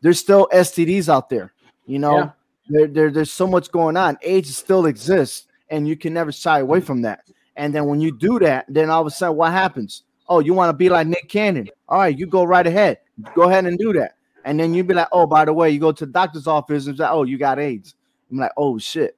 there's 0.00 0.18
still 0.18 0.48
STDs 0.52 1.08
out 1.08 1.28
there. 1.28 1.52
You 1.86 1.98
know, 1.98 2.18
Yeah. 2.18 2.30
there, 2.68 2.86
there 2.86 3.10
there's 3.10 3.32
so 3.32 3.46
much 3.46 3.70
going 3.70 3.96
on. 3.96 4.18
AIDS 4.22 4.56
still 4.56 4.86
exists, 4.86 5.46
and 5.70 5.86
you 5.86 5.96
can 5.96 6.12
never 6.12 6.32
shy 6.32 6.60
away 6.60 6.80
from 6.80 7.02
that. 7.02 7.20
And 7.56 7.74
then 7.74 7.86
when 7.86 8.00
you 8.00 8.16
do 8.16 8.38
that, 8.40 8.66
then 8.68 8.90
all 8.90 9.00
of 9.02 9.06
a 9.06 9.10
sudden, 9.10 9.36
what 9.36 9.52
happens? 9.52 10.02
Oh, 10.28 10.40
you 10.40 10.54
want 10.54 10.70
to 10.70 10.76
be 10.76 10.88
like 10.88 11.06
Nick 11.06 11.28
Cannon? 11.28 11.68
All 11.88 11.98
right, 11.98 12.18
you 12.18 12.26
go 12.26 12.44
right 12.44 12.66
ahead. 12.66 12.98
Go 13.34 13.44
ahead 13.44 13.66
and 13.66 13.78
do 13.78 13.92
that. 13.92 14.16
And 14.44 14.58
then 14.58 14.74
you'd 14.74 14.88
be 14.88 14.94
like, 14.94 15.08
oh, 15.12 15.26
by 15.26 15.44
the 15.44 15.52
way, 15.52 15.70
you 15.70 15.78
go 15.78 15.92
to 15.92 16.04
the 16.06 16.12
doctor's 16.12 16.46
office 16.46 16.86
and 16.86 16.96
say, 16.96 17.06
oh, 17.08 17.22
you 17.22 17.38
got 17.38 17.58
AIDS. 17.58 17.94
I'm 18.30 18.38
like, 18.38 18.52
oh 18.56 18.78
shit, 18.78 19.16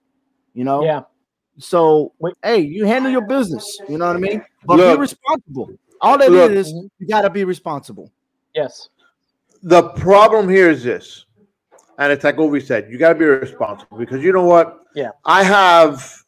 you 0.57 0.65
know. 0.65 0.83
Yeah. 0.83 1.03
So, 1.59 2.13
Wait. 2.19 2.35
hey, 2.43 2.59
you 2.59 2.85
handle 2.85 3.13
your 3.13 3.27
business. 3.27 3.79
You 3.89 3.99
know 3.99 4.09
what 4.09 4.17
I 4.17 4.19
mean? 4.19 4.43
But 4.65 4.79
Look. 4.79 4.97
be 4.97 5.01
responsible. 5.01 5.71
All 6.01 6.21
it 6.21 6.31
Look. 6.33 6.51
is, 6.51 6.73
you 6.99 7.07
got 7.07 7.23
to 7.23 7.31
be 7.31 7.45
responsible. 7.45 8.11
Yes. 8.55 8.89
the 9.63 9.83
problem 9.91 10.49
here 10.49 10.71
is 10.71 10.83
this, 10.83 11.27
and 11.99 12.13
it's 12.13 12.25
like 12.25 12.37
Ovi 12.37 12.63
said, 12.65 12.89
you 12.91 12.99
got 12.99 13.11
to 13.15 13.19
be 13.19 13.25
responsible 13.25 13.99
because 13.99 14.23
you 14.25 14.33
know 14.33 14.45
what? 14.45 14.81
Yeah. 14.95 15.11
I 15.25 15.43
have, 15.43 16.23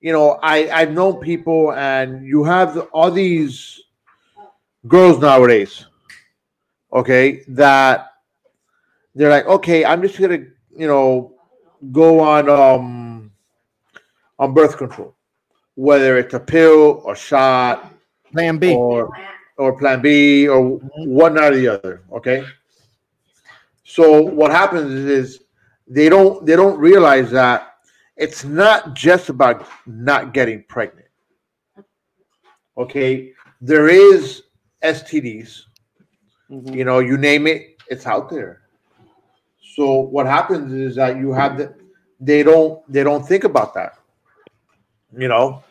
you 0.00 0.12
know, 0.12 0.38
I 0.42 0.68
I've 0.70 0.92
known 0.92 1.20
people, 1.20 1.72
and 1.72 2.26
you 2.26 2.44
have 2.44 2.76
all 2.92 3.10
these 3.10 3.82
girls 4.86 5.18
nowadays, 5.18 5.86
okay, 6.92 7.42
that 7.48 8.12
they're 9.14 9.30
like, 9.30 9.46
okay, 9.46 9.84
I'm 9.84 10.02
just 10.02 10.18
gonna, 10.18 10.44
you 10.76 10.88
know, 10.88 11.34
go 11.92 12.20
on 12.20 12.48
um 12.48 13.13
on 14.38 14.54
birth 14.54 14.76
control, 14.76 15.14
whether 15.74 16.18
it's 16.18 16.34
a 16.34 16.40
pill 16.40 17.02
or 17.04 17.14
shot 17.16 17.92
Plan 18.32 18.58
B. 18.58 18.74
or 18.74 19.10
or 19.56 19.78
plan 19.78 20.02
B 20.02 20.48
or 20.48 20.78
one 21.06 21.38
or 21.38 21.54
the 21.54 21.68
other. 21.68 22.02
Okay. 22.12 22.44
So 23.84 24.22
what 24.22 24.50
happens 24.50 24.92
is 24.92 25.44
they 25.86 26.08
don't 26.08 26.44
they 26.44 26.56
don't 26.56 26.78
realize 26.78 27.30
that 27.30 27.74
it's 28.16 28.44
not 28.44 28.94
just 28.94 29.28
about 29.28 29.66
not 29.86 30.32
getting 30.32 30.64
pregnant. 30.68 31.08
Okay, 32.76 33.32
there 33.60 33.88
is 33.88 34.42
STDs. 34.82 35.62
Mhm. 36.50 36.74
You 36.74 36.84
know, 36.84 36.98
you 36.98 37.16
name 37.16 37.46
it, 37.46 37.80
it's 37.88 38.06
out 38.06 38.28
there. 38.30 38.62
So 39.62 40.00
what 40.00 40.26
happens 40.26 40.72
is 40.72 40.96
that 40.96 41.16
you 41.16 41.32
have 41.32 41.58
the 41.58 41.74
they 42.20 42.42
don't 42.42 42.80
they 42.90 43.04
don't 43.04 43.26
think 43.26 43.44
about 43.44 43.74
that. 43.74 43.98
You 45.16 45.28
know, 45.28 45.62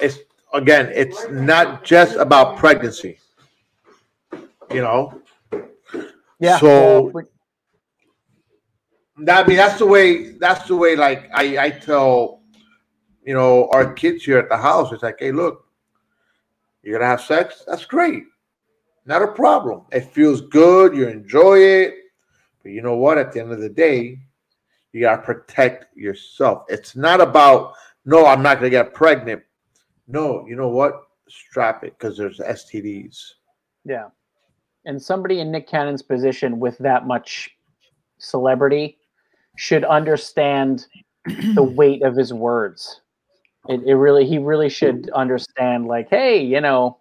it's 0.00 0.18
again, 0.52 0.90
it's 0.94 1.28
not 1.30 1.84
just 1.84 2.16
about 2.16 2.56
pregnancy. 2.58 3.18
You 4.70 4.80
know, 4.82 5.22
Yeah. 6.38 6.58
So- 6.58 7.12
that 9.18 9.44
I 9.44 9.48
mean 9.48 9.56
that's 9.56 9.78
the 9.78 9.86
way 9.86 10.32
that's 10.32 10.66
the 10.66 10.74
way 10.74 10.96
like 10.96 11.30
I 11.34 11.58
I 11.66 11.70
tell 11.70 12.40
you 13.22 13.34
know 13.34 13.68
our 13.72 13.92
kids 13.92 14.24
here 14.24 14.38
at 14.38 14.48
the 14.48 14.56
house 14.56 14.90
it's 14.90 15.02
like 15.02 15.16
hey 15.18 15.32
look 15.32 15.66
you're 16.82 16.98
gonna 16.98 17.08
have 17.08 17.20
sex? 17.20 17.62
That's 17.66 17.84
great. 17.84 18.24
Not 19.06 19.22
a 19.22 19.28
problem. 19.28 19.82
It 19.92 20.12
feels 20.12 20.40
good. 20.40 20.96
You 20.96 21.06
enjoy 21.06 21.58
it. 21.58 21.94
But 22.62 22.72
you 22.72 22.82
know 22.82 22.96
what? 22.96 23.18
At 23.18 23.32
the 23.32 23.38
end 23.40 23.52
of 23.52 23.60
the 23.60 23.68
day 23.68 24.18
you 24.92 25.00
gotta 25.00 25.22
protect 25.22 25.96
yourself. 25.96 26.64
It's 26.68 26.96
not 26.96 27.20
about 27.20 27.74
no 28.04 28.26
I'm 28.26 28.42
not 28.42 28.56
gonna 28.56 28.70
get 28.70 28.94
pregnant 28.94 29.42
no 30.08 30.46
you 30.48 30.56
know 30.56 30.68
what 30.68 31.02
strap 31.28 31.84
it 31.84 31.96
because 31.98 32.16
there's 32.16 32.38
STDs 32.38 33.18
Yeah. 33.84 34.08
And 34.84 35.00
somebody 35.00 35.40
in 35.40 35.50
Nick 35.50 35.68
Cannon's 35.68 36.02
position 36.02 36.58
with 36.58 36.76
that 36.78 37.06
much 37.06 37.50
celebrity 38.18 38.98
should 39.56 39.84
understand 39.84 40.86
the 41.54 41.62
weight 41.62 42.02
of 42.02 42.16
his 42.16 42.32
words. 42.32 43.00
It, 43.68 43.82
it 43.86 43.94
really, 43.94 44.26
he 44.26 44.38
really 44.38 44.68
should 44.68 45.08
understand, 45.10 45.86
like, 45.86 46.08
hey, 46.10 46.42
you 46.42 46.60
know, 46.60 46.98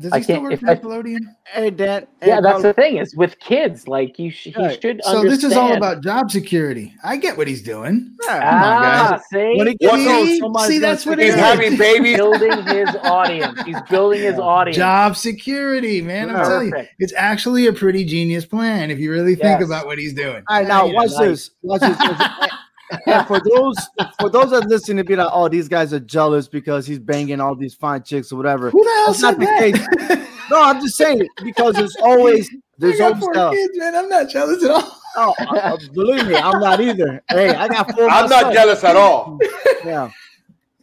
Does 0.00 0.14
he 0.14 0.22
still 0.22 0.34
can't- 0.36 0.42
work 0.44 0.52
if 0.54 0.60
for 0.60 0.70
I- 0.70 0.76
Nickelodeon? 0.76 1.18
Hey, 1.44 1.70
Dan. 1.70 2.06
yeah, 2.22 2.36
hey, 2.36 2.40
that's 2.40 2.46
Carl- 2.46 2.62
the 2.62 2.72
thing 2.72 2.96
is 2.96 3.14
with 3.14 3.38
kids, 3.38 3.86
like, 3.86 4.18
you 4.18 4.30
sh- 4.30 4.44
he 4.44 4.52
should 4.52 5.00
So 5.04 5.18
understand. 5.18 5.30
this 5.30 5.44
is 5.44 5.52
all 5.52 5.72
about 5.76 6.02
job 6.02 6.30
security. 6.30 6.94
I 7.04 7.16
get 7.16 7.36
what 7.36 7.46
he's 7.48 7.62
doing. 7.62 8.12
Yeah. 8.26 8.38
Come 8.38 8.48
on, 8.48 8.84
Ah, 8.84 9.20
see? 9.32 9.54
When 9.56 9.66
he 9.66 9.74
gets 9.74 9.94
See? 9.96 10.40
See, 10.66 10.78
that's 10.78 11.04
what 11.06 11.18
take 11.18 11.24
it 11.28 11.32
he's 11.32 11.34
is. 11.34 11.40
care 11.40 11.52
of 11.52 11.58
having 11.60 11.78
babies 11.78 12.16
building 12.16 12.66
his 12.66 12.96
audience. 13.02 13.62
He's 13.62 13.80
building 13.90 14.22
his 14.22 14.38
audience. 14.38 14.76
Job 14.76 15.16
security, 15.16 16.00
man. 16.00 16.30
I'm 16.30 16.36
Yeah. 16.36 16.42
telling 16.44 16.68
you, 16.68 16.84
it's 16.98 17.12
actually 17.16 17.66
a 17.66 17.72
pretty 17.72 18.04
genius 18.04 18.44
plan 18.46 18.90
if 18.90 18.98
you 18.98 19.10
really 19.10 19.34
think 19.34 19.60
Yes. 19.60 19.66
about 19.68 19.86
what 19.86 19.98
he's 19.98 20.14
doing. 20.14 20.42
All 20.48 20.58
right, 20.58 20.66
now 20.66 20.86
watch 20.86 21.10
this. 21.18 21.50
Watch 21.62 21.80
this. 21.82 21.96
watch 22.90 23.00
this. 23.06 23.14
and 23.14 23.26
for 23.26 23.40
those 23.40 23.76
for 24.20 24.30
those 24.30 24.50
that 24.50 24.68
listen 24.68 24.96
to 24.96 25.04
be 25.04 25.16
like, 25.16 25.30
oh, 25.32 25.48
these 25.48 25.68
guys 25.68 25.92
are 25.92 26.00
jealous 26.00 26.48
because 26.48 26.86
he's 26.86 26.98
banging 26.98 27.40
all 27.40 27.54
these 27.54 27.74
fine 27.74 28.02
chicks 28.02 28.32
or 28.32 28.36
whatever. 28.36 28.70
Who 28.70 28.82
the 28.82 28.90
hell 28.90 29.06
That's 29.08 29.20
not 29.20 29.34
said 29.34 29.74
the 29.74 30.06
that? 30.08 30.28
No, 30.50 30.62
I'm 30.62 30.80
just 30.80 30.96
saying 30.96 31.20
it 31.20 31.28
because 31.44 31.76
there's 31.76 31.96
always 32.02 32.48
I 32.54 32.58
there's 32.78 32.98
got 32.98 33.12
always 33.12 33.24
four 33.24 33.36
uh, 33.38 33.50
kids, 33.52 33.78
man. 33.78 33.94
I'm 33.94 34.08
not 34.08 34.28
jealous 34.28 34.64
at 34.64 34.70
all. 34.70 35.00
oh, 35.16 35.34
uh, 35.38 35.76
believe 35.92 36.26
me, 36.26 36.34
I'm 36.34 36.60
not 36.60 36.80
either. 36.80 37.22
Hey, 37.28 37.50
I 37.50 37.68
got 37.68 37.92
four. 37.92 38.08
I'm 38.08 38.28
not 38.28 38.52
jealous 38.52 38.82
at 38.82 38.96
all 38.96 39.38
Yeah, 39.84 40.10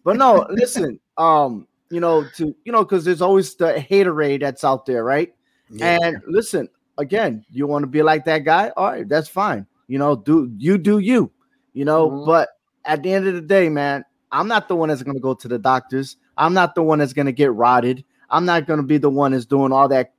but 0.04 0.16
no, 0.16 0.46
listen. 0.50 1.00
Um, 1.18 1.68
you 1.90 2.00
know, 2.00 2.26
to 2.36 2.56
you 2.64 2.72
know, 2.72 2.84
because 2.84 3.04
there's 3.04 3.22
always 3.22 3.56
the 3.56 3.74
haterade 3.90 4.42
that's 4.42 4.64
out 4.64 4.86
there, 4.86 5.04
right? 5.04 5.34
Yeah. 5.70 5.98
And 6.02 6.22
listen, 6.28 6.70
again, 6.98 7.46
you 7.52 7.68
want 7.68 7.84
to 7.84 7.88
be 7.88 8.02
like 8.02 8.26
that 8.26 8.44
guy? 8.44 8.72
All 8.78 8.92
right, 8.92 9.08
that's 9.08 9.28
fine. 9.28 9.66
You 9.88 10.00
know, 10.00 10.16
do 10.16 10.52
you 10.58 10.78
do 10.78 11.00
you? 11.00 11.32
You 11.78 11.86
know, 11.86 12.10
Mhm. 12.10 12.26
but 12.26 12.50
at 12.86 13.04
the 13.04 13.14
end 13.14 13.28
of 13.28 13.36
the 13.36 13.42
day, 13.42 13.70
man, 13.70 14.04
I'm 14.32 14.48
not 14.48 14.68
the 14.68 14.76
one 14.76 14.90
that's 14.90 15.04
gonna 15.04 15.20
go 15.20 15.36
to 15.36 15.48
the 15.48 15.60
doctors. 15.60 16.18
I'm 16.36 16.52
not 16.52 16.74
the 16.74 16.82
one 16.82 16.98
that's 16.98 17.14
gonna 17.14 17.32
get 17.32 17.54
rotted. 17.54 18.04
I'm 18.32 18.46
not 18.46 18.66
gonna 18.66 18.82
be 18.82 18.98
the 18.98 19.12
one 19.12 19.32
that's 19.34 19.46
doing 19.46 19.72
all 19.72 19.88
that 19.90 20.12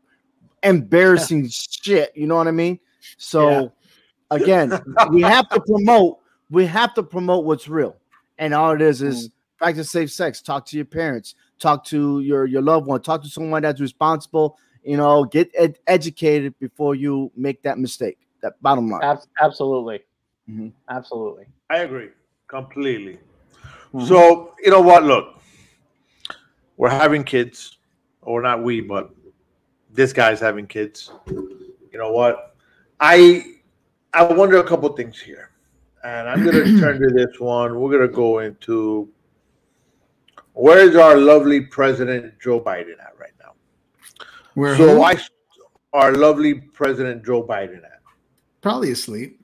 embarrassing 0.63 1.49
shit. 1.51 2.13
You 2.15 2.29
know 2.29 2.37
what 2.37 2.47
I 2.47 2.53
mean? 2.53 2.79
So 3.17 3.73
again, 4.31 4.71
we 5.11 5.23
have 5.23 5.49
to 5.49 5.61
promote. 5.61 6.21
We 6.49 6.65
have 6.67 6.95
to 6.95 7.03
promote 7.03 7.45
what's 7.45 7.69
real, 7.69 7.97
and 8.39 8.55
all 8.55 8.71
it 8.73 8.81
is 8.81 9.03
is 9.03 9.31
practice 9.59 9.91
safe 9.91 10.13
sex. 10.13 10.41
Talk 10.41 10.65
to 10.67 10.77
your 10.77 10.87
parents. 10.87 11.35
Talk 11.59 11.85
to 11.87 12.21
your 12.21 12.47
your 12.47 12.63
loved 12.63 12.87
one. 12.87 13.03
Talk 13.03 13.25
to 13.25 13.29
someone 13.29 13.63
that's 13.63 13.81
responsible. 13.81 14.57
You 14.85 14.97
know, 14.97 15.25
get 15.25 15.51
ed- 15.59 15.81
educated 15.89 16.57
before 16.61 16.95
you 16.95 17.33
make 17.35 17.63
that 17.63 17.81
mistake. 17.81 18.19
That 18.43 18.63
bottom 18.63 18.89
line. 18.89 19.03
Ab- 19.03 19.19
absolutely. 19.41 20.05
Mhm. 20.49 20.73
Absolutely. 20.89 21.47
I 21.71 21.79
agree 21.79 22.11
completely. 22.49 23.19
Mhm. 23.93 24.07
So 24.07 24.55
you 24.63 24.71
know 24.71 24.81
what? 24.81 25.05
Look, 25.05 25.37
we're 26.77 26.89
having 26.91 27.25
kids, 27.25 27.79
or 28.23 28.41
not 28.43 28.63
we, 28.63 28.81
but 28.81 29.11
this 29.91 30.13
guy's 30.13 30.41
having 30.41 30.67
kids. 30.67 31.11
You 31.27 31.99
know 31.99 32.13
what? 32.13 32.57
I 33.01 33.55
I 34.15 34.25
wonder 34.25 34.59
a 34.59 34.65
couple 34.65 34.89
things 34.95 35.21
here, 35.21 35.51
and 36.05 36.29
I'm 36.29 36.45
gonna 36.45 36.65
turn 36.81 37.01
to 37.01 37.09
this 37.09 37.39
one. 37.39 37.79
We're 37.79 37.93
gonna 37.93 38.09
go 38.09 38.39
into 38.41 39.09
where 40.55 40.79
is 40.79 40.97
our 40.97 41.17
lovely 41.17 41.61
President 41.61 42.35
Joe 42.41 42.61
Biden 42.61 42.99
at 43.01 43.13
right 43.19 43.33
now? 43.41 43.53
Where 44.55 44.77
so 44.77 44.97
who? 44.97 45.03
I, 45.03 45.17
our 45.93 46.13
lovely 46.13 46.55
President 46.55 47.25
Joe 47.25 47.43
Biden 47.45 47.85
at. 47.85 48.01
Probably 48.61 48.91
asleep. 48.91 49.38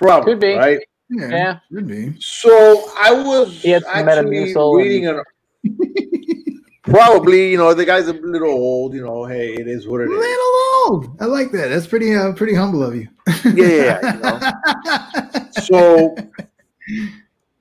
Probably, 0.00 0.32
Could 0.32 0.40
be. 0.40 0.54
right? 0.54 0.80
Yeah, 1.10 1.28
Yeah. 1.28 1.58
could 1.72 1.86
be. 1.86 2.14
So 2.20 2.90
I 2.96 3.12
was 3.12 3.52
He 3.62 3.70
had 3.70 3.82
some 3.84 4.08
actually 4.08 4.36
Metamucil 4.36 4.76
reading 4.76 5.06
an. 5.08 5.22
Probably, 6.82 7.50
you 7.50 7.58
know, 7.58 7.74
the 7.74 7.84
guy's 7.84 8.08
a 8.08 8.14
little 8.14 8.50
old. 8.50 8.94
You 8.94 9.04
know, 9.04 9.24
hey, 9.26 9.52
it 9.54 9.68
is 9.68 9.86
what 9.86 10.00
it 10.00 10.04
is. 10.04 10.10
Little 10.10 10.54
old. 10.86 11.16
I 11.20 11.26
like 11.26 11.50
that. 11.52 11.68
That's 11.68 11.86
pretty 11.86 12.14
uh, 12.14 12.32
pretty 12.32 12.54
humble 12.54 12.82
of 12.82 12.94
you. 12.96 13.08
Yeah, 13.44 14.00
yeah, 14.00 14.14
you 14.14 14.20
know. 14.20 15.46
So, 15.62 16.16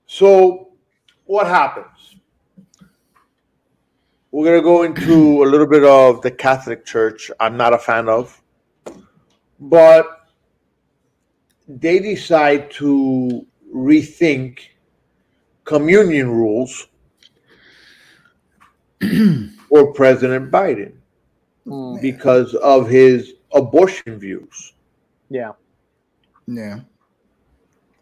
so 0.05 0.69
what 1.25 1.47
happens? 1.47 2.15
We're 4.31 4.45
gonna 4.45 4.61
go 4.61 4.83
into 4.83 5.43
a 5.43 5.47
little 5.47 5.67
bit 5.67 5.83
of 5.83 6.21
the 6.21 6.31
Catholic 6.31 6.85
Church. 6.85 7.29
I'm 7.39 7.57
not 7.57 7.73
a 7.73 7.77
fan 7.79 8.07
of, 8.07 8.41
but 9.59 10.18
they 11.69 11.99
decide 11.99 12.71
to 12.71 13.45
rethink 13.73 14.59
communion 15.63 16.31
rules 16.31 16.87
for 19.69 19.93
President 19.93 20.51
Biden 20.51 20.93
Mm, 21.67 22.01
because 22.01 22.55
of 22.55 22.89
his 22.89 23.33
abortion 23.53 24.17
views. 24.17 24.73
yeah. 25.29 25.51
yeah. 26.47 26.79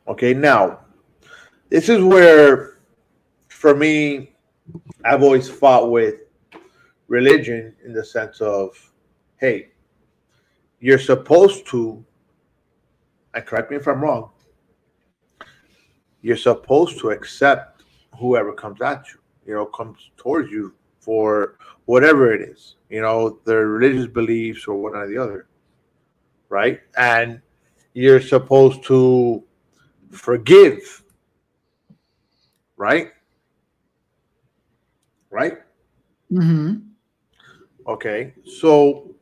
Okay, 0.07 0.33
now 0.33 0.79
this 1.67 1.89
is 1.89 2.01
where, 2.01 2.77
for 3.49 3.75
me, 3.75 4.31
I've 5.03 5.21
always 5.21 5.49
fought 5.49 5.91
with 5.91 6.15
religion 7.09 7.75
in 7.83 7.91
the 7.91 8.05
sense 8.05 8.39
of, 8.39 8.77
hey, 9.37 9.69
you're 10.79 10.99
supposed 10.99 11.65
to, 11.67 12.05
and 13.33 13.45
correct 13.45 13.71
me 13.71 13.77
if 13.77 13.87
I'm 13.87 14.01
wrong, 14.01 14.31
you're 16.21 16.37
supposed 16.37 16.99
to 16.99 17.11
accept 17.11 17.83
whoever 18.17 18.53
comes 18.53 18.81
at 18.81 19.05
you, 19.13 19.19
you 19.45 19.53
know, 19.53 19.65
comes 19.65 20.11
towards 20.17 20.51
you 20.51 20.73
for 20.99 21.57
whatever 21.85 22.33
it 22.33 22.41
is, 22.41 22.75
you 22.89 23.01
know, 23.01 23.39
their 23.45 23.67
religious 23.67 24.07
beliefs 24.07 24.67
or 24.67 24.75
one 24.75 24.95
or 24.95 25.07
the 25.07 25.17
other, 25.17 25.47
right? 26.49 26.81
And 26.97 27.41
you're 27.93 28.21
supposed 28.21 28.83
to 28.83 29.43
forgive 30.11 31.03
right 32.77 33.11
right 35.29 35.57
Mm-hmm. 36.31 36.75
okay 37.87 38.33
so 38.59 39.15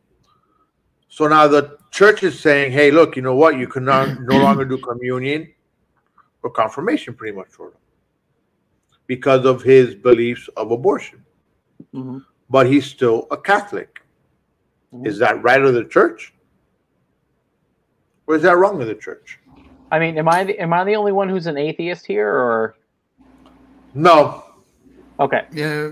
so 1.15 1.29
now 1.29 1.47
the 1.47 1.77
church 1.91 2.23
is 2.23 2.37
saying 2.37 2.73
hey 2.73 2.91
look 2.91 3.15
you 3.15 3.21
know 3.21 3.35
what 3.35 3.57
you 3.57 3.67
can 3.67 3.85
no, 3.85 4.13
no 4.15 4.37
longer 4.45 4.65
do 4.65 4.77
communion 4.77 5.47
or 6.43 6.49
confirmation 6.49 7.13
pretty 7.13 7.33
much 7.37 7.47
for 7.49 7.67
him 7.69 7.77
because 9.07 9.45
of 9.45 9.63
his 9.63 9.95
beliefs 9.95 10.49
of 10.57 10.71
abortion 10.71 11.23
Mhm. 11.93 12.21
but 12.49 12.67
he's 12.67 12.85
still 12.85 13.27
a 13.31 13.37
catholic 13.37 14.01
Mhm. 14.93 15.07
is 15.07 15.17
that 15.19 15.41
right 15.41 15.61
of 15.61 15.73
the 15.73 15.85
church 15.85 16.33
or 18.27 18.35
is 18.35 18.41
that 18.41 18.57
wrong 18.57 18.81
of 18.81 18.87
the 18.87 18.95
church 19.07 19.39
I 19.91 19.99
mean, 19.99 20.17
am 20.17 20.27
I 20.27 20.43
the, 20.43 20.59
am 20.59 20.73
I 20.73 20.83
the 20.83 20.95
only 20.97 21.13
one 21.13 21.29
who's 21.29 21.47
an 21.47 21.57
atheist 21.57 22.05
here, 22.05 22.27
or 22.27 22.75
no 23.93 24.43
okay? 25.19 25.43
Yeah. 25.53 25.91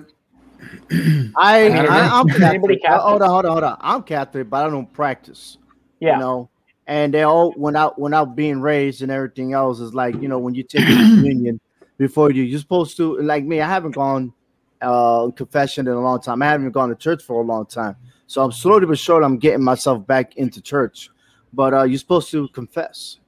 I, 1.35 1.69
I, 1.69 2.19
I'm 2.19 2.27
Catholic. 2.29 2.81
Catholic? 2.81 3.01
Hold 3.01 3.21
on, 3.21 3.29
hold 3.29 3.45
on, 3.45 3.51
hold 3.51 3.63
on. 3.63 3.77
I'm 3.81 4.03
Catholic, 4.03 4.49
but 4.49 4.65
I 4.65 4.69
don't 4.69 4.91
practice. 4.91 5.57
Yeah. 5.99 6.15
You 6.15 6.19
know, 6.19 6.49
and 6.87 7.13
they 7.13 7.23
all 7.23 7.51
when 7.53 7.75
out 7.75 7.99
when 7.99 8.13
out 8.13 8.35
being 8.35 8.59
raised 8.61 9.01
and 9.01 9.11
everything 9.11 9.53
else 9.53 9.79
is 9.79 9.93
like 9.93 10.15
you 10.21 10.27
know 10.27 10.39
when 10.39 10.53
you 10.53 10.63
take 10.63 10.85
communion 10.85 11.59
before 11.97 12.31
you 12.31 12.43
you're 12.43 12.59
supposed 12.59 12.97
to 12.97 13.17
like 13.21 13.43
me. 13.43 13.61
I 13.61 13.67
haven't 13.67 13.91
gone 13.91 14.33
uh 14.81 15.29
confession 15.31 15.87
in 15.87 15.93
a 15.93 16.01
long 16.01 16.21
time. 16.21 16.41
I 16.41 16.47
haven't 16.47 16.71
gone 16.71 16.89
to 16.89 16.95
church 16.95 17.23
for 17.23 17.41
a 17.41 17.45
long 17.45 17.65
time, 17.65 17.95
so 18.27 18.43
I'm 18.43 18.51
slowly 18.51 18.85
but 18.85 18.99
surely 18.99 19.25
I'm 19.25 19.37
getting 19.37 19.63
myself 19.63 20.05
back 20.05 20.35
into 20.35 20.61
church. 20.61 21.09
But 21.53 21.73
uh 21.73 21.83
you're 21.83 21.99
supposed 21.99 22.31
to 22.31 22.47
confess. 22.49 23.19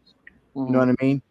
You 0.55 0.67
know 0.67 0.79
what 0.79 0.89
I 0.89 0.95
mean? 1.01 1.21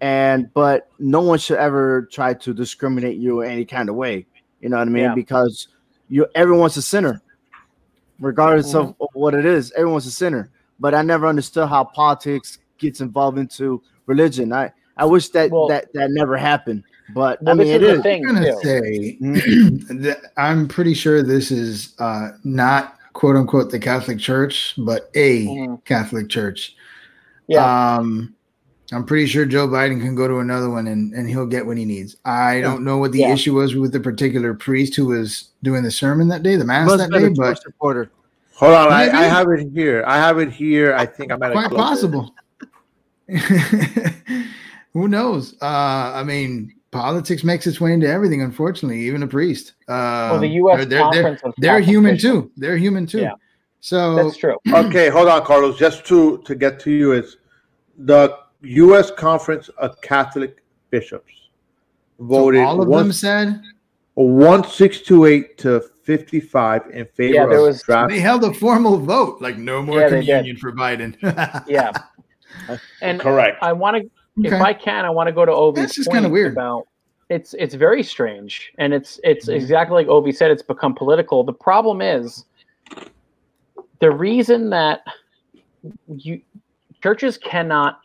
And 0.00 0.52
but 0.52 0.88
no 0.98 1.20
one 1.20 1.38
should 1.38 1.58
ever 1.58 2.08
try 2.10 2.34
to 2.34 2.54
discriminate 2.54 3.16
you 3.16 3.42
in 3.42 3.50
any 3.50 3.64
kind 3.64 3.88
of 3.88 3.94
way. 3.94 4.26
You 4.64 4.70
know 4.70 4.78
what 4.78 4.88
I 4.88 4.90
mean? 4.90 5.02
Yeah. 5.04 5.14
Because 5.14 5.68
you 6.08 6.26
everyone's 6.34 6.78
a 6.78 6.82
sinner, 6.82 7.20
regardless 8.18 8.74
of 8.74 8.94
what 9.12 9.34
it 9.34 9.44
is. 9.44 9.70
Everyone's 9.76 10.06
a 10.06 10.10
sinner. 10.10 10.50
But 10.80 10.94
I 10.94 11.02
never 11.02 11.26
understood 11.26 11.68
how 11.68 11.84
politics 11.84 12.58
gets 12.78 13.02
involved 13.02 13.36
into 13.36 13.82
religion. 14.06 14.54
I 14.54 14.72
I 14.96 15.04
wish 15.04 15.28
that 15.30 15.50
Well- 15.50 15.68
that 15.68 15.92
that 15.92 16.10
never 16.12 16.38
happened. 16.38 16.82
But 17.14 17.42
Well, 17.42 17.54
I 17.54 17.58
mean, 17.58 17.68
it 17.68 17.82
is. 17.82 18.00
Thing, 18.00 18.26
I'm 18.26 18.36
gonna 18.36 18.56
say 18.62 19.18
Mm-hmm. 19.20 19.98
that 20.02 20.32
I'm 20.38 20.66
pretty 20.66 20.94
sure 20.94 21.22
this 21.22 21.50
is 21.50 21.92
uh, 21.98 22.30
not 22.42 22.96
quote 23.12 23.36
unquote 23.36 23.70
the 23.70 23.78
Catholic 23.78 24.18
Church, 24.18 24.72
but 24.78 25.10
a 25.14 25.44
Mhm. 25.46 25.84
Catholic 25.84 26.30
Church. 26.30 26.74
Yeah. 27.48 27.96
Um, 27.98 28.34
I'm 28.92 29.04
pretty 29.06 29.26
sure 29.26 29.44
Joe 29.46 29.66
Biden 29.66 30.00
can 30.00 30.14
go 30.14 30.28
to 30.28 30.38
another 30.38 30.68
one 30.68 30.86
and, 30.88 31.12
and 31.14 31.28
he'll 31.28 31.46
get 31.46 31.64
what 31.66 31.76
he 31.78 31.84
needs. 31.84 32.16
I 32.24 32.60
don't 32.60 32.84
know 32.84 32.98
what 32.98 33.12
the 33.12 33.20
Yeah. 33.20 33.32
issue 33.32 33.54
was 33.54 33.74
with 33.74 33.92
the 33.92 34.00
particular 34.00 34.52
priest 34.54 34.94
who 34.94 35.06
was 35.06 35.48
doing 35.62 35.82
the 35.82 35.90
sermon 35.90 36.28
that 36.28 36.42
day, 36.42 36.56
the 36.56 36.64
mass 36.66 36.86
Must 36.86 36.98
that 36.98 37.10
day, 37.10 37.24
been 37.24 37.34
but 37.34 37.60
supporter. 37.62 38.10
hold 38.54 38.74
on 38.74 38.92
I, 38.92 39.08
I 39.10 39.22
have 39.24 39.48
it 39.48 39.68
here 39.72 40.04
i 40.06 40.16
have 40.16 40.38
it 40.38 40.52
here 40.52 40.94
i 40.94 41.04
think 41.04 41.32
i'm 41.32 41.42
at 41.42 41.50
quite 41.52 41.70
closer. 41.70 41.82
possible. 41.82 42.34
Who 44.92 45.08
knows? 45.08 45.54
Uh, 45.60 46.12
I 46.14 46.22
mean, 46.22 46.72
politics 46.90 47.42
makes 47.42 47.66
its 47.66 47.80
way 47.80 47.92
into 47.92 48.06
everything. 48.06 48.42
Unfortunately, 48.42 49.00
even 49.00 49.22
a 49.22 49.26
priest. 49.26 49.72
Uh, 49.88 50.28
Well, 50.32 50.40
the 50.40 50.48
U.S. 50.48 50.76
they're, 50.76 50.86
they're, 50.86 51.00
Conference 51.02 51.40
of 51.42 51.54
they're 51.58 51.80
human 51.80 52.16
too. 52.18 52.50
They're 52.56 52.76
human 52.76 53.06
too. 53.06 53.22
Yeah. 53.22 53.32
So 53.80 54.14
That's 54.16 54.36
true. 54.36 54.56
Okay, 54.72 55.08
hold 55.08 55.28
on, 55.28 55.44
Carlos. 55.44 55.76
Just 55.78 56.06
to 56.06 56.38
to 56.44 56.54
get 56.54 56.78
to 56.80 56.90
you 56.90 57.12
is 57.12 57.36
the 57.98 58.36
U.S. 58.64 59.10
Conference 59.10 59.68
of 59.78 60.00
Catholic 60.00 60.62
Bishops 60.90 61.32
so 62.18 62.24
voted 62.26 62.60
all 62.62 62.80
of 62.80 62.88
one 62.88 63.04
them 63.04 63.12
said 63.12 63.62
one 64.14 64.62
six 64.64 65.00
two 65.00 65.24
eight 65.26 65.58
to 65.58 65.80
fifty 66.04 66.38
five 66.40 66.82
in 66.92 67.04
favor 67.06 67.34
Yeah, 67.34 67.46
there 67.46 67.58
of 67.58 67.64
was- 67.66 67.82
draft. 67.82 68.10
they 68.10 68.20
held 68.20 68.44
a 68.44 68.54
formal 68.54 68.98
vote, 68.98 69.40
like 69.40 69.56
no 69.58 69.82
more 69.82 70.00
Yeah, 70.00 70.08
communion 70.10 70.56
for 70.56 70.72
Biden. 70.72 71.16
Yeah. 71.68 71.90
And 73.02 73.20
Correct. 73.20 73.58
I 73.62 73.72
want 73.72 73.96
to, 73.96 74.10
if 74.44 74.52
I 74.52 74.72
can, 74.72 75.04
I 75.04 75.10
want 75.10 75.26
to 75.26 75.32
go 75.32 75.44
to 75.44 75.50
Obi's 75.52 75.82
That's 75.82 75.94
just 75.96 76.08
point 76.08 76.18
kinda 76.22 76.28
weird. 76.28 76.52
about 76.52 76.86
it's 77.30 77.54
it's 77.54 77.74
very 77.74 78.02
strange, 78.04 78.72
and 78.78 78.92
it's 78.94 79.18
it's 79.24 79.46
Mhm. 79.46 79.54
exactly 79.54 79.94
like 79.96 80.06
Obi 80.08 80.30
said. 80.30 80.50
It's 80.52 80.62
become 80.62 80.94
political. 80.94 81.42
The 81.42 81.52
problem 81.54 82.00
is 82.00 82.44
the 83.98 84.10
reason 84.10 84.70
that 84.70 85.00
you 86.08 86.40
churches 87.02 87.36
cannot 87.38 88.00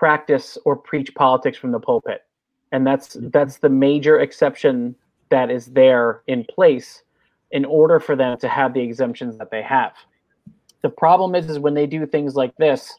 practice 0.00 0.56
or 0.64 0.74
preach 0.74 1.14
politics 1.14 1.58
from 1.58 1.72
the 1.72 1.78
pulpit, 1.78 2.24
and 2.72 2.86
that's 2.86 3.18
that's 3.34 3.58
the 3.58 3.68
major 3.68 4.18
exception 4.18 4.96
that 5.28 5.50
is 5.50 5.66
there 5.66 6.22
in 6.26 6.42
place 6.42 7.02
in 7.50 7.66
order 7.66 8.00
for 8.00 8.16
them 8.16 8.38
to 8.38 8.48
have 8.48 8.72
the 8.72 8.80
exemptions 8.80 9.36
that 9.36 9.50
they 9.50 9.60
have. 9.60 9.92
The 10.80 10.88
problem 10.88 11.34
is, 11.34 11.50
is 11.50 11.58
when 11.58 11.74
they 11.74 11.86
do 11.86 12.06
things 12.06 12.34
like 12.34 12.56
this, 12.56 12.94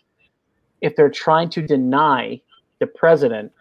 if 0.82 0.96
they're 0.96 1.10
trying 1.10 1.50
to 1.50 1.64
deny 1.64 2.40
the 2.80 2.86
president, 2.86 3.52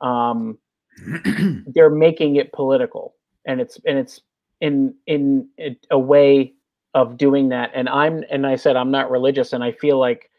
um, 0.00 0.56
they're 1.66 1.90
making 1.90 2.36
it 2.36 2.54
political, 2.54 3.14
and 3.44 3.60
it's 3.60 3.78
and 3.84 3.98
it's 3.98 4.22
in 4.62 4.94
in 5.06 5.46
a 5.90 5.98
way 5.98 6.54
of 6.94 7.18
doing 7.18 7.50
that. 7.50 7.70
And 7.74 7.86
I'm 7.90 8.24
and 8.30 8.46
I 8.46 8.56
said 8.56 8.76
I'm 8.76 8.90
not 8.90 9.10
religious, 9.10 9.52
and 9.52 9.62
I 9.62 9.72
feel 9.72 9.98
like 9.98 10.30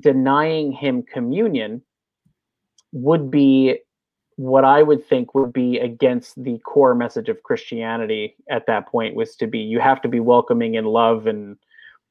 denying 0.00 0.72
him 0.72 1.02
communion 1.02 1.82
would 2.92 3.30
be 3.30 3.78
what 4.36 4.64
I 4.64 4.84
would 4.84 5.04
think 5.04 5.34
would 5.34 5.52
be 5.52 5.78
against 5.78 6.40
the 6.42 6.58
core 6.58 6.94
message 6.94 7.28
of 7.28 7.42
Christianity 7.42 8.36
at 8.48 8.66
that 8.66 8.86
point 8.86 9.16
was 9.16 9.34
to 9.36 9.48
be 9.48 9.58
you 9.58 9.80
have 9.80 10.00
to 10.02 10.08
be 10.08 10.20
welcoming 10.20 10.76
and 10.76 10.86
love 10.86 11.26
and 11.26 11.56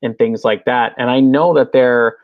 and 0.01 0.17
things 0.17 0.43
like 0.43 0.65
that. 0.65 0.93
And 0.97 1.09
I 1.09 1.21
know 1.21 1.53
that 1.53 1.71
there 1.71 2.17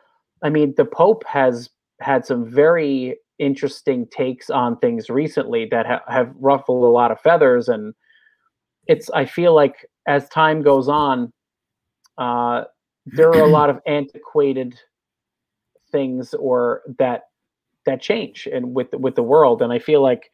I 0.44 0.50
mean 0.50 0.74
the 0.76 0.86
Pope 0.86 1.24
has 1.26 1.70
had 2.02 2.26
some 2.26 2.46
very 2.46 3.18
interesting 3.40 4.06
takes 4.08 4.50
on 4.50 4.78
things 4.80 5.10
recently 5.10 5.68
that 5.72 5.86
ha- 5.86 6.04
have 6.08 6.34
ruffled 6.38 6.84
a 6.84 6.88
lot 6.88 7.12
of 7.12 7.22
feathers 7.22 7.70
and 7.70 7.94
it's 8.88 9.10
I 9.12 9.26
feel 9.26 9.56
like 9.56 9.88
as 10.06 10.28
time 10.28 10.62
goes 10.62 10.90
on 10.90 11.32
uh 12.18 12.66
there 13.06 13.30
are 13.30 13.44
a 13.44 13.48
lot 13.48 13.70
of 13.70 13.80
antiquated 13.88 14.78
things 15.94 16.34
or 16.34 16.82
that 16.98 17.30
that 17.86 18.02
change 18.02 18.48
and 18.52 18.74
with 18.74 18.92
with 18.94 19.16
the 19.16 19.24
world 19.24 19.62
and 19.62 19.72
i 19.72 19.80
feel 19.80 20.02
like 20.02 20.32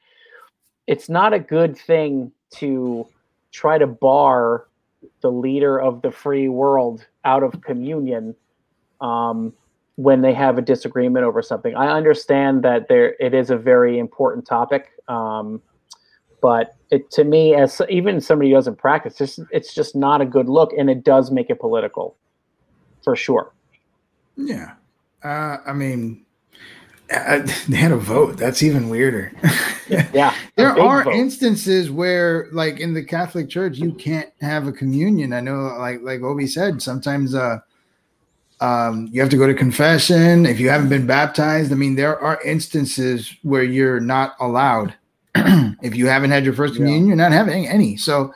it's 0.88 1.07
not 1.07 1.34
a 1.34 1.39
good 1.39 1.78
thing 1.78 2.32
to 2.49 3.07
try 3.51 3.78
to 3.78 3.86
bar 3.86 4.66
the 5.22 5.32
leader 5.32 5.80
of 5.80 6.01
the 6.01 6.12
free 6.12 6.49
world 6.49 7.05
out 7.26 7.43
of 7.43 7.62
communion 7.62 8.36
um, 9.01 9.53
when 9.95 10.22
they 10.22 10.34
have 10.34 10.57
a 10.57 10.62
disagreement 10.62 11.26
over 11.26 11.41
something. 11.41 11.76
I 11.76 11.88
understand 11.89 12.64
that 12.64 12.88
there 12.88 13.16
it 13.20 13.34
is 13.34 13.49
a 13.49 13.57
very 13.57 13.99
important 13.99 14.45
topic, 14.45 14.91
um, 15.07 15.62
but 16.41 16.76
it 16.89 17.12
to 17.12 17.24
me, 17.24 17.53
as 17.53 17.82
even 17.89 18.22
somebody 18.22 18.49
who 18.49 18.55
doesn't 18.55 18.78
practice, 18.78 19.22
it's, 19.22 19.39
it's 19.51 19.74
just 19.74 19.95
not 19.95 20.22
a 20.22 20.26
good 20.26 20.49
look, 20.49 20.72
and 20.78 20.89
it 20.89 21.03
does 21.03 21.32
make 21.32 21.49
it 21.49 21.60
political, 21.60 22.16
for 23.03 23.16
sure. 23.16 23.53
Yeah. 24.36 24.74
Uh, 25.24 25.57
I 25.65 25.74
mean, 25.74 26.26
uh, 27.13 27.47
they 27.67 27.78
had 27.78 27.91
a 27.91 27.97
vote. 27.97 28.38
That's 28.38 28.63
even 28.63 28.89
weirder. 28.89 29.32
Yeah, 30.13 30.36
there 30.55 30.80
are 30.80 31.03
vote. 31.03 31.15
instances 31.15 31.89
where, 31.89 32.47
like 32.51 32.80
in 32.80 32.93
the 32.93 33.03
Catholic 33.03 33.49
Church, 33.49 33.80
you 33.80 33.91
can't 33.91 34.30
have 34.39 34.67
a 34.67 34.72
communion. 34.72 35.34
I 35.34 35.39
know, 35.39 35.76
like 35.80 36.01
like 36.03 36.22
Obi 36.22 36.45
said, 36.45 36.80
sometimes 36.82 37.34
uh, 37.34 37.57
um, 38.61 39.09
you 39.11 39.20
have 39.22 39.32
to 39.32 39.38
go 39.38 39.47
to 39.47 39.53
confession 39.55 40.45
if 40.45 40.59
you 40.59 40.70
haven't 40.70 40.89
been 40.89 41.07
baptized. 41.07 41.72
I 41.72 41.76
mean, 41.76 41.95
there 41.95 42.20
are 42.20 42.39
instances 42.43 43.36
where 43.41 43.63
you're 43.63 43.99
not 43.99 44.36
allowed. 44.39 44.93
if 45.36 45.95
you 45.95 46.05
haven't 46.05 46.30
had 46.30 46.45
your 46.45 46.53
first 46.53 46.76
communion, 46.76 47.07
you're 47.07 47.15
not 47.15 47.32
having 47.32 47.67
any. 47.67 47.97
So, 47.97 48.32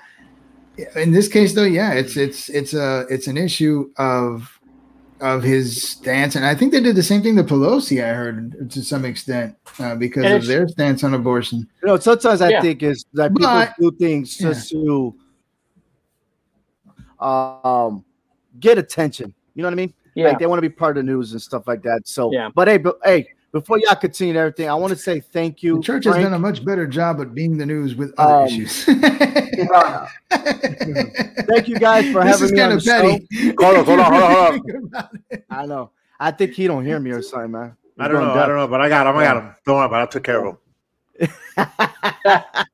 in 0.96 1.12
this 1.12 1.28
case, 1.28 1.54
though, 1.54 1.66
yeah, 1.66 1.94
it's 1.94 2.18
it's 2.18 2.50
it's 2.50 2.74
a 2.74 3.06
it's 3.12 3.28
an 3.28 3.38
issue 3.38 3.92
of 3.98 4.53
of 5.24 5.42
his 5.42 5.82
stance, 5.82 6.36
and 6.36 6.46
I 6.46 6.54
think 6.54 6.74
they 6.74 6.82
did 6.82 6.98
the 6.98 7.02
same 7.04 7.24
thing 7.24 7.38
to 7.38 7.44
Pelosi. 7.46 8.04
I 8.04 8.14
heard 8.14 8.70
to 8.70 8.84
some 8.84 9.06
extent 9.06 9.56
uh, 9.80 9.96
because 9.96 10.26
And 10.26 10.34
of 10.36 10.46
their 10.46 10.68
stance 10.68 11.02
on 11.06 11.14
abortion. 11.14 11.66
You 11.82 11.88
know, 11.88 11.98
sometimes 11.98 12.42
I 12.42 12.50
Yeah. 12.50 12.62
think 12.62 12.84
is 12.84 13.06
that 13.14 13.32
people 13.34 13.48
But- 13.48 13.74
do 13.80 13.92
things 13.92 14.36
just 14.38 14.70
to 14.72 15.16
um 17.22 18.04
get 18.60 18.78
attention. 18.78 19.34
You 19.56 19.62
know 19.64 19.68
what 19.68 19.74
I 19.74 19.76
mean? 19.78 19.94
Yeah, 20.16 20.28
Like 20.28 20.40
they 20.40 20.46
want 20.46 20.58
to 20.58 20.62
be 20.62 20.70
part 20.70 20.98
of 20.98 21.06
the 21.06 21.12
news 21.12 21.32
and 21.32 21.42
stuff 21.42 21.68
like 21.68 21.82
that. 21.84 22.02
So, 22.06 22.32
Yeah. 22.34 22.50
but 22.54 22.68
hey, 22.68 22.78
but 22.78 22.98
hey, 23.06 23.28
before 23.54 23.78
y'all 23.80 23.96
continue 23.96 24.36
everything, 24.36 24.68
I 24.68 24.74
want 24.74 24.92
to 24.92 24.98
say 24.98 25.20
thank 25.22 25.64
you. 25.64 25.78
The 25.78 25.84
church 25.84 26.06
has 26.06 26.16
done 26.16 26.34
a 26.34 26.40
much 26.40 26.66
better 26.66 26.86
job 26.88 27.22
at 27.22 27.34
being 27.34 27.56
the 27.58 27.66
news 27.66 27.96
with 27.96 28.14
other 28.18 28.34
Um, 28.42 28.46
issues. 28.48 28.84
Thank 30.34 31.68
you 31.68 31.76
guys 31.78 32.12
for 32.12 32.24
this 32.24 32.32
having 32.40 32.46
is 32.46 32.52
me 32.52 32.62
on 32.62 32.70
kind 32.70 32.72
the 32.72 32.78
of 32.78 32.84
petty. 32.84 33.28
show. 33.32 33.54
Hold 33.66 33.76
on, 33.78 33.86
hold 33.86 34.00
on, 34.00 34.12
hold 34.12 34.24
on, 34.24 34.60
hold 34.92 35.42
I 35.50 35.66
know. 35.66 35.92
I 36.20 36.32
think 36.32 36.54
he 36.54 36.68
don't 36.68 36.84
hear 36.86 37.00
me 37.00 37.12
or 37.12 37.22
something, 37.22 37.52
man. 37.52 37.76
I 38.00 38.08
don't 38.08 38.22
know. 38.22 38.34
I 38.34 38.48
don't 38.48 38.58
know, 38.58 38.68
but 38.68 38.82
I 38.82 38.90
got 38.90 39.06
him. 39.08 39.16
I 39.16 39.24
got 39.24 39.38
him. 39.38 39.56
Don't 39.66 39.76
worry 39.78 39.86
about 39.86 40.00
it. 40.02 40.04
I 40.04 40.06
took 40.08 40.24
care 40.24 40.46
of 40.46 40.58
him. 40.58 40.58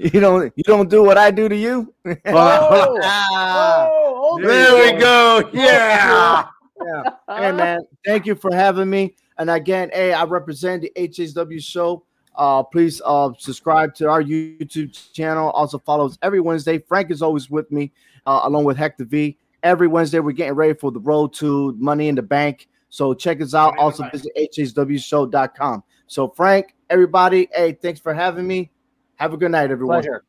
You 0.00 0.20
don't. 0.20 0.52
You 0.54 0.62
don't 0.62 0.88
do 0.88 1.02
what 1.02 1.18
I 1.18 1.32
do 1.32 1.48
to 1.48 1.56
you. 1.56 1.92
Hold 2.04 2.16
on, 2.26 2.72
hold. 2.72 3.00
Ah. 3.02 3.88
Oh, 3.90 4.38
There 4.40 4.94
we 4.94 5.00
go. 5.00 5.50
Yeah. 5.52 6.44
Yeah. 6.80 7.02
Hey 7.28 7.50
man, 7.50 7.80
thank 8.06 8.24
you 8.24 8.36
for 8.36 8.54
having 8.54 8.88
me. 8.88 9.16
And 9.38 9.50
again, 9.50 9.90
hey, 9.92 10.12
I 10.12 10.24
represent 10.24 10.82
the 10.82 10.92
HSW 10.96 11.62
show. 11.62 12.04
Uh, 12.34 12.62
please 12.62 13.00
uh, 13.04 13.30
subscribe 13.38 13.94
to 13.96 14.08
our 14.08 14.22
YouTube 14.22 15.12
channel. 15.12 15.50
Also 15.50 15.78
follow 15.78 16.06
us 16.06 16.18
every 16.22 16.40
Wednesday. 16.40 16.78
Frank 16.78 17.10
is 17.10 17.22
always 17.22 17.50
with 17.50 17.70
me, 17.72 17.92
uh, 18.26 18.40
along 18.44 18.64
with 18.64 18.76
Hector 18.76 19.04
V. 19.04 19.36
Every 19.62 19.88
Wednesday, 19.88 20.20
we're 20.20 20.32
getting 20.32 20.54
ready 20.54 20.74
for 20.74 20.92
the 20.92 21.00
road 21.00 21.32
to 21.34 21.74
Money 21.78 22.08
in 22.08 22.14
the 22.14 22.22
Bank. 22.22 22.68
So 22.90 23.12
check 23.12 23.40
us 23.40 23.54
out. 23.54 23.76
Also 23.76 24.08
visit 24.10 24.32
hswshow.com. 24.36 25.82
So 26.06 26.28
Frank, 26.28 26.74
everybody, 26.90 27.48
hey, 27.52 27.72
thanks 27.72 28.00
for 28.00 28.14
having 28.14 28.46
me. 28.46 28.70
Have 29.16 29.34
a 29.34 29.36
good 29.36 29.50
night, 29.50 29.70
everyone. 29.70 30.00
pleasure. 30.00 30.24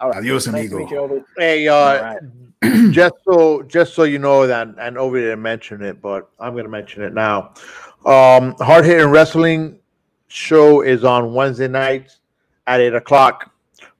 All 0.00 0.10
right. 0.10 0.18
Adios, 0.18 0.46
Nice 0.46 0.70
to 0.70 0.76
meet 0.76 0.90
you, 0.90 0.98
amigo. 1.02 1.14
Obi. 1.16 1.24
Hey, 1.36 1.68
All 1.68 1.88
uh, 1.88 2.14
right. 2.62 2.92
just 2.92 3.14
so 3.24 3.62
just 3.62 3.94
so 3.94 4.04
you 4.04 4.18
know 4.18 4.46
that, 4.46 4.68
and 4.78 4.96
Ovi 4.96 5.20
didn't 5.20 5.42
mention 5.42 5.82
it, 5.82 6.00
but 6.00 6.30
I'm 6.38 6.52
going 6.52 6.64
to 6.64 6.70
mention 6.70 7.02
it 7.02 7.12
now. 7.12 7.54
Um, 8.04 8.54
Hard 8.60 8.84
Hitting 8.84 9.08
Wrestling 9.08 9.80
show 10.28 10.82
is 10.82 11.04
on 11.04 11.34
Wednesday 11.34 11.68
nights 11.68 12.20
at 12.66 12.80
eight 12.80 12.94
o'clock, 12.94 13.52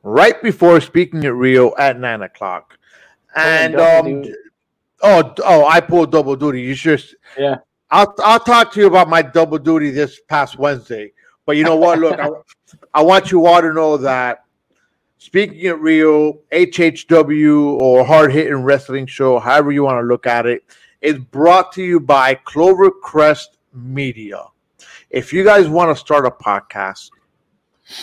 right 0.03 0.41
before 0.43 0.81
Speaking 0.81 1.25
at 1.25 1.35
Rio 1.35 1.75
at 1.77 1.99
nine 1.99 2.23
o'clock. 2.23 2.79
And 3.35 3.77
um, 3.77 4.25
oh, 5.03 5.35
oh, 5.45 5.67
I 5.67 5.81
pulled 5.81 6.13
double 6.13 6.37
duty. 6.37 6.63
You 6.63 6.75
just 6.75 7.15
Yeah. 7.37 7.57
I'll 7.91 8.15
I'll 8.19 8.41
talk 8.41 8.73
to 8.73 8.81
you 8.81 8.87
about 8.87 9.09
my 9.09 9.23
double 9.23 9.59
duty 9.59 9.91
this 9.91 10.21
past 10.29 10.59
Wednesday. 10.59 11.13
But 11.47 11.57
you 11.57 11.65
know 11.65 11.77
what? 11.77 11.99
Look, 11.99 12.19
I, 12.19 12.29
I 12.95 13.03
want 13.03 13.31
you 13.31 13.47
all 13.47 13.63
to 13.63 13.73
know 13.73 13.97
that 13.97 14.45
speaking 15.19 15.67
at 15.67 15.81
Rio, 15.81 16.41
HHW 16.53 17.81
or 17.81 18.05
Hard 18.05 18.33
Hitting 18.33 18.63
Wrestling 18.63 19.07
Show, 19.07 19.39
however 19.39 19.73
you 19.73 19.83
want 19.83 20.03
to 20.03 20.07
look 20.07 20.27
at 20.27 20.47
it, 20.47 20.65
is 21.01 21.19
brought 21.19 21.73
to 21.73 21.83
you 21.83 22.01
by 22.01 22.35
Clovercrest 22.35 23.58
Media. 23.73 24.45
If 25.11 25.33
you 25.33 25.45
guys 25.45 25.69
want 25.69 25.95
to 25.95 26.01
start 26.01 26.27
a 26.27 26.31
podcast, 26.31 27.11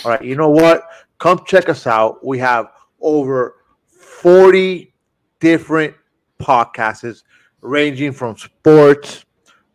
all 0.03 0.11
right, 0.11 0.23
you 0.23 0.35
know 0.35 0.49
what? 0.49 0.83
Come 1.19 1.43
check 1.45 1.69
us 1.69 1.87
out. 1.87 2.25
We 2.25 2.39
have 2.39 2.71
over 2.99 3.57
40 3.87 4.93
different 5.39 5.93
podcasts 6.39 7.23
ranging 7.61 8.11
from 8.11 8.37
sports, 8.37 9.25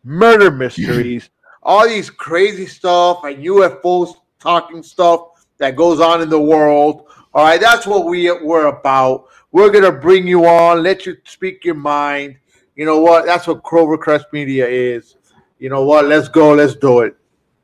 murder 0.04 0.50
mysteries, 0.50 1.30
all 1.62 1.86
these 1.88 2.10
crazy 2.10 2.66
stuff 2.66 3.24
and 3.24 3.44
UFOs 3.44 4.14
talking 4.38 4.82
stuff 4.82 5.46
that 5.58 5.76
goes 5.76 6.00
on 6.00 6.22
in 6.22 6.28
the 6.28 6.40
world. 6.40 7.06
All 7.32 7.44
right, 7.44 7.60
that's 7.60 7.86
what 7.86 8.06
we 8.06 8.30
we're 8.30 8.66
about. 8.66 9.26
We're 9.52 9.70
gonna 9.70 9.92
bring 9.92 10.26
you 10.26 10.46
on, 10.46 10.82
let 10.82 11.06
you 11.06 11.16
speak 11.24 11.64
your 11.64 11.74
mind. 11.74 12.36
You 12.76 12.86
know 12.86 13.00
what? 13.00 13.26
That's 13.26 13.46
what 13.46 13.62
Clovercrest 13.62 14.24
Media 14.32 14.66
is. 14.66 15.16
You 15.60 15.68
know 15.68 15.84
what? 15.84 16.06
Let's 16.06 16.26
go. 16.26 16.54
Let's 16.54 16.74
do 16.74 17.00
it. 17.00 17.14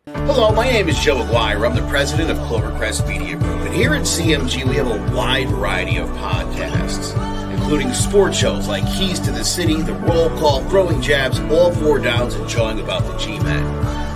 Hello, 0.06 0.52
my 0.52 0.68
name 0.70 0.86
is 0.90 0.98
Joe 0.98 1.22
Aguirre. 1.22 1.66
I'm 1.66 1.74
the 1.74 1.88
president 1.88 2.30
of 2.30 2.36
Clovercrest 2.36 3.08
Media 3.08 3.38
Group. 3.38 3.60
And 3.60 3.74
here 3.74 3.94
at 3.94 4.02
CMG, 4.02 4.68
we 4.68 4.76
have 4.76 4.86
a 4.86 5.16
wide 5.16 5.48
variety 5.48 5.96
of 5.96 6.06
podcasts, 6.10 7.14
including 7.54 7.94
sports 7.94 8.36
shows 8.36 8.68
like 8.68 8.84
Keys 8.98 9.18
to 9.20 9.30
the 9.30 9.42
City, 9.42 9.80
The 9.80 9.94
Roll 9.94 10.28
Call, 10.38 10.62
Throwing 10.68 11.00
Jabs, 11.00 11.40
All 11.50 11.72
Four 11.72 11.98
Downs, 11.98 12.34
and 12.34 12.46
Jawing 12.46 12.80
About 12.80 13.02
the 13.06 13.16
G-Men. 13.16 13.64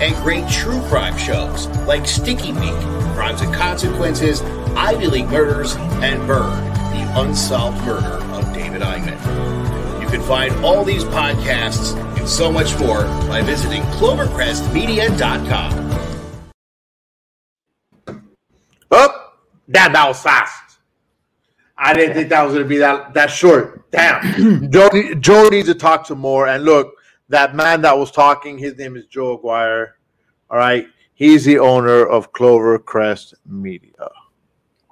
And 0.02 0.14
great 0.16 0.46
true 0.50 0.82
crime 0.82 1.16
shows 1.16 1.66
like 1.86 2.06
Sticky 2.06 2.52
Week, 2.52 2.78
Crimes 3.14 3.40
and 3.40 3.54
Consequences, 3.54 4.42
Ivy 4.76 5.06
League 5.06 5.30
Murders, 5.30 5.74
and 6.02 6.26
Bird, 6.26 6.52
the 6.92 7.12
unsolved 7.18 7.82
murder 7.86 8.22
of 8.34 8.52
David 8.52 8.82
Eichmann. 8.82 10.02
You 10.02 10.06
can 10.06 10.20
find 10.20 10.54
all 10.62 10.84
these 10.84 11.04
podcasts 11.04 11.96
so 12.30 12.50
much 12.50 12.78
more 12.78 13.02
by 13.28 13.42
visiting 13.42 13.82
clovercrestmedia.com. 13.98 15.90
Up, 18.92 19.38
damn, 19.70 19.92
that 19.92 20.08
was 20.08 20.22
fast. 20.22 20.78
I 21.76 21.92
didn't 21.94 22.14
think 22.14 22.28
that 22.28 22.42
was 22.42 22.52
going 22.52 22.64
to 22.64 22.68
be 22.68 22.78
that 22.78 23.14
that 23.14 23.30
short. 23.30 23.90
Damn, 23.90 24.70
Joe, 24.70 24.90
Joe 25.18 25.48
needs 25.48 25.68
to 25.68 25.74
talk 25.74 26.06
some 26.06 26.18
more. 26.18 26.46
And 26.46 26.64
look, 26.64 26.94
that 27.28 27.54
man 27.54 27.80
that 27.82 27.98
was 27.98 28.10
talking, 28.10 28.58
his 28.58 28.76
name 28.76 28.96
is 28.96 29.06
Joe 29.06 29.38
Aguirre. 29.38 29.94
All 30.50 30.58
right, 30.58 30.86
he's 31.14 31.44
the 31.44 31.58
owner 31.58 32.06
of 32.06 32.32
Clovercrest 32.32 33.34
Media. 33.46 34.08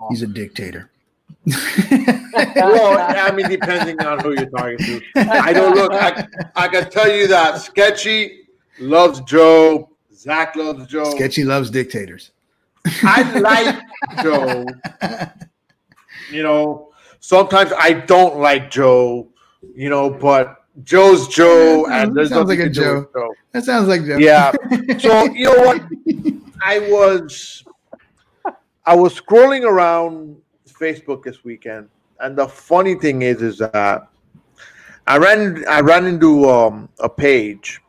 He's 0.08 0.22
a 0.22 0.26
dictator. 0.26 0.90
Well, 1.46 2.98
I 3.16 3.30
mean, 3.34 3.48
depending 3.48 4.00
on 4.00 4.20
who 4.20 4.30
you're 4.34 4.50
talking 4.50 4.78
to. 4.78 5.00
I 5.16 5.52
don't 5.52 5.74
look. 5.74 5.92
I, 5.92 6.26
I 6.54 6.68
can 6.68 6.90
tell 6.90 7.10
you 7.10 7.26
that 7.28 7.60
Sketchy 7.60 8.42
loves 8.80 9.20
Joe. 9.22 9.90
Zach 10.14 10.56
loves 10.56 10.86
Joe. 10.86 11.10
Sketchy 11.10 11.44
loves 11.44 11.70
dictators. 11.70 12.32
I 13.02 13.38
like 13.38 13.80
Joe. 14.22 14.66
You 16.30 16.42
know, 16.42 16.90
sometimes 17.20 17.72
I 17.78 17.92
don't 17.92 18.38
like 18.38 18.70
Joe. 18.70 19.28
You 19.74 19.90
know, 19.90 20.10
but 20.10 20.64
Joe's 20.84 21.28
Joe, 21.28 21.86
Yeah, 21.88 22.02
and 22.02 22.16
there's 22.16 22.30
sounds 22.30 22.48
like 22.48 22.58
a 22.58 22.64
to 22.64 22.68
do 22.70 22.80
Joe. 22.80 22.98
with 23.00 23.12
Joe. 23.12 23.34
That 23.52 23.64
sounds 23.64 23.88
like 23.88 24.04
Joe. 24.04 24.18
Yeah. 24.18 24.52
So 24.98 25.24
you 25.32 25.44
know 25.44 25.62
what? 25.64 25.82
I 26.64 26.78
was 26.80 27.64
I 28.84 28.94
was 28.94 29.18
scrolling 29.20 29.64
around 29.64 30.36
Facebook 30.78 31.22
this 31.22 31.44
weekend, 31.44 31.88
and 32.20 32.36
the 32.36 32.46
funny 32.48 32.94
thing 32.94 33.22
is, 33.22 33.42
is 33.42 33.58
that 33.58 34.08
I 35.06 35.16
ran 35.18 35.64
I 35.68 35.80
ran 35.80 36.06
into 36.06 36.48
um, 36.48 36.88
a 37.00 37.08
page 37.08 37.80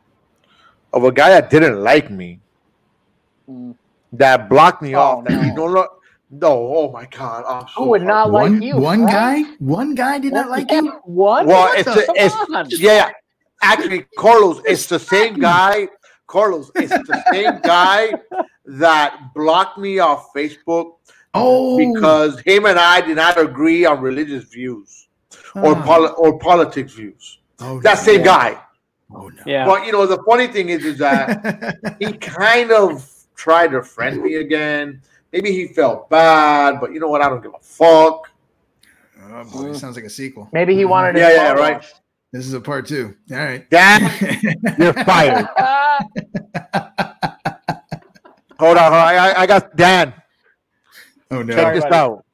of 0.92 1.04
a 1.04 1.12
guy 1.12 1.30
that 1.30 1.50
didn't 1.50 1.82
like 1.82 2.10
me, 2.10 2.40
Mm. 3.48 3.74
that 4.12 4.48
blocked 4.48 4.80
me 4.82 4.94
Oh, 4.94 5.00
off. 5.00 5.24
That 5.24 5.42
he 5.42 5.48
no. 5.50 5.56
don't 5.56 5.72
look. 5.72 5.96
No, 6.30 6.52
oh 6.76 6.92
my 6.92 7.06
god! 7.06 7.44
I'm 7.48 7.66
so 7.66 7.82
Who 7.84 7.90
would 7.90 8.02
not 8.02 8.30
like 8.30 8.42
one 8.50 8.62
you? 8.62 8.76
one 8.76 9.02
Frank? 9.08 9.48
guy, 9.48 9.54
one 9.58 9.94
guy 9.96 10.18
did 10.20 10.32
not 10.32 10.48
like 10.48 10.70
you. 10.70 10.88
One? 11.02 11.46
Well, 11.46 11.66
What 11.66 11.78
it's 11.80 11.92
the- 11.92 12.08
a, 12.12 12.14
it's 12.24 12.34
on. 12.54 12.66
yeah. 12.70 13.10
Actually, 13.62 14.06
Carlos, 14.16 14.62
it's 14.64 14.86
the 14.86 14.98
same 15.00 15.34
guy. 15.40 15.88
Carlos, 16.28 16.70
it's 16.76 16.92
the 17.08 17.24
same 17.32 17.58
guy 17.62 18.12
that 18.64 19.18
blocked 19.34 19.76
me 19.78 19.98
off 19.98 20.32
Facebook 20.32 20.99
Oh, 21.32 21.76
because 21.78 22.40
him 22.40 22.66
and 22.66 22.78
I 22.78 23.00
did 23.00 23.16
not 23.16 23.38
agree 23.40 23.84
on 23.84 24.00
religious 24.00 24.44
views 24.44 25.08
or 25.54 25.76
Ah. 25.76 25.82
poli- 25.84 26.12
or 26.16 26.38
politics 26.38 26.92
views. 26.92 27.38
Okay. 27.62 27.80
That 27.82 27.98
same 27.98 28.22
guy. 28.22 28.58
Oh 29.14 29.28
no. 29.28 29.42
Yeah. 29.46 29.64
But 29.66 29.86
you 29.86 29.92
know, 29.92 30.06
the 30.06 30.22
funny 30.24 30.46
thing 30.48 30.70
is, 30.70 30.84
is 30.84 30.98
that 30.98 31.76
he 31.98 32.12
kind 32.36 32.72
of 32.72 33.08
tried 33.36 33.68
to 33.72 33.82
friend 33.82 34.22
me 34.22 34.36
again. 34.36 35.00
Maybe 35.32 35.52
he 35.52 35.68
felt 35.68 36.10
bad, 36.10 36.80
but 36.80 36.92
you 36.92 36.98
know 37.00 37.08
what? 37.08 37.22
I 37.22 37.28
don't 37.28 37.42
give 37.42 37.54
a 37.54 37.58
fuck. 37.62 38.30
Oh 39.32 39.44
boy, 39.44 39.68
this 39.68 39.80
sounds 39.80 39.94
like 39.96 40.04
a 40.06 40.10
sequel. 40.10 40.48
Maybe 40.52 40.74
he 40.74 40.84
wanted 40.84 41.14
his 41.14 41.22
Yeah, 41.22 41.30
yeah, 41.34 41.52
right. 41.52 41.74
washed. 41.74 42.00
This 42.32 42.46
is 42.46 42.54
a 42.54 42.60
part 42.60 42.86
two. 42.86 43.14
All 43.30 43.36
right. 43.36 43.68
Dan, 43.70 44.00
you're 44.78 44.92
fired. 45.04 45.46
Hold 48.58 48.76
on, 48.76 48.92
hold 48.92 49.00
on. 49.00 49.08
I, 49.08 49.14
I- 49.32 49.40
I 49.42 49.46
got 49.46 49.74
Dan. 49.76 50.12
Oh 51.30 51.42
no. 51.42 51.54
Check 51.54 51.62
Sorry, 51.62 51.74
this 51.76 51.84
buddy. 51.84 51.94
out. 51.96 52.24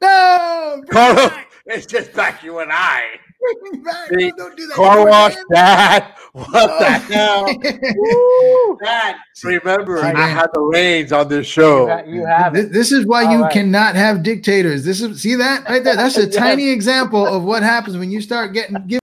No. 0.00 0.76
bring 0.86 0.92
Carlos, 0.92 1.32
it's 1.66 1.86
just 1.86 2.12
back 2.14 2.42
you 2.42 2.58
and 2.60 2.70
I. 2.72 3.02
back, 3.40 3.60
bring 3.60 3.82
back. 3.82 4.08
See, 4.08 4.28
No, 4.30 4.36
don't 4.36 4.56
do 4.56 4.66
that. 4.68 4.74
Car 4.76 5.06
wash, 5.06 5.34
man. 5.34 5.44
Dad. 5.52 6.14
What 6.32 6.50
the 6.50 6.86
oh. 6.86 7.12
hell? 7.12 7.44
Woo. 7.96 8.78
Dad, 8.82 9.16
remember, 9.44 9.98
See, 9.98 10.06
I 10.06 10.26
had 10.28 10.46
the 10.54 10.62
reins 10.62 11.12
on 11.12 11.28
this 11.28 11.46
show. 11.46 12.02
you 12.06 12.24
have 12.24 12.54
This, 12.54 12.64
it. 12.66 12.72
this 12.72 12.90
is 12.90 13.04
why 13.04 13.24
All 13.26 13.32
you 13.32 13.42
right. 13.42 13.52
cannot 13.52 13.96
have 13.96 14.22
dictators. 14.22 14.82
This 14.82 15.02
is 15.02 15.20
see 15.20 15.34
that 15.34 15.68
right 15.68 15.84
there. 15.84 15.94
That's 15.94 16.16
a 16.16 16.24
Yes. 16.24 16.34
tiny 16.34 16.70
example 16.70 17.26
of 17.26 17.44
what 17.44 17.62
happens 17.62 17.98
when 17.98 18.10
you 18.10 18.22
start 18.22 18.54
getting 18.54 18.76
give, 18.86 19.00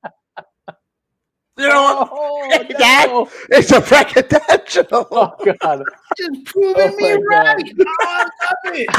You 1.59 1.67
know 1.67 1.81
what? 1.83 2.09
Oh, 2.11 2.47
Hey, 2.51 2.67
Dad. 2.69 3.09
no. 3.09 3.29
It's 3.49 3.71
a 3.71 3.81
presidential. 3.81 5.07
Oh, 5.11 5.33
God. 5.61 5.83
just 6.17 6.45
proving 6.45 6.75
Oh, 6.77 6.95
me 6.95 7.13
right. 7.29 7.77
God. 7.77 7.85
Oh, 8.01 8.29
I 8.61 8.63
love 8.65 8.75
it. 8.75 8.89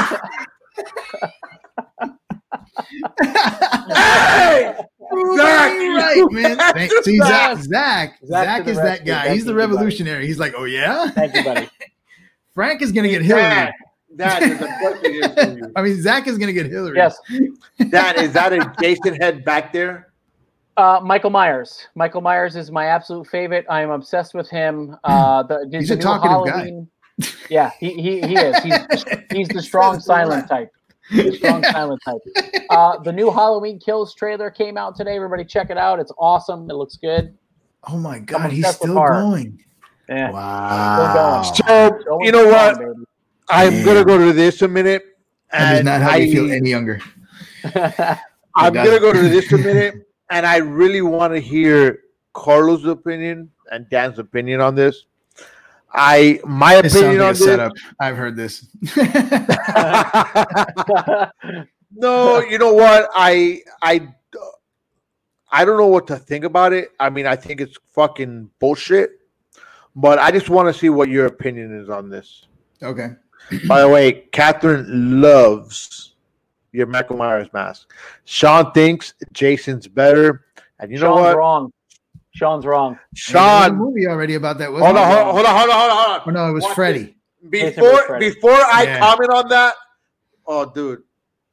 Hey! 3.89 4.73
Proving 5.09 5.37
Zach, 5.37 5.77
me 5.77 5.87
right, 5.89 6.23
man. 6.31 6.57
Thank- 6.73 6.91
See, 7.03 7.17
Zach, 7.17 7.57
Zach. 7.57 7.63
Zach, 7.63 8.19
Zach 8.25 8.45
Zach 8.45 8.67
is 8.67 8.77
that 8.77 9.05
guy. 9.05 9.23
Thank 9.23 9.33
He's 9.33 9.45
the 9.45 9.51
you, 9.51 9.57
buddy. 9.57 9.71
revolutionary. 9.73 10.27
He's 10.27 10.39
like, 10.39 10.53
oh 10.55 10.63
yeah. 10.65 11.09
Thank 11.09 11.35
you, 11.35 11.43
buddy. 11.43 11.69
Frank 12.53 12.81
is 12.81 12.91
gonna 12.91 13.09
get 13.09 13.21
Hillary. 13.21 13.43
Dad, 13.43 13.73
Dad, 14.15 14.41
there's 14.41 14.61
a 14.61 14.77
question 14.77 15.33
for 15.33 15.57
you. 15.59 15.71
I 15.75 15.81
mean, 15.81 16.01
Zach 16.01 16.27
is 16.27 16.37
gonna 16.37 16.53
get 16.53 16.67
Hillary. 16.67 16.97
Yes. 16.97 17.17
Dad, 17.89 18.17
is 18.17 18.31
that 18.33 18.53
a 18.53 18.73
Jason 18.81 19.15
head 19.15 19.43
back 19.43 19.73
there? 19.73 20.10
Uh, 20.77 20.99
Michael 21.03 21.29
Myers. 21.29 21.87
Michael 21.95 22.21
Myers 22.21 22.55
is 22.55 22.71
my 22.71 22.85
absolute 22.87 23.27
favorite. 23.27 23.65
I 23.69 23.81
am 23.81 23.91
obsessed 23.91 24.33
with 24.33 24.49
him. 24.49 24.95
Uh, 25.03 25.43
the, 25.43 25.67
He's 25.71 25.89
the 25.89 25.95
a 25.95 25.97
new 25.97 26.03
talkative 26.03 26.45
guy. 26.53 26.71
Yeah, 27.49 27.71
he, 27.79 27.93
he, 27.93 28.21
he 28.21 28.35
is. 28.35 28.57
He's, 28.63 29.05
he's 29.31 29.47
the 29.49 29.61
strong 29.61 29.99
silent 29.99 30.47
type. 30.47 30.71
The 31.11 31.33
strong 31.33 31.61
Yeah. 31.61 31.71
silent 31.73 32.01
type. 32.05 32.21
Uh, 32.69 32.97
the 32.99 33.11
new 33.11 33.29
Halloween 33.29 33.79
Kills 33.79 34.15
trailer 34.15 34.49
came 34.49 34.77
out 34.77 34.95
today. 34.95 35.15
Everybody 35.17 35.43
check 35.43 35.69
it 35.69 35.77
out. 35.77 35.99
It's 35.99 36.11
awesome. 36.17 36.69
It 36.69 36.73
looks 36.75 36.95
good. 36.97 37.37
Oh 37.87 37.97
my 37.97 38.19
God, 38.19 38.51
he's 38.51 38.67
still 38.67 38.93
going. 38.95 39.59
Yeah. 40.07 40.31
Wow. 40.31 41.41
Still 41.43 41.65
So, 41.67 42.03
Going 42.05 42.25
you 42.25 42.31
know 42.31 42.45
what? 42.47 42.75
strong, 42.75 42.93
baby. 42.93 43.05
I'm 43.49 43.73
Damn. 43.73 43.85
gonna 43.85 44.05
go 44.05 44.17
to 44.17 44.33
this 44.33 44.61
a 44.61 44.67
minute. 44.67 45.03
That 45.51 45.73
is 45.73 45.79
and 45.79 45.85
not 45.85 46.01
how 46.01 46.11
I, 46.11 46.15
you 46.17 46.31
feel 46.31 46.51
any 46.51 46.69
younger. 46.69 47.01
I'm 48.55 48.73
gonna 48.73 48.99
go 48.99 49.11
to 49.11 49.21
this 49.29 49.51
a 49.51 49.57
minute, 49.57 50.07
and 50.31 50.45
I 50.45 50.57
really 50.57 51.01
want 51.03 51.33
to 51.33 51.39
hear 51.39 51.99
Carlos' 52.33 52.85
opinion 52.85 53.51
and 53.71 53.87
Dan's 53.89 54.17
opinion 54.17 54.61
on 54.61 54.73
this. 54.75 55.05
I 55.93 56.39
my 56.45 56.75
It 56.77 56.89
sounds 56.89 56.95
opinion 56.95 57.19
like 57.19 57.21
a 57.21 57.27
on 57.27 57.33
this. 57.33 57.43
setup. 57.43 57.73
I've 57.99 58.15
heard 58.17 58.35
this. 58.37 58.65
no, 61.95 62.39
you 62.41 62.57
know 62.57 62.73
what? 62.73 63.09
I 63.13 63.61
I 63.81 64.07
I 65.51 65.65
don't 65.65 65.77
know 65.77 65.87
what 65.87 66.07
to 66.07 66.15
think 66.15 66.45
about 66.45 66.73
it. 66.73 66.91
I 66.99 67.09
mean, 67.09 67.27
I 67.27 67.35
think 67.35 67.59
it's 67.61 67.77
fucking 67.93 68.49
bullshit. 68.59 69.11
But 69.93 70.19
I 70.19 70.31
just 70.31 70.49
want 70.49 70.73
to 70.73 70.79
see 70.79 70.87
what 70.87 71.09
your 71.09 71.25
opinion 71.25 71.77
is 71.77 71.89
on 71.89 72.09
this. 72.09 72.45
okay. 72.81 73.09
By 73.67 73.81
the 73.81 73.89
way, 73.89 74.13
Catherine 74.31 75.19
loves 75.19 76.10
your 76.71 76.87
Michael 76.87 77.17
Myers 77.17 77.47
mask. 77.53 77.91
Sean 78.25 78.71
thinks 78.71 79.13
Jason's 79.33 79.87
better. 79.87 80.45
And 80.79 80.91
you 80.91 80.99
know 80.99 81.13
Sean's 81.13 81.19
what? 81.21 81.37
wrong. 81.37 81.73
Sean's 82.31 82.65
wrong. 82.65 82.93
There's 82.93 83.27
a 83.27 83.31
Sean, 83.31 83.77
movie 83.77 84.07
already 84.07 84.35
about 84.35 84.57
that. 84.59 84.71
wasn't 84.71 84.87
hold 84.87 84.97
on, 84.97 85.11
hold 85.11 85.27
on, 85.27 85.33
hold 85.33 85.45
on, 85.45 85.55
hold 85.55 85.69
on, 85.69 85.97
hold 85.97 86.09
on. 86.09 86.21
Oh 86.27 86.31
no, 86.31 86.49
it 86.49 86.53
was 86.53 86.63
Watch 86.63 86.75
Freddy. 86.75 87.15
Jason 87.51 87.83
Before 87.83 88.05
Freddy. 88.05 88.29
before 88.31 88.51
I 88.51 88.85
Yeah. 88.85 88.99
comment 88.99 89.31
on 89.31 89.49
that, 89.49 89.73
oh 90.45 90.71
dude, 90.71 91.03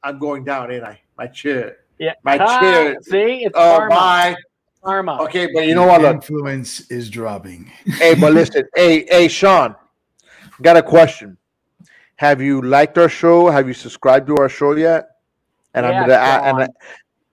I'm 0.03 0.19
going 0.19 0.45
down, 0.45 0.71
ain't 0.71 0.85
I? 0.85 1.01
My 1.17 1.27
chair. 1.27 1.79
Yeah. 1.99 2.15
My 2.23 2.39
Ah, 2.39 2.61
chair. 2.61 2.97
See, 3.03 3.45
it's 3.45 3.55
Oh 3.57 3.79
karma. 3.79 3.95
my. 3.95 4.37
Karma. 4.85 5.23
Okay, 5.23 5.49
but 5.53 5.67
you 5.67 5.75
know 5.75 5.87
what? 5.87 6.01
Look, 6.01 6.15
Influence 6.15 6.89
is 6.91 7.11
dropping. 7.11 7.71
hey, 7.99 8.15
but 8.15 8.33
listen, 8.33 8.63
hey, 8.77 9.05
hey, 9.09 9.27
Sean, 9.27 9.75
got 10.63 10.77
a 10.77 10.83
question. 10.83 11.37
Have 12.19 12.43
you 12.43 12.61
liked 12.63 12.99
our 12.99 13.09
show? 13.09 13.49
Have 13.49 13.69
you 13.69 13.75
subscribed 13.75 14.27
to 14.27 14.37
our 14.39 14.49
show 14.49 14.75
yet? 14.75 15.09
And 15.75 15.87
I'm 15.87 15.93
gonna 16.01 16.15
a- 16.15 16.43
and, 16.63 16.69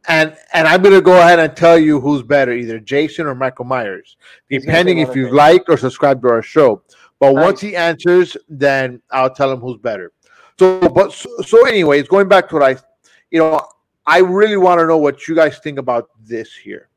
and 0.07 0.37
and 0.53 0.67
I'm 0.67 0.83
gonna 0.83 1.01
go 1.01 1.19
ahead 1.19 1.39
and 1.39 1.57
tell 1.57 1.79
you 1.79 1.99
who's 1.99 2.21
better, 2.21 2.51
either 2.51 2.79
Jason 2.79 3.25
or 3.25 3.33
Michael 3.33 3.65
Myers, 3.65 4.15
depending 4.47 4.99
if 4.99 5.15
you've 5.15 5.33
liked 5.33 5.69
or 5.69 5.77
subscribed 5.77 6.21
to 6.21 6.29
our 6.29 6.43
show. 6.43 6.83
But 7.19 7.33
once 7.33 7.59
he 7.61 7.75
answers, 7.75 8.37
then 8.47 9.01
I'll 9.09 9.33
tell 9.33 9.51
him 9.51 9.59
who's 9.59 9.77
better. 9.77 10.11
So, 10.59 10.79
but 10.87 11.11
so, 11.11 11.29
so 11.41 11.65
anyways, 11.65 12.07
going 12.07 12.27
back 12.27 12.47
to 12.49 12.55
what 12.55 12.63
I, 12.63 12.77
you 13.31 13.39
know, 13.39 13.67
I 14.05 14.19
really 14.19 14.57
want 14.57 14.79
to 14.79 14.85
know 14.85 14.97
what 14.97 15.27
you 15.27 15.33
guys 15.33 15.57
think 15.57 15.79
about 15.79 16.09
this 16.23 16.53
here. 16.53 16.89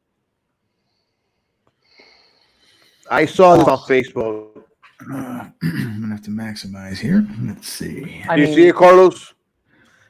I 3.11 3.24
saw 3.24 3.57
this 3.57 3.66
on 3.66 3.78
Facebook. 3.78 4.64
Uh, 5.01 5.49
I'm 5.62 6.01
gonna 6.01 6.14
have 6.14 6.22
to 6.24 6.30
maximize 6.30 6.99
here. 6.99 7.26
Let's 7.42 7.68
see. 7.68 8.22
I 8.28 8.36
Do 8.36 8.42
you 8.42 8.49
mean, 8.49 8.57
see 8.57 8.68
it, 8.68 8.74
Carlos? 8.74 9.34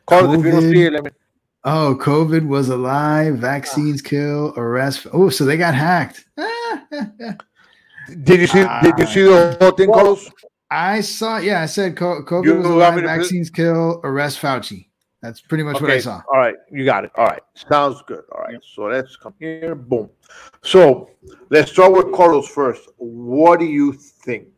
Carlos, 0.07 0.39
if 0.39 0.45
you 0.45 0.51
don't 0.51 0.63
see 0.63 0.83
it, 0.87 0.93
let 0.93 1.05
me. 1.05 1.11
Oh, 1.65 1.99
COVID 2.01 2.47
was 2.47 2.69
alive. 2.71 3.35
Vaccines 3.37 4.01
kill. 4.01 4.55
Arrest. 4.57 5.07
Oh, 5.13 5.29
so 5.29 5.45
they 5.45 5.57
got 5.57 5.75
hacked. 5.75 6.25
Did 8.23 8.41
you 8.41 8.47
see? 8.47 8.65
did 8.83 8.99
you 8.99 9.07
see 9.07 9.23
the 9.25 9.57
whole 9.61 9.73
thing, 9.73 9.91
Well, 9.91 9.99
Carlos? 9.99 10.31
I 10.71 11.03
saw. 11.03 11.37
Yeah, 11.39 11.61
I 11.61 11.67
said 11.67 11.95
COVID 11.95 12.45
You 12.45 12.55
was 12.57 12.65
want 12.67 12.77
alive. 12.77 12.95
me 12.97 13.03
to 13.03 13.09
put- 13.09 13.17
Vaccines 13.19 13.51
kill. 13.51 14.01
Arrest 14.03 14.41
Fauci. 14.41 14.87
That's 15.21 15.41
pretty 15.41 15.65
much 15.65 15.81
what 15.81 15.91
I 15.91 15.99
saw. 15.99 16.23
All 16.33 16.39
right, 16.39 16.55
you 16.71 16.85
got 16.85 17.05
it. 17.05 17.11
All 17.17 17.27
right, 17.27 17.43
sounds 17.55 18.01
good. 18.07 18.23
All 18.33 18.41
right, 18.43 18.59
so 18.75 18.85
let's 18.85 19.17
come 19.17 19.35
here. 19.41 19.75
Boom. 19.75 20.09
So 20.63 21.11
let's 21.51 21.73
start 21.73 21.93
with 21.93 22.13
Carlos 22.15 22.49
first. 22.49 22.89
What 22.99 23.59
do 23.61 23.67
you 23.67 23.93
think? 23.93 24.58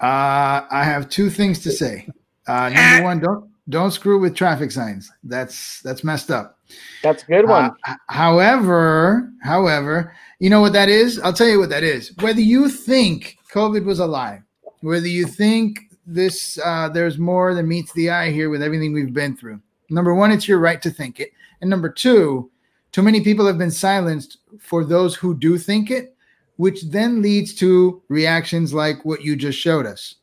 Uh, 0.00 0.66
I 0.70 0.84
have 0.84 1.08
two 1.08 1.30
things 1.30 1.60
to 1.60 1.70
say. 1.70 2.08
Uh, 2.46 2.68
number 2.68 3.04
one, 3.04 3.20
don't 3.20 3.50
don't 3.68 3.90
screw 3.90 4.20
with 4.20 4.34
traffic 4.34 4.70
signs. 4.70 5.10
That's 5.24 5.80
that's 5.80 6.04
messed 6.04 6.30
up. 6.30 6.58
that's 7.02 7.22
a 7.24 7.26
good 7.26 7.48
one. 7.48 7.72
Uh, 7.86 7.94
however, 8.08 9.32
however, 9.42 10.14
you 10.38 10.50
know 10.50 10.60
what 10.60 10.72
that 10.74 10.88
is? 10.88 11.18
I'll 11.20 11.32
tell 11.32 11.48
you 11.48 11.58
what 11.58 11.70
that 11.70 11.82
is. 11.82 12.12
Whether 12.20 12.40
you 12.40 12.68
think 12.68 13.38
COVID 13.52 13.84
was 13.84 13.98
a 13.98 14.06
lie, 14.06 14.42
whether 14.80 15.08
you 15.08 15.26
think 15.26 15.80
this 16.06 16.58
uh, 16.64 16.88
there's 16.88 17.18
more 17.18 17.54
than 17.54 17.66
meets 17.66 17.92
the 17.94 18.10
eye 18.10 18.30
here 18.30 18.50
with 18.50 18.62
everything 18.62 18.92
we've 18.92 19.14
been 19.14 19.36
through. 19.36 19.60
Number 19.90 20.14
one, 20.14 20.30
it's 20.30 20.48
your 20.48 20.58
right 20.58 20.82
to 20.82 20.90
think 20.90 21.20
it, 21.20 21.32
and 21.60 21.70
number 21.70 21.88
two, 21.88 22.50
too 22.92 23.02
many 23.02 23.20
people 23.22 23.46
have 23.46 23.58
been 23.58 23.70
silenced 23.70 24.38
for 24.58 24.84
those 24.84 25.14
who 25.14 25.36
do 25.36 25.58
think 25.58 25.90
it, 25.90 26.15
which 26.56 26.82
then 26.84 27.22
leads 27.22 27.54
to 27.54 28.02
reactions 28.08 28.72
like 28.72 29.04
what 29.04 29.22
you 29.22 29.36
just 29.36 29.58
showed 29.58 29.86
us. 29.86 30.16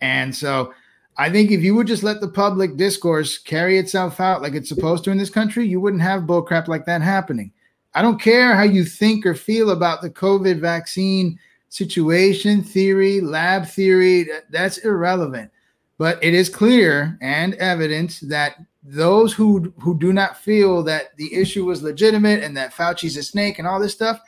And 0.00 0.34
so 0.34 0.72
I 1.18 1.30
think 1.30 1.50
if 1.50 1.62
you 1.62 1.74
would 1.74 1.86
just 1.86 2.02
let 2.02 2.20
the 2.20 2.28
public 2.28 2.76
discourse 2.76 3.38
carry 3.38 3.78
itself 3.78 4.20
out 4.20 4.42
like 4.42 4.54
it's 4.54 4.68
supposed 4.68 5.04
to 5.04 5.10
in 5.10 5.18
this 5.18 5.30
country, 5.30 5.66
you 5.66 5.80
wouldn't 5.80 6.02
have 6.02 6.22
bullcrap 6.22 6.68
like 6.68 6.84
that 6.86 7.02
happening. 7.02 7.52
I 7.94 8.02
don't 8.02 8.20
care 8.20 8.54
how 8.54 8.64
you 8.64 8.84
think 8.84 9.24
or 9.24 9.34
feel 9.34 9.70
about 9.70 10.02
the 10.02 10.10
COVID 10.10 10.60
vaccine 10.60 11.38
situation, 11.70 12.62
theory, 12.62 13.20
lab 13.22 13.66
theory, 13.66 14.28
that's 14.50 14.78
irrelevant. 14.78 15.50
But 15.98 16.22
it 16.22 16.34
is 16.34 16.50
clear 16.50 17.16
and 17.22 17.54
evident 17.54 18.20
that 18.22 18.56
those 18.82 19.32
who 19.32 19.72
who 19.80 19.98
do 19.98 20.12
not 20.12 20.36
feel 20.36 20.82
that 20.84 21.16
the 21.16 21.34
issue 21.34 21.64
was 21.64 21.82
legitimate 21.82 22.44
and 22.44 22.56
that 22.56 22.74
Fauci's 22.74 23.16
a 23.16 23.22
snake 23.22 23.58
and 23.58 23.66
all 23.66 23.80
this 23.80 23.94
stuff, 23.94 24.20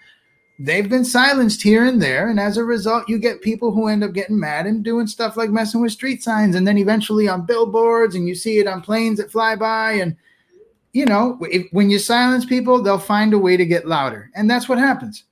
they've 0.58 0.88
been 0.88 1.04
silenced 1.04 1.62
here 1.62 1.84
and 1.84 2.02
there. 2.02 2.28
And 2.28 2.40
as 2.40 2.56
a 2.56 2.64
result, 2.64 3.08
you 3.08 3.18
get 3.18 3.42
people 3.42 3.70
who 3.70 3.88
end 3.88 4.02
up 4.02 4.12
getting 4.12 4.38
mad 4.38 4.66
and 4.66 4.84
doing 4.84 5.06
stuff 5.06 5.36
like 5.36 5.50
messing 5.50 5.80
with 5.80 5.92
street 5.92 6.22
signs 6.22 6.56
and 6.56 6.66
then 6.66 6.78
eventually 6.78 7.28
on 7.28 7.46
billboards 7.46 8.14
and 8.14 8.26
you 8.26 8.34
see 8.34 8.58
it 8.58 8.66
on 8.66 8.80
planes 8.80 9.18
that 9.18 9.30
fly 9.30 9.54
by. 9.54 9.92
And, 9.92 10.16
you 10.92 11.06
know, 11.06 11.38
if, 11.42 11.66
when 11.72 11.90
you 11.90 11.98
silence 11.98 12.44
people, 12.44 12.82
they'll 12.82 12.98
find 12.98 13.32
a 13.34 13.38
way 13.38 13.56
to 13.56 13.64
get 13.64 13.86
louder. 13.86 14.30
And 14.34 14.50
that's 14.50 14.68
what 14.68 14.78
happens. 14.78 15.24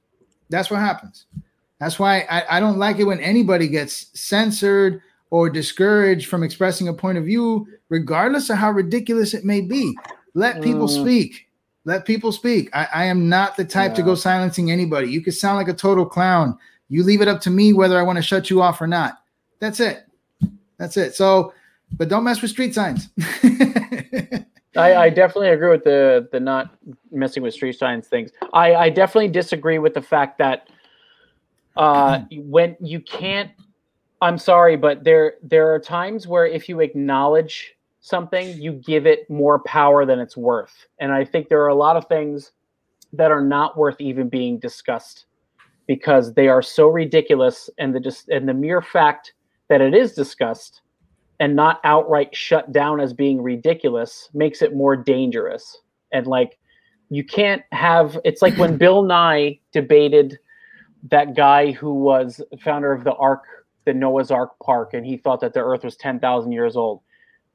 That's 0.49 0.71
what 0.71 0.81
happens. 0.81 1.27
That's 1.81 1.99
why 1.99 2.21
I, 2.31 2.57
I 2.57 2.61
don't 2.61 2.79
like 2.79 2.99
it 2.99 3.05
when 3.05 3.21
anybody 3.21 3.69
gets 3.69 4.19
censored 4.19 5.03
or 5.31 5.51
discouraged 5.51 6.29
from 6.29 6.45
expressing 6.45 6.89
a 6.89 6.95
point 6.95 7.19
of 7.19 7.25
view, 7.25 7.67
regardless 7.89 8.49
of 8.49 8.59
how 8.59 8.71
ridiculous 8.71 9.35
it 9.35 9.45
may 9.45 9.61
be. 9.61 9.97
Let 10.35 10.63
people 10.63 10.87
Mm. 10.87 11.01
speak 11.03 11.46
Let 11.87 12.05
people 12.05 12.33
speak. 12.33 12.69
I, 12.75 12.89
I 12.93 13.05
am 13.05 13.29
not 13.29 13.57
the 13.57 13.65
type 13.65 13.95
to 13.95 14.03
go 14.03 14.17
silencing 14.17 14.73
anybody. 14.73 15.09
You 15.09 15.21
could 15.21 15.35
sound 15.35 15.57
like 15.57 15.69
a 15.69 15.73
total 15.73 16.05
clown. 16.05 16.59
You 16.89 17.05
leave 17.05 17.21
it 17.21 17.29
up 17.29 17.41
to 17.43 17.51
me 17.51 17.73
whether 17.73 17.97
I 17.97 18.03
want 18.03 18.17
to 18.17 18.23
shut 18.23 18.51
you 18.51 18.61
off 18.61 18.81
or 18.81 18.89
not. 18.89 19.23
That's 19.61 19.79
it. 19.79 20.05
That's 20.79 20.97
it. 20.97 21.15
So, 21.15 21.55
but 21.93 22.09
don't 22.09 22.25
mess 22.25 22.43
with 22.43 22.51
street 22.51 22.75
signs. 22.75 23.09
I, 24.77 24.97
I 24.97 25.11
definitely 25.11 25.51
agree 25.51 25.71
with 25.71 25.85
the 25.85 26.29
the 26.33 26.41
not 26.41 26.75
messing 27.13 27.45
with 27.45 27.55
street 27.55 27.79
signs 27.79 28.09
things. 28.09 28.33
I, 28.53 28.75
I 28.75 28.91
definitely 28.91 29.29
disagree 29.29 29.79
with 29.79 29.95
the 29.95 30.03
fact 30.03 30.39
that 30.39 30.69
uh, 31.77 32.23
when 32.33 32.77
you 32.81 33.01
can't. 33.01 33.53
I'm 34.21 34.39
sorry, 34.39 34.77
but 34.77 35.05
there 35.05 35.35
there 35.41 35.73
are 35.73 35.79
times 35.79 36.27
where 36.27 36.47
if 36.47 36.69
you 36.69 36.81
acknowledge 36.81 37.76
something, 38.07 38.57
you 38.61 38.73
give 38.73 39.07
it 39.07 39.29
more 39.29 39.59
power 39.61 40.07
than 40.07 40.19
it's 40.19 40.37
worth, 40.37 40.87
and 41.01 41.13
I 41.13 41.25
think 41.25 41.49
there 41.49 41.63
are 41.63 41.69
a 41.69 41.75
lot 41.75 41.97
of 41.97 42.07
things 42.07 42.53
that 43.13 43.31
are 43.31 43.45
not 43.45 43.77
worth 43.77 44.01
even 44.01 44.29
being 44.29 44.59
discussed 44.59 45.27
because 45.87 46.35
they 46.35 46.49
are 46.49 46.63
so 46.63 46.89
ridiculous, 46.89 47.71
and 47.79 47.95
the 47.95 48.01
just 48.01 48.29
and 48.29 48.49
the 48.49 48.55
mere 48.55 48.83
fact 48.83 49.33
that 49.69 49.81
it 49.81 49.95
is 49.95 50.13
discussed 50.13 50.83
and 51.41 51.55
not 51.55 51.81
outright 51.85 52.35
shut 52.35 52.73
down 52.73 53.01
as 53.01 53.13
being 53.13 53.43
ridiculous 53.43 54.31
makes 54.33 54.63
it 54.63 54.75
more 54.75 54.97
dangerous. 54.97 55.79
And 56.13 56.27
like 56.27 56.59
you 57.11 57.25
can't 57.25 57.63
have 57.73 58.19
it's 58.25 58.43
like 58.43 58.57
when 58.57 58.77
Bill 58.79 59.03
Nye 59.03 59.59
debated 59.73 60.39
that 61.11 61.37
guy 61.37 61.73
who 61.73 61.95
was 61.95 62.41
founder 62.61 62.93
of 62.93 63.05
the 63.05 63.15
Ark, 63.15 63.45
the 63.85 63.95
Noah's 63.95 64.31
Ark 64.31 64.53
Park, 64.63 64.95
and 64.95 65.05
he 65.05 65.17
thought 65.17 65.41
that 65.41 65.55
the 65.55 65.61
earth 65.61 65.85
was 65.85 65.97
10,000 65.97 66.53
years 66.53 66.77
old. 66.77 67.01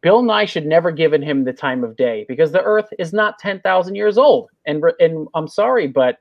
Bill 0.01 0.21
Nye 0.23 0.45
should 0.45 0.65
never 0.65 0.91
given 0.91 1.21
him 1.21 1.43
the 1.43 1.53
time 1.53 1.83
of 1.83 1.95
day 1.95 2.25
because 2.27 2.51
the 2.51 2.61
earth 2.63 2.87
is 2.99 3.13
not 3.13 3.37
10,000 3.39 3.95
years 3.95 4.17
old. 4.17 4.49
And 4.65 4.83
and 4.99 5.27
I'm 5.35 5.47
sorry, 5.47 5.87
but 5.87 6.17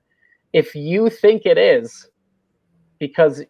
if 0.53 0.75
you 0.75 1.09
think 1.11 1.47
it 1.47 1.57
is 1.59 2.09
because 2.99 3.43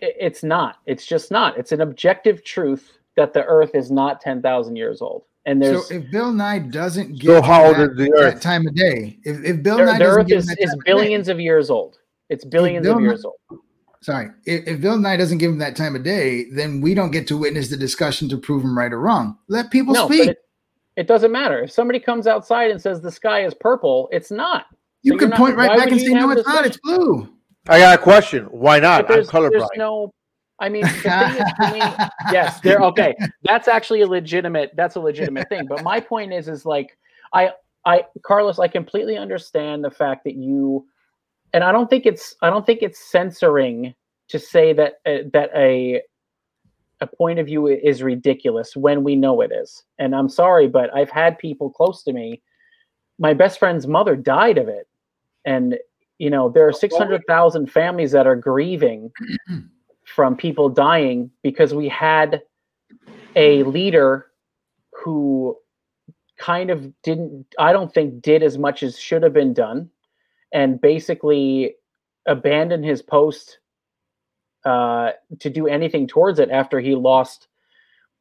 it's 0.00 0.42
not. 0.44 0.76
It's 0.86 1.04
just 1.06 1.30
not. 1.30 1.58
It's 1.58 1.72
an 1.72 1.80
objective 1.80 2.44
truth 2.44 2.98
that 3.16 3.32
the 3.32 3.44
Earth 3.44 3.74
is 3.74 3.90
not 3.90 4.20
ten 4.20 4.40
thousand 4.40 4.76
years 4.76 5.02
old. 5.02 5.24
And 5.46 5.60
there's 5.60 5.88
so 5.88 5.94
if 5.96 6.08
Bill 6.12 6.32
Nye 6.32 6.60
doesn't 6.60 7.18
get 7.18 7.26
So 7.28 7.42
how 7.42 7.66
old 7.66 7.76
that, 7.76 7.90
is 7.90 7.96
the 7.96 8.04
that 8.04 8.34
Earth? 8.34 8.40
time 8.40 8.66
of 8.68 8.74
day, 8.76 9.18
if, 9.24 9.42
if 9.42 9.62
Bill 9.62 9.78
the, 9.78 9.86
Nye 9.86 9.98
the 9.98 10.04
doesn't 10.04 10.20
Earth 10.20 10.26
give 10.28 10.36
him 10.36 10.38
is, 10.40 10.46
that 10.46 10.58
is 10.60 10.70
time 10.70 10.78
of 10.78 10.84
day- 10.84 10.92
billions 10.92 11.28
of 11.28 11.40
years 11.40 11.68
old. 11.70 11.98
It's 12.28 12.44
billions 12.44 12.84
Bill 12.84 12.96
of 12.96 13.02
Nye- 13.02 13.08
years 13.08 13.24
old. 13.24 13.60
Sorry, 14.02 14.30
if, 14.46 14.66
if 14.66 14.80
Bill 14.80 14.98
Nye 14.98 15.16
doesn't 15.16 15.38
give 15.38 15.50
him 15.50 15.58
that 15.58 15.76
time 15.76 15.94
of 15.96 16.02
day, 16.02 16.46
then 16.50 16.80
we 16.80 16.94
don't 16.94 17.10
get 17.10 17.26
to 17.28 17.36
witness 17.36 17.68
the 17.68 17.76
discussion 17.76 18.28
to 18.30 18.36
prove 18.38 18.62
him 18.62 18.76
right 18.76 18.92
or 18.92 19.00
wrong. 19.00 19.38
Let 19.48 19.70
people 19.70 19.94
No, 19.94 20.06
speak. 20.06 20.26
but 20.26 20.28
it, 20.30 20.38
it 20.96 21.06
doesn't 21.06 21.32
matter. 21.32 21.62
If 21.64 21.70
somebody 21.72 22.00
comes 22.00 22.26
outside 22.26 22.70
and 22.70 22.80
says 22.80 23.00
the 23.00 23.10
sky 23.12 23.44
is 23.44 23.54
purple, 23.54 24.08
it's 24.12 24.30
not. 24.30 24.66
you 25.02 25.12
So 25.12 25.18
could 25.18 25.20
you're 25.22 25.28
not- 25.30 25.38
point 25.38 25.56
right 25.56 25.76
back 25.78 25.90
and 25.90 26.00
say, 26.00 26.08
no, 26.14 26.30
it's 26.30 26.46
not. 26.46 26.66
It's 26.66 26.78
blue. 26.78 27.28
I 27.68 27.78
got 27.80 27.98
a 27.98 28.02
question. 28.02 28.44
Why 28.46 28.78
not? 28.80 29.02
I'm 29.02 29.08
there's, 29.08 29.28
there's 29.30 29.50
colorblind. 29.52 29.68
no. 29.76 30.12
I 30.60 30.68
mean, 30.68 30.82
the 30.82 30.88
thing 30.88 31.12
is, 31.12 31.52
for 31.56 31.72
me, 31.72 31.80
yes, 32.32 32.58
there. 32.60 32.80
Okay, 32.80 33.14
that's 33.44 33.68
actually 33.68 34.00
a 34.00 34.06
legitimate. 34.08 34.72
That's 34.74 34.96
a 34.96 35.00
legitimate 35.00 35.48
thing. 35.48 35.66
But 35.68 35.84
my 35.84 36.00
point 36.00 36.32
is, 36.32 36.48
is 36.48 36.66
like, 36.66 36.98
I, 37.32 37.50
I, 37.84 38.04
Carlos, 38.24 38.58
I 38.58 38.66
completely 38.66 39.16
understand 39.16 39.84
the 39.84 39.90
fact 39.90 40.24
that 40.24 40.34
you, 40.34 40.84
and 41.52 41.64
I 41.64 41.72
don't 41.72 41.88
think 41.88 42.06
it's, 42.06 42.34
I 42.42 42.50
don't 42.50 42.66
think 42.66 42.82
it's 42.82 43.10
censoring 43.10 43.94
to 44.28 44.38
say 44.38 44.72
that 44.74 44.94
uh, 45.06 45.28
that 45.32 45.50
a, 45.54 46.02
a 47.00 47.06
point 47.06 47.38
of 47.38 47.46
view 47.46 47.66
is 47.66 48.02
ridiculous 48.02 48.76
when 48.76 49.04
we 49.04 49.16
know 49.16 49.40
it 49.40 49.52
is. 49.52 49.84
And 49.98 50.14
I'm 50.14 50.28
sorry, 50.28 50.68
but 50.68 50.94
I've 50.94 51.10
had 51.10 51.38
people 51.38 51.70
close 51.70 52.02
to 52.04 52.12
me. 52.12 52.42
My 53.18 53.34
best 53.34 53.58
friend's 53.58 53.86
mother 53.86 54.16
died 54.16 54.58
of 54.58 54.68
it, 54.68 54.86
and 55.44 55.78
you 56.18 56.30
know 56.30 56.48
there 56.48 56.66
are 56.66 56.72
six 56.72 56.96
hundred 56.96 57.22
thousand 57.26 57.70
families 57.70 58.12
that 58.12 58.26
are 58.26 58.36
grieving 58.36 59.10
from 60.04 60.36
people 60.36 60.68
dying 60.68 61.30
because 61.42 61.74
we 61.74 61.88
had 61.88 62.42
a 63.36 63.62
leader 63.64 64.26
who 64.92 65.56
kind 66.38 66.70
of 66.70 66.92
didn't 67.02 67.46
i 67.58 67.72
don't 67.72 67.92
think 67.92 68.22
did 68.22 68.42
as 68.42 68.56
much 68.58 68.82
as 68.82 68.98
should 68.98 69.22
have 69.22 69.32
been 69.32 69.52
done 69.52 69.90
and 70.52 70.80
basically 70.80 71.74
abandoned 72.26 72.84
his 72.84 73.02
post 73.02 73.58
uh, 74.64 75.12
to 75.40 75.50
do 75.50 75.66
anything 75.66 76.06
towards 76.06 76.38
it 76.38 76.50
after 76.50 76.80
he 76.80 76.94
lost 76.94 77.48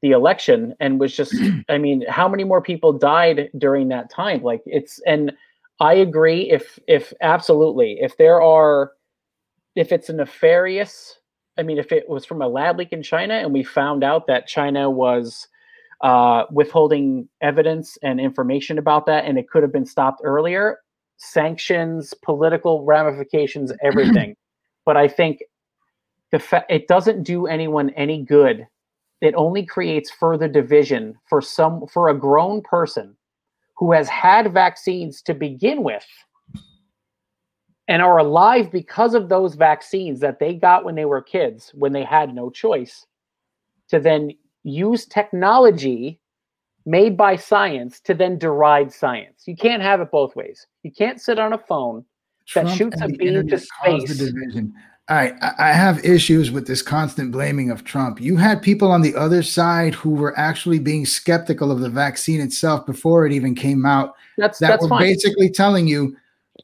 the 0.01 0.11
election 0.11 0.75
and 0.79 0.99
was 0.99 1.15
just 1.15 1.35
i 1.69 1.77
mean 1.77 2.05
how 2.07 2.27
many 2.27 2.43
more 2.43 2.61
people 2.61 2.93
died 2.93 3.49
during 3.57 3.87
that 3.89 4.09
time? 4.09 4.43
Like 4.43 4.61
it's 4.65 5.01
and 5.05 5.31
i 5.79 5.93
agree 5.93 6.49
if 6.51 6.79
if 6.87 7.13
absolutely 7.21 7.97
if 7.99 8.17
there 8.17 8.41
are 8.41 8.91
if 9.75 9.91
it's 9.91 10.09
a 10.09 10.13
nefarious 10.13 11.19
i 11.57 11.63
mean 11.63 11.77
if 11.77 11.91
it 11.91 12.07
was 12.07 12.25
from 12.25 12.41
a 12.41 12.47
lab 12.47 12.77
leak 12.77 12.91
in 12.91 13.03
china 13.03 13.35
and 13.35 13.53
we 13.53 13.63
found 13.63 14.03
out 14.03 14.27
that 14.27 14.47
china 14.47 14.89
was 14.89 15.47
uh, 16.01 16.43
withholding 16.51 17.27
evidence 17.41 17.97
and 18.03 18.19
information 18.19 18.77
about 18.77 19.07
that 19.07 19.25
and 19.25 19.39
it 19.39 19.49
could 19.49 19.63
have 19.63 19.73
been 19.73 19.85
stopped 19.85 20.21
earlier 20.23 20.77
sanctions 21.17 22.13
political 22.23 22.83
ramifications 22.85 23.71
everything. 23.83 24.35
But 24.85 24.97
i 24.97 25.07
think 25.07 25.43
the 26.31 26.39
fa- 26.39 26.65
it 26.69 26.87
doesn't 26.87 27.23
do 27.23 27.47
anyone 27.47 27.89
any 27.91 28.23
good. 28.23 28.67
It 29.21 29.33
only 29.35 29.65
creates 29.65 30.11
further 30.11 30.47
division 30.47 31.17
for 31.27 31.41
some 31.41 31.87
for 31.87 32.09
a 32.09 32.17
grown 32.17 32.61
person 32.61 33.15
who 33.77 33.91
has 33.91 34.09
had 34.09 34.53
vaccines 34.53 35.21
to 35.23 35.33
begin 35.33 35.83
with 35.83 36.05
and 37.87 38.01
are 38.01 38.17
alive 38.17 38.71
because 38.71 39.13
of 39.13 39.29
those 39.29 39.55
vaccines 39.55 40.19
that 40.19 40.39
they 40.39 40.53
got 40.53 40.83
when 40.83 40.95
they 40.95 41.05
were 41.05 41.21
kids 41.21 41.71
when 41.73 41.93
they 41.93 42.03
had 42.03 42.33
no 42.33 42.49
choice 42.49 43.05
to 43.89 43.99
then 43.99 44.31
use 44.63 45.05
technology 45.05 46.19
made 46.87 47.15
by 47.15 47.35
science 47.35 47.99
to 47.99 48.15
then 48.15 48.39
deride 48.39 48.91
science 48.91 49.43
you 49.45 49.55
can't 49.55 49.83
have 49.83 50.01
it 50.01 50.09
both 50.09 50.35
ways 50.35 50.65
you 50.81 50.91
can't 50.91 51.21
sit 51.21 51.37
on 51.37 51.53
a 51.53 51.57
phone 51.57 52.03
that 52.55 52.69
shoots 52.69 52.99
a 53.01 53.07
beam 53.07 53.17
to 53.17 53.25
internet 53.27 53.61
caused 53.83 54.07
the 54.07 54.15
space 54.15 54.17
division. 54.17 54.73
All 55.09 55.15
right, 55.15 55.33
I 55.41 55.53
I 55.69 55.71
have 55.71 56.03
issues 56.03 56.51
with 56.51 56.67
this 56.67 56.81
constant 56.81 57.31
blaming 57.31 57.71
of 57.71 57.83
Trump. 57.83 58.19
You 58.19 58.35
had 58.35 58.61
people 58.61 58.91
on 58.91 59.01
the 59.01 59.15
other 59.15 59.41
side 59.41 59.93
who 59.93 60.11
were 60.11 60.37
actually 60.37 60.79
being 60.79 61.05
skeptical 61.05 61.71
of 61.71 61.79
the 61.79 61.89
vaccine 61.89 62.41
itself 62.41 62.85
before 62.85 63.25
it 63.25 63.31
even 63.31 63.55
came 63.55 63.85
out. 63.85 64.15
that's 64.37 64.59
That 64.59 64.67
that's 64.67 64.83
were 64.83 64.89
fine 64.89 65.01
basically 65.01 65.49
telling 65.49 65.87
you, 65.87 66.15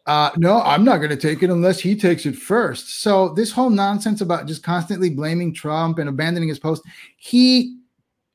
uh, 0.08 0.32
"No, 0.36 0.62
I'm 0.62 0.84
not 0.84 0.98
going 0.98 1.10
to 1.10 1.18
take 1.18 1.42
it 1.42 1.50
unless 1.50 1.80
he 1.80 1.96
takes 1.96 2.26
it 2.26 2.36
first. 2.36 3.02
So 3.02 3.30
this 3.30 3.52
whole 3.52 3.70
nonsense 3.70 4.20
about 4.20 4.46
just 4.46 4.64
constantly 4.64 5.10
blaming 5.10 5.54
Trump 5.54 5.98
and 6.00 6.10
abandoning 6.10 6.50
his 6.50 6.60
post, 6.60 6.84
he. 7.18 7.78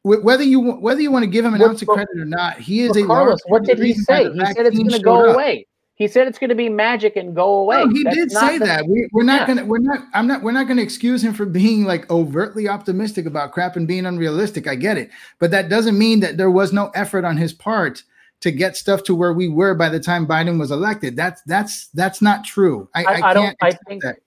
Wh- 0.02 0.22
Whether 0.24 0.42
you 0.44 0.60
whether 0.60 1.00
you 1.00 1.10
want 1.10 1.24
to 1.24 1.30
give 1.30 1.44
him 1.44 1.54
an 1.54 1.60
What- 1.60 1.70
ounce 1.70 1.82
of 1.82 1.88
credit 1.88 2.18
or 2.18 2.24
not, 2.24 2.58
he 2.58 2.80
is 2.82 2.96
a 2.96 3.04
Carlos, 3.04 3.40
what 3.46 3.64
did 3.64 3.78
he 3.78 3.94
say? 3.94 4.30
He 4.32 4.38
said 4.46 4.66
it's 4.66 4.76
going 4.76 4.88
to 4.90 4.98
go 5.00 5.28
up. 5.30 5.34
away. 5.34 5.66
He 5.94 6.06
said 6.06 6.28
it's 6.28 6.38
going 6.38 6.50
to 6.50 6.54
be 6.54 6.68
magic 6.68 7.16
and 7.16 7.34
go 7.34 7.54
away. 7.58 7.82
No, 7.84 7.88
he 7.90 8.04
That's 8.04 8.14
did 8.16 8.30
say 8.30 8.58
the- 8.58 8.64
that. 8.66 8.86
We, 8.86 9.08
we're 9.12 9.24
not 9.24 9.40
Yeah. 9.40 9.46
gonna. 9.54 9.64
We're 9.66 9.78
not. 9.80 10.04
I'm 10.14 10.28
not. 10.28 10.42
We're 10.42 10.52
not 10.52 10.68
gonna 10.68 10.82
excuse 10.82 11.24
him 11.24 11.32
for 11.34 11.44
being 11.44 11.84
like 11.84 12.08
overtly 12.08 12.68
optimistic 12.68 13.26
about 13.26 13.50
crap 13.50 13.74
and 13.74 13.88
being 13.88 14.06
unrealistic. 14.06 14.68
I 14.68 14.76
get 14.76 14.96
it, 14.96 15.10
but 15.40 15.50
that 15.50 15.68
doesn't 15.68 15.98
mean 15.98 16.20
that 16.20 16.36
there 16.36 16.52
was 16.52 16.72
no 16.72 16.90
effort 16.94 17.24
on 17.24 17.36
his 17.36 17.52
part 17.52 18.04
to 18.42 18.52
get 18.52 18.76
stuff 18.76 19.02
to 19.02 19.14
where 19.16 19.32
we 19.32 19.48
were 19.48 19.74
by 19.74 19.88
the 19.88 19.98
time 19.98 20.24
Biden 20.24 20.60
was 20.60 20.70
elected. 20.70 21.16
That's 21.16 21.42
that's 21.46 21.88
that's 21.88 22.22
not 22.22 22.44
true. 22.44 22.88
I, 22.94 23.02
I, 23.02 23.12
I, 23.14 23.30
I 23.30 23.34
don't. 23.34 23.56
I 23.60 23.72
think. 23.88 24.04
that. 24.04 24.18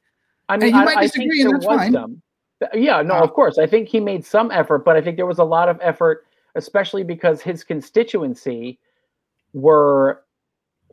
I 0.50 0.58
mean, 0.58 0.76
you 0.76 0.82
I, 0.82 0.84
might 0.84 1.02
disagree, 1.02 1.30
think 1.44 1.46
and 1.46 1.54
that's 1.56 1.66
fine. 1.66 1.94
some. 1.94 2.22
Yeah, 2.74 3.02
no, 3.02 3.16
of 3.16 3.34
course. 3.34 3.58
I 3.58 3.66
think 3.68 3.88
he 3.88 4.00
made 4.00 4.26
some 4.26 4.52
effort, 4.52 4.86
but 4.86 4.96
I 4.96 5.02
think 5.02 5.18
there 5.18 5.26
was 5.26 5.40
a 5.40 5.44
lot 5.44 5.68
of 5.70 5.80
effort, 5.82 6.26
especially 6.56 7.04
because 7.04 7.42
his 7.42 7.64
constituency 7.64 8.80
were 9.54 10.24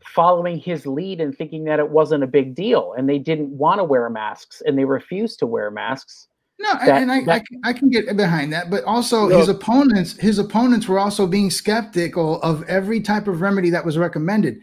following 0.02 0.58
his 0.58 0.86
lead 0.86 1.20
and 1.20 1.36
thinking 1.36 1.64
that 1.64 1.78
it 1.78 1.88
wasn't 1.88 2.22
a 2.22 2.26
big 2.26 2.54
deal, 2.54 2.94
and 2.96 3.08
they 3.08 3.18
didn't 3.18 3.50
want 3.50 3.78
to 3.78 3.84
wear 3.84 4.08
masks, 4.08 4.62
and 4.64 4.78
they 4.78 4.84
refused 4.84 5.38
to 5.40 5.46
wear 5.46 5.70
masks. 5.70 6.28
No, 6.60 6.72
that- 6.74 7.02
and 7.02 7.12
I, 7.12 7.16
I, 7.18 7.24
that- 7.24 7.46
can- 7.46 7.60
I 7.64 7.72
can 7.72 7.88
get 7.90 8.16
behind 8.16 8.52
that, 8.52 8.70
but 8.70 8.82
also 8.84 9.28
his 9.28 9.48
opponents, 9.48 10.12
his 10.18 10.38
opponents 10.38 10.88
were 10.88 10.98
also 10.98 11.26
being 11.26 11.50
skeptical 11.50 12.40
of 12.42 12.62
every 12.64 13.00
type 13.00 13.28
of 13.28 13.40
remedy 13.40 13.70
that 13.70 13.84
was 13.84 13.98
recommended, 13.98 14.60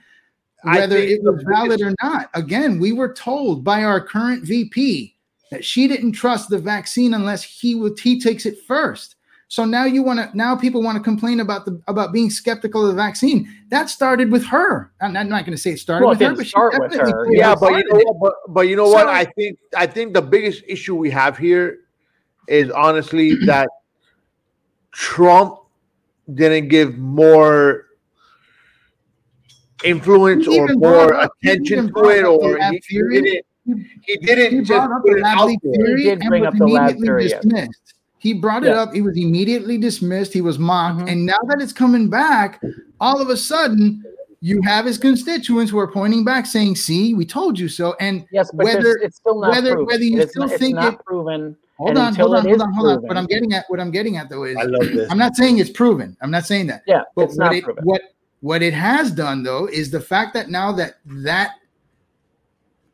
whether 0.64 0.98
it 0.98 1.22
was 1.24 1.44
valid 1.48 1.82
or 1.82 1.94
not. 2.02 2.30
Again, 2.34 2.80
we 2.80 2.92
were 2.92 3.14
told 3.14 3.64
by 3.64 3.84
our 3.84 4.02
current 4.02 4.44
VP 4.44 5.15
that 5.52 5.64
she 5.64 5.88
didn't 5.88 6.14
trust 6.14 6.50
the 6.50 6.58
vaccine 6.60 7.14
unless 7.14 7.44
he 7.44 7.76
would 7.76 8.00
he 8.00 8.20
takes 8.20 8.46
it 8.46 8.58
first. 8.68 9.16
So 9.48 9.64
now 9.64 9.86
you 9.86 10.02
want 10.02 10.20
to 10.20 10.36
now 10.36 10.56
people 10.56 10.82
want 10.82 10.98
to 10.98 11.04
complain 11.04 11.40
about 11.40 11.66
the 11.66 11.80
about 11.88 12.12
being 12.12 12.30
skeptical 12.32 12.82
of 12.82 12.88
the 12.90 12.96
vaccine. 12.96 13.48
That 13.70 13.90
started 13.90 14.32
with 14.32 14.44
her. 14.46 14.92
I'm, 15.02 15.16
I'm 15.16 15.30
not 15.30 15.46
going 15.46 15.56
to 15.56 15.62
say 15.62 15.72
it 15.72 15.80
started 15.80 16.04
Well, 16.06 16.16
with 16.16 16.22
her, 16.22 16.36
but 16.36 16.46
she 16.46 16.50
start 16.50 16.74
with 16.80 16.92
definitely 16.92 17.14
her. 17.14 17.34
yeah, 17.36 17.56
but 17.56 17.74
you 17.74 17.84
know 17.88 18.00
what? 18.00 18.20
But, 18.20 18.54
but 18.54 18.62
you 18.62 18.76
know 18.76 18.90
what? 18.90 19.08
I 19.08 19.26
think 19.26 19.60
I 19.78 19.86
think 19.86 20.14
the 20.14 20.22
biggest 20.22 20.64
issue 20.68 20.96
we 20.96 21.12
have 21.12 21.38
here 21.38 21.82
is 22.48 22.72
honestly 22.72 23.36
that 23.46 23.70
Trump 24.92 25.60
didn't 26.34 26.70
give 26.70 26.98
more 26.98 27.86
influence 29.84 30.48
or 30.48 30.68
more 30.70 31.10
brought 31.10 31.24
up- 31.26 31.32
he 31.42 31.52
attention 31.52 31.94
to 31.94 32.10
it, 32.10 32.24
or 32.26 32.58
he, 32.58 32.80
didn't. 32.90 33.46
He 33.66 33.88
He 34.06 34.16
didn't 34.18 34.66
just 34.66 34.68
brought 34.68 34.92
up 34.92 35.02
put 35.04 35.12
the 35.12 35.18
it 35.18 35.24
lab 35.24 35.38
out 35.40 35.48
leak 35.48 35.60
theory 35.62 36.04
He 36.04 36.10
did 36.10 36.20
and 36.20 36.30
bring 36.30 36.42
was 36.42 36.48
up 36.48 36.58
the 36.58 36.68
lab 36.68 36.90
immediately 36.92 37.08
theory, 37.08 37.28
dismissed. 37.28 37.94
He 38.20 38.34
brought 38.34 38.64
it 38.64 38.68
Yes. 38.68 38.78
up. 38.78 38.94
He 38.94 39.02
was 39.02 39.18
immediately 39.18 39.78
dismissed. 39.78 40.34
He 40.34 40.42
was 40.42 40.58
mocked. 40.58 41.02
Mhm. 41.02 41.12
And 41.12 41.26
now 41.26 41.38
that 41.48 41.62
it's 41.62 41.74
coming 41.74 42.10
back, 42.10 42.62
all 43.00 43.22
of 43.22 43.30
a 43.30 43.38
sudden, 43.38 44.04
you 44.42 44.62
have 44.64 44.86
his 44.86 44.98
constituents 44.98 45.72
who 45.72 45.80
are 45.80 45.88
pointing 45.92 46.24
back 46.24 46.46
saying, 46.46 46.76
see, 46.76 47.14
we 47.14 47.26
told 47.26 47.58
you 47.60 47.68
so. 47.68 47.96
And 48.00 48.26
Yes, 48.32 48.52
but 48.52 48.64
whether 48.66 48.98
it's 49.02 49.18
still 49.18 49.40
not 49.40 49.50
whether 49.52 49.72
proven. 49.72 49.86
whether 49.88 50.04
you 50.04 50.18
It 50.18 50.24
is 50.26 50.30
still 50.32 50.44
not, 50.44 50.52
it's 50.52 50.60
think 50.60 50.76
not 50.76 50.94
it 50.94 51.00
proven. 51.06 51.56
hold 51.78 51.98
on, 51.98 52.16
hold 52.16 52.36
on, 52.36 52.46
hold 52.46 52.62
on, 52.62 52.74
hold 52.74 52.90
on. 52.90 53.02
What 53.04 53.18
I'm 53.18 53.26
getting 53.26 53.54
at, 53.54 53.66
what 53.68 53.80
I'm 53.80 53.92
getting 53.92 54.18
at 54.18 54.30
though 54.30 54.44
is 54.44 54.58
I 54.58 54.64
love 54.64 54.92
this. 54.92 55.12
I'm 55.12 55.18
not 55.18 55.36
saying 55.36 55.58
it's 55.60 55.70
proven. 55.72 56.16
I'm 56.22 56.32
not 56.32 56.46
saying 56.46 56.68
that. 56.68 56.84
Yeah, 56.88 57.02
But 57.16 57.24
it's 57.26 57.38
what 57.38 57.46
not 57.46 57.56
it, 57.56 57.64
proven. 57.64 57.84
what 57.84 58.02
what 58.42 58.62
it 58.62 58.74
has 58.74 59.12
done 59.12 59.42
though 59.44 59.66
is 59.68 59.90
the 59.92 60.02
fact 60.02 60.34
that 60.36 60.50
now 60.50 60.72
that 60.74 60.98
that 61.06 61.56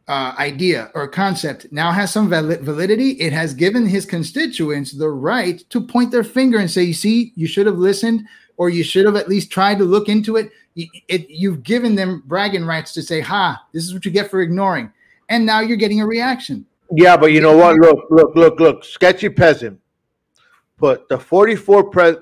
uh, 0.07 0.33
idea 0.37 0.91
or 0.93 1.07
concept 1.07 1.67
now 1.71 1.91
has 1.91 2.11
some 2.11 2.29
vali- 2.29 2.57
validity, 2.57 3.11
it 3.11 3.33
has 3.33 3.53
given 3.53 3.85
his 3.85 4.05
constituents 4.05 4.91
the 4.91 5.09
right 5.09 5.63
to 5.69 5.81
point 5.81 6.11
their 6.11 6.23
finger 6.23 6.57
and 6.57 6.69
say, 6.69 6.83
"You 6.83 6.93
see, 6.93 7.33
you 7.35 7.47
should 7.47 7.65
have 7.65 7.77
listened, 7.77 8.25
or 8.57 8.69
you 8.69 8.83
should 8.83 9.05
have 9.05 9.15
at 9.15 9.29
least 9.29 9.51
tried 9.51 9.77
to 9.77 9.85
look 9.85 10.09
into 10.09 10.35
it." 10.35 10.51
Y- 10.75 10.89
it 11.07 11.29
you've 11.29 11.63
given 11.63 11.95
them 11.95 12.23
bragging 12.25 12.65
rights 12.65 12.93
to 12.93 13.01
say, 13.01 13.21
"Ha, 13.21 13.61
this 13.73 13.83
is 13.83 13.93
what 13.93 14.05
you 14.05 14.11
get 14.11 14.29
for 14.29 14.41
ignoring," 14.41 14.91
and 15.29 15.45
now 15.45 15.59
you're 15.59 15.77
getting 15.77 16.01
a 16.01 16.07
reaction. 16.07 16.65
Yeah, 16.93 17.15
but 17.15 17.31
you 17.31 17.39
know 17.39 17.55
what? 17.55 17.75
Look, 17.77 18.05
look, 18.09 18.35
look, 18.35 18.59
look. 18.59 18.83
Sketchy 18.83 19.29
peasant. 19.29 19.79
But 20.77 21.07
the 21.07 21.17
44 21.17 21.89
pres 21.89 22.15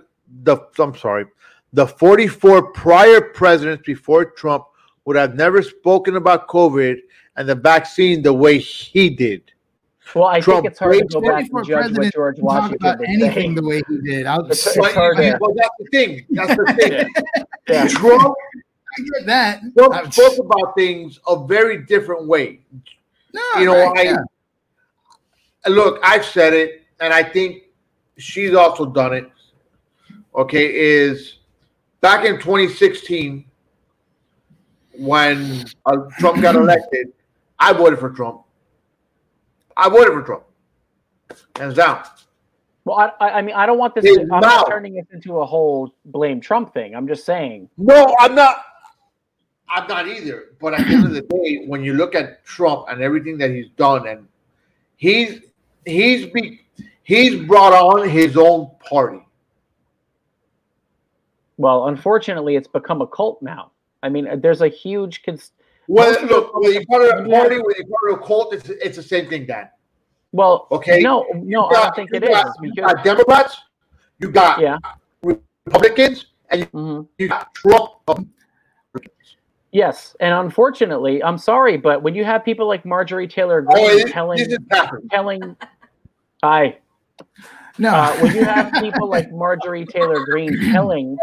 the 0.44 0.58
I'm 0.78 0.96
sorry, 0.96 1.26
the 1.74 1.88
44 1.88 2.72
prior 2.74 3.22
presidents 3.22 3.84
before 3.86 4.26
Trump 4.26 4.66
would 5.06 5.16
have 5.16 5.36
never 5.36 5.64
spoken 5.64 6.16
about 6.16 6.48
COVID 6.48 7.00
and 7.40 7.48
the 7.48 7.56
vaccine 7.56 8.22
the 8.22 8.34
way 8.34 8.58
he 8.60 9.10
did. 9.10 9.42
Well, 10.14 10.26
I 10.26 10.42
Trump 10.42 10.64
think 10.64 10.72
it's 10.72 10.80
hard 10.80 10.98
to 10.98 11.06
go 11.06 11.22
back 11.22 11.50
and 11.50 11.66
judge 11.66 11.98
what 11.98 12.14
George 12.14 12.40
Washington 12.40 12.98
would 13.00 13.08
anything 13.10 13.56
the 13.56 13.64
way 13.64 13.82
he 13.88 14.02
did. 14.02 14.26
I'll 14.26 14.42
It's- 14.42 14.68
it's 14.76 14.94
hard 14.94 15.16
to- 15.18 15.38
Well, 15.40 15.54
that's 15.56 15.70
the 15.80 15.86
thing. 15.92 16.26
That's 16.32 16.56
the 16.56 16.74
thing. 16.80 17.46
Yeah. 17.70 17.88
Trump, 17.88 18.24
I 18.98 19.02
get 19.02 19.26
that. 19.28 19.62
Trump 19.78 19.94
I'm- 19.96 20.12
spoke 20.12 20.38
about 20.40 20.76
things 20.76 21.20
a 21.28 21.46
very 21.48 21.78
different 21.86 22.28
way. 22.28 22.60
No, 23.34 23.42
You 23.60 23.66
know, 23.68 23.74
right, 23.92 23.98
I 24.00 24.02
yeah. 24.04 24.18
look, 25.68 26.00
I've 26.04 26.26
said 26.26 26.54
it, 26.54 26.84
and 27.00 27.14
I 27.14 27.24
think 27.24 27.64
she's 28.18 28.54
also 28.54 28.86
done 28.88 29.14
it. 29.14 29.32
Okay, 30.36 30.74
is 30.76 31.38
back 32.02 32.26
in 32.26 32.36
2016 32.40 33.46
when 34.98 35.66
uh, 35.86 35.98
Trump 36.18 36.42
got 36.42 36.56
elected, 36.64 37.14
I 37.60 37.74
voted 37.74 38.00
for 38.00 38.10
Trump. 38.10 38.44
I 39.76 39.90
voted 39.90 40.14
for 40.14 40.22
Trump, 40.24 40.44
hands 41.56 41.76
down. 41.76 42.04
Well, 42.86 43.14
I, 43.20 43.30
I 43.30 43.42
mean, 43.42 43.56
I 43.56 43.66
don't 43.66 43.78
want 43.78 43.96
this. 43.96 44.04
To, 44.04 44.22
I'm 44.22 44.40
not 44.42 44.68
turning 44.68 44.96
this 44.96 45.06
into 45.12 45.40
a 45.40 45.46
whole 45.46 45.94
blame 46.06 46.42
Trump 46.42 46.74
thing. 46.74 46.96
I'm 46.96 47.08
just 47.08 47.26
saying. 47.26 47.70
No, 47.78 48.16
I'm 48.20 48.34
not. 48.36 48.58
I'm 49.70 49.88
not 49.88 50.08
either. 50.08 50.56
But 50.60 50.74
at 50.74 50.88
the 50.88 50.94
end 50.94 51.06
of 51.06 51.12
the 51.12 51.22
day, 51.22 51.64
when 51.68 51.84
you 51.84 51.94
look 51.94 52.16
at 52.16 52.44
Trump 52.46 52.88
and 52.90 53.02
everything 53.02 53.38
that 53.38 53.52
he's 53.52 53.70
done, 53.78 54.08
and 54.08 54.28
he's 54.98 55.42
he's 55.86 56.28
be, 56.28 56.62
he's 57.04 57.46
brought 57.46 57.74
on 57.74 58.10
his 58.10 58.36
own 58.38 58.72
party. 58.80 59.24
Well, 61.58 61.90
unfortunately, 61.90 62.56
it's 62.56 62.68
become 62.68 63.02
a 63.02 63.08
cult 63.08 63.42
now. 63.42 63.72
I 64.02 64.10
mean, 64.10 64.42
there's 64.42 64.62
a 64.62 64.70
huge. 64.70 65.24
Cons- 65.24 65.52
Well, 65.92 66.06
Most 66.12 66.22
of 66.22 66.30
the 66.30 66.36
look, 66.36 66.54
whether 66.56 66.74
you 66.80 66.86
call 66.86 67.02
it 67.02 67.10
a 67.10 67.28
party, 67.28 67.58
whether 67.58 67.80
you 67.80 67.86
call 67.86 68.12
it 68.12 68.14
a 68.14 68.18
cult, 68.28 68.54
it's, 68.54 68.70
it's 68.70 68.96
the 68.98 69.02
same 69.04 69.28
thing, 69.28 69.48
Dan. 69.48 69.70
well, 70.32 70.68
Okay. 70.72 71.02
no, 71.02 71.26
no, 71.34 71.66
I 71.66 71.74
don't 71.74 71.96
think 71.96 72.12
you 72.12 72.18
it 72.18 72.24
is 72.26 72.30
got, 72.30 72.56
You 72.62 72.74
because 72.76 72.94
got 72.94 73.04
Democrats, 73.04 73.58
you 74.20 74.30
got 74.32 74.60
yeah, 74.60 74.78
Republicans, 75.24 76.28
and 76.52 76.62
you, 76.62 76.68
mhm. 76.68 77.08
you 77.18 77.28
got 77.28 77.52
Trump. 77.56 77.90
yes, 79.72 80.16
and 80.20 80.32
unfortunately, 80.32 81.24
I'm 81.24 81.40
sorry, 81.40 81.76
but 81.78 82.04
when 82.04 82.14
you 82.14 82.24
have 82.24 82.46
people 82.46 82.68
like 82.68 82.86
Marjorie 82.86 83.28
Taylor 83.28 83.66
Oh, 83.68 83.74
Greene 83.74 83.98
this, 84.06 84.12
telling 84.12 84.38
this 84.38 84.48
is 84.50 84.60
happening. 84.70 85.10
telling, 85.10 85.56
I 86.44 86.78
No, 87.80 87.90
uh, 87.96 88.14
when 88.18 88.36
you 88.36 88.46
have 88.46 88.72
people 88.84 89.10
like 89.10 89.32
Marjorie 89.32 89.88
Taylor 89.88 90.24
Greene 90.24 90.72
telling 90.72 91.18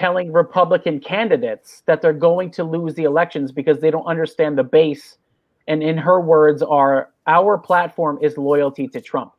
telling 0.00 0.32
Republican 0.32 0.98
candidates 0.98 1.82
that 1.84 2.00
they're 2.00 2.14
going 2.14 2.50
to 2.50 2.64
lose 2.64 2.94
the 2.94 3.04
elections 3.04 3.52
because 3.52 3.80
they 3.80 3.90
don't 3.90 4.06
understand 4.06 4.56
the 4.56 4.64
base, 4.64 5.18
and 5.68 5.82
in 5.82 5.98
her 5.98 6.22
words, 6.22 6.62
are 6.62 7.10
our 7.26 7.58
platform 7.58 8.18
is 8.22 8.38
loyalty 8.38 8.88
to 8.88 9.00
Trump. 9.02 9.32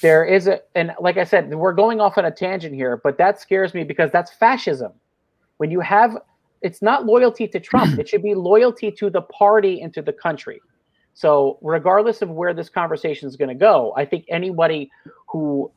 There 0.00 0.24
is 0.24 0.46
a, 0.46 0.60
and 0.74 0.92
like 0.98 1.18
I 1.18 1.24
said, 1.24 1.54
we're 1.54 1.74
going 1.74 2.00
off 2.00 2.16
on 2.16 2.24
a 2.24 2.30
tangent 2.30 2.74
here, 2.74 2.98
but 3.04 3.18
that 3.18 3.38
scares 3.42 3.74
me 3.74 3.84
because 3.84 4.10
that's 4.10 4.32
fascism. 4.32 4.92
When 5.58 5.70
you 5.70 5.80
have, 5.80 6.16
it's 6.62 6.80
not 6.80 7.04
loyalty 7.04 7.46
to 7.48 7.60
Trump; 7.60 7.98
it 8.00 8.08
should 8.08 8.22
be 8.22 8.34
loyalty 8.34 8.90
to 8.90 9.10
the 9.10 9.20
party 9.20 9.82
and 9.82 9.92
to 9.92 10.00
the 10.00 10.14
country. 10.14 10.62
So, 11.12 11.58
regardless 11.60 12.22
of 12.22 12.30
where 12.30 12.54
this 12.54 12.70
conversation 12.70 13.28
is 13.28 13.36
going 13.36 13.50
to 13.50 13.54
go, 13.54 13.92
I 13.98 14.06
think 14.06 14.24
anybody 14.30 14.90
who 15.28 15.70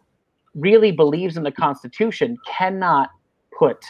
really 0.53 0.93
believes 0.93 1.35
in 1.35 1.43
the 1.43 1.51
Constitution 1.51 2.37
cannot 2.47 3.09
put 3.57 3.83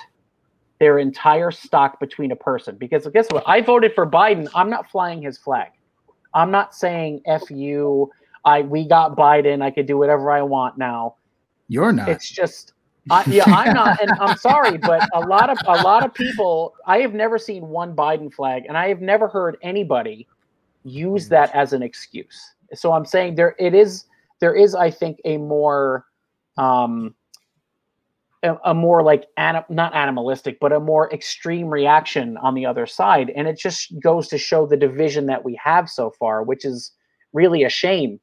their 0.79 0.99
entire 0.99 1.51
stock 1.51 1.99
between 1.99 2.31
a 2.31 2.35
person. 2.35 2.75
Because 2.77 3.07
guess 3.07 3.27
what? 3.31 3.43
I 3.47 3.61
voted 3.61 3.93
for 3.93 4.05
Biden. 4.05 4.47
I'm 4.53 4.69
not 4.69 4.89
flying 4.89 5.21
his 5.21 5.37
flag. 5.37 5.69
I'm 6.33 6.51
not 6.51 6.75
saying 6.75 7.21
"f 7.25 7.49
you." 7.49 8.11
I 8.43 8.61
we 8.61 8.87
got 8.87 9.15
Biden. 9.15 9.61
I 9.63 9.71
could 9.71 9.87
do 9.87 9.97
whatever 9.97 10.31
I 10.31 10.41
want 10.41 10.77
now. 10.77 11.15
you're 11.67 11.91
not. 11.91 12.09
It's 12.09 12.29
just, 12.29 12.73
I, 13.09 13.23
yeah, 13.27 13.43
I'm 13.47 13.73
not, 13.73 14.01
and 14.01 14.11
I'm 14.19 14.37
sorry, 14.37 14.77
but 14.77 15.07
a 15.13 15.19
lot 15.21 15.49
of 15.49 15.57
a 15.67 15.81
lot 15.83 16.03
of 16.03 16.13
people. 16.13 16.73
I 16.85 16.99
have 16.99 17.13
never 17.13 17.37
seen 17.37 17.67
one 17.67 17.95
Biden 17.95 18.33
flag, 18.33 18.65
and 18.67 18.77
I 18.77 18.87
have 18.89 19.01
never 19.01 19.27
heard 19.27 19.57
anybody 19.61 20.27
use 20.83 21.29
that 21.29 21.53
as 21.55 21.73
an 21.73 21.81
excuse. 21.81 22.53
So 22.73 22.91
I'm 22.93 23.05
saying 23.05 23.35
there 23.35 23.55
it 23.59 23.73
is. 23.73 24.05
There 24.39 24.53
is, 24.53 24.75
I 24.75 24.91
think, 24.91 25.21
a 25.23 25.37
more, 25.37 26.05
um, 26.57 27.15
a, 28.43 28.55
a 28.65 28.73
more 28.73 29.01
like 29.03 29.25
anim, 29.37 29.63
not 29.69 29.93
animalistic, 29.95 30.57
but 30.59 30.71
a 30.71 30.79
more 30.79 31.11
extreme 31.13 31.67
reaction 31.67 32.37
on 32.37 32.53
the 32.53 32.65
other 32.65 32.85
side, 32.85 33.31
and 33.35 33.47
it 33.47 33.57
just 33.57 33.97
goes 33.99 34.27
to 34.29 34.37
show 34.37 34.65
the 34.67 34.77
division 34.77 35.25
that 35.27 35.43
we 35.43 35.59
have 35.63 35.89
so 35.89 36.11
far, 36.19 36.43
which 36.43 36.65
is 36.65 36.91
really 37.33 37.63
a 37.63 37.69
shame. 37.69 38.19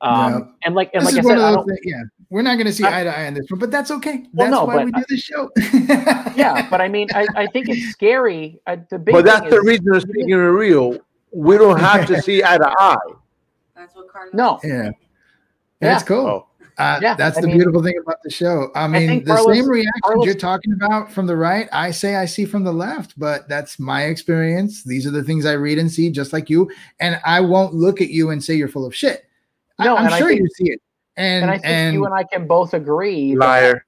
Um, 0.00 0.32
Yeah. 0.32 0.38
And 0.64 0.74
like 0.74 0.90
and 0.94 1.06
this 1.06 1.14
like 1.14 1.24
I 1.24 1.28
said, 1.28 1.38
I 1.38 1.52
don't, 1.52 1.64
things, 1.66 1.78
yeah, 1.84 2.02
we're 2.28 2.42
not 2.42 2.54
going 2.56 2.66
to 2.66 2.72
see 2.72 2.84
I- 2.84 3.00
eye 3.00 3.04
to 3.04 3.18
eye 3.18 3.26
on 3.28 3.34
this 3.34 3.46
one, 3.48 3.60
but 3.60 3.70
that's 3.70 3.90
okay. 3.92 4.26
Well, 4.32 4.50
That's 4.50 4.60
no, 4.60 4.64
why 4.64 4.76
but 4.76 4.84
we 4.86 4.92
do 4.92 5.04
this 5.08 5.20
show. 5.20 5.50
yeah, 6.34 6.68
but 6.68 6.80
I 6.80 6.88
mean, 6.88 7.06
I, 7.14 7.26
I 7.36 7.46
think 7.46 7.68
it's 7.68 7.90
scary. 7.92 8.60
Uh, 8.66 8.76
the 8.90 8.98
big 8.98 9.12
But 9.12 9.24
that's 9.24 9.48
the 9.48 9.58
is- 9.58 9.64
reason 9.64 9.94
of 9.94 10.02
speaking 10.02 10.30
in 10.30 10.38
real. 10.38 10.98
We 11.32 11.56
don't 11.56 11.78
have 11.78 12.06
to 12.08 12.20
see 12.26 12.42
eye 12.42 12.58
to 12.58 12.68
eye. 12.78 12.96
That's 13.76 13.94
what 13.94 14.08
Carlos 14.08 14.34
No. 14.34 14.58
is 14.62 14.70
Yeah. 14.70 14.90
That's 15.80 16.02
Yeah. 16.02 16.06
cool. 16.08 16.48
Uh, 16.82 16.98
Yeah, 17.00 17.14
that's 17.14 17.38
I 17.38 17.42
the 17.42 17.46
mean- 17.46 17.56
beautiful 17.58 17.82
thing 17.82 17.94
about 18.02 18.16
the 18.24 18.30
show. 18.30 18.70
I 18.74 18.88
mean, 18.88 19.08
think 19.08 19.24
the 19.24 19.34
Carlos- 19.34 19.56
same 19.56 19.68
reactions 19.68 20.00
Carlos- 20.04 20.26
you're 20.26 20.34
talking 20.34 20.72
about 20.72 21.12
from 21.12 21.26
the 21.26 21.36
right, 21.36 21.68
I 21.72 21.90
say 21.92 22.16
I 22.16 22.24
see 22.26 22.44
from 22.44 22.64
the 22.64 22.72
left, 22.72 23.18
but 23.18 23.48
that's 23.48 23.78
my 23.78 24.04
experience. 24.04 24.82
These 24.82 25.06
are 25.06 25.10
the 25.10 25.22
things 25.22 25.46
I 25.46 25.52
read 25.52 25.78
and 25.78 25.90
see, 25.90 26.10
just 26.10 26.32
like 26.32 26.50
you. 26.50 26.70
And 27.00 27.20
I 27.24 27.40
won't 27.40 27.74
look 27.74 28.00
at 28.00 28.08
you 28.10 28.30
and 28.30 28.42
say 28.42 28.54
you're 28.54 28.68
full 28.68 28.84
of 28.86 28.94
shit. 28.94 29.24
No, 29.78 29.96
I, 29.96 30.04
am 30.06 30.18
sure 30.18 30.28
think- 30.28 30.40
you 30.40 30.48
see 30.54 30.70
it. 30.72 30.80
And 31.16 31.42
and 31.42 31.50
I 31.50 31.54
think 31.54 31.66
and 31.66 31.94
you 31.94 32.04
and 32.06 32.14
I 32.14 32.24
can 32.24 32.46
both 32.46 32.72
agree 32.72 33.34
that, 33.34 33.40
Liar. 33.40 33.84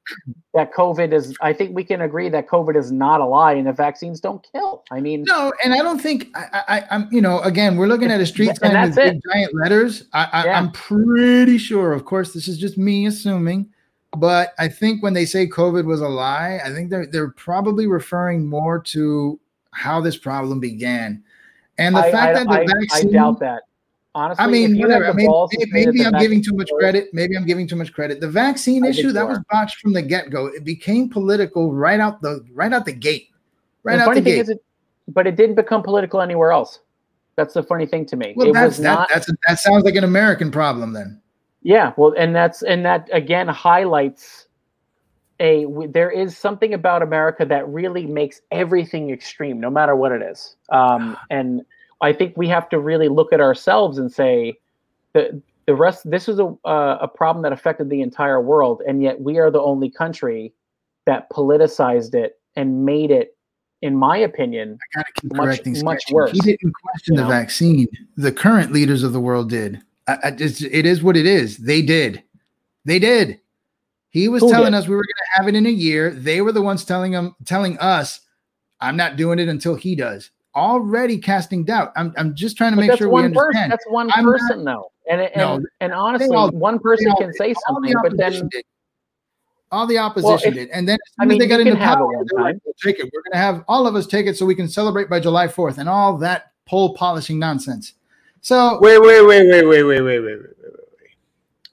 that 0.53 0.75
COVID 0.75 1.15
is. 1.15 1.35
I 1.41 1.55
think 1.55 1.75
we 1.75 1.83
can 1.83 2.03
agree 2.03 2.29
that 2.29 2.49
COVID 2.49 2.77
is 2.77 2.93
not 2.93 3.23
a 3.23 3.25
lie, 3.25 3.55
and 3.55 3.67
the 3.67 3.73
vaccines 3.73 4.21
don't 4.21 4.47
kill. 4.53 4.85
I 4.91 5.01
mean, 5.01 5.25
no, 5.27 5.51
and 5.65 5.73
I 5.73 5.79
don't 5.79 5.99
think 5.99 6.29
I, 6.35 6.63
I, 6.69 6.85
I'm. 6.91 7.09
You 7.11 7.23
know, 7.23 7.41
again, 7.41 7.79
we're 7.79 7.87
looking 7.87 8.11
at 8.11 8.21
a 8.21 8.27
street 8.27 8.51
And 8.51 8.59
sign 8.59 8.89
with 8.89 8.97
big 8.97 9.21
giant 9.33 9.55
letters. 9.55 10.05
I, 10.13 10.29
I, 10.33 10.45
Yeah. 10.45 10.59
I'm 10.59 10.71
pretty 10.73 11.57
sure. 11.57 11.95
Of 11.95 12.05
course, 12.05 12.35
this 12.35 12.47
is 12.47 12.59
just 12.59 12.77
me 12.77 13.07
assuming, 13.07 13.71
but 14.19 14.53
I 14.59 14.69
think 14.69 15.03
when 15.03 15.15
they 15.15 15.25
say 15.25 15.47
COVID 15.47 15.87
was 15.87 16.03
a 16.03 16.09
lie, 16.09 16.61
I 16.63 16.73
think 16.75 16.91
they're 16.91 17.07
they're 17.07 17.31
probably 17.31 17.87
referring 17.87 18.47
more 18.47 18.81
to 18.81 19.41
how 19.71 20.03
this 20.03 20.19
problem 20.19 20.61
began, 20.61 21.25
and 21.79 21.97
the 21.97 22.01
I, 22.01 22.13
fact 22.13 22.37
I, 22.37 22.45
that 22.45 22.49
the 22.49 22.61
I, 22.61 22.67
vaccine. 22.67 23.09
I 23.09 23.13
doubt 23.13 23.41
that. 23.41 23.63
Honestly, 24.17 24.45
I 24.45 24.47
mean, 24.47 24.79
whatever. 24.79 25.09
I 25.09 25.13
mean, 25.13 25.27
balls 25.27 25.51
to 25.51 25.59
may- 25.59 25.65
say 25.65 25.85
that 25.87 25.95
maybe 25.95 26.07
I'm 26.07 26.21
giving 26.21 26.43
too 26.43 26.55
much 26.55 26.71
credit. 26.79 27.09
Maybe 27.13 27.37
I'm 27.37 27.45
giving 27.45 27.67
too 27.67 27.75
much 27.75 27.93
credit. 27.93 28.21
The 28.21 28.29
vaccine 28.29 28.85
I 28.85 28.89
issue 28.89 29.11
that 29.11 29.27
was 29.27 29.41
botched 29.51 29.81
from 29.81 29.93
the 29.93 30.03
get 30.03 30.31
go. 30.31 30.47
It 30.47 30.63
became 30.63 31.09
political 31.09 31.73
right 31.73 31.99
out 31.99 32.23
the 32.23 32.45
right 32.53 32.73
out 32.73 32.85
the 32.85 32.93
gate. 32.93 33.31
Right 33.83 33.97
the 33.97 34.03
out 34.03 34.07
funny 34.07 34.21
the 34.21 34.25
thing 34.25 34.35
gate. 34.35 34.41
is, 34.43 34.49
it, 34.51 34.65
but 35.09 35.27
it 35.27 35.35
didn't 35.35 35.57
become 35.57 35.83
political 35.83 36.21
anywhere 36.21 36.53
else. 36.53 36.79
That's 37.37 37.55
the 37.55 37.63
funny 37.65 37.87
thing 37.87 38.07
to 38.07 38.17
me. 38.17 38.35
well, 38.37 38.51
it 38.51 38.53
that's 38.53 38.77
was 38.77 38.85
that, 38.85 38.95
not. 38.95 39.09
that's 39.13 39.29
a, 39.29 39.33
that 39.49 39.59
sounds 39.59 39.85
like 39.85 39.97
an 39.97 40.05
American 40.05 40.53
problem 40.53 40.93
then. 40.93 41.21
Yeah, 41.63 41.93
well, 41.97 42.15
and 42.17 42.37
that's 42.37 42.63
and 42.63 42.85
that 42.85 43.09
again 43.13 43.49
highlights 43.49 44.47
a 45.41 45.65
w- 45.65 45.91
there 45.91 46.11
is 46.11 46.39
something 46.39 46.75
about 46.75 47.03
America 47.03 47.45
that 47.45 47.67
really 47.69 48.07
makes 48.07 48.41
everything 48.53 49.11
extreme, 49.11 49.59
no 49.59 49.71
matter 49.71 49.97
what 49.97 50.13
it 50.13 50.23
is. 50.23 50.55
Um, 50.69 51.17
and 51.31 51.63
I 52.01 52.13
think 52.13 52.37
we 52.37 52.49
have 52.49 52.69
to 52.71 52.79
really 52.79 53.09
look 53.09 53.33
at 53.33 53.41
ourselves 53.41 53.99
and 53.99 54.13
say 54.13 54.59
the 55.13 55.41
the 55.67 55.75
rest. 55.75 56.09
This 56.11 56.29
is 56.29 56.39
a 56.39 56.55
uh, 56.65 56.99
a 57.01 57.09
problem 57.09 57.43
that 57.43 57.53
affected 57.53 57.91
the 57.91 58.03
entire 58.03 58.41
world, 58.41 58.83
and 58.87 59.03
yet 59.03 59.21
we 59.21 59.39
are 59.39 59.51
the 59.51 59.61
only 59.61 59.91
country 59.91 60.53
that 61.07 61.31
politicized 61.31 62.15
it 62.15 62.39
and 62.57 62.85
made 62.85 63.11
it, 63.11 63.37
in 63.83 63.97
my 63.97 64.17
opinion, 64.17 64.79
I 64.81 64.99
gotta 64.99 65.13
keep 65.13 65.33
much 65.33 65.45
correcting 65.45 65.85
much 65.85 66.05
worse. 66.11 66.31
He 66.31 66.41
didn't 66.41 66.73
question 66.73 67.15
you 67.15 67.21
the 67.21 67.25
know? 67.25 67.29
vaccine. 67.29 67.89
The 68.17 68.33
current 68.33 68.73
leaders 68.73 69.03
of 69.03 69.13
the 69.13 69.21
world 69.21 69.51
did. 69.51 69.81
I, 70.07 70.19
I 70.25 70.31
just, 70.31 70.63
it 70.63 70.87
is 70.87 71.03
what 71.03 71.17
it 71.17 71.27
is. 71.27 71.59
They 71.59 71.83
did. 71.83 72.23
They 72.85 72.99
did. 72.99 73.41
He 74.11 74.29
was 74.29 74.43
Who 74.43 74.51
telling 74.51 74.73
did? 74.73 74.79
us 74.79 74.89
we 74.89 74.95
were 74.95 75.03
going 75.03 75.07
to 75.07 75.41
have 75.41 75.49
it 75.49 75.57
in 75.57 75.67
a 75.67 75.71
year. 75.71 76.11
They 76.11 76.41
were 76.41 76.53
the 76.53 76.63
ones 76.63 76.85
telling 76.85 77.13
him, 77.13 77.35
telling 77.45 77.79
us, 77.79 78.21
"I'm 78.81 78.97
not 78.97 79.17
doing 79.17 79.39
it 79.39 79.49
until 79.49 79.75
he 79.75 79.97
does." 79.97 80.31
Already 80.57 81.19
casting 81.19 81.65
doubt. 81.65 81.93
I'm, 81.97 82.15
I'm 82.17 82.35
just 82.35 82.57
trying 82.57 82.73
to 82.73 82.77
But 82.77 82.81
make 82.83 82.91
that's 82.91 82.99
sure 82.99 83.09
we 83.09 83.13
one 83.23 83.33
person. 83.33 83.39
understand. 83.47 83.73
That's 83.73 83.85
one 83.89 84.11
I'm 84.15 84.25
not- 84.25 84.33
person, 84.39 84.65
though. 84.65 84.91
And 85.11 85.21
and, 85.21 85.37
No, 85.37 85.61
and 85.81 85.93
honestly, 85.93 86.35
all- 86.35 86.51
one 86.51 86.79
person 86.79 87.11
all 87.11 87.17
can 87.17 87.33
say 87.35 87.53
All 87.69 87.81
the 87.81 87.89
something, 87.89 87.95
but 88.03 88.17
then 88.17 88.49
did. 88.49 88.65
all 89.73 89.87
the 89.87 89.99
opposition 89.99 90.49
if- 90.51 90.55
did, 90.55 90.69
and 90.71 90.89
then 90.89 90.95
as 90.95 91.15
I 91.19 91.25
mean, 91.27 91.41
as 91.43 91.45
they 91.45 91.49
got 91.49 91.61
into 91.61 91.73
can 91.73 91.83
it 91.83 91.85
power, 91.85 92.09
they 92.25 92.37
were 92.37 92.43
like, 92.43 92.57
"We'll 92.65 92.75
take 92.83 92.99
it. 93.01 93.11
We're 93.13 93.23
going 93.23 93.33
to 93.33 93.39
have 93.39 93.65
all 93.69 93.87
of 93.87 93.97
us 93.97 94.07
take 94.07 94.27
it 94.27 94.37
so 94.39 94.47
we 94.47 94.55
can 94.55 94.69
celebrate 94.69 95.11
by 95.11 95.21
July 95.21 95.47
4th 95.49 95.77
and 95.79 95.89
all 95.89 96.17
that 96.19 96.53
poll 96.67 96.95
polishing 96.95 97.39
nonsense. 97.39 97.93
So 98.41 98.79
Wait, 98.81 98.99
wait, 99.01 99.23
wait, 99.27 99.47
wait, 99.49 99.67
wait, 99.67 99.83
wait, 99.83 99.83
wait, 99.83 100.01
wait, 100.03 100.21
wait, 100.21 100.39
wait. 100.41 100.71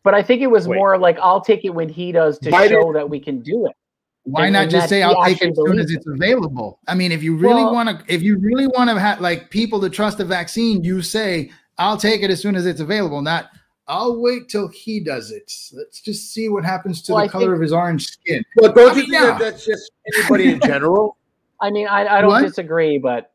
But 0.03 0.13
I 0.15 0.23
think 0.23 0.41
it 0.41 0.47
was 0.47 0.67
Wait. 0.67 0.77
more 0.77 0.97
like 0.97 1.19
I'll 1.19 1.41
take 1.41 1.63
it 1.63 1.69
when 1.69 1.88
he 1.88 2.11
does 2.11 2.39
to 2.39 2.49
Biden- 2.49 2.69
show 2.69 2.91
that 2.93 3.07
we 3.09 3.19
can 3.19 3.39
do 3.41 3.67
it. 3.67 3.75
Why 4.24 4.45
and- 4.45 4.53
not 4.53 4.63
and 4.63 4.72
just 4.72 4.89
say 4.89 5.01
I'll 5.03 5.24
take 5.26 5.41
it 5.41 5.49
as 5.51 5.55
soon 5.55 5.80
as 5.80 5.91
it's 5.91 6.05
available? 6.07 6.80
I 6.88 6.95
mean, 6.95 7.11
if 7.11 7.24
you 7.24 7.36
really 7.36 7.63
Well- 7.63 7.74
want 7.74 7.89
to, 7.89 8.13
if 8.13 8.22
you 8.22 8.38
really 8.38 8.67
want 8.67 8.89
to 8.89 8.99
have 8.99 9.19
like 9.22 9.49
people 9.49 9.80
to 9.82 9.89
trust 9.89 10.17
the 10.19 10.26
vaccine, 10.26 10.84
you 10.84 11.01
say 11.01 11.51
I'll 11.78 11.97
take 11.97 12.22
it 12.22 12.30
as 12.30 12.39
soon 12.41 12.55
as 12.55 12.65
it's 12.65 12.80
available. 12.82 13.22
Not 13.22 13.49
I'll 13.88 14.22
wait 14.22 14.47
till 14.47 14.67
he 14.69 14.99
does 14.99 15.32
it. 15.32 15.51
Let's 15.74 15.99
just 16.01 16.32
see 16.34 16.47
what 16.49 16.63
happens 16.63 17.01
to 17.03 17.13
Well, 17.13 17.24
the 17.24 17.30
I 17.30 17.32
color 17.32 17.45
think- 17.47 17.55
of 17.55 17.61
his 17.61 17.74
orange 17.74 18.05
skin. 18.07 18.43
But 18.55 18.76
don't 18.76 18.91
I 18.91 18.91
you 18.91 18.95
mean, 19.01 19.09
think 19.09 19.13
yeah. 19.13 19.26
that 19.26 19.39
that's 19.39 19.65
just 19.65 19.91
anybody 20.15 20.51
in 20.53 20.59
general? 20.63 21.17
I 21.59 21.72
mean, 21.72 21.88
I, 21.88 22.17
I 22.17 22.22
don't 22.22 22.30
What? 22.30 22.43
disagree, 22.43 22.97
but 22.99 23.32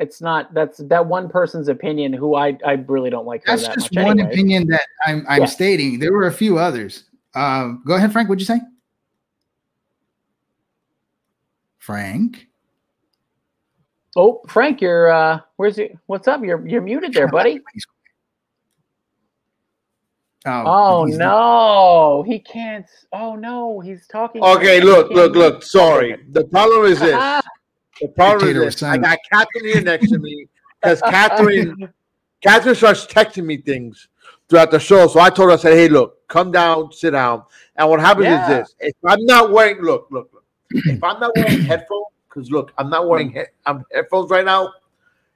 it's 0.00 0.20
not 0.20 0.52
that's 0.54 0.78
that 0.78 1.06
one 1.06 1.28
person's 1.28 1.68
opinion 1.68 2.12
who 2.12 2.34
I 2.34 2.56
I 2.64 2.72
really 2.86 3.10
don't 3.10 3.26
like 3.26 3.44
her 3.46 3.52
That's 3.52 3.66
that 3.68 3.74
just 3.74 3.94
much. 3.94 4.04
one 4.04 4.18
anyway. 4.18 4.32
opinion 4.32 4.66
that 4.68 4.82
I'm 5.06 5.24
I'm 5.28 5.40
Yeah. 5.42 5.46
stating. 5.46 5.98
There 5.98 6.12
were 6.12 6.26
a 6.26 6.32
few 6.32 6.58
others. 6.58 7.04
Um, 7.34 7.82
go 7.86 7.94
ahead, 7.94 8.12
Frank. 8.12 8.28
What'd 8.28 8.40
you 8.40 8.46
say? 8.46 8.60
Frank. 11.88 12.46
Oh, 14.14 14.42
Frank, 14.46 14.82
you're 14.82 15.10
uh 15.10 15.40
where's 15.56 15.78
you 15.78 15.98
what's 16.04 16.28
up? 16.28 16.44
You're 16.44 16.68
you're 16.68 16.82
muted 16.82 17.14
there, 17.14 17.28
buddy. 17.28 17.62
Oh, 20.44 20.64
Oh 20.66 21.04
he's- 21.06 21.16
no, 21.16 22.24
he 22.26 22.40
can't. 22.40 22.84
Oh 23.10 23.36
no, 23.36 23.80
he's 23.80 24.06
talking. 24.06 24.42
Okay, 24.42 24.82
look, 24.82 25.10
look, 25.10 25.34
look. 25.34 25.62
Sorry. 25.62 26.22
The 26.32 26.44
problem 26.48 26.84
is 26.84 27.00
this. 27.00 27.14
Ah, 27.18 27.40
The 28.02 28.08
problem 28.08 28.40
Dictator 28.48 28.64
is 28.64 28.74
this. 28.74 28.82
I 28.82 28.98
got 28.98 29.18
Catherine 29.32 29.64
here 29.64 29.80
next 29.80 30.10
to 30.10 30.18
me 30.18 30.46
because 30.82 31.00
Catherine, 31.00 31.88
Catherine 32.42 32.74
starts 32.74 33.06
texting 33.06 33.46
me 33.46 33.56
things 33.56 34.08
throughout 34.50 34.70
the 34.70 34.78
show. 34.78 35.06
So 35.06 35.20
I 35.20 35.30
told 35.30 35.48
her, 35.48 35.54
I 35.54 35.56
said, 35.56 35.72
"Hey, 35.72 35.88
look, 35.88 36.28
come 36.28 36.52
down, 36.52 36.92
sit 36.92 37.12
down." 37.12 37.44
And 37.76 37.88
what 37.88 37.98
happens 37.98 38.26
Yeah. 38.26 38.42
is 38.42 38.46
this: 38.46 38.74
if 38.80 38.94
I'm 39.06 39.24
not 39.24 39.52
wearing, 39.52 39.80
look, 39.80 40.08
look, 40.10 40.28
look. 40.34 40.37
If 40.72 41.02
I'm 41.02 41.20
not 41.20 41.36
wearing 41.36 41.64
headphones, 41.64 42.06
because 42.28 42.50
look, 42.50 42.72
I'm 42.78 42.90
not 42.90 43.08
wearing 43.08 43.30
he- 43.30 43.44
I'm 43.66 43.84
headphones 43.92 44.30
right 44.30 44.44
now. 44.44 44.72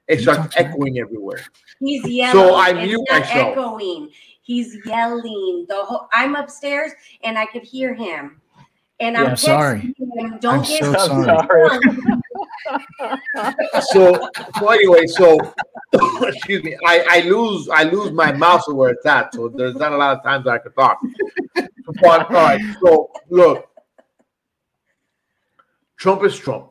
It 0.07 0.17
You 0.19 0.23
starts 0.23 0.41
talk 0.41 0.51
to 0.51 0.63
me. 0.63 0.69
echoing 0.69 0.99
everywhere. 0.99 1.45
He's 1.79 2.05
yelling. 2.05 2.49
So 2.49 2.55
I 2.55 2.69
it's 2.71 2.87
mute 2.87 3.01
not 3.09 3.19
myself. 3.21 3.51
echoing. 3.57 4.09
He's 4.41 4.77
yelling. 4.85 5.65
The 5.69 5.83
whole 5.85 6.07
I'm 6.11 6.35
upstairs 6.35 6.91
and 7.23 7.37
I 7.37 7.45
could 7.45 7.63
hear 7.63 7.93
him. 7.93 8.41
And 8.99 9.17
I'm 9.17 9.25
Yeah, 9.25 9.35
sorry. 9.35 9.79
him, 9.79 10.39
don't 10.39 10.59
I'm 10.59 10.63
get 10.63 10.79
so 10.79 10.93
sorry. 10.93 11.25
sorry. 11.47 11.69
So, 13.91 14.29
so 14.57 14.69
anyway, 14.69 15.05
so 15.07 15.53
excuse 16.23 16.63
me, 16.63 16.75
I, 16.85 17.05
I 17.09 17.19
lose 17.21 17.69
I 17.69 17.83
lose 17.83 18.11
my 18.11 18.31
mouse 18.31 18.67
where 18.71 18.91
it's 18.91 19.05
at. 19.05 19.33
So 19.33 19.49
there's 19.49 19.75
not 19.75 19.91
a 19.91 19.97
lot 19.97 20.17
of 20.17 20.23
times 20.23 20.47
I 20.47 20.57
can 20.59 20.71
talk. 20.73 20.99
But 22.01 22.27
all 22.29 22.33
right, 22.33 22.61
so 22.81 23.11
look, 23.29 23.67
Trump 26.03 26.21
is 26.25 26.35
Trump. 26.37 26.69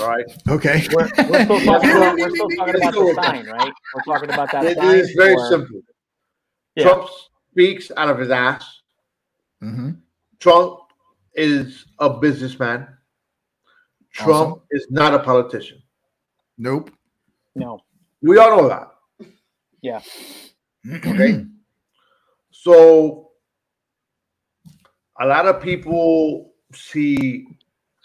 All 0.00 0.08
right, 0.08 0.24
Okay. 0.48 0.84
We're, 0.92 1.08
we're 1.28 1.44
still 1.44 1.60
talking 1.60 1.90
about, 1.92 2.18
we're 2.18 2.30
still 2.30 2.48
talking 2.50 2.74
about 2.74 2.94
the 2.94 3.12
that. 3.14 3.24
sign, 3.24 3.46
right? 3.46 3.72
We're 3.94 4.02
talking 4.14 4.30
about 4.30 4.50
that 4.50 4.64
it 4.66 4.76
sign. 4.76 4.96
is 4.96 5.12
very 5.16 5.34
or- 5.34 5.48
simple. 5.48 5.80
Yeah. 6.74 6.82
Trump 6.84 7.08
speaks 7.52 7.92
out 7.96 8.08
of 8.08 8.18
his 8.18 8.30
ass. 8.30 8.64
hmm 9.60 9.90
Trump 10.40 10.80
is 11.34 11.86
a 12.00 12.10
businessman. 12.10 12.88
Trump 14.12 14.62
is 14.72 14.88
not 14.90 15.14
a 15.14 15.20
politician. 15.20 15.80
Nope. 16.58 16.90
No. 17.54 17.78
We 18.20 18.36
all 18.38 18.56
know 18.56 18.68
that. 18.68 18.88
Yeah. 19.80 20.00
Okay. 20.92 21.46
So 22.50 23.32
a 25.20 25.26
lot 25.26 25.44
of 25.46 25.60
people 25.62 26.53
see 26.74 27.46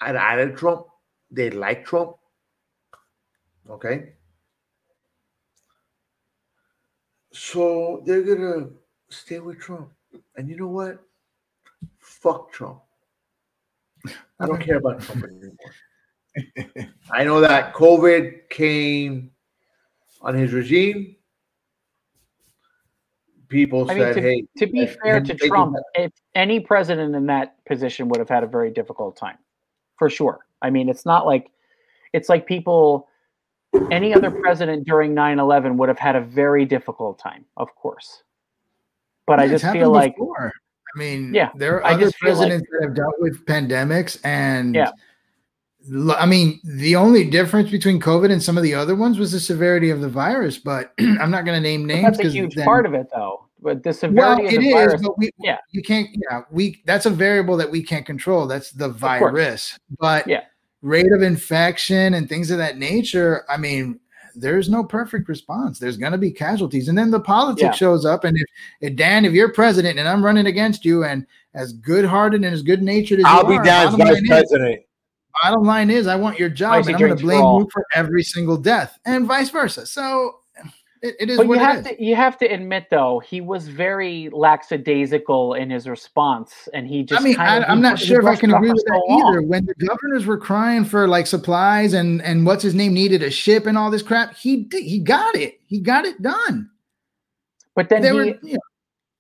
an 0.02 0.16
added 0.16 0.58
Trump. 0.58 0.86
They 1.32 1.50
like 1.50 1.86
Trump. 1.86 2.16
Okay. 3.70 4.14
So 7.32 8.02
they're 8.06 8.24
gonna 8.24 8.70
stay 9.10 9.40
with 9.40 9.60
Trump. 9.60 9.90
And 10.36 10.50
you 10.50 10.58
know 10.58 10.68
what? 10.68 11.00
Fuck 12.00 12.52
Trump. 12.52 12.82
I 14.40 14.46
don't 14.46 14.62
care 14.62 14.78
about 14.78 15.02
Trump 15.02 15.26
anymore. 15.26 16.94
I 17.12 17.24
know 17.24 17.41
that 17.41 17.74
COVID 17.74 18.50
came 18.50 19.32
on 20.22 20.36
his 20.36 20.54
regime. 20.54 21.16
People 23.49 23.89
I 23.89 23.95
mean, 23.95 24.03
said, 24.03 24.13
to, 24.15 24.21
hey, 24.21 24.45
to 24.57 24.67
be 24.67 24.81
let 24.81 24.99
fair 25.01 25.21
to 25.21 25.34
Trump, 25.35 25.76
if 25.95 26.11
any 26.35 26.59
president 26.59 27.15
in 27.15 27.26
that 27.26 27.55
position 27.65 28.07
would 28.09 28.19
have 28.19 28.30
had 28.30 28.43
a 28.43 28.47
very 28.47 28.69
difficult 28.71 29.15
time, 29.17 29.38
for 29.97 30.09
sure. 30.09 30.45
I 30.61 30.69
mean, 30.69 30.88
it's 30.88 31.05
not 31.05 31.26
like 31.26 31.51
it's 32.13 32.30
like 32.30 32.45
people. 32.45 33.07
Any 33.91 34.15
other 34.15 34.31
president 34.31 34.88
during 34.88 35.13
9-11 35.13 35.76
would 35.77 35.89
have 35.89 35.99
had 35.99 36.15
a 36.15 36.21
very 36.21 36.65
difficult 36.65 37.19
time, 37.19 37.45
of 37.55 37.76
course. 37.76 38.23
But 39.27 39.39
I 39.39 39.43
Yeah, 39.43 39.45
it's 39.45 39.51
just 39.53 39.63
happened 39.65 39.81
feel 39.84 39.91
like 39.91 40.15
before. 40.15 40.51
I 40.95 40.97
mean, 40.97 41.34
Yeah, 41.35 41.49
there 41.55 41.76
are 41.76 41.85
I 41.85 41.93
other 41.93 42.05
just 42.05 42.17
feel 42.17 42.30
like- 42.34 42.38
presidents 42.47 42.67
that 42.71 42.88
have 42.88 42.95
dealt 42.95 43.13
with 43.19 43.45
pandemics, 43.45 44.19
and 44.23 44.73
Yeah. 44.73 44.89
L- 45.93 46.11
I 46.11 46.26
mean, 46.26 46.60
the 46.64 46.95
only 46.95 47.30
difference 47.30 47.69
between 47.72 47.99
COVID 47.99 48.31
and 48.31 48.41
some 48.41 48.57
of 48.57 48.64
the 48.64 48.73
other 48.73 48.95
ones 48.95 49.18
was 49.19 49.31
the 49.31 49.39
severity 49.39 49.89
of 49.89 50.01
the 50.01 50.10
virus. 50.10 50.57
But 50.57 50.93
I'm 50.99 51.31
not 51.31 51.45
going 51.45 51.56
to 51.57 51.61
name 51.61 51.85
names 51.85 52.18
that's 52.18 52.19
a 52.19 52.30
huge 52.31 52.56
then, 52.56 52.65
part 52.65 52.85
of 52.85 52.93
it, 52.93 53.07
though. 53.14 53.45
But 53.61 53.84
the 53.84 53.91
severity 53.93 54.45
it 54.47 54.56
of 54.56 54.61
the 54.61 54.68
is, 54.69 54.73
virus, 54.73 55.01
but 55.01 55.18
we, 55.18 55.30
yeah. 55.39 55.57
you 55.72 55.81
can't. 55.81 56.07
Yeah, 56.30 56.41
we 56.51 56.81
that's 56.85 57.06
a 57.06 57.10
variable 57.10 57.57
that 57.57 57.69
we 57.69 57.84
can't 57.84 58.06
control. 58.06 58.47
That's 58.47 58.72
the 58.72 58.88
virus, 58.89 59.77
but 59.99 60.26
Yeah. 60.27 60.43
rate 60.81 61.11
of 61.11 61.22
infection 61.22 62.14
and 62.14 62.30
things 62.30 62.51
of 62.51 62.57
that 62.57 62.77
nature. 62.77 63.43
I 63.49 63.57
mean. 63.57 63.99
There's 64.35 64.69
no 64.69 64.84
perfect 64.85 65.27
response. 65.27 65.80
There's 65.80 65.97
going 65.97 66.14
to 66.14 66.18
be 66.18 66.31
casualties, 66.31 66.88
and 66.88 66.97
then 66.97 67.10
the 67.11 67.19
politics 67.19 67.64
Yeah. 67.64 67.72
shows 67.72 68.06
up. 68.06 68.23
And 68.23 68.38
if, 68.38 68.43
if 68.80 68.95
Dan, 68.95 69.26
if 69.26 69.34
you're 69.34 69.51
president 69.51 69.99
and 69.99 70.07
I'm 70.07 70.23
running 70.23 70.45
against 70.45 70.85
you, 70.85 71.03
and 71.03 71.26
as 71.56 71.73
good-hearted 71.73 72.45
and 72.45 72.53
as 72.53 72.61
good-natured 72.61 73.19
as 73.19 73.26
I'll 73.26 73.41
you 73.43 73.49
be 73.49 73.56
are, 73.57 73.64
Dan's 73.65 73.95
vice 73.95 74.07
line 74.07 74.23
is- 74.23 74.27
president. 74.30 74.81
Bottom 75.43 75.64
line 75.64 75.89
is 75.89 76.07
I 76.07 76.15
want 76.15 76.39
your 76.39 76.49
job 76.49 76.85
and 76.85 76.95
I'm 76.95 76.99
going 76.99 77.15
to 77.15 77.22
blame 77.22 77.39
you 77.39 77.69
for 77.72 77.85
every 77.93 78.23
single 78.23 78.57
death 78.57 78.97
and 79.06 79.26
vice 79.26 79.49
versa. 79.49 79.85
So 79.85 80.39
it, 81.01 81.15
it 81.19 81.30
is 81.30 81.38
but 81.38 81.47
what 81.47 81.60
you 81.60 81.64
have 81.64 81.84
to 81.85 82.03
you 82.03 82.15
have 82.15 82.38
to 82.39 82.45
admit 82.45 82.88
though 82.91 83.19
he 83.19 83.39
was 83.39 83.69
very 83.69 84.30
lackadaisical 84.34 85.53
in 85.53 85.69
his 85.69 85.88
response, 85.88 86.68
and 86.73 86.88
he 86.88 87.03
just 87.03 87.22
I 87.22 87.23
mean, 87.23 87.35
kind 87.35 87.64
of, 87.64 87.69
I, 87.69 87.72
am 87.72 87.81
not 87.81 87.97
sure 87.97 88.19
if 88.19 88.26
I 88.26 88.35
can 88.35 88.53
agree 88.53 88.69
with 88.69 88.84
so 88.85 88.93
that 88.93 89.06
long. 89.07 89.27
either. 89.27 89.41
When 89.41 89.65
the 89.65 89.76
governors 89.76 90.26
were 90.26 90.38
crying 90.38 90.84
for 90.84 91.07
like 91.07 91.26
supplies 91.26 91.93
and 91.93 92.22
and 92.23 92.45
what's 92.45 92.64
his 92.64 92.76
name 92.76 92.93
needed 92.93 93.23
a 93.23 93.31
ship 93.31 93.65
and 93.65 93.77
all 93.77 93.89
this 93.89 94.01
crap, 94.01 94.35
he 94.35 94.64
did, 94.64 94.84
he 94.84 94.99
got 94.99 95.35
it. 95.35 95.61
He 95.68 95.80
got 95.80 96.03
it 96.03 96.22
done. 96.22 96.69
But 97.76 97.88
then 97.88 98.01
They 98.01 98.10
he, 98.10 98.14
were, 98.14 98.26
you 98.26 98.38
know, 98.43 98.60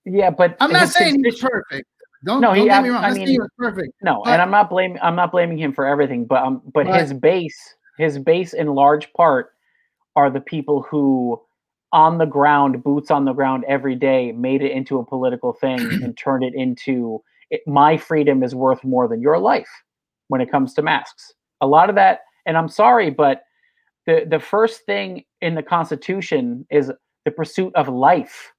yeah, 0.03 0.31
but 0.31 0.57
I'm 0.59 0.71
not 0.73 0.89
saying 0.89 1.15
he 1.15 1.21
was 1.21 1.39
constitu- 1.39 1.49
perfect. 1.49 1.87
Don't, 2.25 2.41
No, 2.41 2.51
he 2.53 2.59
don't 2.61 2.67
get 2.67 2.77
ab- 2.77 2.83
me 2.83 2.89
wrong. 2.89 3.03
I 3.03 3.09
saying 3.13 3.19
mean- 3.19 3.27
he 3.29 3.39
was 3.39 3.49
perfect. 3.57 3.93
No, 4.01 4.21
But- 4.25 4.33
and 4.33 4.41
I'm 4.41 4.51
not 4.51 4.69
blaming 4.69 4.99
I'm 5.01 5.15
not 5.15 5.31
blaming 5.31 5.57
him 5.57 5.73
for 5.73 5.85
everything, 5.85 6.25
but 6.25 6.43
um, 6.43 6.61
but 6.73 6.85
But- 6.87 6.99
his 6.99 7.13
base, 7.13 7.75
his 7.97 8.19
base 8.19 8.53
in 8.53 8.67
large 8.67 9.11
part 9.13 9.51
are 10.15 10.29
the 10.29 10.41
people 10.41 10.81
who 10.83 11.41
on 11.91 12.17
the 12.19 12.25
ground, 12.25 12.83
boots 12.83 13.09
on 13.09 13.25
the 13.25 13.33
ground 13.33 13.63
every 13.67 13.95
day, 13.95 14.31
made 14.33 14.61
it 14.61 14.71
into 14.71 14.99
a 14.99 15.05
political 15.05 15.53
thing 15.53 15.79
and 16.03 16.17
turned 16.17 16.43
it 16.43 16.53
into 16.53 17.21
it, 17.49 17.61
my 17.65 17.97
freedom 17.97 18.43
is 18.43 18.53
worth 18.53 18.83
more 18.83 19.07
than 19.07 19.21
your 19.21 19.39
life 19.39 19.69
when 20.27 20.39
it 20.39 20.51
comes 20.51 20.73
to 20.75 20.81
masks. 20.83 21.33
A 21.61 21.67
lot 21.67 21.89
of 21.89 21.95
that, 21.95 22.19
and 22.45 22.55
I'm 22.57 22.67
sorry, 22.69 23.09
but 23.09 23.43
the 24.05 24.25
the 24.29 24.39
first 24.39 24.85
thing 24.85 25.23
in 25.41 25.55
the 25.55 25.63
Constitution 25.63 26.65
is 26.69 26.91
the 27.25 27.31
pursuit 27.31 27.73
of 27.75 27.87
life. 27.89 28.51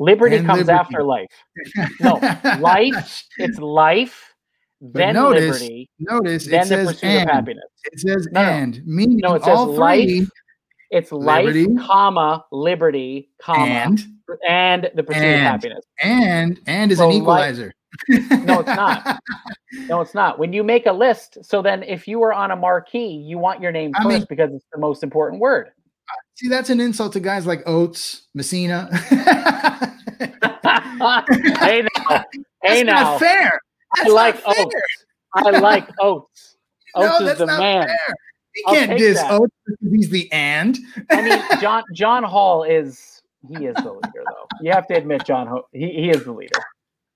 Liberty 0.00 0.36
And 0.36 0.46
comes 0.46 0.60
liberty. 0.66 0.78
after 0.78 1.04
life. 1.04 1.28
No, 2.00 2.14
life. 2.60 3.22
It's 3.38 3.58
life, 3.58 4.34
then 4.80 5.14
notice- 5.14 5.60
liberty, 5.60 5.90
Notice 6.00 6.46
it 6.46 6.50
then 6.50 6.60
the 6.62 6.66
says 6.66 6.86
pursuit 6.88 7.04
and. 7.06 7.28
of 7.30 7.34
happiness. 7.36 7.64
It 7.92 8.00
says 8.00 8.28
No, 8.32 8.40
and, 8.40 8.80
meaning 8.86 9.18
No, 9.18 9.34
it 9.34 9.44
says 9.44 9.56
all 9.58 9.66
three 9.74 9.76
life, 10.20 10.28
It's 10.90 11.12
life, 11.12 11.44
Liberty. 11.46 11.76
comma 11.86 12.44
liberty, 12.50 13.30
comma 13.40 13.66
and 13.66 14.06
and 14.48 14.90
the 14.94 15.02
pursuit 15.02 15.22
and. 15.22 15.34
of 15.34 15.40
happiness. 15.52 15.84
and 16.02 16.58
and 16.66 16.90
is 16.90 16.98
So 16.98 17.04
an 17.04 17.10
life- 17.10 17.20
equalizer. 17.22 17.72
No, 18.08 18.60
it's 18.60 18.66
not. 18.68 19.20
No, 19.88 20.00
it's 20.00 20.14
not. 20.14 20.38
When 20.38 20.52
you 20.52 20.64
make 20.64 20.86
a 20.86 20.92
list, 20.92 21.38
so 21.44 21.62
then 21.62 21.82
if 21.84 22.08
you 22.08 22.18
were 22.18 22.32
on 22.32 22.50
a 22.50 22.56
marquee, 22.56 23.06
you 23.12 23.38
want 23.38 23.60
your 23.60 23.70
name 23.70 23.92
I 23.94 24.02
first 24.02 24.08
mean- 24.08 24.26
because 24.28 24.52
it's 24.52 24.64
the 24.72 24.80
most 24.80 25.02
important 25.04 25.40
word. 25.40 25.70
See, 26.40 26.48
that's 26.48 26.70
an 26.70 26.80
insult 26.80 27.12
to 27.12 27.20
guys 27.20 27.44
like 27.46 27.62
Oates, 27.66 28.22
Messina. 28.32 28.88
hey 28.96 29.12
now, 31.82 32.24
hey 32.62 32.82
That's 32.82 32.84
now. 32.84 33.02
not 33.02 33.20
fair. 33.20 33.60
I 33.96 34.08
like 34.08 34.36
fair. 34.36 34.54
oats. 34.56 34.74
I 35.34 35.50
like 35.50 35.86
oats. 36.00 36.56
No, 36.96 37.02
Oats 37.02 37.20
is 37.20 37.26
that's 37.26 37.38
the 37.40 37.46
not 37.46 37.58
man. 37.60 37.86
fair. 37.88 38.14
He 38.54 38.64
I'll 38.66 38.74
can't 38.74 38.98
diss 38.98 39.18
that. 39.20 39.30
Oates 39.30 39.52
because 39.66 39.92
he's 39.92 40.08
the 40.08 40.32
and. 40.32 40.78
I 41.10 41.20
mean, 41.22 41.60
John 41.60 41.82
John 41.94 42.24
Hall 42.24 42.64
is 42.64 43.20
he 43.46 43.66
is 43.66 43.76
the 43.76 43.92
leader 43.92 44.24
though. 44.26 44.46
You 44.62 44.72
have 44.72 44.86
to 44.88 44.94
admit, 44.96 45.24
John 45.26 45.60
he 45.72 45.88
he 45.92 46.08
is 46.10 46.24
the 46.24 46.32
leader. 46.32 46.58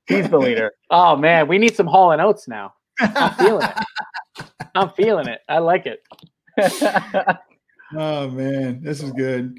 He's 0.06 0.28
the 0.28 0.36
leader. 0.38 0.70
Oh 0.90 1.16
man, 1.16 1.48
we 1.48 1.56
need 1.56 1.74
some 1.74 1.86
Hall 1.86 2.12
and 2.12 2.20
Oates 2.20 2.46
now. 2.46 2.74
I'm 3.00 3.32
feeling 3.34 3.66
it. 3.68 4.46
I'm 4.74 4.90
feeling 4.90 5.28
it. 5.28 5.40
I 5.48 5.58
like 5.60 5.86
it. 5.86 6.02
Oh 7.96 8.28
man, 8.30 8.82
this 8.82 9.02
is 9.02 9.10
good. 9.12 9.54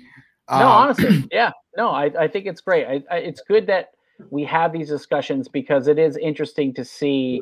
no, 0.49 0.55
Um, 0.55 0.61
honestly, 0.67 1.27
yeah. 1.31 1.51
No, 1.77 1.89
I, 1.89 2.05
I 2.19 2.27
think 2.27 2.45
it's 2.45 2.61
great. 2.61 2.85
I, 2.87 3.03
I, 3.13 3.17
it's 3.19 3.41
good 3.41 3.67
that 3.67 3.89
we 4.29 4.43
have 4.45 4.71
these 4.71 4.87
discussions 4.89 5.47
because 5.47 5.87
it 5.87 5.99
is 5.99 6.17
interesting 6.17 6.73
to 6.75 6.85
see. 6.85 7.41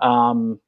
Um, 0.00 0.60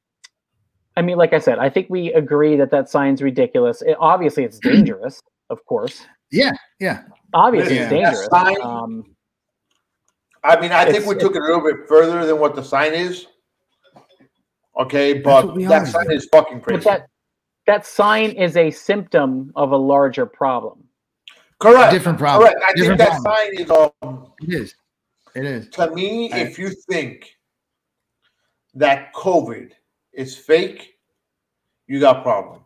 I 0.97 1.01
mean, 1.01 1.17
like 1.17 1.33
I 1.33 1.39
said, 1.39 1.59
I 1.59 1.69
think 1.69 1.87
we 1.89 2.11
agree 2.13 2.55
that 2.57 2.71
that 2.71 2.89
sign's 2.89 3.21
ridiculous. 3.21 3.81
It, 3.81 3.95
obviously, 3.99 4.43
it's 4.43 4.59
dangerous, 4.63 5.21
of 5.49 5.63
course. 5.65 6.05
Yeah, 6.31 6.51
yeah. 6.79 7.03
Obviously, 7.33 7.75
Yeah. 7.75 7.81
it's 7.83 7.89
dangerous. 7.91 8.25
sign- 8.31 8.61
Um, 8.61 9.15
I 10.43 10.59
mean, 10.59 10.71
I 10.71 10.91
think 10.91 11.05
we 11.05 11.15
took 11.15 11.35
it 11.35 11.41
a 11.41 11.45
little 11.45 11.61
bit 11.61 11.87
further 11.87 12.25
than 12.25 12.39
what 12.39 12.55
the 12.55 12.63
sign 12.63 12.93
is. 12.93 13.27
Okay, 14.79 15.13
but 15.19 15.41
that 15.41 15.71
always 15.71 15.91
sign 15.91 16.07
do. 16.07 16.11
is 16.13 16.27
fucking 16.31 16.57
but 16.59 16.63
crazy. 16.65 16.83
that 16.85 17.07
that 17.67 17.85
sign 17.85 18.31
is 18.31 18.57
a 18.57 18.71
symptom 18.71 19.51
of 19.55 19.71
a 19.71 19.77
larger 19.77 20.25
problem. 20.25 20.83
Correct. 21.59 21.91
Different 21.91 22.17
problem. 22.17 22.49
Correct. 22.49 22.63
I 22.67 22.73
Different 22.73 22.99
think 22.99 23.09
that 23.11 23.21
problem. 23.21 23.35
sign 23.35 23.53
is 23.61 23.71
um 24.03 24.33
It 24.41 24.53
is. 24.53 24.75
It 25.35 25.45
is. 25.45 25.69
to 25.69 25.91
me, 25.91 26.31
I- 26.31 26.39
if 26.39 26.57
you 26.59 26.69
think 26.89 27.37
that 28.73 29.13
COVID 29.13 29.71
is 30.13 30.35
fake, 30.37 30.97
you 31.87 31.99
got 31.99 32.23
problems. 32.23 32.65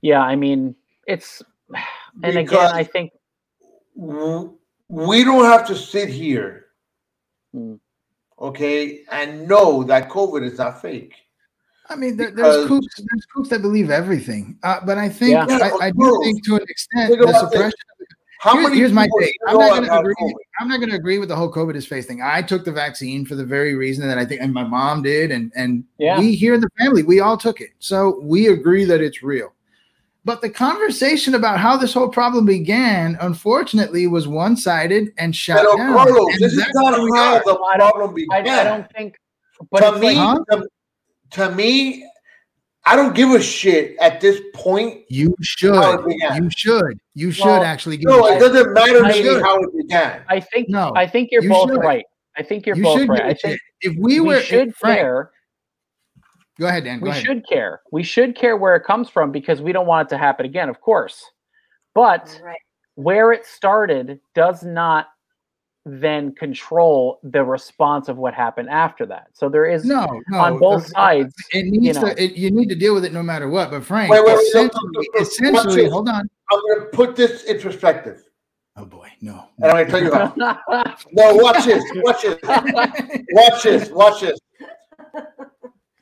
Yeah, 0.00 0.20
I 0.20 0.36
mean, 0.36 0.74
it's 1.06 1.42
and 2.22 2.38
again, 2.38 2.72
I 2.72 2.82
think 2.84 3.12
we 3.94 5.24
don't 5.24 5.44
have 5.44 5.66
to 5.68 5.74
sit 5.76 6.08
here, 6.08 6.66
Mm. 7.54 7.78
okay, 8.38 9.04
and 9.10 9.46
know 9.48 9.82
that 9.84 10.08
COVID 10.08 10.42
is 10.44 10.58
not 10.58 10.80
fake. 10.82 11.14
I 11.88 11.96
mean, 11.96 12.16
there, 12.16 12.30
there's 12.30 12.66
kooks, 12.68 12.86
there's 12.96 13.26
kooks 13.34 13.48
that 13.50 13.62
believe 13.62 13.90
everything, 13.90 14.58
uh, 14.62 14.80
but 14.84 14.98
I 14.98 15.08
think 15.08 15.32
Yeah. 15.32 15.46
Yeah, 15.48 15.70
I, 15.80 15.86
I 15.86 15.90
do 15.90 16.20
think 16.24 16.44
to 16.46 16.56
an 16.56 16.62
extent 16.68 17.18
the 17.18 17.32
suppression. 17.38 17.72
How 18.38 18.52
Here's, 18.52 18.64
many? 18.64 18.76
here's 18.76 18.92
my 18.92 19.04
people 19.04 19.20
take. 19.20 19.34
I'm 19.48 19.56
not 19.58 19.70
going 19.70 19.84
to 19.88 19.98
agree. 19.98 20.14
COVID? 20.20 20.32
I'm 20.60 20.68
not 20.68 20.76
going 20.78 20.90
to 20.90 20.96
agree 20.96 21.18
with 21.18 21.30
the 21.30 21.36
whole 21.36 21.50
COVID 21.50 21.74
is 21.74 21.86
face 21.86 22.06
thing. 22.06 22.20
I 22.22 22.42
took 22.42 22.64
the 22.66 22.72
vaccine 22.72 23.24
for 23.24 23.34
the 23.34 23.44
very 23.44 23.74
reason 23.74 24.06
that 24.06 24.18
I 24.18 24.26
think, 24.26 24.42
and 24.42 24.52
my 24.52 24.62
mom 24.62 25.02
did, 25.02 25.30
and 25.30 25.50
and 25.56 25.84
Yeah. 25.98 26.18
we 26.18 26.34
here 26.34 26.54
in 26.54 26.60
the 26.60 26.68
family, 26.78 27.02
we 27.02 27.20
all 27.20 27.36
took 27.38 27.60
it, 27.60 27.70
so 27.78 28.20
we 28.22 28.48
agree 28.48 28.84
that 28.84 29.00
it's 29.00 29.22
real. 29.22 29.52
But 30.26 30.42
the 30.42 30.50
conversation 30.50 31.34
about 31.36 31.60
how 31.60 31.76
this 31.76 31.94
whole 31.94 32.08
problem 32.08 32.44
began, 32.46 33.16
unfortunately, 33.20 34.06
was 34.08 34.26
one-sided 34.26 35.12
and 35.18 35.34
shut 35.34 35.58
Pero 35.60 35.76
down. 35.76 35.94
Carlos, 35.94 36.32
And 36.34 36.40
this 36.42 36.52
is 36.52 36.66
not 36.74 36.94
how 37.16 37.38
the 37.38 37.54
problem 37.76 38.12
began. 38.14 38.48
I 38.48 38.64
don't 38.64 38.90
think. 38.92 39.16
But 39.70 39.80
to 39.92 39.98
me, 40.00 40.14
like, 40.14 40.16
Huh? 40.16 40.44
to, 40.50 40.68
to 41.32 41.50
me, 41.54 42.08
I 42.84 42.94
don't 42.96 43.14
give 43.14 43.30
a 43.32 43.40
shit 43.42 43.96
at 44.00 44.20
this 44.20 44.40
point. 44.54 45.02
You 45.08 45.34
should. 45.42 45.74
You 46.34 46.50
should. 46.56 46.98
You 47.14 47.30
should 47.32 47.44
Well, 47.46 47.64
actually. 47.64 47.96
give 47.96 48.08
No, 48.08 48.26
a 48.26 48.36
it 48.36 48.38
doesn't 48.38 48.72
matter 48.74 49.00
to 49.00 49.06
I 49.06 49.12
me 49.12 49.40
how 49.42 49.58
it 49.60 49.76
began. 49.76 50.22
I 50.28 50.40
think. 50.40 50.68
No, 50.68 50.92
I 50.94 51.06
think 51.06 51.30
you're 51.32 51.42
you 51.42 51.48
both 51.50 51.70
should. 51.70 51.78
right. 51.80 52.04
I 52.36 52.42
think 52.42 52.66
you're 52.66 52.76
You 52.76 52.82
both 52.84 52.98
should 53.00 53.08
right. 53.08 53.18
give 53.18 53.26
a 53.26 53.30
I 53.30 53.34
think. 53.34 53.60
If 53.80 53.94
we 53.98 54.20
we, 54.20 54.20
were, 54.20 54.40
should 54.40 54.74
Frank, 54.76 55.00
care. 55.00 55.30
Go 56.58 56.66
ahead, 56.66 56.84
Dan. 56.84 57.00
Go 57.00 57.04
we 57.04 57.10
ahead. 57.10 57.24
should 57.24 57.48
care. 57.48 57.80
We 57.92 58.02
should 58.02 58.36
care 58.36 58.56
where 58.56 58.76
it 58.76 58.84
comes 58.84 59.08
from 59.10 59.32
because 59.32 59.60
we 59.60 59.72
don't 59.72 59.86
want 59.86 60.08
it 60.08 60.10
to 60.10 60.18
happen 60.18 60.46
again, 60.46 60.68
of 60.68 60.80
course. 60.80 61.24
But 61.94 62.38
Right. 62.42 62.56
where 62.94 63.32
it 63.32 63.44
started 63.46 64.20
does 64.34 64.62
not 64.62 65.08
then 65.88 66.34
control 66.34 67.20
the 67.22 67.44
response 67.44 68.08
of 68.08 68.16
what 68.16 68.34
happened 68.34 68.68
after 68.68 69.06
that. 69.06 69.28
So 69.32 69.48
there 69.48 69.66
is 69.66 69.84
No, 69.84 70.20
no. 70.28 70.38
on 70.38 70.58
both 70.58 70.82
the- 70.82 70.88
sides. 70.90 71.32
It 71.52 71.66
needs 71.66 71.96
know. 71.98 72.12
to. 72.12 72.22
It, 72.22 72.32
you 72.32 72.50
need 72.50 72.68
to 72.70 72.74
deal 72.74 72.92
with 72.92 73.04
it 73.04 73.12
no 73.12 73.22
matter 73.22 73.48
what. 73.48 73.70
But 73.70 73.84
Frank, 73.84 74.10
Wait, 74.10 74.24
wait, 74.24 74.34
wait, 74.36 74.42
essentially, 74.48 74.80
no, 74.92 75.00
no, 75.00 75.06
no, 75.14 75.20
essentially 75.20 75.82
watch 75.84 75.92
hold 75.92 76.08
on. 76.08 76.28
I'm 76.52 76.60
going 76.60 76.80
to 76.80 76.86
put 76.96 77.14
this 77.14 77.44
in 77.44 77.60
perspective, 77.60 78.24
Oh 78.76 78.84
boy, 78.84 79.08
no. 79.20 79.44
and 79.58 79.70
I'm 79.70 79.86
going 79.86 79.86
to 79.86 79.90
tell 79.92 80.02
you 80.02 80.12
how. 80.12 80.96
No, 81.12 81.34
watch 81.36 81.64
this. 81.64 81.84
Watch 81.96 82.22
this. 82.22 82.38
Watch 83.32 83.62
this. 83.62 83.90
Watch 83.90 84.20
this. 84.22 84.38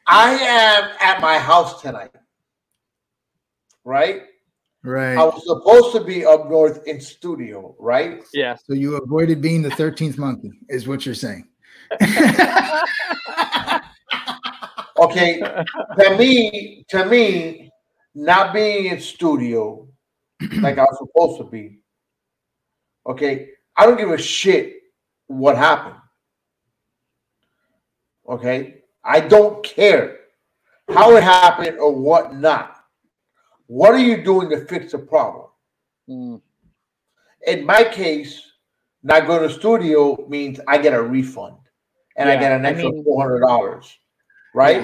I 0.06 0.32
am 0.34 0.90
at 1.00 1.20
my 1.20 1.38
house 1.38 1.82
tonight, 1.82 2.10
right? 3.84 4.22
Right. 4.84 5.16
I 5.16 5.24
was 5.24 5.42
supposed 5.46 5.96
to 5.96 6.04
be 6.04 6.26
up 6.26 6.50
north 6.50 6.86
in 6.86 7.00
studio, 7.00 7.74
right? 7.78 8.22
Yeah. 8.34 8.56
So 8.56 8.74
you 8.74 8.96
avoided 8.96 9.40
being 9.40 9.62
the 9.62 9.70
thirteenth 9.70 10.18
monkey, 10.18 10.52
is 10.68 10.86
what 10.86 11.06
you're 11.06 11.14
saying. 11.14 11.48
Okay, 14.96 15.40
to 15.98 16.16
me, 16.16 16.84
to 16.88 17.04
me, 17.06 17.70
not 18.14 18.54
being 18.54 18.86
in 18.86 19.00
studio 19.00 19.88
like 20.60 20.78
I 20.78 20.82
was 20.82 20.98
supposed 20.98 21.38
to 21.38 21.44
be. 21.44 21.80
Okay, 23.06 23.50
I 23.76 23.86
don't 23.86 23.98
give 23.98 24.10
a 24.10 24.18
shit 24.18 24.74
what 25.26 25.56
happened. 25.56 25.96
Okay, 28.28 28.82
I 29.02 29.20
don't 29.20 29.64
care 29.64 30.20
how 30.88 31.16
it 31.16 31.24
happened 31.24 31.78
or 31.78 31.92
what 31.92 32.34
not. 32.34 32.73
What 33.66 33.92
are 33.94 33.98
you 33.98 34.22
doing 34.22 34.50
to 34.50 34.64
fix 34.66 34.92
the 34.92 34.98
problem? 34.98 35.46
Mm, 36.08 36.40
In 37.46 37.64
my 37.64 37.84
case, 37.84 38.40
not 39.02 39.26
going 39.26 39.46
to 39.48 39.54
studio 39.54 40.24
means 40.28 40.60
I 40.68 40.78
get 40.78 40.92
a 40.94 41.02
refund 41.02 41.56
and 42.16 42.28
I 42.28 42.36
get 42.36 42.52
an 42.52 42.64
I 42.66 42.70
extra 42.70 42.90
mean- 42.90 43.04
four 43.04 43.22
hundred 43.22 43.40
dollars, 43.40 43.98
right? 44.54 44.78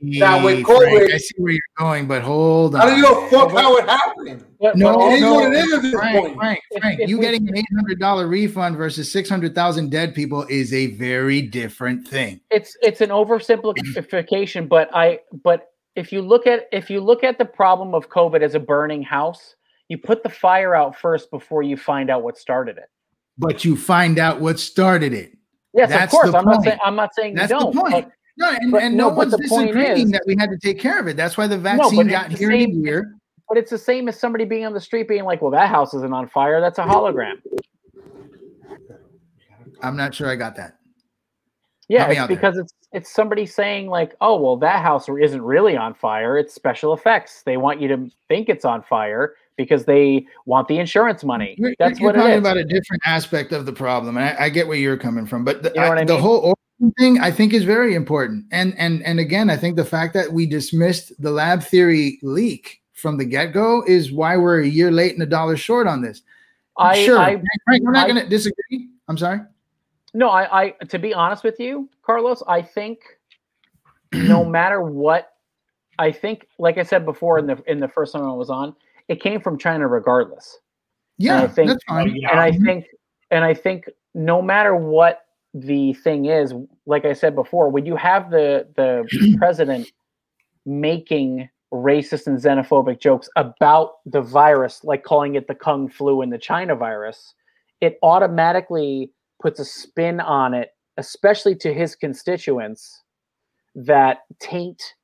now 0.00 0.44
with 0.44 0.64
Frank, 0.64 1.12
I 1.12 1.16
see 1.18 1.34
where 1.38 1.52
you're 1.52 1.60
going, 1.78 2.06
but 2.06 2.22
hold 2.22 2.74
on. 2.74 2.80
I 2.82 2.86
don't 2.86 3.00
know 3.02 3.26
fuck 3.28 3.50
how 3.52 3.76
it 3.76 3.88
happened. 3.88 4.44
But- 4.60 4.76
No, 4.76 4.94
but 4.98 5.06
It 5.06 5.14
is 5.14 5.20
no, 5.22 5.34
what 5.34 5.52
it 5.52 5.56
is 5.56 5.72
at 5.72 5.82
this 5.82 5.92
Frank, 5.94 6.18
point. 6.18 6.36
Frank, 6.36 6.60
Frank, 6.80 7.00
you 7.08 7.16
we- 7.18 7.24
getting 7.24 7.48
an 7.48 7.56
eight 7.56 7.66
hundred 7.74 7.98
dollar 7.98 8.26
refund 8.28 8.76
versus 8.76 9.10
six 9.10 9.28
hundred 9.28 9.54
thousand 9.54 9.90
dead 9.90 10.14
people 10.14 10.44
is 10.50 10.72
a 10.74 10.88
very 10.88 11.40
different 11.42 12.06
thing. 12.06 12.40
it's 12.50 12.76
it's 12.82 13.00
an 13.00 13.08
oversimplification 13.10 14.68
but 14.68 14.88
i 14.94 15.18
but 15.44 15.68
if 15.98 16.12
you 16.12 16.22
look 16.22 16.46
at 16.46 16.68
if 16.72 16.88
you 16.90 17.00
look 17.00 17.24
at 17.24 17.38
the 17.38 17.44
problem 17.44 17.94
of 17.94 18.08
covid 18.08 18.40
as 18.42 18.54
a 18.54 18.60
burning 18.60 19.02
house 19.02 19.56
you 19.88 19.98
put 19.98 20.22
the 20.22 20.28
fire 20.28 20.74
out 20.74 20.96
first 20.98 21.30
before 21.30 21.62
you 21.62 21.76
find 21.76 22.08
out 22.10 22.22
what 22.22 22.38
started 22.38 22.76
it 22.78 22.88
But 23.36 23.64
you 23.64 23.76
find 23.76 24.18
out 24.18 24.40
what 24.40 24.60
started 24.60 25.12
it. 25.12 25.36
yes 25.74 25.88
That's 25.90 26.04
of 26.14 26.20
course 26.20 26.30
the 26.32 26.38
i'm 26.38 26.44
not 26.44 26.62
saying 26.62 26.78
i'm 26.84 26.96
not 26.96 27.10
saying 27.14 27.34
That's 27.34 27.50
you 27.52 27.58
the 27.58 27.64
don't 27.64 27.76
point. 27.76 28.06
but- 28.06 28.12
No, 28.40 28.50
and, 28.60 28.70
But 28.70 28.82
and 28.84 28.96
no, 28.96 29.08
no, 29.08 29.14
one's 29.16 29.36
disagreeing 29.36 30.06
is- 30.06 30.10
that 30.12 30.22
we 30.28 30.36
had 30.38 30.48
to 30.50 30.58
take 30.58 30.78
care 30.78 31.00
of 31.00 31.08
it. 31.08 31.16
That's 31.16 31.36
why 31.36 31.48
the 31.48 31.58
vaccine 31.58 32.02
it's 32.02 32.10
got 32.10 32.30
the 32.30 32.36
here 32.36 32.52
same- 32.52 32.84
year. 32.84 33.16
but 33.48 33.58
it's 33.58 33.70
the 33.72 33.78
same 33.90 34.06
as 34.08 34.16
somebody 34.16 34.44
being 34.44 34.64
on 34.64 34.72
the 34.74 34.80
street 34.80 35.08
being 35.08 35.24
like 35.24 35.42
well 35.42 35.50
that 35.50 35.68
house 35.68 35.92
isn't 35.94 36.12
on 36.12 36.28
fire 36.28 36.60
that's 36.60 36.78
a 36.78 36.82
hologram 36.92 37.34
I'm 39.82 39.96
not 39.96 40.14
sure 40.14 40.28
I 40.28 40.36
got 40.36 40.54
that. 40.56 40.76
yeah 41.88 42.06
it's 42.08 42.18
out 42.20 42.28
there. 42.28 42.36
because 42.36 42.56
it's 42.58 42.72
it's 42.92 43.12
somebody 43.12 43.44
saying 43.46 43.88
like 43.88 44.14
oh 44.20 44.40
well 44.40 44.56
that 44.56 44.82
house 44.82 45.08
isn't 45.08 45.42
really 45.42 45.76
on 45.76 45.94
fire 45.94 46.38
it's 46.38 46.54
special 46.54 46.92
effects 46.92 47.42
they 47.42 47.56
want 47.56 47.80
you 47.80 47.88
to 47.88 48.10
think 48.28 48.48
it's 48.48 48.64
on 48.64 48.82
fire 48.82 49.34
because 49.56 49.84
they 49.84 50.24
want 50.46 50.68
the 50.68 50.78
insurance 50.78 51.24
money 51.24 51.54
You're, 51.58 51.74
that's 51.78 51.98
you're 52.00 52.10
what 52.10 52.16
talking 52.16 52.32
is 52.32 52.38
about 52.38 52.56
a 52.56 52.64
different 52.64 53.02
aspect 53.04 53.52
of 53.52 53.66
the 53.66 53.72
problem, 53.72 54.16
and 54.16 54.24
I, 54.24 54.44
I 54.44 54.48
get 54.48 54.68
where 54.68 54.78
you're 54.78 54.96
coming 54.96 55.26
from. 55.26 55.44
But 55.44 55.62
the, 55.62 55.72
You 55.74 55.80
know 55.80 55.92
I 55.92 56.04
the 56.04 56.14
mean? 56.14 56.22
whole 56.22 56.54
thing 56.98 57.18
I 57.20 57.30
think 57.30 57.52
is 57.52 57.64
very 57.64 57.94
important. 57.94 58.44
And 58.52 58.76
and 58.78 59.02
and 59.04 59.18
again, 59.18 59.50
I 59.50 59.56
think 59.56 59.76
the 59.76 59.84
fact 59.84 60.14
that 60.14 60.32
we 60.32 60.46
dismissed 60.46 61.12
the 61.20 61.30
lab 61.30 61.62
theory 61.62 62.18
leak 62.22 62.80
from 62.94 63.18
the 63.18 63.24
get 63.24 63.46
go 63.46 63.82
is 63.86 64.12
why 64.12 64.36
we're 64.36 64.60
a 64.62 64.66
year 64.66 64.90
late 64.90 65.12
and 65.12 65.22
a 65.22 65.26
dollar 65.26 65.56
short 65.56 65.86
on 65.86 66.02
this. 66.02 66.22
I, 66.76 67.04
sure, 67.04 67.18
I, 67.18 67.42
Frank, 67.64 67.82
we're 67.82 67.92
not 67.92 68.08
going 68.08 68.22
to 68.22 68.28
disagree. 68.28 68.88
I'm 69.08 69.18
sorry. 69.18 69.40
No, 70.14 70.28
I, 70.30 70.62
I 70.62 70.70
to 70.88 70.98
be 70.98 71.12
honest 71.14 71.44
with 71.44 71.60
you, 71.60 71.88
Carlos, 72.02 72.42
I 72.48 72.62
think 72.62 73.00
no 74.12 74.44
matter 74.58 74.82
what, 74.82 75.32
I 75.98 76.12
think, 76.12 76.46
like 76.58 76.78
I 76.78 76.82
said 76.82 77.04
before 77.04 77.38
in 77.38 77.46
the 77.46 77.62
in 77.66 77.80
the 77.80 77.88
first 77.88 78.12
time 78.12 78.22
I 78.24 78.32
was 78.32 78.50
on, 78.50 78.74
it 79.08 79.20
came 79.20 79.40
from 79.40 79.58
China 79.58 79.86
regardless. 79.86 80.58
Yeah, 81.18 81.42
I 81.42 81.48
think- 81.48 81.68
that's 81.70 81.84
fine. 81.84 82.16
And 82.30 82.40
I 82.40 82.52
think 82.52 82.86
and 83.30 83.44
I 83.44 83.54
think 83.54 83.88
no 84.14 84.40
matter 84.40 84.74
what 84.74 85.24
the 85.54 85.92
thing 85.94 86.26
is, 86.26 86.54
like 86.86 87.04
I 87.04 87.12
said 87.12 87.34
before, 87.34 87.68
when 87.68 87.84
you 87.86 87.96
have 87.96 88.30
the 88.30 88.66
the 88.76 89.36
president 89.38 89.90
making 90.64 91.48
racist 91.72 92.26
and 92.26 92.38
xenophobic 92.38 92.98
jokes 93.00 93.28
about 93.36 93.96
the 94.06 94.22
virus, 94.22 94.84
like 94.84 95.02
calling 95.04 95.34
it 95.34 95.48
the 95.48 95.54
Kung 95.54 95.88
flu 95.88 96.22
and 96.22 96.32
the 96.32 96.38
China 96.38 96.74
virus, 96.74 97.34
it 97.80 97.98
automatically 98.02 99.10
puts 99.40 99.60
a 99.60 99.64
spin 99.64 100.20
on 100.20 100.54
it, 100.54 100.70
especially 100.96 101.54
to 101.56 101.72
his 101.72 101.94
constituents, 101.94 103.02
that 103.74 104.18
taint 104.40 104.94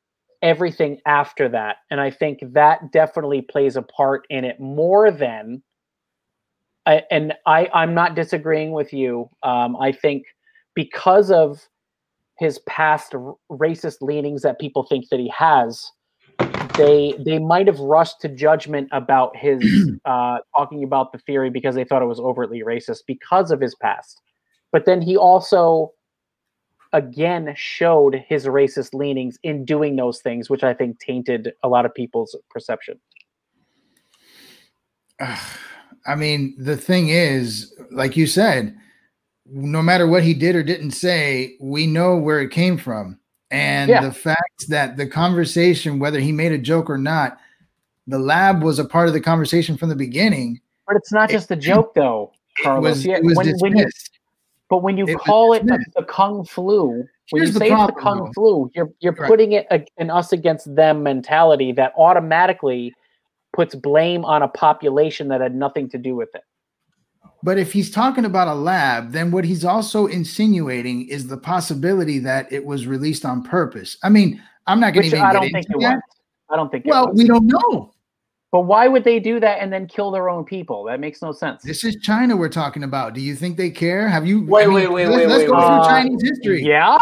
everything 0.43 1.01
after 1.07 1.49
that. 1.49 1.77
And 1.91 2.01
I 2.01 2.11
think 2.11 2.41
that 2.53 2.93
definitely 2.93 3.43
plays 3.43 3.77
a 3.77 3.83
part 3.83 4.27
in 4.31 4.45
it 4.45 4.61
more 4.61 5.11
than 5.11 5.63
I, 6.87 7.03
and 7.11 7.33
I, 7.47 7.69
I'm 7.73 7.95
not 7.95 8.15
disagreeing 8.15 8.73
with 8.73 8.93
you. 8.93 9.31
Um, 9.43 9.77
I 9.77 9.91
think 9.91 10.25
because 10.75 11.31
of 11.31 11.67
his 12.39 12.59
past 12.69 13.13
racist 13.51 14.03
leanings 14.03 14.43
that 14.43 14.61
people 14.61 14.85
think 14.85 15.09
that 15.09 15.21
he 15.21 15.33
has, 15.37 15.91
they 16.71 17.15
they 17.19 17.39
might 17.39 17.67
have 17.67 17.79
rushed 17.79 18.21
to 18.23 18.29
judgment 18.29 18.89
about 18.93 19.37
his 19.37 19.63
uh, 20.05 20.39
talking 20.55 20.85
about 20.85 21.13
the 21.13 21.19
theory 21.19 21.51
because 21.51 21.75
they 21.75 21.85
thought 21.85 22.03
it 22.03 22.07
was 22.07 22.21
overtly 22.21 22.63
racist 22.63 23.01
because 23.07 23.51
of 23.51 23.61
his 23.61 23.75
past. 23.75 24.21
But 24.73 24.87
then 24.87 25.01
he 25.01 25.17
also 25.17 25.93
again 26.93 27.53
showed 27.57 28.23
his 28.29 28.47
racist 28.47 28.95
leanings 28.95 29.39
in 29.43 29.65
doing 29.65 29.97
those 29.97 30.21
things, 30.21 30.49
which 30.49 30.65
I 30.65 30.75
think 30.75 31.01
tainted 31.01 31.53
a 31.63 31.69
lot 31.69 31.87
of 31.87 31.95
people's 31.95 32.37
perception. 32.51 33.01
I 36.07 36.15
mean, 36.17 36.55
the 36.59 36.77
thing 36.77 37.09
is, 37.09 37.75
like 37.91 38.17
you 38.17 38.27
said, 38.27 38.77
no 39.47 39.83
matter 39.83 40.07
what 40.07 40.23
he 40.23 40.35
did 40.35 40.57
or 40.57 40.63
didn't 40.63 40.93
say, 40.93 41.57
we 41.61 41.87
know 41.87 42.17
where 42.17 42.41
it 42.41 42.51
came 42.51 42.79
from. 42.79 43.19
And 43.55 43.89
Yeah. 43.89 44.01
the 44.01 44.13
fact 44.13 44.69
that 44.69 44.97
the 44.97 45.07
conversation, 45.07 46.01
whether 46.01 46.19
he 46.19 46.33
made 46.33 46.51
a 46.51 46.59
joke 46.59 46.91
or 46.91 46.99
not, 46.99 47.39
the 48.09 48.19
lab 48.19 48.63
was 48.65 48.81
a 48.81 48.85
part 48.85 49.07
of 49.07 49.15
the 49.15 49.21
conversation 49.21 49.77
from 49.77 49.91
the 49.91 49.95
beginning. 49.95 50.61
But 50.89 50.97
it's 50.97 51.13
not 51.13 51.31
just 51.31 51.51
a 51.53 51.57
joke, 51.57 51.95
though, 51.95 52.33
Carlos. 52.61 52.83
was, 52.83 53.05
Yeah, 53.05 53.17
it 53.17 53.25
was 53.25 53.37
when, 53.37 53.55
when 53.61 53.77
you, 53.77 53.89
but 54.69 54.83
when 54.83 54.99
you 54.99 55.07
It 55.07 55.17
call 55.19 55.53
it 55.53 55.65
the, 55.67 55.85
the 55.97 56.03
kung 56.03 56.45
flu, 56.45 57.09
when 57.31 57.43
Here's 57.43 57.51
you 57.51 57.53
the 57.53 57.59
say 57.61 57.71
it's 57.71 57.87
the 57.87 57.93
kung 58.03 58.27
though. 58.27 58.33
flu, 58.35 58.71
you're 58.75 58.91
you're 58.99 59.13
Right. 59.13 59.29
putting 59.29 59.53
it 59.53 59.69
an 59.99 60.11
us 60.11 60.33
against 60.33 60.75
them 60.75 61.05
mentality 61.05 61.71
that 61.73 61.93
automatically 61.97 62.93
puts 63.55 63.77
blame 63.77 64.25
on 64.25 64.43
a 64.43 64.49
population 64.49 65.29
that 65.29 65.41
had 65.41 65.55
nothing 65.55 65.89
to 65.91 65.99
do 65.99 66.17
with 66.17 66.35
it. 66.35 66.43
But 67.45 67.59
if 67.59 67.73
he's 67.75 67.91
talking 67.91 68.25
about 68.25 68.49
a 68.49 68.55
lab, 68.55 69.13
then 69.13 69.31
what 69.31 69.45
he's 69.45 69.67
also 69.67 70.07
insinuating 70.07 71.07
is 71.09 71.29
the 71.29 71.37
possibility 71.37 72.19
that 72.21 72.51
it 72.51 72.65
was 72.65 72.87
released 72.87 73.27
on 73.27 73.43
purpose. 73.43 73.99
I 74.03 74.09
mean, 74.09 74.43
I'm 74.67 74.81
not 74.81 74.95
going 74.95 75.03
to 75.03 75.09
even 75.09 75.21
I 75.21 75.27
get 75.29 75.33
don't 75.35 75.45
into 75.45 75.53
think 75.55 75.67
it 75.69 75.81
that. 75.83 75.95
was. 75.97 76.03
I 76.51 76.57
don't 76.57 76.71
think 76.71 76.87
it 76.87 76.89
Well, 76.89 77.09
was. 77.09 77.19
we 77.19 77.27
don't 77.29 77.47
know. 77.47 77.93
But 78.51 78.63
why 78.63 78.89
would 78.89 79.05
they 79.05 79.21
do 79.21 79.41
that 79.41 79.59
and 79.61 79.71
then 79.71 79.87
kill 79.87 80.11
their 80.11 80.31
own 80.31 80.45
people? 80.45 80.85
That 80.85 81.01
makes 81.01 81.21
no 81.21 81.33
sense. 81.33 81.63
This 81.63 81.85
is 81.85 81.97
China 81.97 82.35
we're 82.35 82.49
talking 82.49 82.85
about. 82.85 83.13
Do 83.13 83.21
you 83.21 83.35
think 83.37 83.59
they 83.59 83.69
care? 83.69 84.09
Have 84.09 84.27
you? 84.27 84.47
Wait, 84.47 84.69
wait, 84.69 84.91
wait, 84.91 85.07
let's, 85.09 85.17
wait, 85.19 85.27
Let's 85.27 85.39
wait, 85.43 85.47
go 85.49 85.55
wait. 85.55 85.61
through 85.67 85.75
Uh, 85.75 85.89
Chinese 85.89 86.23
history. 86.23 86.63
Yeah. 86.65 86.99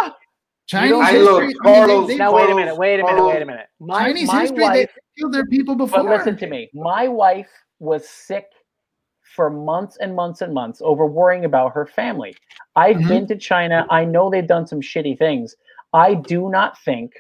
Chinese 0.66 0.90
history. 1.09 1.19
I 1.19 1.23
look, 1.23 1.43
I 1.43 1.47
mean, 1.47 1.56
Carlos- 1.62 2.06
they- 2.09 2.14
they- 2.14 2.19
Now 2.19 2.35
wait 2.35 2.51
a 2.51 2.55
minute. 2.56 2.77
Wait 2.77 2.98
a 3.01 3.05
minute. 3.05 3.24
Wait 3.27 3.43
a 3.43 3.47
minute. 3.47 3.66
My, 3.78 3.98
Chinese 4.06 4.27
my 4.28 4.40
history. 4.40 4.60
wife, 4.62 4.90
They 4.94 5.20
killed 5.20 5.35
their 5.35 5.47
people 5.47 5.77
before. 5.77 6.02
But 6.02 6.10
listen 6.19 6.36
to 6.39 6.47
me. 6.48 6.69
My 6.74 7.06
wife 7.06 7.51
was 7.78 8.09
sick 8.09 8.47
for 9.34 9.50
months 9.50 9.96
and 10.00 10.14
months 10.14 10.40
and 10.42 10.52
months 10.54 10.80
over 10.84 11.06
worrying 11.06 11.44
about 11.44 11.72
her 11.72 11.86
family. 11.86 12.34
I've 12.76 12.96
Mhm. 12.96 13.09
been 13.09 13.26
to 13.28 13.36
China. 13.36 13.86
I 13.90 14.04
know 14.04 14.30
they've 14.30 14.46
done 14.46 14.66
some 14.66 14.80
shitty 14.80 15.18
things. 15.18 15.56
I 15.92 16.14
do 16.14 16.48
not 16.50 16.78
think 16.84 17.14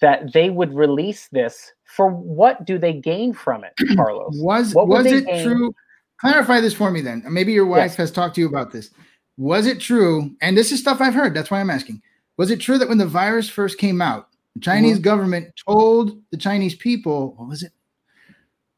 that 0.00 0.32
they 0.32 0.50
would 0.50 0.74
release 0.74 1.28
this. 1.28 1.72
For 1.84 2.08
what 2.08 2.64
do 2.64 2.78
they 2.78 2.92
gain 2.94 3.32
from 3.34 3.64
it, 3.64 3.72
Carlos? 3.96 4.34
Was 4.40 4.74
was 4.74 5.06
it 5.06 5.26
gain? 5.26 5.44
true? 5.44 5.74
Clarify 6.18 6.60
this 6.60 6.74
for 6.74 6.90
me 6.90 7.00
then. 7.00 7.22
Maybe 7.28 7.52
your 7.52 7.66
wife 7.66 7.82
Yes. 7.90 7.96
has 7.96 8.10
talked 8.10 8.36
to 8.36 8.40
you 8.40 8.46
about 8.48 8.72
this. 8.72 8.90
Was 9.36 9.66
it 9.66 9.80
true? 9.80 10.30
And 10.40 10.56
this 10.56 10.70
is 10.72 10.80
stuff 10.80 11.00
I've 11.00 11.14
heard. 11.14 11.34
That's 11.34 11.50
why 11.50 11.60
I'm 11.60 11.70
asking. 11.70 12.00
Was 12.38 12.50
it 12.50 12.60
true 12.60 12.78
that 12.78 12.88
when 12.88 12.98
the 12.98 13.06
virus 13.06 13.48
first 13.48 13.76
came 13.78 14.00
out, 14.00 14.28
the 14.54 14.60
Chinese 14.60 14.96
Mm-hmm. 14.96 15.02
government 15.02 15.48
told 15.66 16.20
the 16.30 16.36
Chinese 16.36 16.74
people, 16.74 17.34
what 17.36 17.48
was 17.48 17.62
it? 17.62 17.72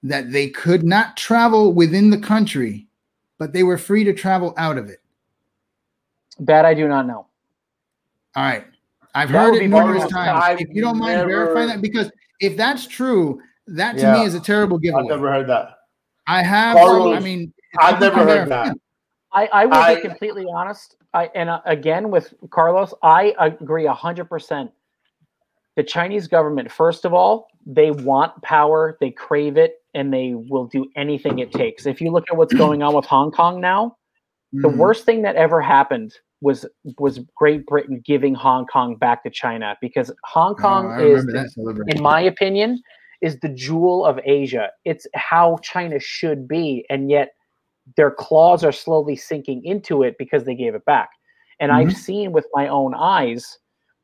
That 0.04 0.30
they 0.30 0.48
could 0.50 0.84
not 0.84 1.16
travel 1.16 1.72
within 1.72 2.10
the 2.10 2.18
country, 2.18 2.86
but 3.38 3.52
they 3.54 3.62
were 3.62 3.78
free 3.78 4.04
to 4.04 4.12
travel 4.12 4.52
out 4.58 4.76
of 4.78 4.88
it. 4.90 5.00
That 6.40 6.64
I 6.66 6.74
do 6.74 6.86
not 6.88 7.06
know. 7.06 7.26
All 8.36 8.42
right. 8.44 8.64
I've 9.14 9.32
That 9.32 9.38
heard 9.38 9.54
it 9.62 9.68
numerous 9.68 10.06
times. 10.10 10.42
I've 10.44 10.60
if 10.60 10.68
you 10.70 10.82
don't 10.82 10.98
mind 10.98 11.16
never- 11.18 11.30
verifying 11.30 11.68
that, 11.68 11.80
because 11.80 12.10
if 12.40 12.56
that's 12.56 12.86
true, 12.86 13.40
that 13.68 13.94
to 13.96 14.02
Yeah. 14.02 14.12
me 14.14 14.24
is 14.24 14.34
a 14.34 14.40
terrible 14.40 14.78
giveaway. 14.78 15.04
I've 15.04 15.08
never 15.08 15.32
heard 15.32 15.46
that. 15.48 15.78
I 16.26 16.42
have. 16.42 16.76
Carlos, 16.76 17.16
I 17.16 17.20
mean, 17.20 17.52
I've 17.78 17.94
you 17.94 18.00
never 18.00 18.16
can 18.16 18.28
heard 18.28 18.48
verify. 18.48 18.64
that. 18.68 18.76
I, 19.32 19.46
I 19.46 19.66
will 19.66 19.74
I- 19.74 19.94
be 19.94 20.00
completely 20.02 20.46
honest. 20.52 20.96
I 21.14 21.30
and 21.36 21.48
uh, 21.48 21.60
again 21.64 22.10
with 22.10 22.34
Carlos, 22.50 22.92
I 23.02 23.34
agree 23.38 23.86
hundred 23.86 24.24
percent. 24.28 24.70
The 25.76 25.82
Chinese 25.84 26.26
government, 26.28 26.70
first 26.70 27.04
of 27.04 27.14
all, 27.14 27.48
they 27.64 27.90
want 27.92 28.40
power, 28.42 28.96
they 29.00 29.10
crave 29.12 29.56
it, 29.56 29.82
and 29.94 30.12
they 30.12 30.34
will 30.34 30.66
do 30.66 30.86
anything 30.96 31.38
it 31.38 31.52
takes. 31.52 31.86
If 31.86 32.00
you 32.00 32.10
look 32.10 32.24
at 32.30 32.36
what's 32.36 32.54
going 32.54 32.82
on 32.82 32.94
with 32.94 33.06
Hong 33.06 33.30
Kong 33.30 33.60
now, 33.60 33.96
the 34.52 34.68
Mhm. 34.68 34.76
worst 34.76 35.04
thing 35.04 35.22
that 35.22 35.36
ever 35.36 35.60
happened 35.60 36.14
was 36.40 36.66
was 36.98 37.20
Great 37.36 37.64
Britain 37.66 38.02
giving 38.04 38.34
Hong 38.34 38.66
Kong 38.66 38.96
back 38.96 39.22
to 39.22 39.30
China 39.30 39.76
because 39.80 40.12
Hong 40.24 40.54
Oh, 40.58 40.62
Kong 40.62 40.92
I 40.98 41.02
is, 41.02 41.26
in 41.88 42.02
my 42.02 42.20
opinion, 42.20 42.82
is 43.22 43.40
the 43.40 43.48
jewel 43.48 44.04
of 44.04 44.20
Asia. 44.24 44.70
It's 44.84 45.06
how 45.14 45.58
China 45.62 45.98
should 45.98 46.46
be, 46.46 46.84
and 46.90 47.10
yet 47.10 47.30
their 47.96 48.10
claws 48.10 48.64
are 48.64 48.72
slowly 48.72 49.16
sinking 49.16 49.64
into 49.64 50.02
it 50.02 50.16
because 50.18 50.44
they 50.44 50.54
gave 50.54 50.74
it 50.74 50.84
back. 50.84 51.10
And 51.60 51.70
I've 51.72 51.92
seen 51.92 52.32
with 52.32 52.46
my 52.52 52.68
own 52.68 52.94
eyes, 52.94 53.58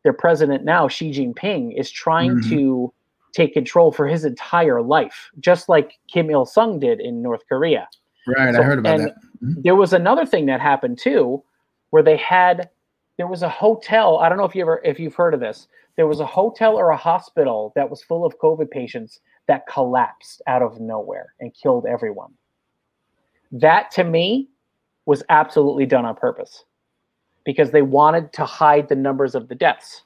their 0.05 0.13
president 0.13 0.65
now, 0.65 0.89
Xi 0.89 1.11
Jinping, 1.13 1.79
is 1.79 1.91
trying 1.91 2.37
Mhm. 2.37 2.49
to 2.49 2.95
take 3.33 3.53
control 3.55 3.93
for 3.93 4.07
his 4.07 4.25
entire 4.25 4.83
life, 4.83 5.31
just 5.41 5.69
like 5.69 5.99
Kim 6.09 6.31
Il 6.31 6.45
Sung 6.45 6.79
did 6.79 7.01
in 7.01 7.23
North 7.23 7.43
Korea. 7.49 7.89
Right, 8.27 8.55
So- 8.55 8.61
I 8.61 8.65
heard 8.65 8.79
about 8.79 9.01
and 9.01 9.09
that. 9.09 9.17
Mhm. 9.43 9.63
There 9.63 9.77
was 9.77 9.93
another 9.93 10.27
thing 10.27 10.47
that 10.47 10.61
happened 10.61 10.99
too, 10.99 11.43
where 11.91 12.03
they 12.03 12.17
had 12.17 12.71
there 13.17 13.27
was 13.27 13.43
a 13.43 13.49
hotel. 13.49 14.19
I 14.19 14.29
don't 14.29 14.39
know 14.39 14.45
if 14.45 14.55
you 14.55 14.63
ever 14.63 14.81
if 14.85 14.99
you've 14.99 15.15
heard 15.15 15.35
of 15.35 15.41
this. 15.41 15.69
There 15.97 16.07
was 16.07 16.21
a 16.21 16.27
hotel 16.27 16.77
or 16.77 16.91
a 16.91 16.97
hospital 16.97 17.73
that 17.77 17.91
was 17.91 18.03
full 18.03 18.25
of 18.25 18.39
COVID 18.39 18.71
patients 18.71 19.21
that 19.47 19.67
collapsed 19.67 20.41
out 20.47 20.63
of 20.63 20.81
nowhere 20.81 21.35
and 21.41 21.53
killed 21.53 21.85
everyone. 21.87 22.33
That 23.53 23.91
to 23.93 24.05
me 24.05 24.49
was 25.07 25.23
absolutely 25.29 25.87
done 25.87 26.05
on 26.07 26.15
purpose 26.15 26.65
because 27.45 27.71
they 27.71 27.83
wanted 27.83 28.33
to 28.35 28.45
hide 28.45 28.89
the 28.89 28.95
numbers 28.97 29.35
of 29.35 29.49
the 29.49 29.55
deaths. 29.55 30.05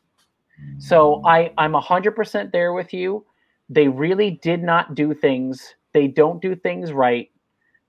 So 0.79 1.23
I 1.25 1.53
I'm 1.59 1.73
100% 1.73 2.53
there 2.53 2.73
with 2.73 2.93
you. 2.93 3.25
They 3.69 3.89
really 3.89 4.33
did 4.43 4.63
not 4.63 4.95
do 4.95 5.15
things. 5.15 5.75
They 5.93 6.07
don't 6.09 6.41
do 6.43 6.55
things 6.55 6.93
right. 6.93 7.31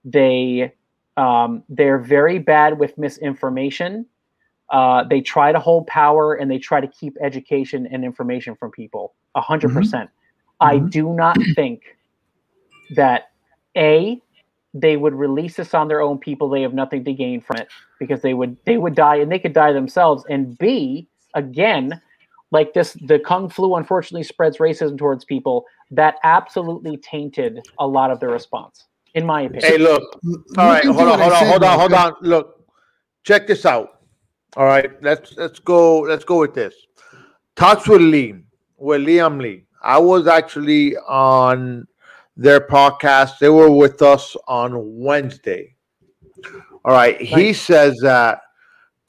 They 0.04 0.74
um, 1.18 1.64
they're 1.70 2.00
very 2.00 2.40
bad 2.40 2.78
with 2.78 2.98
misinformation. 2.98 4.06
Uh, 4.70 5.04
they 5.04 5.22
try 5.22 5.52
to 5.52 5.60
hold 5.60 5.88
power 5.88 6.34
and 6.36 6.50
they 6.50 6.58
try 6.58 6.82
to 6.82 6.88
keep 6.88 7.16
education 7.22 7.88
and 7.92 8.04
information 8.04 8.56
from 8.56 8.72
people. 8.72 9.14
100%. 9.36 9.74
percent 9.74 10.10
I 10.60 10.78
Mhm. 10.78 10.90
do 10.92 11.14
not 11.14 11.38
think 11.56 11.98
that 12.96 13.32
a 13.78 14.22
they 14.74 14.98
would 14.98 15.14
release 15.14 15.56
this 15.56 15.74
on 15.74 15.88
their 15.88 16.02
own 16.02 16.18
people. 16.18 16.50
They 16.50 16.62
have 16.62 16.74
nothing 16.74 17.04
to 17.06 17.14
gain 17.14 17.40
from 17.42 17.58
it 17.58 17.68
because 18.00 18.22
they 18.22 18.34
would 18.34 18.58
they 18.66 18.78
would 18.78 18.96
die 18.96 19.16
and 19.18 19.32
they 19.32 19.40
could 19.40 19.54
die 19.54 19.72
themselves. 19.72 20.26
And 20.30 20.58
b 20.58 21.08
again, 21.34 22.02
like 22.56 22.74
this, 22.74 22.94
the 23.06 23.20
kung 23.20 23.50
flu 23.50 23.76
unfortunately 23.76 24.24
spreads 24.24 24.58
racism 24.58 24.98
towards 24.98 25.26
people. 25.26 25.66
That 25.92 26.16
absolutely 26.24 26.96
tainted 26.98 27.60
a 27.80 27.86
lot 27.86 28.10
of 28.12 28.20
the 28.22 28.28
response, 28.28 28.86
in 29.14 29.26
my 29.26 29.42
opinion. 29.42 29.72
Hey, 29.72 29.78
look. 29.78 30.02
All 30.58 30.66
right, 30.66 30.86
hold 30.86 31.10
on, 31.10 31.20
hold 31.20 31.34
on, 31.34 31.46
hold 31.46 31.64
on, 31.64 31.80
hold 31.80 31.94
on. 31.94 32.14
Look, 32.22 32.66
check 33.24 33.46
this 33.46 33.66
out. 33.66 34.00
All 34.56 34.66
right, 34.66 34.90
let's 35.04 35.36
let's 35.36 35.60
go. 35.60 36.00
Let's 36.00 36.24
go 36.24 36.40
with 36.40 36.54
this. 36.54 36.74
Talks 37.58 37.88
with 37.90 38.02
Lee, 38.02 38.36
with 38.78 39.02
Liam 39.02 39.42
Lee. 39.42 39.66
I 39.84 40.00
was 40.00 40.26
actually 40.26 40.96
on 40.98 41.86
their 42.38 42.62
podcast. 42.62 43.38
They 43.40 43.50
were 43.50 43.70
with 43.70 44.02
us 44.02 44.36
on 44.48 44.72
Wednesday. 44.98 45.76
All 46.86 46.94
right, 46.94 47.20
he 47.20 47.52
says 47.52 47.98
that 48.02 48.40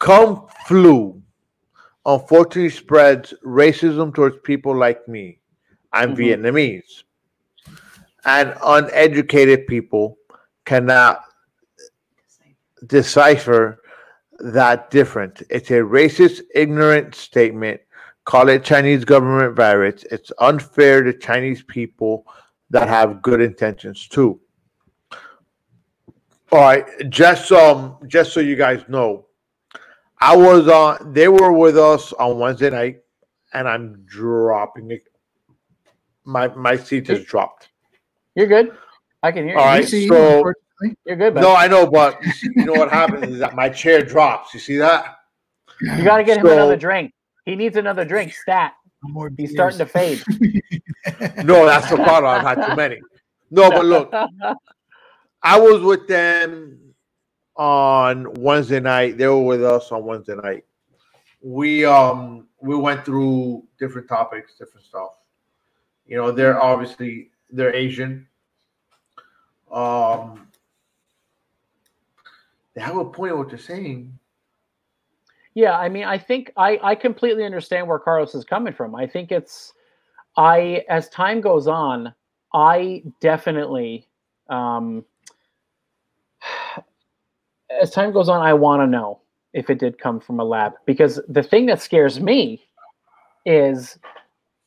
Kung 0.01 0.48
flu 0.66 1.23
unfortunately 2.07 2.70
spreads 2.70 3.35
racism 3.45 4.15
towards 4.15 4.37
people 4.45 4.74
like 4.74 5.07
me. 5.09 5.41
I'm 5.93 6.15
Mhm. 6.15 6.19
Vietnamese. 6.19 7.03
And 8.24 8.55
uneducated 8.62 9.66
people 9.66 10.19
cannot 10.65 11.23
decipher 12.87 13.83
that 14.39 14.91
difference. 14.91 15.43
It's 15.51 15.70
a 15.70 15.81
racist, 15.81 16.43
ignorant 16.55 17.15
statement. 17.15 17.81
Call 18.24 18.49
it 18.49 18.65
Chinese 18.65 19.05
government 19.05 19.55
virus. 19.57 20.05
It's 20.11 20.33
unfair 20.39 21.03
to 21.03 21.12
Chinese 21.12 21.62
people 21.62 22.27
that 22.70 22.89
have 22.89 23.23
good 23.23 23.41
intentions 23.41 24.09
too. 24.09 24.41
All 26.53 26.61
right, 26.61 26.87
just 27.09 27.51
um, 27.53 27.99
just 28.07 28.33
so 28.33 28.41
you 28.41 28.57
guys 28.57 28.83
know, 28.89 29.26
I 30.20 30.36
was 30.36 30.68
on. 30.68 31.12
They 31.12 31.28
were 31.28 31.52
with 31.52 31.76
us 31.76 32.12
on 32.14 32.38
Wednesday 32.38 32.70
night, 32.70 33.01
and 33.52 33.68
I'm 33.68 34.05
dropping 34.06 34.90
it. 34.90 35.02
My 36.24 36.48
my 36.48 36.76
seat 36.76 37.09
has 37.09 37.24
dropped. 37.24 37.68
You're 38.34 38.47
good. 38.47 38.76
I 39.22 39.32
can 39.32 39.44
hear 39.47 39.56
All 39.56 39.64
you. 39.64 39.68
right, 39.68 39.88
see 39.88 40.05
you 40.05 40.09
so 40.09 40.52
you're 41.05 41.16
good, 41.16 41.34
man. 41.34 41.43
no, 41.43 41.55
I 41.55 41.68
know, 41.68 41.86
but 41.86 42.18
you 42.43 42.64
know 42.64 42.74
what 42.74 42.90
happens 42.90 43.32
is 43.32 43.38
that 43.38 43.55
my 43.55 43.68
chair 43.68 44.02
drops. 44.02 44.52
You 44.52 44.60
see 44.60 44.76
that? 44.76 45.16
you 45.80 46.05
got 46.05 46.18
to 46.18 46.24
get 46.24 46.38
him 46.38 46.47
another 46.47 46.76
drink. 46.76 47.12
He 47.44 47.56
needs 47.56 47.76
another 47.76 48.05
drink. 48.05 48.34
Stat. 48.34 48.74
More 49.02 49.30
He's 49.36 49.52
starting 49.52 49.78
to 49.78 49.86
fade. 49.86 50.22
No, 51.44 51.64
that's 51.64 51.88
the 51.88 51.97
problem. 51.97 52.24
I've 52.34 52.43
had 52.43 52.66
too 52.66 52.74
many. 52.74 53.01
No, 53.52 53.70
but 53.70 53.84
look, 53.86 54.12
I 55.43 55.59
was 55.59 55.80
with 55.80 56.09
them 56.09 56.85
on 57.57 58.33
Wednesday 58.35 58.81
night. 58.81 59.19
They 59.19 59.27
were 59.27 59.43
with 59.43 59.65
us 59.65 59.91
on 59.91 60.05
Wednesday 60.05 60.35
night. 60.37 60.65
We 61.43 61.85
um 61.85 62.49
we 62.61 62.77
went 62.77 63.05
through 63.05 63.65
different 63.78 64.09
topics, 64.09 64.55
different 64.59 64.87
stuff. 64.87 65.19
You 66.07 66.16
know, 66.16 66.31
they're 66.31 66.61
obviously 66.61 67.31
they're 67.51 67.74
Asian. 67.74 68.27
Um 69.70 70.49
they 72.74 72.83
have 72.83 72.97
a 72.97 73.05
point 73.05 73.33
in 73.33 73.39
what 73.39 73.49
they're 73.49 73.59
saying. 73.59 74.19
Yeah, 75.55 75.78
I 75.78 75.89
mean, 75.89 76.05
I 76.05 76.19
think 76.19 76.53
I 76.57 76.78
I 76.83 76.95
completely 76.95 77.45
understand 77.45 77.89
where 77.89 77.99
Carlos 77.99 78.35
is 78.35 78.45
coming 78.45 78.74
from. 78.74 78.95
I 78.95 79.07
think 79.07 79.33
it's 79.33 79.73
I 80.37 80.85
as 80.89 81.09
time 81.09 81.41
goes 81.41 81.66
on, 81.66 82.15
I 82.53 83.03
definitely 83.20 84.09
um 84.51 85.05
as 87.70 87.90
time 87.90 88.12
goes 88.12 88.28
on, 88.28 88.40
I 88.40 88.55
want 88.55 88.82
to 88.82 88.86
know 88.86 89.20
if 89.52 89.70
it 89.70 89.78
did 89.78 89.98
come 89.98 90.20
from 90.20 90.40
a 90.40 90.44
lab 90.44 90.72
because 90.84 91.20
the 91.28 91.43
thing 91.43 91.66
that 91.66 91.80
scares 91.80 92.20
me 92.20 92.62
is 93.44 93.98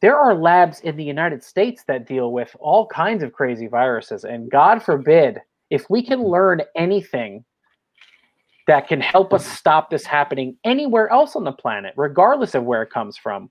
there 0.02 0.18
are 0.18 0.34
labs 0.34 0.80
in 0.82 0.96
the 0.96 1.04
United 1.04 1.44
States 1.44 1.84
that 1.88 2.08
deal 2.08 2.32
with 2.32 2.56
all 2.60 2.88
kinds 2.88 3.22
of 3.22 3.34
crazy 3.34 3.68
viruses 3.68 4.24
and 4.24 4.50
god 4.50 4.82
forbid 4.82 5.40
if 5.70 5.90
we 5.90 6.02
can 6.04 6.24
learn 6.24 6.62
anything 6.76 7.44
that 8.70 8.88
can 8.88 9.02
help 9.02 9.34
us 9.34 9.48
stop 9.48 9.90
this 9.90 10.06
happening 10.06 10.56
anywhere 10.64 11.12
else 11.12 11.36
on 11.36 11.44
the 11.44 11.52
planet, 11.52 11.92
regardless 11.98 12.54
of 12.54 12.66
where 12.66 12.84
it 12.84 12.92
comes 12.92 13.18
from. 13.18 13.50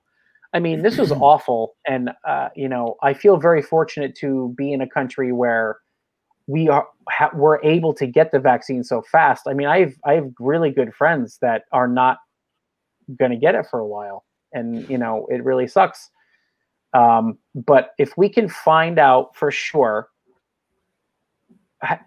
I 0.52 0.60
mean, 0.60 0.82
this 0.82 0.96
was 0.96 1.10
awful, 1.20 1.74
and 1.88 2.10
uh, 2.24 2.50
you 2.54 2.68
know, 2.68 2.96
I 3.02 3.14
feel 3.14 3.36
very 3.36 3.60
fortunate 3.60 4.14
to 4.18 4.54
be 4.56 4.72
in 4.72 4.80
a 4.80 4.88
country 4.88 5.32
where 5.32 5.78
we 6.48 6.68
are 6.68 6.88
ha- 7.08 7.30
we're 7.34 7.62
able 7.62 7.94
to 7.94 8.06
get 8.06 8.32
the 8.32 8.40
vaccine 8.40 8.82
so 8.82 9.02
fast. 9.02 9.46
I 9.46 9.54
mean, 9.54 9.68
I 9.68 9.78
have 9.80 9.94
I 10.04 10.14
have 10.14 10.30
really 10.40 10.70
good 10.70 10.92
friends 10.92 11.38
that 11.42 11.62
are 11.70 11.86
not 11.86 12.18
going 13.16 13.30
to 13.30 13.36
get 13.36 13.54
it 13.54 13.66
for 13.70 13.78
a 13.78 13.86
while, 13.86 14.24
and 14.52 14.88
you 14.90 14.98
know, 14.98 15.28
it 15.30 15.44
really 15.44 15.68
sucks. 15.68 16.10
Um, 16.94 17.38
but 17.54 17.90
if 17.98 18.16
we 18.16 18.28
can 18.28 18.48
find 18.48 18.98
out 18.98 19.36
for 19.36 19.50
sure 19.52 20.08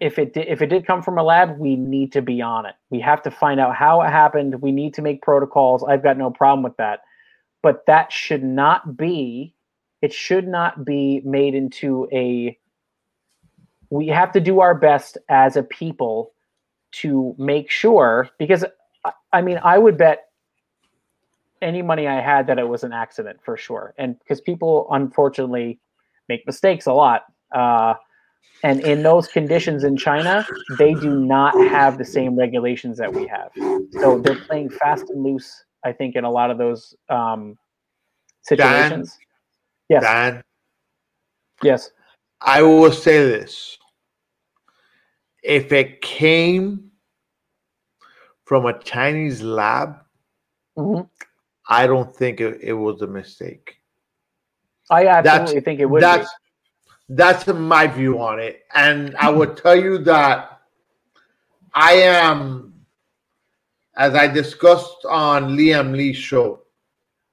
if 0.00 0.18
it 0.18 0.34
did, 0.34 0.48
if 0.48 0.60
it 0.60 0.66
did 0.66 0.86
come 0.86 1.02
from 1.02 1.18
a 1.18 1.22
lab, 1.22 1.58
we 1.58 1.76
need 1.76 2.12
to 2.12 2.22
be 2.22 2.42
on 2.42 2.66
it. 2.66 2.74
We 2.90 3.00
have 3.00 3.22
to 3.22 3.30
find 3.30 3.58
out 3.58 3.74
how 3.74 4.02
it 4.02 4.10
happened. 4.10 4.60
We 4.60 4.72
need 4.72 4.92
to 4.94 5.02
make 5.02 5.22
protocols. 5.22 5.82
I've 5.82 6.02
got 6.02 6.18
no 6.18 6.30
problem 6.30 6.62
with 6.62 6.76
that, 6.76 7.00
but 7.62 7.86
that 7.86 8.12
should 8.12 8.44
not 8.44 8.96
be. 8.96 9.54
It 10.02 10.12
should 10.12 10.46
not 10.46 10.84
be 10.84 11.22
made 11.24 11.54
into 11.54 12.08
a. 12.12 12.58
We 13.92 14.06
have 14.08 14.32
to 14.32 14.40
do 14.40 14.60
our 14.60 14.74
best 14.74 15.18
as 15.28 15.56
a 15.58 15.62
people 15.62 16.32
to 16.92 17.34
make 17.36 17.70
sure 17.70 18.30
because 18.38 18.64
I- 19.34 19.42
mean 19.42 19.60
I 19.62 19.76
would 19.76 19.98
bet 19.98 20.24
any 21.60 21.82
money 21.82 22.08
I 22.08 22.20
had 22.20 22.46
that 22.46 22.58
it 22.58 22.66
was 22.66 22.84
an 22.84 22.94
accident 22.94 23.40
for 23.44 23.54
sure, 23.56 23.92
and 23.98 24.18
because 24.18 24.40
people 24.40 24.88
unfortunately 24.90 25.78
make 26.30 26.46
mistakes 26.46 26.86
a 26.86 26.92
lot. 26.94 27.24
Uh, 27.54 27.94
and 28.64 28.80
in 28.80 29.02
those 29.02 29.28
conditions 29.28 29.84
in 29.84 29.96
China, 29.96 30.46
they 30.78 30.94
do 30.94 31.10
not 31.20 31.54
have 31.68 31.98
the 31.98 32.04
same 32.04 32.34
regulations 32.34 32.96
that 32.96 33.12
we 33.12 33.26
have. 33.26 33.50
So 34.00 34.18
they're 34.20 34.40
playing 34.40 34.70
fast 34.70 35.10
and 35.10 35.22
loose, 35.22 35.64
I 35.84 35.92
think, 35.92 36.16
in 36.16 36.24
a 36.24 36.30
lot 36.30 36.50
of 36.50 36.56
those 36.56 36.94
um, 37.10 37.58
situations. 38.42 39.18
yes. 39.90 40.02
Dan, 40.02 40.42
Yes. 41.62 41.90
I 42.40 42.62
will 42.62 42.90
say 42.90 43.18
this. 43.18 43.78
If 45.42 45.72
it 45.72 46.00
came 46.00 46.90
from 48.44 48.66
a 48.66 48.78
Chinese 48.78 49.42
lab, 49.42 49.96
Mhm. 50.76 51.08
I 51.68 51.86
don't 51.86 52.14
think 52.14 52.40
it, 52.40 52.60
it 52.62 52.72
was 52.72 53.02
a 53.02 53.06
mistake. 53.06 53.80
I 54.90 55.06
absolutely 55.06 55.54
That's 55.54 55.64
think 55.64 55.80
it 55.80 55.86
would 55.86 56.00
be. 56.00 56.02
that's 56.02 56.30
that's 57.08 57.46
my 57.46 57.86
view 57.86 58.20
on 58.20 58.38
it, 58.40 58.64
and 58.74 59.14
I 59.16 59.30
would 59.30 59.56
tell 59.62 59.76
you 59.76 59.98
that 59.98 60.60
I 61.74 61.92
am, 61.94 62.74
as 63.96 64.14
I 64.14 64.26
discussed 64.28 65.04
on 65.08 65.56
Liam 65.56 65.94
Lee's 65.96 66.16
show. 66.16 66.62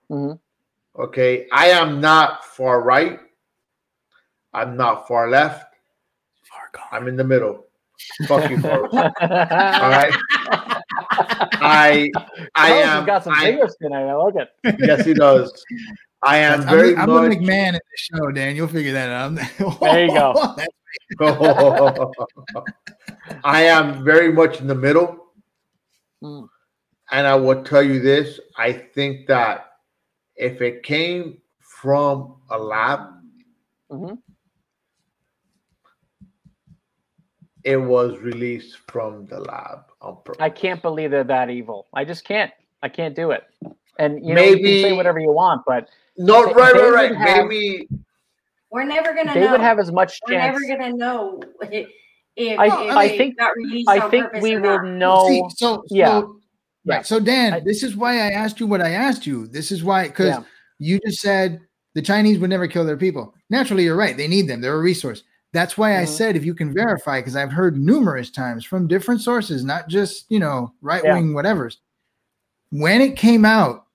Mhm. 0.09 0.39
Okay, 0.97 1.47
I 1.51 1.67
am 1.67 2.01
not 2.01 2.43
far 2.45 2.81
right. 2.81 3.19
I'm 4.53 4.75
not 4.75 5.07
far 5.07 5.29
left. 5.29 5.75
I'm 6.91 7.07
in 7.07 7.15
the 7.15 7.23
middle. 7.23 7.68
Fuck 8.27 8.49
you, 8.49 8.59
Forrest. 8.59 8.93
All 8.93 9.89
right. 9.89 10.13
I 11.61 12.09
I 12.55 12.69
Carlos 12.69 12.85
am. 12.85 13.05
got 13.05 13.23
some 13.23 13.33
I, 13.33 13.45
fingers 13.45 13.75
tonight. 13.81 14.05
I 14.07 14.13
like 14.13 14.35
it. 14.35 14.49
yes, 14.79 15.05
he 15.05 15.13
does. 15.13 15.65
I 16.23 16.37
am 16.37 16.61
I'm, 16.61 16.67
very 16.67 16.95
I'm 16.95 17.09
much. 17.09 17.29
the 17.31 17.35
McMahon 17.37 17.67
in 17.69 17.73
the 17.73 17.81
show, 17.97 18.31
Dan. 18.31 18.55
You'll 18.55 18.67
figure 18.67 18.93
that 18.93 19.09
out. 19.09 19.35
There 19.81 20.05
you 20.05 20.13
go. 20.13 20.55
I 23.43 23.63
am 23.63 24.03
very 24.03 24.31
much 24.31 24.59
in 24.59 24.67
the 24.67 24.75
middle. 24.75 25.27
Mm. 26.23 26.47
And 27.11 27.27
I 27.27 27.35
will 27.35 27.63
tell 27.63 27.81
you 27.83 27.99
this 28.01 28.39
I 28.57 28.71
think 28.73 29.27
that 29.27 29.71
if 30.35 30.61
it 30.61 30.83
came 30.83 31.37
from 31.59 32.35
a 32.49 32.57
lab, 32.57 32.99
Mhm. 33.91 34.17
It 37.63 37.77
was 37.77 38.17
released 38.19 38.77
from 38.87 39.25
the 39.25 39.39
lab 39.39 39.79
on 40.01 40.17
purpose. 40.23 40.37
I 40.41 40.49
can't 40.49 40.81
believe 40.81 41.11
they're 41.11 41.23
that 41.25 41.49
evil. 41.49 41.87
I 41.93 42.05
just 42.05 42.23
can't. 42.25 42.51
I 42.81 42.89
can't 42.89 43.15
do 43.15 43.31
it. 43.31 43.43
And 43.97 44.25
you 44.25 44.33
know, 44.33 44.41
you 44.41 44.55
can 44.55 44.65
say 44.65 44.93
whatever 44.93 45.19
you 45.19 45.31
want, 45.31 45.61
but 45.67 45.89
no, 46.17 46.45
they- 46.47 46.53
right, 46.53 46.73
they 46.73 46.89
right, 46.89 47.11
right. 47.11 47.15
have- 47.17 47.47
Maybe 47.47 47.87
We're 48.71 48.85
never 48.85 49.13
gonna 49.13 49.33
they 49.33 49.41
know. 49.41 49.51
would 49.51 49.61
have 49.61 49.79
as 49.79 49.91
much 49.91 50.19
We're 50.27 50.35
chance. 50.35 50.59
never 50.59 50.77
gonna 50.79 50.93
know 50.95 51.41
if, 51.63 51.89
if, 52.35 52.59
I- 52.59 52.65
if 52.85 52.95
I 52.95 53.17
think- 53.17 53.37
got 53.37 53.51
released 53.57 53.89
I 53.89 53.99
on 53.99 54.11
think 54.11 54.31
we 54.41 54.55
or 54.55 54.61
will 54.61 54.83
know. 54.83 55.27
See, 55.27 55.43
so 55.57 55.83
yeah. 55.89 56.21
so- 56.21 56.39
Yeah. 56.85 56.95
right. 56.95 57.05
So 57.05 57.19
Dan, 57.19 57.53
I- 57.55 57.59
this 57.59 57.83
is 57.83 57.95
why 57.97 58.13
I 58.15 58.29
asked 58.31 58.59
you 58.61 58.67
what 58.67 58.81
I 58.81 58.91
asked 58.91 59.25
you. 59.27 59.47
This 59.47 59.71
is 59.71 59.83
why 59.83 60.07
because 60.07 60.27
Yeah. 60.27 60.43
you 60.79 60.99
just 61.05 61.19
said 61.19 61.59
the 61.95 62.01
Chinese 62.01 62.39
would 62.39 62.49
never 62.49 62.67
kill 62.67 62.85
their 62.85 62.95
people. 62.95 63.33
Naturally, 63.49 63.83
you're 63.83 63.97
right. 63.97 64.15
They 64.15 64.27
need 64.29 64.47
them. 64.47 64.61
They're 64.61 64.75
a 64.75 64.79
resource. 64.79 65.23
That's 65.51 65.77
why 65.77 65.99
I 65.99 66.03
Mhm. 66.03 66.07
said 66.07 66.35
if 66.35 66.45
you 66.45 66.53
can 66.53 66.73
verify, 66.73 67.19
because 67.19 67.35
I've 67.35 67.51
heard 67.51 67.77
numerous 67.77 68.29
times 68.29 68.65
from 68.65 68.87
different 68.87 69.21
sources, 69.21 69.63
not 69.63 69.87
just 69.87 70.25
you 70.29 70.39
know 70.39 70.73
right 70.81 71.03
wing 71.03 71.33
whatever's. 71.33 71.79
When 72.71 73.01
it 73.01 73.15
came 73.17 73.45
out, 73.45 73.85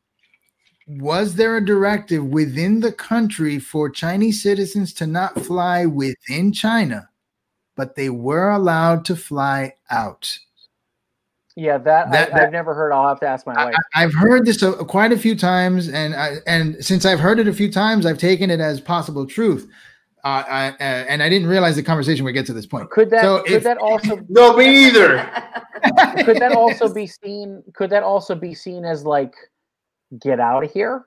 was 0.89 1.37
there 1.37 1.57
a 1.57 1.65
directive 1.65 2.25
within 2.25 2.81
the 2.81 2.93
country 2.93 3.59
for 3.59 3.89
Chinese 3.89 4.43
citizens 4.43 4.93
to 4.95 5.07
not 5.07 5.41
fly 5.45 5.87
within 5.87 6.53
China, 6.53 7.09
but 7.77 7.95
they 7.95 8.11
were 8.11 8.51
allowed 8.51 9.05
to 9.07 9.17
fly 9.17 9.75
out? 9.91 10.39
Yeah, 11.57 11.79
that, 11.79 12.11
That- 12.11 12.35
I, 12.35 12.43
I've 12.43 12.53
never 12.53 12.75
heard. 12.75 12.91
I'll 12.91 13.09
have 13.09 13.21
to 13.21 13.29
ask 13.29 13.47
my 13.47 13.55
wife. 13.65 13.77
I, 13.95 14.01
have 14.01 14.13
heard 14.13 14.45
this 14.45 14.61
a, 14.63 14.73
quite 14.85 15.13
a 15.13 15.17
few 15.17 15.37
times, 15.37 15.89
and 15.89 16.17
I, 16.17 16.39
and 16.49 16.85
since 16.85 17.07
I've 17.07 17.21
heard 17.21 17.39
it 17.39 17.47
a 17.47 17.53
few 17.53 17.71
times, 17.71 18.07
I've 18.07 18.19
taken 18.19 18.51
it 18.51 18.59
as 18.59 18.81
possible 18.81 19.25
truth. 19.25 19.71
Uh, 20.25 20.43
I, 20.49 20.69
uh, 20.69 20.75
and 20.81 21.23
I 21.23 21.29
didn't 21.29 21.49
realize 21.49 21.77
the 21.77 21.83
conversation 21.83 22.25
would 22.25 22.33
get 22.33 22.47
to 22.47 22.55
this 22.55 22.65
point. 22.67 22.91
Could 22.91 23.11
that 23.11 23.21
So 23.23 23.43
could 23.43 23.53
if- 23.53 23.65
that 23.65 23.77
also 23.77 24.21
No, 24.31 24.57
me 24.57 24.87
either. 24.87 25.19
could 26.25 26.39
that 26.41 26.53
also 26.53 26.93
be 26.95 27.07
seen 27.07 27.63
could 27.75 27.91
that 27.91 28.03
also 28.03 28.35
be 28.35 28.55
seen 28.55 28.85
as 28.87 29.05
like 29.05 29.35
get 30.21 30.41
out 30.41 30.65
of 30.65 30.71
here 30.73 31.05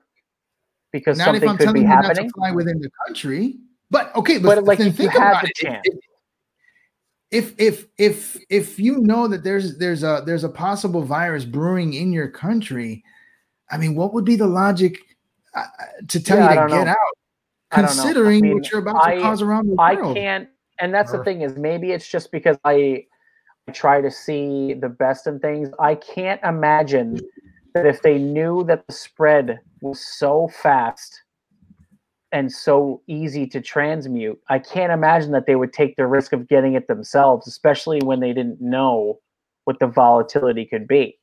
because 0.92 1.18
Not 1.18 1.34
if 1.34 1.42
something 1.42 1.48
I'm 1.48 1.56
could 1.56 1.64
telling 1.64 1.82
be 1.82 1.88
you 1.88 1.88
not 1.88 2.02
to 2.02 2.08
happening 2.08 2.30
fly 2.30 2.52
within 2.52 2.78
the 2.78 2.90
country. 3.06 3.56
But 3.90 4.14
okay, 4.14 4.38
but, 4.38 4.54
but 4.54 4.64
like 4.64 4.78
then 4.78 4.88
if 4.88 5.00
you 5.00 5.10
think 5.10 5.16
about 5.16 5.42
the 5.42 5.48
it. 5.48 5.56
chance 5.56 5.84
If 7.30 7.54
if 7.58 7.86
if 7.98 8.36
if 8.48 8.78
you 8.78 8.98
know 9.00 9.26
that 9.28 9.42
there's 9.42 9.78
there's 9.78 10.02
a 10.04 10.22
there's 10.24 10.44
a 10.44 10.48
possible 10.48 11.02
virus 11.02 11.44
brewing 11.44 11.92
in 11.94 12.12
your 12.12 12.28
country, 12.28 13.02
I 13.70 13.78
mean, 13.78 13.94
what 13.96 14.14
would 14.14 14.24
be 14.24 14.36
the 14.36 14.46
logic 14.46 14.98
uh, 15.54 15.64
to 16.08 16.22
tell 16.22 16.38
Yeah, 16.38 16.62
you 16.62 16.68
to 16.68 16.74
get 16.76 16.86
know. 16.86 16.90
out, 16.92 17.17
I. 17.70 17.80
I 17.80 17.86
considering 17.86 18.40
mean, 18.42 18.54
what 18.54 18.70
you're 18.70 18.80
about 18.80 19.02
to 19.02 19.08
I- 19.08 19.20
cause 19.20 19.42
around 19.42 19.68
the 19.68 19.76
i 19.78 19.94
world? 19.94 20.16
can't 20.16 20.48
and 20.80 20.94
that's 20.94 21.12
the 21.12 21.22
thing 21.24 21.42
is 21.42 21.56
maybe 21.56 21.92
it's 21.92 22.08
just 22.08 22.30
because 22.32 22.56
i 22.64 23.04
I 23.66 23.72
try 23.72 24.00
to 24.00 24.10
see 24.10 24.72
the 24.74 24.88
best 24.88 25.26
in 25.26 25.38
things 25.40 25.68
i 25.78 25.94
can't 25.94 26.40
imagine 26.42 27.20
that 27.74 27.84
if 27.86 28.00
they 28.02 28.16
knew 28.18 28.64
that 28.64 28.86
the 28.86 28.92
spread 28.94 29.60
was 29.82 30.00
so 30.00 30.48
fast 30.48 31.22
and 32.32 32.50
so 32.50 33.02
easy 33.06 33.46
to 33.48 33.60
transmute 33.60 34.40
i 34.48 34.58
can't 34.58 34.90
imagine 34.92 35.32
that 35.32 35.44
they 35.46 35.56
would 35.56 35.72
take 35.74 35.96
the 35.96 36.06
risk 36.06 36.32
of 36.32 36.48
getting 36.48 36.72
it 36.74 36.88
themselves 36.88 37.46
especially 37.46 38.00
when 38.02 38.20
they 38.20 38.32
didn't 38.32 38.60
know 38.60 39.18
what 39.64 39.78
the 39.80 39.86
volatility 39.86 40.64
could 40.64 40.88
be 40.88 41.18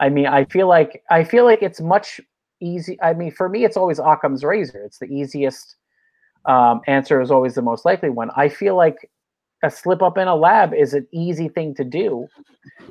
i 0.00 0.08
mean 0.08 0.26
i 0.26 0.44
feel 0.46 0.66
like 0.68 1.02
i 1.10 1.22
feel 1.22 1.44
like 1.44 1.62
it's 1.62 1.80
much 1.80 2.20
easy 2.62 2.98
i 3.02 3.12
mean 3.12 3.30
for 3.30 3.48
me 3.48 3.64
it's 3.64 3.76
always 3.76 3.98
occam's 3.98 4.44
razor 4.44 4.82
it's 4.84 4.98
the 4.98 5.06
easiest 5.06 5.76
um, 6.46 6.80
answer 6.86 7.20
is 7.20 7.30
always 7.30 7.54
the 7.54 7.62
most 7.62 7.84
likely 7.84 8.10
one. 8.10 8.30
I 8.36 8.48
feel 8.48 8.76
like 8.76 9.10
a 9.62 9.70
slip 9.70 10.02
up 10.02 10.18
in 10.18 10.26
a 10.26 10.34
lab 10.34 10.74
is 10.74 10.92
an 10.92 11.06
easy 11.12 11.48
thing 11.48 11.74
to 11.76 11.84
do 11.84 12.26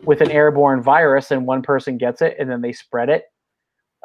with 0.04 0.22
an 0.22 0.32
airborne 0.32 0.82
virus, 0.82 1.32
and 1.32 1.46
one 1.46 1.62
person 1.62 1.98
gets 1.98 2.22
it, 2.22 2.36
and 2.40 2.50
then 2.50 2.62
they 2.62 2.72
spread 2.72 3.10
it. 3.10 3.26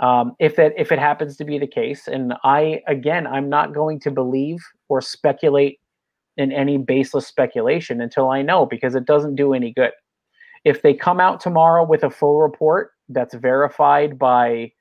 Um, 0.02 0.34
if 0.38 0.56
that 0.56 0.72
if 0.76 0.92
it 0.92 0.98
happens 0.98 1.36
to 1.36 1.44
be 1.44 1.58
the 1.58 1.66
case, 1.66 2.08
and 2.08 2.34
I 2.44 2.82
again, 2.86 3.26
I'm 3.26 3.48
not 3.48 3.72
going 3.72 4.00
to 4.00 4.10
believe 4.10 4.58
or 4.88 5.00
speculate 5.00 5.78
in 6.36 6.52
any 6.52 6.76
baseless 6.76 7.26
speculation 7.26 8.00
until 8.00 8.28
I 8.30 8.42
know 8.42 8.66
because 8.66 8.94
it 8.94 9.06
doesn't 9.06 9.36
do 9.36 9.54
any 9.54 9.72
good. 9.72 9.92
If 10.64 10.82
they 10.82 10.92
come 10.92 11.20
out 11.20 11.40
tomorrow 11.40 11.84
with 11.84 12.02
a 12.02 12.10
full 12.10 12.40
report 12.40 12.90
that's 13.08 13.34
verified 13.34 14.18
by 14.18 14.72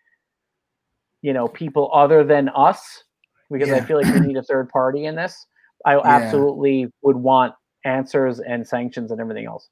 you 1.26 1.34
know 1.34 1.47
people 1.47 1.89
other 1.91 2.23
than 2.23 2.49
us 2.49 3.03
because 3.52 3.72
I 3.72 3.81
feel 3.81 3.97
like 3.99 4.14
we 4.14 4.19
need 4.19 4.38
a 4.38 4.43
third 4.43 4.69
party 4.69 5.06
in 5.06 5.15
this. 5.15 5.45
I 5.84 5.97
absolutely 5.99 6.91
would 7.02 7.15
want 7.15 7.53
answers 7.84 8.39
and 8.39 8.68
sanctions 8.68 9.10
and 9.11 9.19
everything 9.19 9.45
else. 9.47 9.69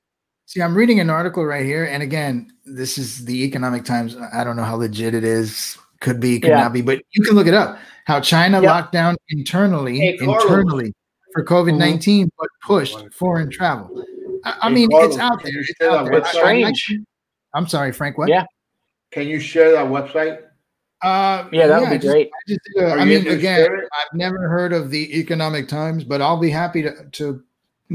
See, 0.48 0.62
I'm 0.62 0.76
reading 0.76 1.00
an 1.00 1.10
article 1.12 1.46
right 1.46 1.66
here, 1.66 1.86
and 1.86 2.02
again, 2.02 2.52
this 2.66 2.98
is 2.98 3.26
the 3.26 3.44
Economic 3.44 3.86
Times. 3.86 4.18
I 4.34 4.44
don't 4.44 4.56
know 4.56 4.64
how 4.64 4.76
legit 4.76 5.14
it 5.14 5.24
is. 5.24 5.78
Could 6.02 6.20
be, 6.20 6.40
could 6.40 6.50
Yeah. 6.50 6.62
not 6.62 6.74
be, 6.74 6.82
but 6.82 7.02
you 7.12 7.24
can 7.24 7.36
look 7.36 7.48
it 7.48 7.54
up. 7.54 7.78
How 8.06 8.20
China 8.20 8.60
Yep. 8.60 8.70
locked 8.70 8.92
down 8.92 9.16
internally, 9.30 10.00
Hey, 10.00 10.18
internally 10.20 10.94
for 11.34 11.46
COVID 11.46 11.78
19, 11.78 12.26
mm-hmm. 12.26 12.36
but 12.38 12.50
pushed 12.66 12.98
foreign 13.14 13.50
travel. 13.50 14.04
I, 14.44 14.56
I 14.64 14.70
mean, 14.70 14.90
Carlos, 14.90 15.12
it's 15.14 15.20
out 15.20 15.42
there. 15.44 15.54
It's 15.60 15.82
out 15.82 16.06
there. 16.06 16.20
website? 16.22 16.44
I- 16.44 16.60
I 16.60 16.64
like- 16.64 16.76
Strange. 16.76 17.00
I'm 17.54 17.68
sorry, 17.68 17.92
Frank. 17.94 18.18
What? 18.18 18.28
Yeah. 18.28 18.46
Can 19.12 19.28
you 19.28 19.40
share 19.40 19.72
that 19.72 19.86
website? 19.86 20.40
Uh, 21.04 21.48
Yeah, 21.52 21.68
that 21.68 21.82
would 21.82 21.90
be 21.90 21.98
just- 21.98 22.08
great. 22.08 22.28
I, 22.34 22.40
just, 22.48 22.62
uh, 22.80 22.86
I 22.96 23.06
mean, 23.06 23.28
again. 23.28 23.68
I've 23.72 24.18
never 24.18 24.48
heard 24.48 24.72
of 24.74 24.90
the 24.90 25.20
Economic 25.20 25.68
Times, 25.68 26.04
but 26.06 26.22
I'll 26.22 26.40
be 26.40 26.50
happy 26.50 26.82
to 26.84 27.06
to 27.12 27.44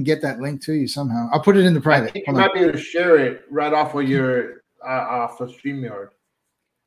get 0.03 0.21
that 0.23 0.41
link 0.41 0.63
to 0.65 0.75
you 0.75 0.87
somehow. 0.87 1.29
I'll 1.33 1.41
put 1.41 1.57
it 1.57 1.65
in 1.65 1.73
the 1.75 1.81
I 1.81 1.83
private. 1.83 2.13
think 2.13 2.27
you 2.27 2.33
Hold 2.35 2.43
might 2.45 2.53
be 2.55 2.61
able 2.61 2.73
to 2.73 2.79
share 2.79 3.17
it 3.17 3.45
right 3.51 3.73
off 3.73 3.95
of 3.95 4.07
your 4.09 4.63
uh, 4.87 4.89
off 4.91 5.41
of 5.41 5.51
StreamYard. 5.51 6.09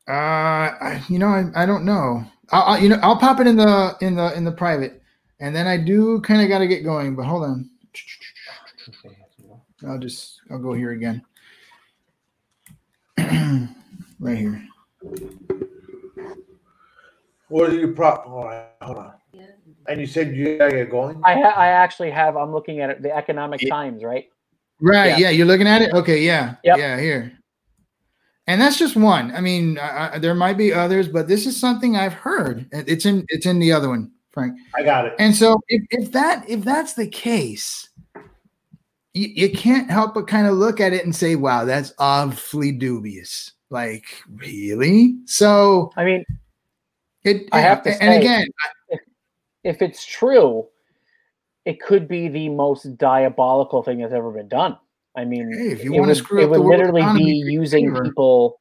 Uh, 0.07 0.11
I- 0.11 1.03
you 1.09 1.17
know, 1.19 1.27
I, 1.27 1.45
I 1.55 1.65
don't 1.65 1.85
know. 1.85 2.23
I'll, 2.51 2.63
I'll 2.75 2.79
you 2.79 2.89
know 2.89 2.99
I'll 3.01 3.17
pop 3.17 3.39
it 3.39 3.47
in 3.47 3.55
the 3.55 3.95
in 4.01 4.15
the 4.15 4.31
in 4.37 4.43
the 4.43 4.51
private, 4.51 5.01
and 5.39 5.55
then 5.55 5.65
I 5.67 5.77
do 5.77 6.21
kind 6.21 6.41
of 6.41 6.49
got 6.49 6.59
to 6.59 6.67
get 6.67 6.83
going. 6.83 7.15
But 7.15 7.25
hold 7.25 7.43
on, 7.45 7.69
I'll 9.87 9.97
just 9.97 10.39
I'll 10.51 10.59
go 10.59 10.73
here 10.73 10.91
again. 10.91 11.23
right 14.19 14.37
here. 14.37 14.67
What 17.51 17.69
are 17.69 17.75
you 17.75 17.93
prop? 17.93 18.25
All 18.27 18.45
right, 18.45 18.65
hold 18.81 18.97
on. 18.97 19.13
And 19.87 19.99
you 19.99 20.07
said 20.07 20.35
you 20.35 20.57
gotta 20.57 20.71
get 20.71 20.89
going. 20.89 21.21
I 21.25 21.33
ha- 21.33 21.53
I 21.57 21.67
actually 21.67 22.11
have. 22.11 22.37
I'm 22.37 22.53
looking 22.53 22.79
at 22.79 22.89
it. 22.89 23.01
The 23.01 23.13
Economic 23.13 23.67
Times, 23.67 24.03
right? 24.03 24.29
Right. 24.79 25.07
Yeah. 25.07 25.17
Yeah. 25.17 25.29
You're 25.31 25.47
looking 25.47 25.67
at 25.67 25.81
it. 25.81 25.91
Okay. 25.93 26.21
Yeah. 26.21 26.55
Yep. 26.63 26.77
Yeah. 26.77 26.99
Here. 26.99 27.33
And 28.47 28.61
that's 28.61 28.77
just 28.77 28.95
one. 28.95 29.35
I 29.35 29.41
mean, 29.41 29.77
I, 29.77 30.13
I, 30.13 30.19
there 30.19 30.33
might 30.33 30.57
be 30.57 30.73
others, 30.73 31.07
but 31.07 31.27
this 31.27 31.45
is 31.45 31.59
something 31.59 31.95
I've 31.95 32.13
heard. 32.13 32.67
It's 32.71 33.05
in 33.05 33.25
it's 33.29 33.45
in 33.45 33.59
the 33.59 33.71
other 33.71 33.89
one, 33.89 34.11
Frank. 34.31 34.57
I 34.75 34.83
got 34.83 35.05
it. 35.05 35.13
And 35.19 35.35
so 35.35 35.59
if, 35.67 35.83
if 35.89 36.11
that 36.13 36.49
if 36.49 36.63
that's 36.63 36.93
the 36.93 37.07
case, 37.07 37.89
you, 39.13 39.27
you 39.27 39.49
can't 39.51 39.89
help 39.89 40.13
but 40.13 40.27
kind 40.27 40.47
of 40.47 40.53
look 40.53 40.79
at 40.79 40.93
it 40.93 41.03
and 41.03 41.15
say, 41.15 41.35
wow, 41.35 41.65
that's 41.65 41.93
awfully 41.97 42.71
dubious. 42.71 43.51
Like, 43.69 44.05
really? 44.35 45.15
So 45.25 45.91
I 45.97 46.05
mean, 46.05 46.25
it 47.23 47.49
I 47.51 47.61
have 47.61 47.83
to 47.83 47.89
and 47.89 47.99
say- 47.99 48.19
again, 48.19 48.47
if 49.63 49.81
it's 49.81 50.05
true, 50.05 50.67
it 51.65 51.79
could 51.79 52.07
be 52.07 52.27
the 52.27 52.49
most 52.49 52.97
diabolical 52.97 53.83
thing 53.83 53.99
that's 53.99 54.13
ever 54.13 54.31
been 54.31 54.47
done. 54.47 54.77
I 55.15 55.25
mean, 55.25 55.51
Hey, 55.53 55.67
if 55.69 55.83
you 55.83 55.93
it 55.93 55.99
wanna 55.99 56.09
would, 56.11 56.17
screw 56.17 56.41
it 56.41 56.45
up 56.45 56.49
would 56.51 56.57
the 56.57 56.61
world 56.63 56.77
literally 56.79 57.01
economy, 57.01 57.25
be 57.25 57.39
do 57.41 57.45
me 57.45 57.51
a 57.51 57.53
using 57.53 57.95
people. 58.03 58.59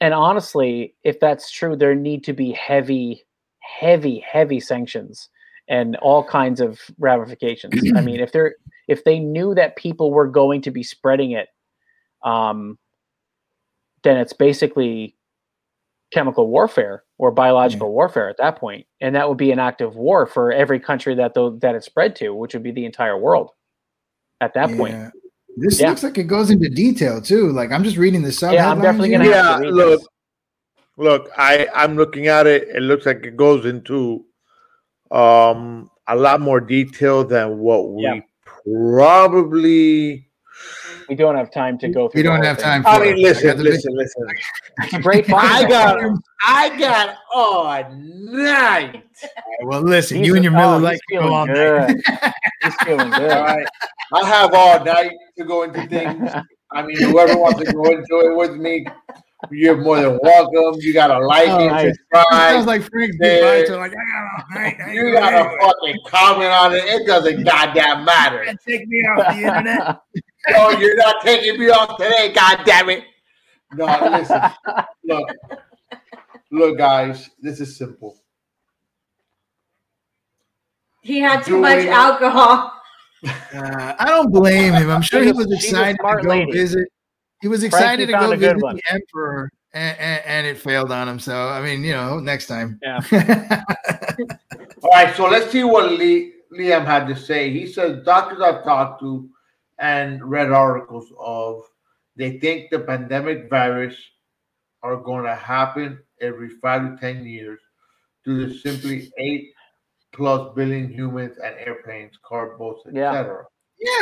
And 0.00 0.14
honestly, 0.14 0.94
if 1.04 1.18
that's 1.20 1.50
true, 1.50 1.76
there 1.76 1.94
need 1.94 2.24
to 2.24 2.32
be 2.32 2.52
heavy, 2.52 3.24
heavy, 3.60 4.18
heavy 4.20 4.60
sanctions 4.60 5.28
and 5.68 5.96
all 5.96 6.24
kinds 6.24 6.60
of 6.60 6.80
ramifications. 6.98 7.74
I 7.96 8.00
mean, 8.00 8.20
if 8.20 8.32
they're 8.32 8.56
if 8.88 9.04
they 9.04 9.18
knew 9.18 9.54
that 9.54 9.76
people 9.76 10.12
were 10.12 10.26
going 10.26 10.60
to 10.62 10.70
be 10.70 10.82
spreading 10.82 11.32
it, 11.32 11.48
um, 12.24 12.78
then 14.02 14.18
it's 14.18 14.32
basically 14.32 15.16
chemical 16.12 16.48
warfare 16.48 17.04
or 17.22 17.30
biological 17.30 17.92
warfare 17.92 18.28
at 18.28 18.36
that 18.38 18.56
point, 18.56 18.84
and 19.00 19.14
that 19.14 19.28
would 19.28 19.38
be 19.38 19.52
an 19.52 19.60
act 19.60 19.80
of 19.80 19.94
war 19.94 20.26
for 20.26 20.50
every 20.50 20.80
country 20.80 21.14
that 21.14 21.34
the, 21.34 21.56
that 21.60 21.76
it 21.76 21.84
spread 21.84 22.16
to, 22.16 22.30
which 22.34 22.52
would 22.52 22.64
be 22.64 22.72
the 22.72 22.84
entire 22.84 23.16
world. 23.16 23.50
At 24.40 24.54
that 24.54 24.76
point, 24.76 24.96
this 25.56 25.78
Yeah. 25.78 25.90
looks 25.90 26.02
like 26.02 26.18
it 26.18 26.24
goes 26.24 26.50
into 26.50 26.68
detail 26.68 27.22
too. 27.22 27.50
Like 27.52 27.70
I'm 27.70 27.84
just 27.84 27.96
reading 27.96 28.22
the 28.22 28.32
sub. 28.32 28.54
Yeah, 28.54 28.68
I'm 28.68 28.80
definitely 28.82 29.10
gonna 29.10 29.22
here. 29.22 29.34
Yeah, 29.34 29.56
to 29.58 29.62
read 29.62 29.72
look, 29.72 30.00
this. 30.00 30.08
look. 30.96 31.30
I 31.38 31.68
I'm 31.72 31.94
looking 31.96 32.26
at 32.26 32.48
it. 32.48 32.66
It 32.74 32.80
looks 32.80 33.06
like 33.06 33.24
it 33.24 33.36
goes 33.36 33.66
into 33.66 34.24
um 35.12 35.88
a 36.08 36.16
lot 36.16 36.40
more 36.40 36.60
detail 36.60 37.22
than 37.22 37.58
what 37.60 37.92
we 37.92 38.02
Yeah. 38.02 38.18
probably. 38.66 40.26
We 41.12 41.16
don't 41.16 41.36
have 41.36 41.50
time 41.50 41.76
to 41.76 41.88
go 41.90 42.08
through. 42.08 42.20
We 42.20 42.22
don't 42.22 42.42
have 42.42 42.56
time. 42.56 42.82
For 42.82 42.88
I 42.88 42.98
mean, 42.98 43.22
listen, 43.22 43.54
the 43.54 43.62
listen, 43.62 43.94
listen. 43.94 44.26
A 44.94 44.98
great. 44.98 45.30
I 45.34 45.68
got, 45.68 46.00
I 46.42 46.78
got 46.78 47.16
all 47.34 47.84
night. 47.92 49.04
Well, 49.62 49.82
listen, 49.82 50.24
you 50.24 50.34
and 50.36 50.42
your 50.42 50.54
oh, 50.54 50.56
Miller 50.56 50.74
he's 50.76 50.82
like 50.82 51.00
go 51.12 51.34
all 51.34 51.46
night. 51.46 51.54
good. 51.54 52.02
He's 52.62 52.74
feeling 52.76 53.10
good. 53.10 53.30
All 53.30 53.44
right, 53.44 53.66
I 54.14 54.26
have 54.26 54.54
all 54.54 54.82
night 54.82 55.12
to 55.36 55.44
go 55.44 55.64
into 55.64 55.86
things. 55.88 56.30
I 56.70 56.82
mean, 56.82 56.96
whoever 56.96 57.36
wants 57.36 57.62
to 57.62 57.70
go 57.70 57.84
into 57.84 58.30
it 58.30 58.34
with 58.34 58.56
me, 58.56 58.86
you're 59.50 59.76
more 59.76 60.00
than 60.00 60.18
welcome. 60.22 60.80
You 60.80 60.92
gotta 60.92 61.18
like 61.26 61.48
Oh, 61.48 61.66
it, 61.66 61.70
nice. 61.70 61.96
Sounds 62.30 62.66
like 62.66 62.82
Frank's 62.90 63.16
Yeah. 63.20 63.40
goodbye 63.40 63.64
to 63.66 63.76
like 63.76 63.92
ah, 63.92 64.14
ah, 64.14 64.44
ah, 64.50 64.58
I 64.58 64.60
got 64.60 64.60
all 64.60 64.62
night. 64.62 64.76
I 64.86 64.92
You 64.92 65.12
gotta 65.12 65.36
anywhere. 65.36 65.58
fucking 65.60 65.98
comment 66.06 66.50
on 66.52 66.74
it. 66.74 66.84
It 66.84 67.06
doesn't 67.06 67.44
goddamn 67.44 68.04
matter. 68.04 68.44
take 68.66 68.86
me 68.88 68.98
off 69.00 69.34
the 69.36 69.42
internet. 69.42 70.00
No, 70.50 70.70
you're 70.70 70.96
not 70.96 71.22
taking 71.22 71.56
me 71.60 71.68
off 71.70 71.96
today. 71.98 72.32
God 72.34 72.62
damn 72.64 72.90
it. 72.90 73.04
No, 73.74 73.84
listen. 74.10 74.42
Look, 75.04 75.28
look, 76.50 76.76
guys. 76.78 77.30
This 77.40 77.60
is 77.60 77.76
simple. 77.78 78.16
He 81.00 81.20
had 81.20 81.42
too 81.44 81.52
Doing 81.52 81.62
much 81.62 81.86
alcohol. 81.86 82.72
Uh, 83.24 83.94
I 84.00 84.06
don't 84.08 84.32
blame 84.32 84.72
him. 84.74 84.90
I'm 84.90 85.00
sure 85.02 85.22
he 85.22 85.30
was 85.30 85.50
excited 85.52 85.96
to 85.96 86.22
go 86.22 86.28
lady. 86.28 86.50
visit. 86.50 86.88
He 87.42 87.48
was 87.48 87.66
Frankie 87.66 87.76
excited 87.76 88.06
to 88.06 88.12
go 88.12 88.32
a 88.32 88.36
visit 88.36 88.62
one. 88.62 88.76
the 88.76 88.82
emperor, 88.88 89.50
and, 89.74 89.98
and, 89.98 90.22
and 90.24 90.46
it 90.46 90.58
failed 90.58 90.92
on 90.92 91.08
him. 91.08 91.18
So 91.18 91.48
I 91.48 91.60
mean, 91.60 91.82
you 91.82 91.90
know, 91.90 92.20
next 92.20 92.46
time. 92.46 92.78
Yeah. 92.80 93.00
All 94.82 94.90
right, 94.92 95.14
so 95.16 95.26
let's 95.26 95.50
see 95.50 95.64
what 95.64 95.90
Lee, 95.90 96.34
Liam 96.52 96.84
had 96.84 97.08
to 97.08 97.16
say. 97.16 97.50
He 97.50 97.66
says 97.66 98.04
doctors 98.04 98.40
I've 98.40 98.62
talked 98.62 99.00
to 99.00 99.28
and 99.80 100.22
read 100.24 100.52
articles 100.52 101.12
of 101.18 101.64
they 102.14 102.38
think 102.38 102.70
the 102.70 102.78
pandemic 102.78 103.50
virus 103.50 103.96
are 104.84 104.96
going 104.96 105.24
to 105.24 105.34
happen 105.34 105.98
every 106.20 106.48
five 106.48 106.82
to 106.82 106.96
ten 107.00 107.26
years 107.26 107.58
due 108.24 108.46
to 108.46 108.54
simply 108.54 109.10
eight 109.18 109.52
plus 110.12 110.54
billion 110.54 110.88
humans 110.92 111.38
and 111.42 111.56
airplanes, 111.56 112.12
car 112.22 112.56
boats, 112.56 112.86
etc. 112.86 113.02
Yeah, 113.02 113.42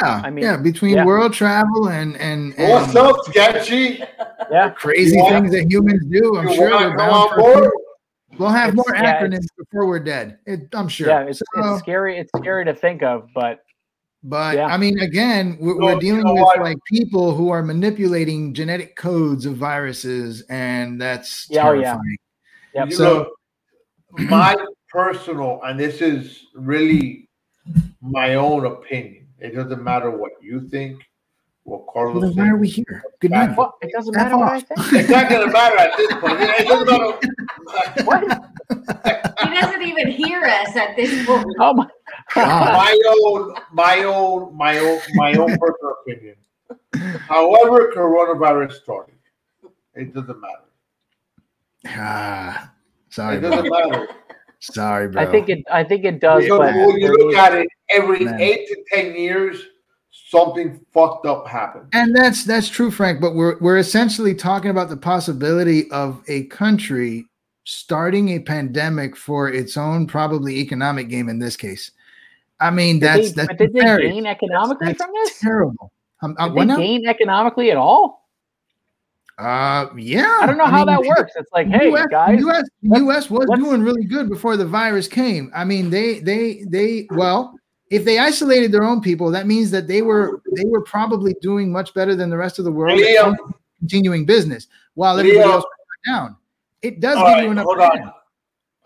I 0.02 0.30
mean, 0.30 0.44
yeah, 0.44 0.56
between 0.56 0.96
yeah. 0.96 1.04
world 1.04 1.32
travel 1.32 1.88
and 1.88 2.16
and, 2.16 2.54
and 2.58 2.70
What's 2.72 2.94
up, 2.96 3.16
Sketchy? 3.26 4.02
Yeah. 4.50 4.70
crazy 4.70 5.16
You 5.16 5.22
want- 5.22 5.34
things 5.34 5.52
that 5.52 5.70
humans 5.70 6.04
do, 6.10 6.36
I'm 6.36 6.48
You 6.48 6.54
sure 6.54 6.70
we're 6.70 6.96
bound 6.96 7.30
for 7.34 7.72
we'll 8.38 8.48
have 8.48 8.70
It's- 8.70 8.76
more 8.76 8.94
yeah, 8.94 9.20
acronyms 9.22 9.46
before 9.56 9.86
we're 9.86 10.00
dead. 10.00 10.38
It, 10.46 10.68
I'm 10.72 10.88
sure. 10.88 11.08
Yeah, 11.08 11.20
it's, 11.22 11.38
So- 11.54 11.72
it's 11.74 11.78
scary. 11.80 12.18
It's 12.18 12.30
scary 12.36 12.64
to 12.64 12.74
think 12.74 13.02
of, 13.02 13.28
but 13.34 13.60
But 14.22 14.56
Yeah. 14.56 14.66
I 14.66 14.76
mean, 14.76 14.98
again, 15.00 15.56
we're, 15.60 15.74
So, 15.74 15.78
we're 15.84 15.94
you 15.94 16.00
dealing 16.00 16.24
know 16.24 16.34
with 16.34 16.42
what? 16.42 16.60
like 16.60 16.76
people 16.86 17.34
who 17.34 17.48
are 17.50 17.62
manipulating 17.62 18.52
genetic 18.52 18.94
codes 18.96 19.46
of 19.46 19.56
viruses, 19.56 20.42
and 20.50 21.00
that's 21.00 21.46
Yeah, 21.48 21.68
oh, 21.68 21.72
yeah. 21.72 21.96
Yep. 22.74 22.92
So- 22.92 23.30
know, 24.18 24.26
my 24.28 24.56
personal, 24.90 25.60
and 25.64 25.78
this 25.80 26.02
is 26.02 26.48
really 26.54 27.28
my 28.02 28.34
own 28.34 28.66
opinion. 28.66 29.19
It 29.40 29.54
doesn't 29.54 29.82
matter 29.82 30.10
what 30.10 30.32
you 30.42 30.68
think, 30.68 31.02
what 31.64 31.80
Well, 31.80 31.92
Carlos 31.92 32.34
then 32.34 32.44
why 32.46 32.50
are 32.52 32.56
we 32.56 32.68
here? 32.68 33.02
Good 33.20 33.30
night. 33.30 33.56
well, 33.56 33.76
it 33.82 33.90
doesn't 33.92 34.14
matter 34.14 34.36
what 34.36 34.48
I 34.52 34.56
off. 34.56 34.62
think. 34.64 34.92
It's 34.92 35.08
not 35.10 35.28
going 35.28 35.46
to 35.46 35.52
matter 35.52 35.78
at 35.78 35.96
this 35.96 36.12
point. 36.14 36.40
It 36.40 36.68
doesn't 36.68 36.86
matter. 36.90 38.04
What? 38.04 38.22
He 39.48 39.60
doesn't 39.60 39.82
even 39.82 40.08
hear 40.10 40.42
us 40.44 40.76
at 40.76 40.96
this 40.96 41.26
point. 41.26 41.46
Oh 41.58 41.74
my. 41.74 41.88
God. 42.34 42.72
my 42.74 43.00
own, 43.24 43.54
my 43.72 44.04
own, 44.04 44.56
my 44.56 44.78
own, 44.78 45.00
my 45.14 45.32
own 45.34 45.48
personal 45.58 45.94
opinion. 46.06 46.36
However, 47.26 47.92
coronavirus 47.94 48.72
started, 48.82 49.14
it 49.94 50.14
doesn't 50.14 50.40
matter. 50.40 50.64
Ah, 51.86 52.72
sorry, 53.08 53.38
It 53.38 53.40
doesn't 53.40 53.68
matter. 53.70 54.08
Sorry, 54.60 55.08
bro. 55.08 55.22
I 55.22 55.26
think 55.26 55.48
it. 55.48 55.64
I 55.72 55.82
think 55.82 56.04
it 56.04 56.20
does. 56.20 56.44
Because 56.44 56.58
But 56.58 56.74
when 56.74 56.98
you 57.00 57.16
look 57.16 57.34
at 57.34 57.54
it, 57.54 57.66
every 57.92 58.24
Man. 58.24 58.40
eight 58.40 58.66
to 58.68 58.76
ten 58.92 59.14
years, 59.14 59.62
something 60.10 60.80
fucked 60.92 61.26
up 61.26 61.46
happens. 61.46 61.88
And 61.92 62.14
that's 62.14 62.44
that's 62.44 62.68
true, 62.68 62.90
Frank. 62.90 63.20
But 63.20 63.34
we're 63.34 63.58
we're 63.60 63.78
essentially 63.78 64.34
talking 64.34 64.70
about 64.70 64.88
the 64.88 64.96
possibility 64.96 65.90
of 65.90 66.22
a 66.28 66.44
country 66.44 67.26
starting 67.64 68.30
a 68.30 68.40
pandemic 68.40 69.16
for 69.16 69.48
its 69.50 69.76
own 69.76 70.06
probably 70.06 70.56
economic 70.58 71.08
game. 71.08 71.28
In 71.28 71.38
this 71.38 71.56
case, 71.56 71.90
I 72.60 72.70
mean 72.70 72.98
did 72.98 73.08
that's 73.08 73.28
they, 73.32 73.34
that's 73.44 73.48
but 73.48 73.58
did 73.58 73.72
they 73.72 74.08
gain 74.10 74.26
economically 74.26 74.88
That's 74.88 75.02
from 75.02 75.12
this? 75.14 75.40
terrible. 75.40 75.92
Um, 76.22 76.36
uh, 76.38 76.48
Did 76.48 76.54
what 76.54 76.62
they 76.62 76.66
now? 76.66 76.76
gain 76.76 77.08
economically 77.08 77.70
at 77.70 77.76
all? 77.76 78.28
Uh, 79.38 79.86
yeah. 79.96 80.38
I 80.42 80.46
don't 80.46 80.58
know 80.58 80.66
how 80.66 80.84
that 80.84 81.00
works. 81.02 81.32
It's 81.34 81.50
like, 81.50 81.66
hey 81.68 81.90
US, 81.90 82.08
guys, 82.10 82.40
US, 82.42 82.64
let's- 82.82 83.30
was 83.30 83.48
doing 83.58 83.82
really 83.82 84.04
good 84.04 84.28
before 84.28 84.58
the 84.58 84.66
virus 84.66 85.08
came. 85.08 85.50
I 85.54 85.64
mean, 85.64 85.88
they 85.88 86.18
they 86.18 86.64
they 86.68 87.08
well, 87.10 87.58
if 87.90 88.04
they 88.04 88.18
isolated 88.18 88.70
their 88.72 88.84
own 88.84 89.00
people, 89.00 89.30
that 89.32 89.46
means 89.46 89.70
that 89.72 89.86
they 89.88 90.00
were 90.02 90.40
they 90.54 90.64
were 90.66 90.82
probably 90.82 91.34
doing 91.42 91.70
much 91.72 91.92
better 91.92 92.14
than 92.14 92.30
the 92.30 92.36
rest 92.36 92.58
of 92.58 92.64
the 92.64 92.72
world 92.72 92.98
at 93.00 93.06
Liam. 93.06 93.36
continuing 93.80 94.24
business 94.24 94.68
while 94.94 95.18
everybody 95.18 95.48
Liam. 95.48 95.52
else 95.54 95.64
went 95.64 96.16
down. 96.16 96.36
It 96.82 97.00
does 97.00 97.16
All 97.16 97.26
give 97.26 97.34
right, 97.34 97.44
you 97.44 97.50
enough. 97.50 97.64
hold 97.64 97.80
on. 97.80 98.12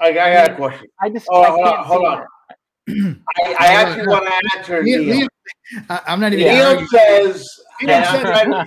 I, 0.01 0.09
I 0.09 0.13
got 0.13 0.51
a 0.51 0.55
question. 0.57 0.89
I 1.01 1.11
just 1.11 1.27
Oh, 1.31 1.43
I 1.43 1.51
hold 1.51 1.67
on, 1.67 1.85
hold 1.85 2.05
on. 2.07 2.23
it. 2.23 3.17
I, 3.37 3.55
I 3.61 3.67
actually 3.75 4.09
want 4.09 4.27
to 4.27 4.59
answer 4.59 4.83
Liam, 4.83 5.07
Liam. 5.07 5.29
Liam- 5.77 5.87
I, 5.89 6.13
am 6.13 6.21
not 6.21 6.33
even. 6.33 6.47
Liam 6.47 6.79
Liam, 6.79 6.87
says, 6.89 7.49
and 7.83 7.91
Liam 7.91 8.05
I'm 8.07 8.17
said- 8.17 8.23
trying 8.27 8.51
to, 8.51 8.67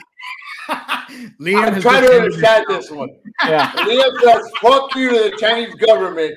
Liam 1.41 1.63
I'm 1.67 1.73
has 1.73 1.83
trying 1.83 2.03
to 2.03 2.11
understand 2.13 2.65
this 2.69 2.89
one. 2.91 3.09
Yeah, 3.45 3.71
Liam 3.71 4.19
says, 4.21 4.51
fuck 4.61 4.95
you 4.95 5.09
to 5.09 5.29
the 5.31 5.37
Chinese 5.37 5.73
government, 5.75 6.35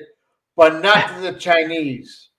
but 0.55 0.81
not 0.81 1.07
to 1.15 1.21
the 1.21 1.33
Chinese. 1.39 2.29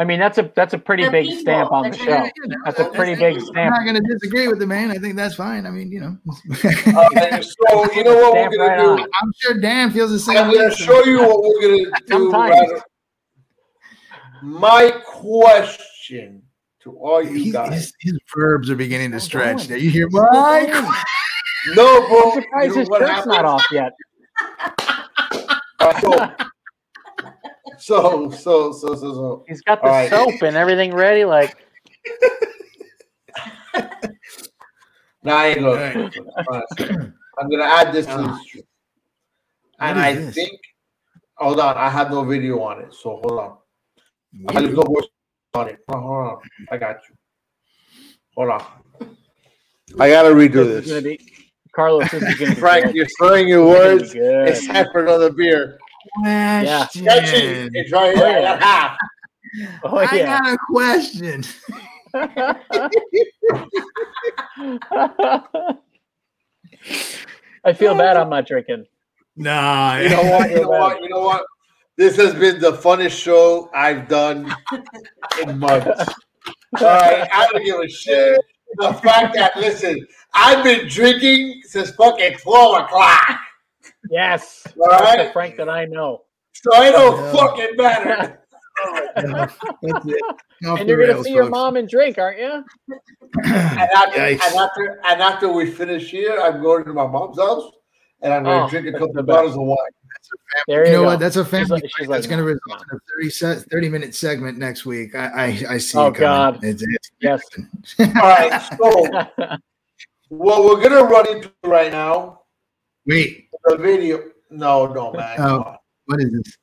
I 0.00 0.04
mean 0.04 0.18
that's 0.18 0.38
a 0.38 0.50
that's 0.56 0.72
a 0.72 0.78
pretty 0.78 1.04
The 1.04 1.10
big 1.10 1.26
people, 1.26 1.40
stamp 1.42 1.72
on 1.72 1.82
the 1.84 1.90
the 1.90 1.96
show. 1.98 2.04
Chinese 2.06 2.32
You 2.36 2.48
know, 2.48 2.56
That's 2.64 2.78
a 2.80 2.84
pretty 2.86 3.14
big 3.16 3.38
stamp. 3.40 3.56
I'm 3.58 3.70
not 3.70 3.82
going 3.92 4.02
to 4.02 4.12
disagree 4.14 4.48
with 4.48 4.58
the 4.58 4.66
man. 4.66 4.90
I 4.90 4.94
think 4.94 5.14
that's 5.14 5.34
fine. 5.34 5.66
I 5.66 5.70
mean, 5.70 5.92
you 5.92 6.00
know. 6.00 6.16
Uh, 6.96 7.42
so, 7.42 7.92
you 7.92 8.02
know 8.04 8.16
what 8.16 8.32
we're 8.32 8.48
going 8.48 8.60
right 8.60 8.76
to 8.78 8.82
on. 8.92 8.96
do? 8.96 9.02
I'm 9.02 9.32
sure 9.40 9.60
Dan 9.60 9.90
feels 9.90 10.10
the 10.10 10.18
same. 10.18 10.38
I'm 10.38 10.50
going 10.52 10.70
to 10.70 10.74
show 10.76 11.04
you 11.04 11.18
what 11.18 11.42
we're 11.42 11.60
going 11.60 11.84
to 11.84 11.84
do. 11.84 11.92
Sometimes. 12.08 12.50
rather- 12.70 12.82
My 14.42 14.90
question 15.04 16.42
to 16.84 16.96
all 16.96 17.22
you 17.22 17.34
He's- 17.34 17.52
guys. 17.52 17.74
his, 17.74 17.92
his 18.00 18.18
verbs 18.34 18.70
are 18.70 18.76
beginning 18.76 19.10
to 19.10 19.16
How's 19.16 19.24
stretch. 19.24 19.56
going? 19.58 19.68
There, 19.68 19.78
you 19.78 19.90
hear 19.90 20.08
How's 20.14 20.64
it 20.64 21.76
No, 21.76 22.08
bro. 22.08 22.32
I'm 22.32 22.42
surprised 22.42 22.68
you 22.76 22.84
know 22.84 22.98
his 22.98 23.08
shirt's 23.16 23.26
not 23.26 23.44
off 23.44 23.64
yet. 23.70 23.92
So, 26.00 26.32
so, 27.80 28.30
so, 28.30 28.72
so, 28.72 28.94
so, 28.94 28.94
so. 28.94 29.44
He's 29.48 29.60
got 29.62 29.80
the 29.82 29.88
All 29.88 29.92
right. 29.96 30.10
soap 30.10 30.42
and 30.42 30.56
everything 30.56 30.94
ready. 30.94 31.24
Like, 31.24 31.56
Now, 35.22 35.40
hey, 35.40 35.60
look, 35.60 35.78
All 35.78 36.02
right. 36.04 36.12
honestly, 36.48 36.86
I'm 37.38 37.50
gonna 37.50 37.64
add 37.64 37.92
this 37.92 38.06
to 38.06 38.12
the 38.12 38.18
ah. 38.22 38.40
stream, 38.42 38.64
and 39.78 39.98
I 39.98 40.14
this? 40.14 40.34
think. 40.34 40.58
Hold 41.36 41.60
on, 41.60 41.76
I 41.76 41.88
have 41.90 42.10
no 42.10 42.24
video 42.24 42.62
on 42.62 42.80
it, 42.80 42.92
so 42.94 43.20
hold 43.22 43.38
on. 43.38 43.56
There's 44.32 44.74
no 44.74 44.82
voice 44.82 45.06
on 45.54 45.68
it. 45.68 45.78
Hold 45.90 46.02
on, 46.02 46.08
hold 46.08 46.26
on, 46.28 46.38
I 46.70 46.76
got 46.78 46.96
you. 47.08 47.14
Hold 48.36 48.50
on. 48.50 48.64
I 49.98 50.08
gotta 50.08 50.30
redo 50.30 50.64
this 50.64 50.86
is 50.86 50.92
this. 50.92 51.02
be 51.02 51.18
Carlos. 51.74 52.10
This 52.10 52.22
is 52.22 52.38
gonna 52.38 52.54
Frank, 52.56 52.86
good. 52.86 52.94
you're 52.94 53.06
slurring 53.18 53.48
your 53.48 53.66
words. 53.66 54.12
gonna 54.12 54.12
be 54.12 54.18
good. 54.20 54.48
It's 54.48 54.66
time 54.66 54.86
for 54.92 55.02
another 55.02 55.30
beer. 55.30 55.78
Yeah. 56.22 56.86
Sketchy, 56.86 57.68
it's 57.74 57.92
right 57.92 58.16
here. 58.16 58.26
I 58.26 58.42
got 58.42 58.56
oh, 58.56 58.60
half. 58.64 58.96
Oh 59.84 59.96
I 59.96 60.14
yeah. 60.14 60.40
got 60.40 60.52
a 60.52 60.58
question. 60.70 61.42
I 67.64 67.72
feel 67.74 67.94
bad. 67.94 68.16
I'm 68.16 68.30
not 68.30 68.46
drinking. 68.46 68.86
Nah, 69.36 69.98
You 69.98 70.08
know 70.10 70.22
what? 70.22 70.50
You 70.50 70.62
know 70.62 70.68
what? 70.68 71.02
You 71.02 71.08
know 71.08 71.20
what? 71.20 71.44
This 71.96 72.16
has 72.16 72.34
been 72.34 72.60
the 72.60 72.72
funnest 72.72 73.22
show 73.22 73.70
I've 73.74 74.08
done 74.08 74.52
in 75.42 75.58
months. 75.58 76.12
All 76.80 76.86
right, 76.86 77.28
I 77.32 77.48
don't 77.52 77.64
give 77.64 77.80
a 77.80 77.88
shit. 77.88 78.40
The 78.76 78.92
fact 78.94 79.34
that 79.34 79.56
listen, 79.56 80.06
I've 80.32 80.64
been 80.64 80.88
drinking 80.88 81.62
since 81.64 81.90
fucking 81.90 82.38
four 82.38 82.80
o'clock, 82.80 83.38
Yes. 84.08 84.66
All 84.80 84.88
That's 84.90 85.26
the 85.28 85.32
Frank 85.32 85.56
that 85.56 85.68
I 85.68 85.84
know. 85.84 86.22
so 86.52 86.70
it 86.82 86.92
don't 86.92 87.16
Yeah. 87.18 87.32
fucking 87.32 87.76
matter. 87.76 88.36
That's 89.16 89.56
it. 90.06 90.20
And 90.62 90.88
you're 90.88 90.98
gonna 90.98 91.12
rails, 91.14 91.26
see 91.26 91.32
your 91.32 91.44
folks. 91.44 91.50
mom 91.52 91.76
and 91.76 91.88
drink, 91.88 92.16
aren't 92.18 92.38
you? 92.38 92.64
And 93.44 93.46
after, 93.94 94.20
and 94.20 94.40
after, 94.40 95.00
and 95.06 95.22
after 95.22 95.52
we 95.52 95.70
finish 95.70 96.10
here, 96.10 96.40
I'm 96.40 96.62
going 96.62 96.84
to 96.84 96.92
my 96.92 97.06
mom's 97.06 97.38
house, 97.38 97.70
and 98.22 98.32
I'm 98.32 98.44
going 98.44 98.58
to 98.60 98.64
Oh, 98.64 98.68
drink 98.70 98.86
a 98.88 98.92
couple 98.98 99.12
the 99.12 99.22
bottles 99.22 99.54
of 99.54 99.62
wine. 99.62 99.76
There 100.66 100.84
You 100.84 100.92
you, 100.92 100.96
know 100.96 101.02
go. 101.02 101.08
what? 101.08 101.20
That's 101.20 101.36
a 101.36 101.44
family. 101.44 101.68
like- 101.68 101.82
fight 101.82 101.90
she's 101.98 102.08
like, 102.08 102.16
that's 102.18 102.26
going 102.26 102.38
to 102.38 102.44
no, 102.44 102.52
result 102.66 102.84
in 102.90 102.96
a 102.96 103.00
30, 103.18 103.30
se- 103.30 103.64
30 103.70 103.88
minute 103.88 104.14
segment 104.14 104.58
next 104.58 104.84
week. 104.86 105.14
I 105.14 105.26
I, 105.28 105.74
I 105.74 105.78
see. 105.78 105.98
Oh, 105.98 106.06
it. 106.08 106.14
God. 106.14 106.58
It's, 106.62 106.82
it's 106.82 107.10
Yes. 107.20 107.42
All 108.00 108.06
right, 108.06 108.62
so 108.78 109.56
what 110.28 110.64
we're 110.64 110.80
gonna 110.82 111.04
run 111.04 111.28
into 111.28 111.52
right 111.64 111.90
now, 111.92 112.39
Wait, 113.10 113.48
the 113.64 113.76
video. 113.76 114.22
No, 114.50 114.86
no, 114.86 115.12
man. 115.12 115.36
come 115.36 115.64
Oh. 115.66 115.76
what 116.06 116.20
is 116.20 116.32
this? 116.32 116.56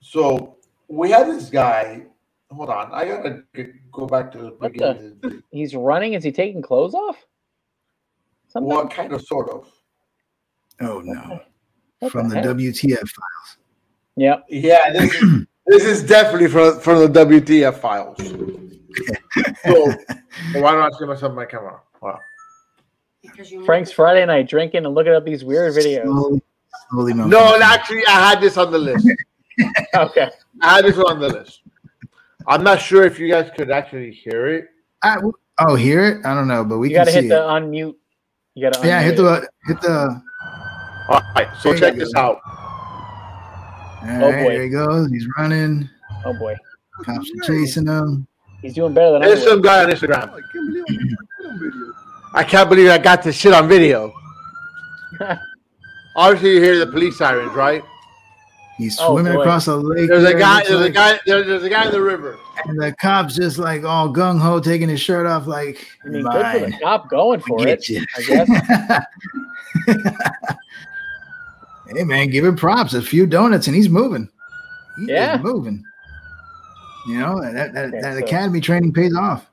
So 0.00 0.56
we 0.88 1.10
had 1.10 1.28
this 1.28 1.50
guy. 1.50 2.02
Hold 2.50 2.68
on, 2.68 2.90
I 2.92 3.04
gotta 3.04 3.44
go 3.92 4.06
back 4.06 4.32
to 4.32 4.38
the 4.38 4.50
beginning. 4.50 5.18
of 5.22 5.30
this. 5.30 5.42
He's 5.52 5.76
running. 5.76 6.14
Is 6.14 6.24
he 6.24 6.32
taking 6.32 6.62
clothes 6.62 6.94
off? 6.94 7.16
Something? 8.48 8.68
What 8.68 8.90
kind 8.90 9.12
of 9.12 9.22
sort 9.22 9.50
of? 9.50 9.68
Oh 10.80 11.00
no, 11.04 11.40
What 12.00 12.10
from 12.10 12.28
the 12.28 12.36
heck? 12.36 12.44
WTF 12.46 12.98
files. 12.98 13.58
Yep. 14.16 14.46
Yeah, 14.48 14.90
this 14.92 15.14
is, 15.14 15.46
this 15.66 15.84
is 15.84 16.02
definitely 16.02 16.48
from 16.48 16.80
from 16.80 17.12
the 17.12 17.24
WTF 17.24 17.78
files. 17.78 18.18
so 19.64 19.94
why 20.60 20.72
don't 20.72 20.82
I 20.82 20.90
see 20.98 21.04
myself 21.04 21.30
on 21.30 21.36
my 21.36 21.44
camera? 21.44 21.80
Wow. 22.02 22.18
Because 23.22 23.52
Frank's 23.66 23.92
Friday 23.92 24.24
night 24.26 24.48
drinking 24.48 24.84
and 24.86 24.94
looking 24.94 25.12
at 25.12 25.24
these 25.24 25.44
weird 25.44 25.74
videos. 25.74 26.04
Slowly, 26.04 26.42
slowly 26.90 27.14
No, 27.14 27.60
actually, 27.62 28.02
I 28.08 28.30
had 28.30 28.40
this 28.40 28.56
on 28.56 28.70
the 28.72 28.78
list. 28.78 29.06
Okay. 29.94 30.30
I 30.62 30.76
had 30.76 30.86
this 30.86 30.96
on 30.96 31.20
the 31.20 31.28
list. 31.28 31.60
I'm 32.46 32.64
not 32.64 32.80
sure 32.80 33.04
if 33.04 33.18
you 33.18 33.28
guys 33.30 33.50
could 33.54 33.70
actually 33.70 34.10
hear 34.10 34.46
it. 34.46 34.68
Uh, 35.02 35.18
I, 35.58 35.66
oh, 35.66 35.74
hear 35.74 36.02
it? 36.06 36.24
I 36.24 36.34
don't 36.34 36.48
know, 36.48 36.64
but 36.64 36.78
we 36.78 36.88
You 36.88 36.94
can 36.96 37.00
gotta 37.04 37.10
see 37.12 37.20
hit 37.22 37.28
the 37.28 37.42
it. 37.42 37.46
unmute. 37.46 37.94
You 38.54 38.70
gotta. 38.70 38.86
Yeah, 38.88 39.02
hit 39.02 39.18
unmute 39.18 39.42
it. 39.42 39.48
the 39.66 39.72
hit 39.74 39.80
the. 39.82 40.22
All 41.10 41.20
right, 41.36 41.48
so 41.60 41.68
There 41.68 41.74
you 41.74 41.80
check 41.80 41.94
go. 41.94 41.98
this 41.98 42.14
out. 42.14 42.38
All 42.46 44.08
Oh, 44.08 44.30
right, 44.30 44.44
boy. 44.44 44.52
there 44.54 44.62
he 44.62 44.68
goes. 44.70 45.10
He's 45.10 45.26
running. 45.36 45.90
Oh 46.24 46.32
boy, 46.32 46.56
Cops 47.04 47.30
are 47.30 47.46
chasing 47.46 47.86
him. 47.86 48.26
he's 48.62 48.72
doing 48.72 48.94
better 48.94 49.12
than 49.12 49.22
I 49.24 49.26
There's 49.28 49.44
some 49.44 49.60
guy 49.60 49.84
on 49.84 49.90
Instagram. 49.90 50.32
I 52.34 52.44
can't 52.44 52.68
believe 52.68 52.90
I 52.90 52.98
got 52.98 53.22
this 53.22 53.36
shit 53.36 53.52
on 53.52 53.68
video. 53.68 54.12
Obviously, 56.16 56.54
you 56.54 56.62
hear 56.62 56.78
the 56.78 56.86
police 56.86 57.18
sirens, 57.18 57.52
right? 57.52 57.82
He's 58.78 58.98
Oh, 59.00 59.12
swimming 59.14 59.34
boy. 59.34 59.40
across 59.40 59.66
a 59.66 59.76
lake. 59.76 60.08
There's 60.08 60.24
a 60.24 60.34
guy. 60.38 60.56
looks 60.58 60.68
There's 60.70 60.80
a 60.80 60.90
guy. 60.90 61.20
There, 61.26 61.44
there's 61.44 61.62
a 61.64 61.68
guy 61.68 61.86
in 61.86 61.92
the 61.92 62.00
river. 62.00 62.38
And 62.64 62.80
the 62.80 62.92
cops 63.00 63.34
just 63.36 63.58
like 63.58 63.84
all 63.84 64.12
gung 64.12 64.38
ho, 64.40 64.58
taking 64.60 64.88
his 64.88 65.00
shirt 65.00 65.26
off, 65.26 65.46
like, 65.46 65.86
I 66.04 66.08
mean, 66.08 66.22
good 66.22 66.46
for 66.46 66.66
the 66.70 66.78
cop 66.82 67.08
going 67.10 67.40
for 67.40 67.66
it. 67.66 67.88
you. 67.88 68.04
I 68.16 68.22
guess. 68.22 68.48
hey 71.94 72.04
man, 72.04 72.30
give 72.30 72.44
him 72.44 72.56
props. 72.56 72.94
A 72.94 73.02
few 73.02 73.26
donuts 73.26 73.66
and 73.66 73.76
he's 73.76 73.88
moving. 73.88 74.28
He 74.98 75.06
Yeah. 75.12 75.38
moving. 75.38 75.82
You 77.06 77.18
know 77.20 77.40
that 77.42 77.72
that, 77.74 77.92
Yeah, 77.92 78.00
that 78.00 78.18
so- 78.18 78.24
academy 78.24 78.60
training 78.60 78.92
pays 78.92 79.14
off. 79.16 79.46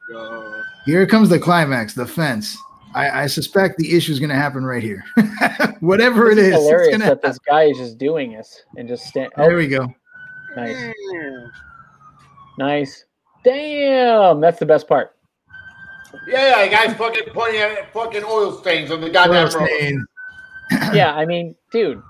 Here 0.86 1.06
comes 1.06 1.28
the 1.30 1.40
climax, 1.40 1.94
the 1.94 2.06
fence. 2.06 2.58
I, 2.98 3.24
I 3.24 3.28
suspect 3.28 3.78
the 3.78 3.96
issue 3.96 4.12
is 4.12 4.20
going 4.20 4.30
to 4.30 4.36
happen 4.36 4.66
right 4.66 4.82
here. 4.82 5.04
Whatever 5.82 6.32
it 6.32 6.38
is, 6.38 6.48
It's 6.48 6.56
it's 6.58 6.64
hilarious 6.66 6.98
gonna 6.98 7.06
that 7.06 7.22
this 7.22 7.38
guy 7.40 7.64
is 7.66 7.78
just 7.78 7.98
doing 7.98 8.32
this 8.34 8.64
and 8.76 8.88
just 8.88 9.06
stand. 9.06 9.32
Oh. 9.38 9.44
There 9.44 9.54
Oh, 9.54 9.58
we 9.58 9.68
go. 9.68 9.88
nice, 10.56 10.94
nice. 12.58 13.06
Damn, 13.44 14.42
that's 14.42 14.60
the 14.60 14.66
best 14.66 14.88
part. 14.88 15.16
Yeah, 16.28 16.64
yeah, 16.64 16.68
guys 16.86 16.98
fucking 16.98 17.34
pointing 17.34 17.62
at 17.62 17.94
fucking 17.94 18.24
oil 18.24 18.52
stains 18.54 18.92
on 18.92 19.02
the 19.02 19.10
goddamn 19.10 19.48
Oil 19.48 19.60
road. 19.62 19.70
stain. 19.70 20.06
Yeah, 20.94 21.14
I 21.14 21.26
mean, 21.26 21.56
dude, 21.72 22.02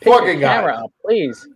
pick 0.00 0.06
your 0.08 0.18
Fucking 0.18 0.40
guy. 0.40 0.54
camera 0.56 0.74
up, 0.84 0.92
please. 1.02 1.46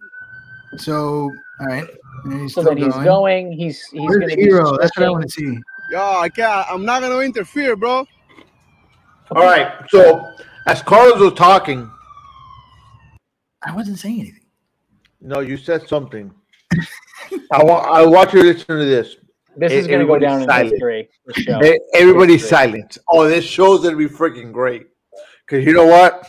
So, 0.78 1.30
all 1.60 1.66
right. 1.66 1.86
He's 2.30 2.54
So 2.54 2.62
still 2.62 2.74
then 2.74 2.76
he's 2.78 2.92
going. 2.94 3.04
going. 3.04 3.52
He's 3.52 3.82
he's 3.88 4.00
Where's 4.02 4.18
going 4.20 4.28
the 4.30 4.36
to 4.36 4.40
hero? 4.42 4.78
That's 4.78 4.96
what 4.96 5.06
I 5.06 5.10
want 5.10 5.24
to 5.24 5.28
see. 5.30 5.58
Yo, 5.90 6.00
I 6.18 6.28
can't. 6.28 6.66
I'm 6.70 6.84
not 6.84 7.00
gonna 7.02 7.18
interfere, 7.20 7.76
bro. 7.76 8.06
All 9.34 9.42
right. 9.44 9.72
So 9.88 10.34
as 10.66 10.82
Carlos 10.82 11.20
was 11.20 11.34
talking, 11.34 11.90
I 13.62 13.74
wasn't 13.74 13.98
saying 13.98 14.20
anything. 14.20 14.46
no, 15.20 15.40
you 15.40 15.56
said 15.56 15.88
something. 15.88 16.32
I 17.52 17.62
want. 17.62 17.86
I 17.86 18.04
want 18.04 18.32
you 18.32 18.42
to 18.42 18.46
listen 18.46 18.66
to 18.78 18.84
this. 18.84 19.16
This 19.56 19.72
is 19.72 19.86
going 19.86 20.00
to 20.00 20.06
go 20.06 20.14
everybody's 20.14 20.46
down 20.46 20.60
in 20.60 20.70
history. 20.70 21.08
For 21.24 21.32
sure. 21.32 21.64
E- 21.64 21.80
Everybody's 21.94 22.42
History. 22.42 22.56
silent. 22.58 22.98
Oh, 23.08 23.26
this 23.26 23.44
show's 23.44 23.82
gonna 23.82 23.96
be 23.96 24.06
freaking 24.06 24.52
great. 24.52 24.88
Cause 25.46 25.64
you 25.64 25.72
know 25.72 25.86
what? 25.86 26.26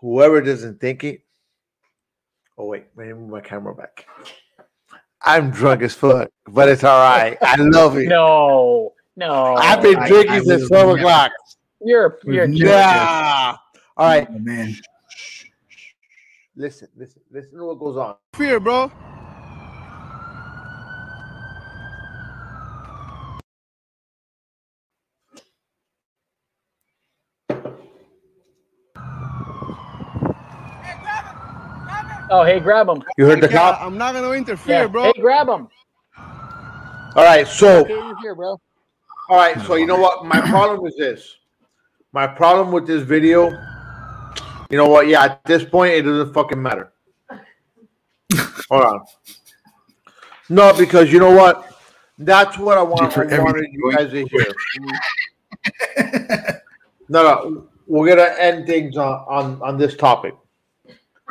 Whoever 0.00 0.40
doesn't 0.40 0.80
think 0.80 1.04
it. 1.04 1.22
Oh 2.56 2.66
wait, 2.66 2.86
let 2.96 3.08
me 3.08 3.12
move 3.14 3.28
my 3.30 3.40
camera 3.40 3.74
back. 3.74 4.06
I'm 5.24 5.50
drunk 5.50 5.82
as 5.82 5.94
fuck, 5.94 6.30
but 6.46 6.68
it's 6.68 6.84
all 6.84 7.00
right. 7.00 7.36
I 7.40 7.56
love 7.56 7.96
it. 7.96 8.08
No, 8.12 8.92
no. 9.16 9.54
I've 9.54 9.82
been 9.82 9.98
drinking 10.06 10.30
I 10.30 10.40
since 10.40 10.68
twelve 10.68 10.98
o'clock. 10.98 11.32
You're 11.80 12.18
you're 12.24 12.46
We've. 12.46 12.58
Yeah. 12.58 13.56
All 13.96 14.06
right. 14.06 14.26
Oh, 14.30 14.38
man. 14.38 14.74
Listen, 16.56 16.88
listen, 16.96 17.22
listen 17.30 17.58
to 17.58 17.64
what 17.66 17.78
goes 17.78 17.96
on. 17.96 18.16
Fear, 18.34 18.60
bro. 18.60 18.90
Oh, 32.34 32.44
hey, 32.44 32.60
grab 32.60 32.88
him. 32.88 33.04
You 33.18 33.26
heard 33.26 33.42
the 33.42 33.48
can't- 33.48 33.76
cop? 33.76 33.82
I'm 33.82 33.98
not 33.98 34.14
gonna 34.14 34.30
interfere, 34.32 34.82
Yeah. 34.82 34.86
bro. 34.86 35.04
Hey, 35.04 35.20
grab 35.20 35.48
him. 35.50 35.68
All 37.14 37.24
right, 37.24 37.46
so 37.46 37.80
Okay, 37.80 37.92
you're 37.92 38.18
here, 38.22 38.34
bro. 38.34 38.58
all 39.28 39.36
right, 39.36 39.60
so 39.66 39.74
you 39.74 39.86
know 39.86 39.98
what? 39.98 40.24
My 40.24 40.40
problem 40.40 40.86
is 40.86 40.96
this. 40.96 41.36
My 42.12 42.26
problem 42.26 42.72
with 42.72 42.86
this 42.86 43.02
video, 43.02 43.50
you 44.70 44.78
know 44.78 44.88
what? 44.88 45.08
Yeah, 45.08 45.24
at 45.24 45.44
this 45.44 45.62
point, 45.62 45.92
it 45.92 46.02
doesn't 46.02 46.32
fucking 46.32 46.60
matter. 46.60 46.90
Hold 48.70 48.82
on. 48.82 49.00
No, 50.48 50.72
because 50.72 51.12
you 51.12 51.18
know 51.18 51.34
what? 51.34 51.68
That's 52.18 52.56
what 52.56 52.78
I 52.78 52.82
want. 52.82 53.12
for 53.12 53.30
I 53.30 53.38
wanted 53.40 53.66
you 53.70 53.92
guys 53.94 54.10
to 54.10 54.24
hear. 54.26 54.46
No, 57.10 57.22
no, 57.22 57.66
we're 57.86 58.08
gonna 58.08 58.34
end 58.38 58.66
things 58.66 58.96
on 58.96 59.12
on, 59.28 59.60
on 59.62 59.76
this 59.76 59.96
topic. 59.96 60.34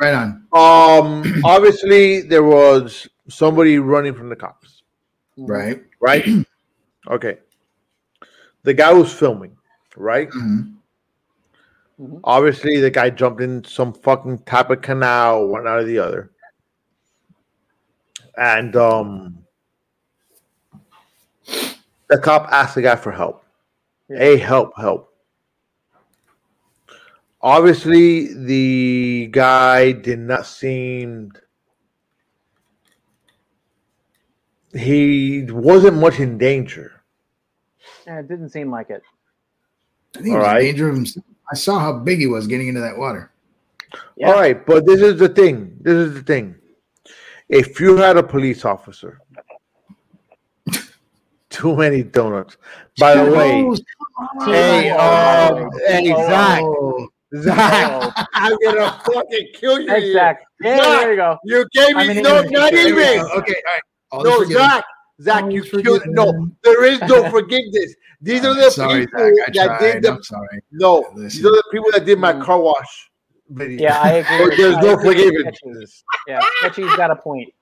Right 0.00 0.14
on. 0.14 0.46
Um, 0.52 1.40
obviously, 1.44 2.22
there 2.22 2.42
was 2.44 3.08
somebody 3.28 3.78
running 3.78 4.14
from 4.14 4.28
the 4.28 4.36
cops, 4.36 4.82
Right. 5.36 5.82
right? 6.00 6.24
okay. 7.08 7.38
The 8.64 8.74
guy 8.74 8.92
was 8.92 9.12
filming, 9.12 9.56
right? 9.96 10.28
Mhm. 10.30 10.76
Obviously, 12.24 12.80
the 12.80 12.90
guy 12.90 13.10
jumped 13.10 13.40
in 13.40 13.62
some 13.64 13.92
fucking 13.92 14.38
type 14.40 14.70
of 14.70 14.82
canal, 14.82 15.46
one 15.46 15.68
out 15.68 15.78
of 15.78 15.86
the 15.86 15.98
other, 15.98 16.32
and 18.36 18.74
um, 18.74 19.38
the 22.08 22.18
cop 22.18 22.48
asked 22.50 22.74
the 22.74 22.82
guy 22.82 22.96
for 22.96 23.12
help. 23.12 23.44
Hey, 24.08 24.36
help, 24.36 24.72
help. 24.76 25.11
Obviously, 27.42 28.32
the 28.34 29.28
guy 29.32 29.92
did 29.92 30.20
not 30.20 30.46
seem. 30.46 31.32
He 34.72 35.44
wasn't 35.50 35.98
much 35.98 36.20
in 36.20 36.38
danger. 36.38 37.02
Yeah, 38.06 38.20
it 38.20 38.28
didn't 38.28 38.50
seem 38.50 38.70
like 38.70 38.90
it. 38.90 39.02
I 40.14 40.18
think 40.18 40.28
he 40.28 40.34
was 40.34 40.44
right. 40.44 40.60
in 40.60 40.66
danger 40.66 40.88
of 40.88 40.94
himself. 40.94 41.26
I 41.50 41.56
saw 41.56 41.78
how 41.78 41.98
big 41.98 42.20
he 42.20 42.26
was 42.26 42.46
getting 42.46 42.68
into 42.68 42.80
that 42.80 42.96
water. 42.96 43.32
Yeah. 44.16 44.28
All 44.28 44.34
right, 44.34 44.64
but 44.64 44.86
this 44.86 45.00
is 45.00 45.18
the 45.18 45.28
thing. 45.28 45.76
This 45.80 45.94
is 45.94 46.14
the 46.14 46.22
thing. 46.22 46.54
If 47.48 47.80
you 47.80 47.96
had 47.96 48.16
a 48.16 48.22
police 48.22 48.64
officer, 48.64 49.20
too 51.50 51.76
many 51.76 52.02
donuts. 52.02 52.56
By 52.98 53.16
the 53.16 53.30
way, 53.30 53.68
Oh, 54.18 54.52
hey, 54.52 54.90
um, 54.90 55.70
hey, 55.86 56.06
Zach, 56.06 56.62
oh, 56.62 57.08
Zach, 57.36 58.28
I'm 58.34 58.56
gonna 58.62 59.00
fucking 59.06 59.48
kill 59.54 59.80
you. 59.80 59.88
Hey. 59.88 60.12
Zach. 60.12 60.40
Yeah, 60.60 60.76
Zach, 60.76 61.00
there 61.00 61.10
you 61.10 61.16
go. 61.16 61.38
You 61.44 61.66
gave 61.72 61.96
I'm 61.96 62.08
me 62.08 62.20
no, 62.22 62.36
English 62.36 62.50
not 62.52 62.70
teacher. 62.70 62.84
there 62.84 62.94
we 62.94 63.02
even. 63.02 63.20
Okay, 63.20 63.32
all 63.32 63.42
right. 63.42 63.82
All 64.10 64.24
No. 64.24 64.44
Zach, 64.44 64.84
Zach, 65.20 65.44
All 65.44 65.50
you 65.52 65.62
is 65.62 65.70
killed. 65.70 66.02
No, 66.06 66.48
there 66.62 66.84
is 66.84 67.00
no 67.02 67.30
forgiveness. 67.30 67.94
These 68.20 68.44
are 68.44 68.54
the 68.54 68.70
sorry, 68.70 69.06
people 69.06 69.20
Zach. 69.20 69.54
That 69.54 69.64
tried. 69.66 69.92
did 69.92 70.02
the. 70.02 70.12
I'm 70.12 70.22
sorry. 70.22 70.60
No, 70.72 71.04
these 71.16 71.40
are 71.40 71.50
the 71.50 71.64
people 71.72 71.90
that 71.92 72.04
did 72.04 72.18
my 72.18 72.32
mm. 72.34 72.42
car 72.42 72.60
wash 72.60 73.10
video. 73.48 73.80
Yeah, 73.80 74.00
I 74.00 74.10
agree. 74.12 74.38
But 74.48 74.56
there's 74.56 74.76
I 74.76 74.80
no 74.82 74.92
agree 74.94 75.04
forgiveness. 75.14 75.56
Sketchy. 75.56 76.04
Yeah, 76.28 76.40
Sketchy's 76.60 76.96
got 76.96 77.10
a 77.10 77.16
point. 77.16 77.52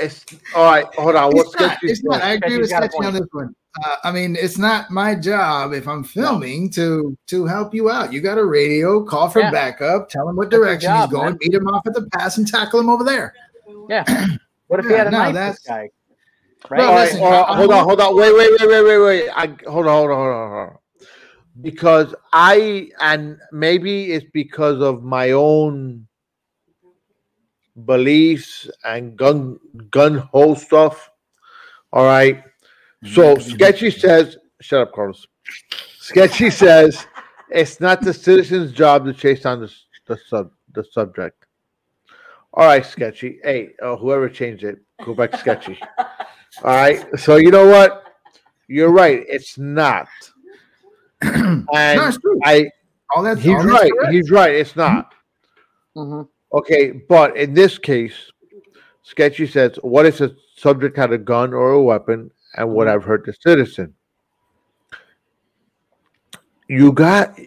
It's 0.00 0.24
all 0.54 0.64
right. 0.64 0.86
Hold 0.96 1.16
on. 1.16 1.34
What's 1.34 1.52
It's 1.54 1.60
not, 1.60 1.80
good? 1.80 1.90
it's 1.90 2.02
not. 2.04 2.22
I 2.22 2.32
agree 2.32 2.58
with 2.58 2.68
Sketchy's 2.68 2.70
got 2.70 2.82
a 2.82 2.90
Sketchy 2.92 3.06
on 3.06 3.12
this 3.14 3.28
one. 3.32 3.54
Uh, 3.84 3.96
I 4.04 4.12
mean, 4.12 4.36
it's 4.36 4.58
not 4.58 4.90
my 4.90 5.14
job 5.14 5.72
if 5.72 5.88
I'm 5.88 6.04
filming 6.04 6.70
to 6.70 7.16
to 7.28 7.46
help 7.46 7.74
you 7.74 7.90
out. 7.90 8.12
You 8.12 8.20
got 8.20 8.36
a 8.38 8.44
radio, 8.44 9.02
call 9.04 9.28
for 9.30 9.40
Yeah. 9.40 9.50
backup, 9.50 10.08
tell 10.10 10.28
him 10.28 10.36
what 10.36 10.50
That's 10.50 10.60
direction 10.60 10.90
job, 10.90 11.10
he's 11.10 11.16
going, 11.18 11.30
man. 11.30 11.38
meet 11.40 11.54
him 11.54 11.66
off 11.68 11.86
at 11.86 11.94
the 11.94 12.06
pass, 12.12 12.36
and 12.38 12.46
tackle 12.46 12.80
him 12.80 12.88
over 12.90 13.04
there. 13.04 13.34
Yeah. 13.88 14.04
What 14.68 14.80
if 14.80 14.86
he 14.86 14.92
had 14.94 15.06
a 15.08 15.10
no, 15.10 15.18
knife? 15.18 15.34
that's- 15.34 15.58
This 15.60 15.66
guy. 15.68 15.90
Well, 16.70 16.78
Right. 16.78 16.80
All 16.80 16.94
right, 16.94 17.04
listen, 17.04 17.20
all 17.22 17.30
right, 17.30 17.56
hold 17.56 17.72
on, 17.72 17.84
hold 17.84 18.00
on. 18.00 18.16
Wait, 18.16 18.34
wait, 18.34 18.50
wait, 18.58 18.68
wait, 18.68 18.82
wait, 18.84 18.98
wait. 18.98 19.28
I 19.34 19.46
hold 19.68 19.86
on, 19.86 19.94
hold 19.96 20.10
on, 20.12 20.16
hold 20.16 20.32
on, 20.32 20.50
hold 20.50 20.68
on. 20.70 20.76
Because 21.60 22.14
I 22.32 22.88
and 23.00 23.36
maybe 23.50 24.12
it's 24.12 24.24
because 24.32 24.80
of 24.80 25.02
my 25.02 25.32
own 25.32 26.06
beliefs 27.84 28.70
and 28.84 29.16
gun 29.16 29.58
gun 29.90 30.18
hole 30.18 30.54
stuff. 30.54 31.10
All 31.92 32.04
right. 32.04 32.42
So 33.04 33.36
Sketchy 33.38 33.90
says, 33.90 34.36
"Shut 34.60 34.80
up, 34.82 34.92
Carlos." 34.92 35.26
Sketchy 35.98 36.50
says 36.50 37.06
it's 37.50 37.80
not 37.80 38.00
the 38.00 38.12
citizen's 38.14 38.72
job 38.72 39.04
to 39.06 39.12
chase 39.12 39.42
down 39.42 39.60
the 39.60 39.72
the 40.06 40.16
sub 40.28 40.50
the 40.72 40.84
subject. 40.84 41.46
All 42.54 42.66
right, 42.66 42.84
Sketchy. 42.84 43.40
Hey, 43.42 43.70
uh, 43.82 43.96
whoever 43.96 44.28
changed 44.28 44.62
it, 44.64 44.78
go 45.04 45.14
back 45.14 45.30
to 45.32 45.38
Sketchy. 45.38 45.78
All 46.62 46.76
right. 46.76 47.04
So 47.18 47.36
you 47.36 47.50
know 47.50 47.66
what? 47.66 48.14
You're 48.68 48.90
right. 48.92 49.24
It's 49.28 49.58
not. 49.58 50.08
And 51.22 51.66
No, 51.72 52.08
it's 52.08 52.18
true. 52.18 52.38
I 52.44 52.66
All 53.14 53.22
that. 53.22 53.38
he's 53.38 53.52
all 53.52 53.62
that's 53.62 53.90
right. 53.90 53.92
He's 54.10 54.30
right. 54.30 54.54
It's 54.54 54.76
not. 54.76 55.14
Mhm. 55.96 56.28
Okay, 56.54 56.90
but 57.08 57.36
in 57.36 57.54
this 57.54 57.78
case, 57.78 58.30
Sketchy 59.02 59.46
says, 59.46 59.78
what 59.82 60.06
if 60.06 60.18
the 60.18 60.36
subject 60.56 60.96
had 60.96 61.12
a 61.12 61.18
gun 61.18 61.54
or 61.54 61.72
a 61.72 61.82
weapon 61.82 62.30
and 62.56 62.68
would 62.74 62.86
mm-hmm. 62.86 62.92
have 62.92 63.04
hurt 63.04 63.24
the 63.24 63.34
citizen? 63.40 63.94
You 66.68 66.92
got, 66.92 67.38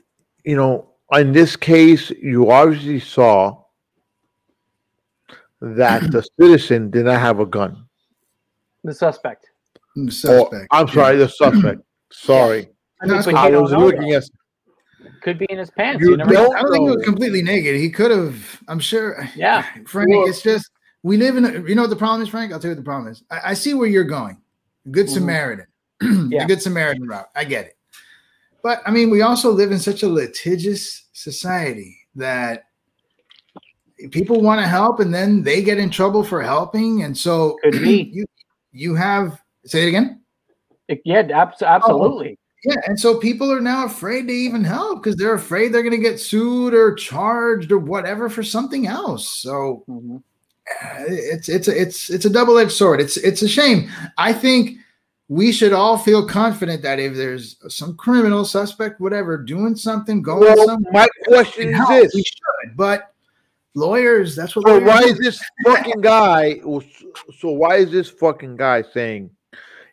you 0.43 0.55
know, 0.55 0.89
in 1.13 1.31
this 1.31 1.55
case, 1.55 2.09
you 2.11 2.51
obviously 2.51 2.99
saw 2.99 3.63
that 5.61 6.11
the 6.11 6.27
citizen 6.39 6.89
did 6.89 7.05
not 7.05 7.19
have 7.19 7.39
a 7.39 7.45
gun. 7.45 7.85
The 8.83 8.93
suspect. 8.93 9.47
The 9.95 10.07
Or- 10.07 10.11
suspect. 10.11 10.67
I'm 10.71 10.87
sorry, 10.87 11.17
the 11.17 11.29
suspect. 11.29 11.81
Sorry. 12.11 12.69
I 13.01 13.05
mean, 13.07 13.15
That's 13.15 13.25
but 13.25 13.33
what 13.33 13.53
I 13.53 13.57
was 13.57 13.71
looking 13.71 14.13
at 14.13 14.23
Could 15.25 15.39
be 15.39 15.47
in 15.49 15.57
his 15.57 15.71
pants. 15.71 16.01
You 16.03 16.11
You, 16.11 16.17
never 16.17 16.31
don't. 16.31 16.55
I 16.55 16.61
don't 16.61 16.71
think 16.71 16.87
he 16.87 16.95
was 16.97 17.03
completely 17.03 17.41
naked. 17.41 17.75
He 17.75 17.89
could 17.89 18.11
have. 18.11 18.61
I'm 18.67 18.79
sure. 18.79 19.27
Yeah. 19.35 19.65
Frank. 19.87 20.09
Well- 20.11 20.27
it's 20.29 20.43
just 20.43 20.69
we 21.01 21.17
live 21.17 21.35
in. 21.35 21.45
A, 21.45 21.67
you 21.67 21.73
know 21.73 21.81
what 21.81 21.89
the 21.89 21.95
problem 21.95 22.21
is, 22.21 22.29
Frank? 22.29 22.53
I'll 22.53 22.59
tell 22.59 22.69
you 22.69 22.75
what 22.75 22.83
the 22.83 22.87
problem 22.87 23.11
is. 23.11 23.23
I, 23.31 23.39
I 23.43 23.53
see 23.55 23.73
where 23.73 23.87
you're 23.87 24.03
going. 24.03 24.39
Good 24.91 25.07
Mhm. 25.07 25.13
Samaritan. 25.15 25.65
Yeah. 26.29 26.43
the 26.43 26.45
Good 26.53 26.61
Samaritan 26.61 27.07
route. 27.07 27.27
I 27.35 27.43
get 27.43 27.65
it. 27.65 27.77
But 28.61 28.83
I 28.85 28.91
mean, 28.91 29.09
we 29.09 29.23
also 29.23 29.49
live 29.51 29.71
in 29.71 29.79
such 29.79 30.03
a 30.03 30.07
litigious 30.07 31.05
society 31.13 31.97
that 32.15 32.65
people 34.11 34.41
want 34.41 34.61
to 34.61 34.67
help 34.67 34.99
and 34.99 35.11
then 35.11 35.41
they 35.41 35.63
get 35.63 35.79
in 35.79 35.89
trouble 35.89 36.23
for 36.23 36.43
helping. 36.43 37.01
And 37.01 37.17
so 37.17 37.57
Could 37.63 37.81
be. 37.81 38.09
you 38.13 38.25
you 38.73 38.93
have 38.93 39.41
say 39.65 39.85
it 39.85 39.87
again. 39.89 40.21
Yeah, 41.03 41.21
abs- 41.33 41.63
absolutely. 41.63 42.37
Yeah, 42.65 42.77
and 42.87 42.99
so 42.99 43.19
people 43.19 43.51
are 43.51 43.61
now 43.61 43.85
afraid 43.85 44.27
to 44.27 44.33
even 44.33 44.63
help 44.63 45.03
because 45.03 45.15
they're 45.17 45.35
afraid 45.35 45.71
they're 45.71 45.83
going 45.83 45.91
to 45.91 45.97
get 46.09 46.19
sued 46.19 46.73
or 46.73 46.95
charged 46.95 47.71
or 47.71 47.77
whatever 47.77 48.27
for 48.29 48.41
something 48.43 48.87
else. 48.87 49.27
So 49.29 49.83
Mhm. 49.87 50.17
uh, 50.17 51.03
it's 51.07 51.47
it's 51.47 51.67
a, 51.67 51.79
it's 51.81 52.09
it's 52.09 52.25
a 52.25 52.29
double 52.29 52.57
edged 52.57 52.71
sword. 52.71 52.99
It's 53.01 53.17
it's 53.17 53.43
a 53.43 53.47
shame. 53.47 53.89
I 54.17 54.33
think 54.33 54.79
we 55.27 55.51
should 55.51 55.73
all 55.73 55.97
feel 55.97 56.27
confident 56.27 56.81
that 56.83 56.99
if 56.99 57.15
there's 57.15 57.57
some 57.67 57.95
criminal 57.97 58.45
suspect, 58.45 58.99
whatever, 58.99 59.37
doing 59.37 59.75
something, 59.75 60.21
going 60.21 60.41
Well, 60.41 60.65
somewhere, 60.67 60.91
my 60.93 61.07
question 61.25 61.69
is 61.69 61.75
help, 61.77 61.89
this: 61.89 62.13
we 62.15 62.23
should. 62.23 62.75
But 62.77 63.11
lawyers, 63.75 64.35
that's 64.35 64.55
what. 64.55 64.65
So 64.65 64.79
why 64.79 65.01
do. 65.01 65.07
is 65.07 65.17
this 65.19 65.39
fucking 65.65 66.01
guy? 66.01 66.61
So 67.39 67.49
why 67.51 67.77
is 67.77 67.91
this 67.91 68.09
fucking 68.09 68.55
guy 68.57 68.83
saying, 68.93 69.29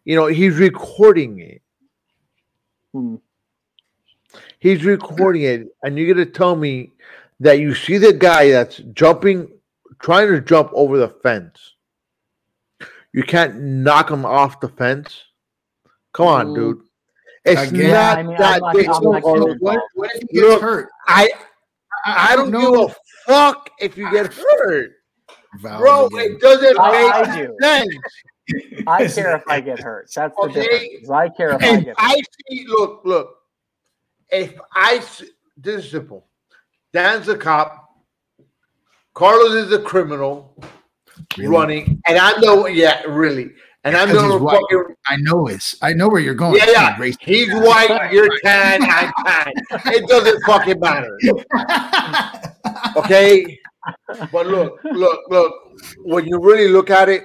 you 0.05 0.16
know, 0.16 0.27
he's 0.27 0.57
recording 0.57 1.40
it. 1.40 1.61
Hmm. 2.93 3.16
He's 4.59 4.85
recording 4.85 5.43
it, 5.43 5.69
and 5.82 5.98
you're 5.98 6.12
gonna 6.14 6.27
tell 6.27 6.56
me 6.56 6.93
that 7.40 7.59
you 7.59 7.74
see 7.74 7.98
the 7.98 8.12
guy 8.12 8.51
that's 8.51 8.78
jumping, 8.94 9.48
trying 10.01 10.28
to 10.28 10.40
jump 10.40 10.70
over 10.73 10.97
the 10.98 11.09
fence. 11.09 11.74
You 13.12 13.23
can't 13.24 13.60
knock 13.60 14.10
him 14.10 14.24
off 14.24 14.60
the 14.60 14.69
fence. 14.69 15.23
Come 16.14 16.27
on, 16.27 16.47
Mm. 16.48 16.55
dude. 16.55 16.82
It's 17.44 17.70
Again, 17.73 17.90
not 17.90 18.19
I 18.19 18.23
mean, 18.23 18.36
that 18.39 18.60
not- 18.60 18.74
big. 18.74 18.86
I'm 18.89 18.94
So, 18.94 19.10
not 19.10 19.23
so 19.23 19.35
getting 19.47 19.59
what, 19.59 19.81
what 19.94 20.10
if 20.14 20.20
he 20.23 20.27
gets 20.28 20.47
Look, 20.48 20.62
hurt? 20.62 20.89
I 21.09 21.31
I 22.06 22.36
don't 22.36 22.51
give 22.51 22.62
a 22.90 22.94
fuck 23.27 23.69
if 23.81 23.97
you 23.97 24.10
get 24.10 24.32
hurt, 24.60 24.93
Val 25.60 25.78
bro. 25.78 26.06
again. 26.06 26.32
It 26.32 26.40
doesn't 26.40 26.78
I- 26.78 26.93
make 26.93 27.12
I 27.28 27.36
do. 27.43 27.56
sense. 27.60 27.94
I 28.86 29.06
care 29.14 29.36
if 29.36 29.43
I 29.48 29.60
get 29.60 29.81
hurt. 29.81 30.10
That's 30.14 30.35
the 30.36 30.43
Okay. 30.43 30.62
difference. 30.62 31.10
I 31.10 31.28
care 31.31 31.51
if 31.56 31.62
I 31.62 31.66
And 31.69 31.85
get 31.85 32.01
hurt. 32.01 32.10
I 32.10 32.20
see, 32.48 32.64
look, 32.69 33.02
look. 33.05 33.36
If 34.31 34.55
I 34.74 35.01
see, 35.01 35.28
this 35.56 35.85
is 35.85 35.90
simple. 35.90 36.27
Dan's 36.93 37.28
a 37.28 37.36
cop. 37.36 37.78
Carlos 39.14 39.52
is 39.66 39.73
a 39.73 39.78
criminal 39.78 40.56
Really? 41.36 41.48
running, 41.51 42.02
and 42.06 42.19
I 42.19 42.32
know, 42.40 42.62
the 42.64 42.73
yeah, 42.73 43.02
really, 43.02 43.51
and 43.85 43.94
I'm 43.94 44.09
Because 44.09 44.23
the 44.23 44.32
he's 44.32 44.40
white. 44.40 44.60
fucking 44.70 44.94
I 45.06 45.16
know 45.16 45.47
it's. 45.48 45.77
I 45.82 45.93
know 45.93 46.09
where 46.09 46.20
you're 46.20 46.35
going. 46.35 46.56
yeah, 46.56 46.70
yeah. 46.70 46.98
Race- 46.98 47.16
He's 47.20 47.52
white, 47.52 48.10
you're 48.12 48.31
tan, 48.43 48.82
I'm 48.82 49.12
tan. 49.27 49.52
It 49.86 50.09
doesn't 50.09 50.43
fucking 50.47 50.81
matter, 50.81 51.19
okay? 52.97 53.59
But 54.32 54.47
look, 54.47 54.81
look, 54.85 55.20
look. 55.28 55.52
When 56.05 56.27
you 56.27 56.39
really 56.40 56.69
look 56.69 56.89
at 56.90 57.09
it, 57.10 57.24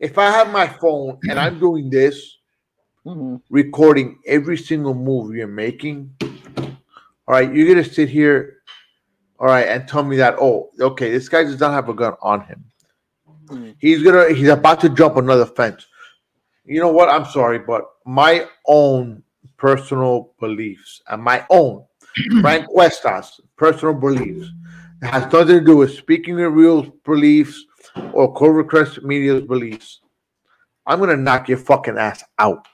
if 0.00 0.18
I 0.18 0.30
have 0.30 0.50
my 0.50 0.66
phone 0.66 1.18
and 1.28 1.38
I'm 1.38 1.58
doing 1.60 1.90
this, 1.90 2.38
Mhm. 3.06 3.40
recording 3.48 4.18
every 4.26 4.56
single 4.58 4.94
move 4.94 5.34
you're 5.34 5.46
making. 5.46 6.14
All 6.22 7.34
right, 7.36 7.52
you're 7.54 7.68
gonna 7.68 7.84
sit 7.84 8.08
here, 8.08 8.56
all 9.38 9.46
right, 9.46 9.68
and 9.68 9.86
tell 9.88 10.02
me 10.02 10.16
that 10.16 10.36
oh, 10.40 10.70
okay, 10.80 11.10
this 11.10 11.28
guy 11.28 11.44
does 11.44 11.60
not 11.60 11.72
have 11.72 11.88
a 11.88 11.94
gun 11.94 12.14
on 12.20 12.40
him. 12.42 12.64
Mm. 13.46 13.74
He's 13.78 14.02
gonna 14.02 14.32
he's 14.34 14.48
about 14.48 14.80
to 14.80 14.88
jump 14.88 15.16
another 15.16 15.46
fence. 15.46 15.86
You 16.64 16.80
know 16.80 16.92
what? 16.92 17.08
I'm 17.08 17.24
sorry, 17.24 17.58
but 17.58 17.84
my 18.04 18.46
own 18.66 19.22
personal 19.56 20.32
beliefs 20.40 21.02
and 21.08 21.22
my 21.22 21.44
own 21.50 21.84
Frank 22.40 22.66
Cuesta's 22.68 23.40
personal 23.56 23.94
beliefs 23.94 24.48
has 25.02 25.22
nothing 25.32 25.58
to 25.58 25.64
do 25.64 25.76
with 25.78 25.94
speaking 25.94 26.40
of 26.40 26.52
real 26.54 26.82
beliefs 27.04 27.64
or 28.12 28.34
Clovercrest 28.34 29.02
Media's 29.02 29.42
beliefs. 29.44 30.00
I'm 30.86 30.98
gonna 30.98 31.16
knock 31.16 31.48
your 31.48 31.58
fucking 31.58 31.98
ass 31.98 32.24
out. 32.38 32.66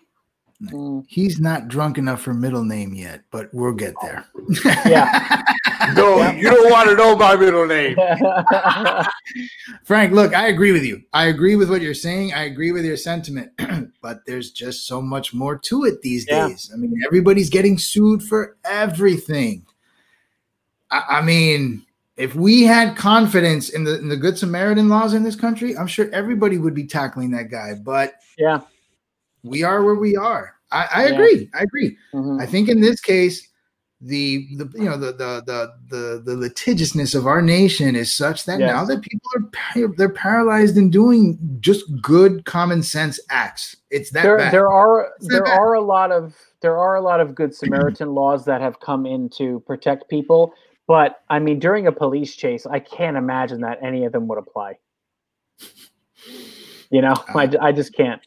Mm. 0.62 1.04
He's 1.06 1.38
not 1.38 1.68
drunk 1.68 1.98
enough 1.98 2.22
for 2.22 2.32
middle 2.32 2.64
name 2.64 2.94
yet, 2.94 3.22
but 3.30 3.52
we'll 3.52 3.74
get 3.74 3.94
there. 4.02 4.24
Yeah. 4.86 5.42
No, 5.94 6.30
you 6.32 6.50
don't 6.50 6.68
want 6.70 6.88
to 6.88 6.96
know 6.96 7.14
my 7.14 7.36
middle 7.36 7.64
name. 7.64 7.96
Frank, 9.84 10.12
look, 10.12 10.34
I 10.34 10.48
agree 10.48 10.72
with 10.72 10.82
you. 10.84 11.02
I 11.12 11.26
agree 11.26 11.54
with 11.54 11.70
what 11.70 11.80
you're 11.80 11.94
saying. 11.94 12.34
I 12.34 12.44
agree 12.44 12.72
with 12.72 12.84
your 12.84 12.96
sentiment, 12.96 13.52
but 14.02 14.26
there's 14.26 14.50
just 14.50 14.88
so 14.88 15.00
much 15.00 15.32
more 15.32 15.56
to 15.58 15.84
it 15.84 16.02
these 16.02 16.26
Yeah. 16.26 16.48
days. 16.48 16.72
I 16.72 16.76
mean, 16.76 17.00
everybody's 17.06 17.50
getting 17.50 17.78
sued 17.78 18.22
for 18.24 18.56
everything. 18.64 19.64
I, 20.90 21.04
I 21.08 21.22
mean, 21.22 21.85
if 22.16 22.34
we 22.34 22.62
had 22.62 22.96
confidence 22.96 23.68
in 23.70 23.84
the 23.84 23.98
in 23.98 24.08
the 24.08 24.16
Good 24.16 24.38
Samaritan 24.38 24.88
laws 24.88 25.14
in 25.14 25.22
this 25.22 25.36
country, 25.36 25.76
I'm 25.76 25.86
sure 25.86 26.08
everybody 26.12 26.58
would 26.58 26.74
be 26.74 26.86
tackling 26.86 27.30
that 27.32 27.50
guy. 27.50 27.74
But 27.74 28.14
yeah. 28.38 28.60
we 29.42 29.62
are 29.62 29.82
where 29.84 29.94
we 29.94 30.16
are. 30.16 30.54
I, 30.72 30.88
I 30.94 31.06
Yeah. 31.06 31.12
agree. 31.14 31.50
I 31.54 31.62
agree. 31.62 31.96
Mhm. 32.14 32.40
I 32.40 32.46
think 32.46 32.68
in 32.68 32.80
this 32.80 33.00
case, 33.00 33.48
the 34.00 34.46
the 34.56 34.70
you 34.74 34.84
know 34.84 34.96
the 34.98 35.12
the 35.12 35.42
the 35.46 35.72
the, 35.88 36.22
the 36.24 36.34
litigiousness 36.36 37.14
of 37.14 37.26
our 37.26 37.40
nation 37.40 37.96
is 37.96 38.12
such 38.12 38.44
that 38.44 38.60
Yes. 38.60 38.70
now 38.70 38.84
that 38.84 39.00
people 39.02 39.30
are 39.36 39.88
they're 39.96 40.08
paralyzed 40.10 40.76
in 40.76 40.90
doing 40.90 41.38
just 41.60 41.84
good 42.02 42.44
common 42.44 42.82
sense 42.82 43.18
acts. 43.30 43.76
It's 43.90 44.10
that 44.10 44.22
there 44.22 44.36
bad. 44.36 44.52
there 44.52 44.68
are 44.70 45.12
It's 45.18 45.28
there 45.28 45.44
bad. 45.44 45.58
are 45.58 45.74
a 45.74 45.80
lot 45.80 46.12
of 46.12 46.34
there 46.60 46.76
are 46.76 46.96
a 46.96 47.00
lot 47.00 47.20
of 47.20 47.34
good 47.34 47.54
Samaritan 47.54 48.14
laws 48.14 48.44
that 48.46 48.60
have 48.60 48.80
come 48.80 49.06
in 49.06 49.28
to 49.38 49.60
protect 49.60 50.08
people, 50.10 50.52
but 50.86 51.22
I 51.28 51.38
mean 51.38 51.58
during 51.58 51.86
a 51.86 51.92
police 51.92 52.34
chase, 52.36 52.66
I 52.66 52.78
can't 52.80 53.16
imagine 53.16 53.60
that 53.62 53.78
any 53.82 54.04
of 54.04 54.12
them 54.12 54.26
would 54.28 54.38
apply. 54.38 54.78
You 56.90 57.02
know, 57.02 57.12
Uh, 57.34 57.38
I, 57.38 57.50
I 57.60 57.72
just 57.72 57.94
can't. 57.94 58.22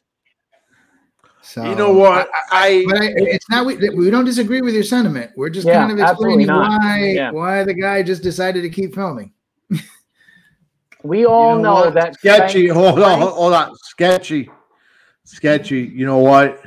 so, 1.42 1.64
You 1.64 1.76
know 1.76 1.94
what? 1.94 2.30
I, 2.52 2.84
But 2.86 3.02
I, 3.02 3.14
it's 3.16 3.50
not 3.50 3.66
we, 3.66 3.78
we 3.90 4.10
don't 4.10 4.26
disagree 4.26 4.62
with 4.62 4.74
your 4.74 4.84
sentiment. 4.84 5.32
We're 5.38 5.50
just 5.50 5.66
Yeah, 5.66 5.80
kind 5.88 5.92
of 5.92 6.00
explaining 6.00 6.48
why 6.48 7.14
Yeah. 7.16 7.32
why 7.32 7.64
the 7.64 7.74
guy 7.74 8.04
just 8.04 8.22
decided 8.22 8.62
to 8.64 8.70
keep 8.70 8.94
filming. 8.94 9.34
We 11.04 11.26
all 11.26 11.56
You 11.56 11.64
know, 11.64 11.74
what? 11.76 11.94
that 11.94 12.16
sketchy. 12.16 12.68
Frank- 12.68 12.78
hold 12.78 13.00
on, 13.00 13.22
hold 13.22 13.54
on. 13.54 13.74
Sketchy, 13.78 14.52
sketchy. 15.24 15.82
You 15.82 16.06
know 16.06 16.18
what? 16.18 16.62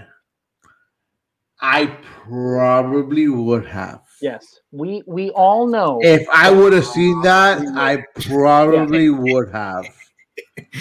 I 1.60 1.86
probably 2.26 3.28
would 3.28 3.66
have. 3.66 4.01
Yes, 4.22 4.60
we 4.70 5.02
we 5.06 5.30
all 5.30 5.66
know 5.66 5.98
If 6.00 6.26
I 6.32 6.50
would 6.50 6.72
have 6.72 6.86
seen 6.86 7.18
uh, 7.18 7.22
that, 7.22 7.66
I 7.76 8.04
probably 8.28 9.10
would 9.10 9.50
have. 9.50 9.84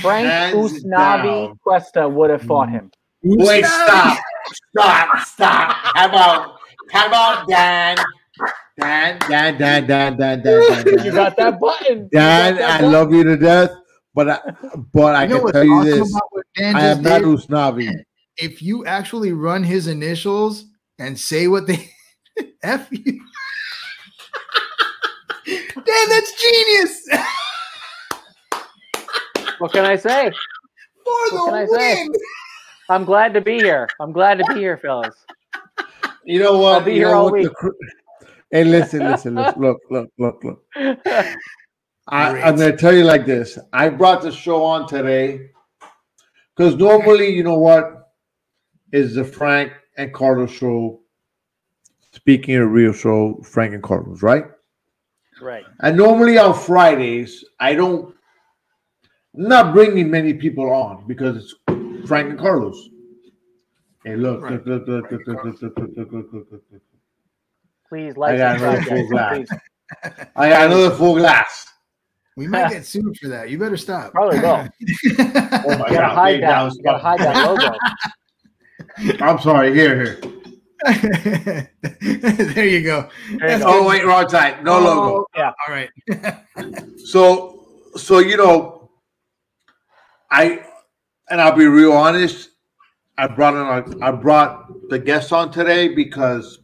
Frank 0.02 0.28
hands 0.28 0.84
Usnavi 0.84 1.48
down. 1.48 1.60
Cuesta 1.64 2.08
would 2.08 2.30
have 2.30 2.44
fought 2.44 2.70
him. 2.70 2.92
Wait, 3.24 3.66
stop, 3.66 4.20
stop, 4.74 5.18
stop. 5.26 5.76
Time 5.96 6.12
out. 6.14 6.58
Time 6.92 7.14
out, 7.14 7.48
Dan. 7.50 7.98
Dan, 8.80 9.20
Dan, 9.28 9.58
Dan, 9.58 9.88
Dan, 9.88 10.18
Dan, 10.18 10.18
Dan, 10.18 10.42
Dan. 10.44 10.86
Dan. 10.86 11.06
You 11.06 11.12
got 11.12 11.36
that 11.38 11.60
button. 11.60 12.10
Dan, 12.12 12.56
that 12.58 12.70
I 12.70 12.78
button. 12.78 12.92
love 12.92 13.14
you 13.14 13.24
to 13.24 13.38
death, 13.38 13.72
but 14.14 14.30
I, 14.30 14.40
but 14.94 15.16
I 15.16 15.24
You 15.26 15.40
can 15.42 15.52
tell 15.52 15.64
you 15.64 15.84
this: 15.84 16.10
about 16.10 16.28
what 16.32 16.46
Dan 16.56 16.76
I 16.76 16.86
am 16.86 17.02
not 17.02 17.20
did? 17.20 17.28
Usnavi. 17.28 17.92
if 18.38 18.62
you 18.62 18.86
actually 18.86 19.32
run 19.34 19.64
his 19.64 19.88
initials 19.88 20.66
and 21.00 21.20
say 21.20 21.48
what 21.48 21.66
they 21.68 21.90
F 22.64 22.88
you. 22.92 23.22
Dan, 25.46 26.10
that's 26.10 26.42
genius. 26.42 27.08
What 29.60 29.74
can 29.74 29.86
I 29.86 29.96
say? 29.96 30.32
For 30.32 31.12
What 31.36 31.46
can 31.46 31.54
I 31.56 31.66
the 31.66 31.78
say? 31.80 31.96
win. 32.04 32.12
I'm 32.90 33.06
glad 33.06 33.34
to 33.34 33.42
be 33.42 33.60
here. 33.60 33.88
I'm 34.00 34.12
glad 34.12 34.38
to 34.38 34.46
be 34.46 34.56
here, 34.56 34.78
fellas. 34.78 35.16
You 36.26 36.40
know 36.40 36.58
what? 36.58 36.74
I'll 36.80 36.82
be 36.86 36.94
you 36.94 37.00
here 37.00 37.10
know 37.10 37.26
all 37.26 37.32
week. 37.32 37.48
the 37.48 37.54
cr- 37.54 37.70
hey, 38.52 38.64
listen, 38.64 39.06
listen, 39.08 39.36
listen. 39.36 39.62
Look, 39.62 39.80
look, 39.90 40.10
look, 40.18 40.44
look. 40.44 40.64
I, 42.08 42.42
I'm 42.42 42.56
going 42.58 42.72
to 42.72 42.78
tell 42.78 42.94
you 42.94 43.04
like 43.04 43.26
this. 43.26 43.58
I 43.72 43.90
brought 43.90 44.22
the 44.22 44.32
show 44.32 44.64
on 44.64 44.88
today 44.88 45.52
because 46.56 46.76
normally, 46.76 47.30
you 47.30 47.44
know 47.44 47.58
what, 47.58 48.12
is 48.92 49.16
the 49.16 49.24
Frank 49.24 49.74
and 49.98 50.14
Carlos 50.14 50.52
show. 50.52 51.00
Speaking 52.14 52.56
of 52.58 52.70
real 52.72 52.92
show, 52.94 53.40
Frank 53.44 53.74
and 53.74 53.82
Carlos, 53.82 54.22
right? 54.22 54.46
Right. 55.42 55.66
And 55.82 55.98
normally 55.98 56.38
on 56.38 56.54
Fridays, 56.54 57.44
I 57.60 57.74
don't, 57.76 58.14
I'm 59.38 59.48
not 59.48 59.74
bringing 59.74 60.10
many 60.12 60.34
people 60.34 60.70
on 60.72 61.06
because 61.08 61.38
it's 61.38 62.08
Frank 62.08 62.30
and 62.30 62.40
Carlos. 62.40 62.90
Hey, 64.04 64.16
look, 64.16 64.42
Right. 64.42 64.54
look, 64.66 64.66
look, 64.66 64.88
look, 64.88 65.12
look, 65.12 65.28
look, 65.28 65.44
look, 65.46 65.62
look, 65.62 65.78
look, 65.78 65.78
look, 65.78 66.12
look, 66.12 66.12
look, 66.34 66.48
look, 66.52 66.64
look. 66.72 66.82
Please 67.88 68.14
I 68.16 68.20
like 68.20 68.38
got 68.38 68.56
another 68.58 68.82
full 68.84 69.08
glass. 69.10 69.48
I 70.36 70.50
got 70.50 70.66
another 70.68 70.92
full 70.96 71.16
glass. 71.16 71.68
We 72.38 72.48
might 72.48 72.70
get 72.72 72.86
sued 72.86 73.18
for 73.22 73.28
that. 73.28 73.50
You 73.50 73.58
better 73.60 73.78
stop. 73.78 74.12
Probably 74.14 74.40
will. 74.40 74.68
Oh 75.64 75.78
my 75.78 75.88
You 75.90 75.94
gotta 75.94 75.98
god, 75.98 76.16
hide 76.16 76.32
babe, 76.34 76.42
that. 76.42 76.64
was 76.64 76.78
You 76.78 76.84
gotta 76.84 76.98
hide 77.00 77.20
that 77.20 77.46
logo. 77.46 77.78
I'm 79.26 79.40
sorry. 79.40 79.74
Here, 79.74 79.96
here. 80.04 80.20
there 80.86 82.68
you 82.68 82.82
go. 82.82 83.10
Go. 83.40 83.62
Oh 83.64 83.88
wait, 83.88 84.06
wrong 84.06 84.28
side. 84.30 84.64
No 84.64 84.78
oh, 84.78 84.84
logo. 84.84 85.18
Oh, 85.18 85.26
Yeah. 85.36 85.52
All 85.68 85.74
right. 85.74 85.90
So, 87.06 87.66
so 87.96 88.20
you 88.20 88.38
know, 88.38 88.90
I 90.30 90.64
and 91.30 91.42
I'll 91.42 91.56
be 91.56 91.66
real 91.66 91.94
honest. 91.94 92.50
I 93.18 93.28
brought 93.28 93.88
in, 93.88 94.02
I 94.02 94.12
brought 94.12 94.90
the 94.90 94.98
guests 94.98 95.32
on 95.32 95.52
today 95.52 95.90
because 95.90 96.60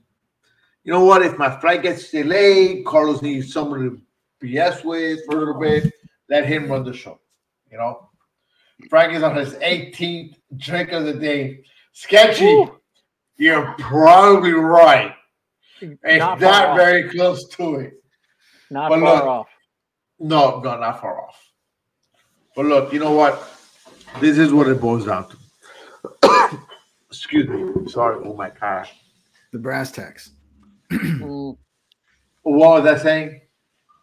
you 0.83 0.93
know 0.93 1.03
what? 1.03 1.21
If 1.21 1.37
my 1.37 1.59
flight 1.59 1.81
gets 1.83 2.09
delayed, 2.09 2.85
Carlos 2.85 3.21
needs 3.21 3.51
someone 3.51 3.81
to 3.81 4.01
BS 4.41 4.85
with 4.85 5.19
for 5.25 5.35
a 5.35 5.39
little 5.39 5.59
bit. 5.59 5.93
Let 6.29 6.45
him 6.45 6.69
run 6.69 6.85
the 6.85 6.93
show. 6.93 7.19
You 7.71 7.77
know, 7.77 8.09
Frank 8.89 9.13
is 9.13 9.23
on 9.23 9.35
his 9.35 9.53
18th 9.55 10.35
drink 10.55 10.91
of 10.93 11.03
the 11.05 11.13
day. 11.13 11.63
Sketchy, 11.91 12.45
Ooh. 12.45 12.76
You're 13.37 13.73
probably 13.79 14.51
right. 14.53 15.13
It's 15.81 16.19
Not 16.19 16.39
not, 16.39 16.51
far 16.51 16.67
off. 16.71 16.77
very 16.77 17.09
close 17.09 17.47
to 17.49 17.75
it. 17.75 17.93
Not 18.69 18.89
But 18.89 18.99
far 18.99 19.15
look, 19.15 19.23
off. 19.23 19.47
No, 20.19 20.59
no, 20.61 20.77
not 20.79 20.99
far 21.01 21.21
off. 21.21 21.39
But 22.55 22.65
look, 22.65 22.91
you 22.91 22.99
know 22.99 23.11
what? 23.11 23.47
This 24.19 24.37
is 24.37 24.51
what 24.51 24.67
it 24.67 24.81
boils 24.81 25.05
down 25.05 25.27
to. 25.29 26.59
Excuse 27.09 27.47
me. 27.47 27.87
Sorry. 27.89 28.19
Oh 28.25 28.33
my 28.33 28.49
gosh. 28.49 28.91
The 29.51 29.59
brass 29.59 29.91
tacks. 29.91 30.31
Mm. 30.91 31.57
What 32.43 32.83
was 32.83 32.85
I 32.85 32.97
saying? 32.97 33.41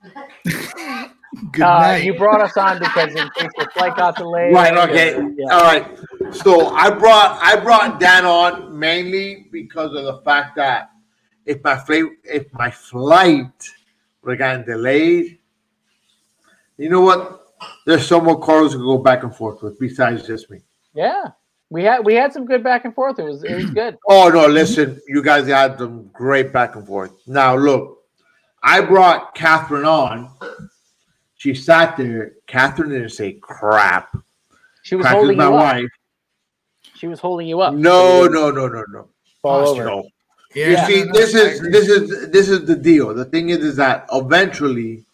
Good 1.52 1.62
Uh, 1.62 1.98
you 2.02 2.14
brought 2.14 2.40
us 2.40 2.56
on 2.56 2.78
because 2.78 3.14
in 3.14 3.28
case 3.30 3.50
your 3.56 3.70
flight 3.70 3.96
got 3.96 4.16
delayed. 4.16 4.54
Right. 4.54 4.76
Okay. 4.76 5.12
Yeah. 5.36 5.54
All 5.54 5.62
right. 5.62 5.98
So 6.32 6.68
I 6.68 6.90
brought 6.90 7.38
I 7.42 7.56
brought 7.56 8.00
Dan 8.00 8.24
on 8.24 8.78
mainly 8.78 9.46
because 9.50 9.94
of 9.94 10.04
the 10.04 10.20
fact 10.22 10.56
that 10.56 10.90
if 11.46 11.62
my 11.62 11.76
flight 11.76 12.04
if 12.24 12.52
my 12.52 12.70
flight 12.70 13.70
would 14.22 14.32
have 14.32 14.38
gotten 14.38 14.64
delayed, 14.64 15.38
you 16.76 16.88
know 16.88 17.00
what? 17.00 17.40
There's 17.86 18.06
some 18.06 18.24
more 18.24 18.40
cars 18.40 18.72
to 18.72 18.78
go 18.78 18.98
back 18.98 19.22
and 19.22 19.34
forth 19.34 19.62
with 19.62 19.78
besides 19.78 20.26
just 20.26 20.50
me. 20.50 20.60
Yeah. 20.94 21.24
We 21.70 21.82
had 21.84 22.04
we 22.04 22.14
had 22.14 22.32
some 22.32 22.46
good 22.46 22.62
back 22.62 22.84
and 22.84 22.94
forth. 22.94 23.18
It 23.18 23.24
was 23.24 23.42
it 23.42 23.54
was 23.54 23.70
good. 23.70 23.96
Oh 24.08 24.28
no, 24.28 24.46
listen, 24.46 25.00
you 25.08 25.22
guys 25.22 25.46
had 25.46 25.78
some 25.78 26.08
great 26.12 26.52
back 26.52 26.76
and 26.76 26.86
forth. 26.86 27.12
Now 27.26 27.56
look, 27.56 28.02
I 28.62 28.80
brought 28.80 29.34
Catherine 29.34 29.84
on. 29.84 30.30
She 31.44 31.52
sat 31.54 31.98
there. 31.98 32.36
Catherine 32.46 32.88
didn't 32.88 33.10
say 33.10 33.34
crap. 33.34 34.16
She 34.82 34.96
was 34.96 35.04
Catherine's 35.04 35.20
holding 35.20 35.36
my 35.36 35.44
you 35.44 35.50
up. 35.50 35.74
wife. 35.74 35.90
She 36.94 37.06
was 37.06 37.20
holding 37.20 37.46
you 37.46 37.60
up. 37.60 37.74
No, 37.74 38.26
no, 38.26 38.50
no, 38.50 38.66
no, 38.66 38.82
no. 38.88 39.08
Fall 39.42 39.68
over. 39.68 39.84
No. 39.84 40.08
yeah, 40.54 40.70
you 40.70 40.76
see, 40.86 41.00
no, 41.04 41.04
no, 41.04 41.12
this 41.12 41.34
I 41.34 41.38
is 41.40 41.60
this 41.60 41.88
is 41.90 42.30
this 42.30 42.48
is 42.48 42.64
the 42.64 42.74
deal. 42.74 43.12
The 43.12 43.26
thing 43.26 43.50
is, 43.50 43.58
is 43.58 43.76
that 43.76 44.06
eventually, 44.10 45.04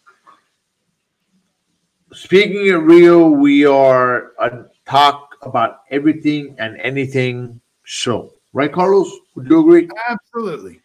speaking 2.13 2.67
in 2.67 2.85
real, 2.85 3.31
we 3.31 3.65
are 3.65 4.31
a 4.39 4.67
talk 4.85 5.35
about 5.41 5.81
everything 5.89 6.55
and 6.59 6.79
anything 6.79 7.59
show. 7.83 8.31
Right, 8.53 8.71
Carlos? 8.71 9.11
Would 9.35 9.49
you 9.49 9.59
agree? 9.59 9.89
absolutely. 10.07 10.79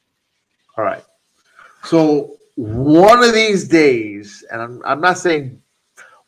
All 0.76 0.82
right. 0.82 1.04
So 1.84 2.36
one 2.56 3.22
of 3.22 3.32
these 3.34 3.68
days, 3.68 4.44
and 4.50 4.60
I'm, 4.60 4.82
I'm 4.84 5.00
not 5.00 5.18
saying 5.18 5.62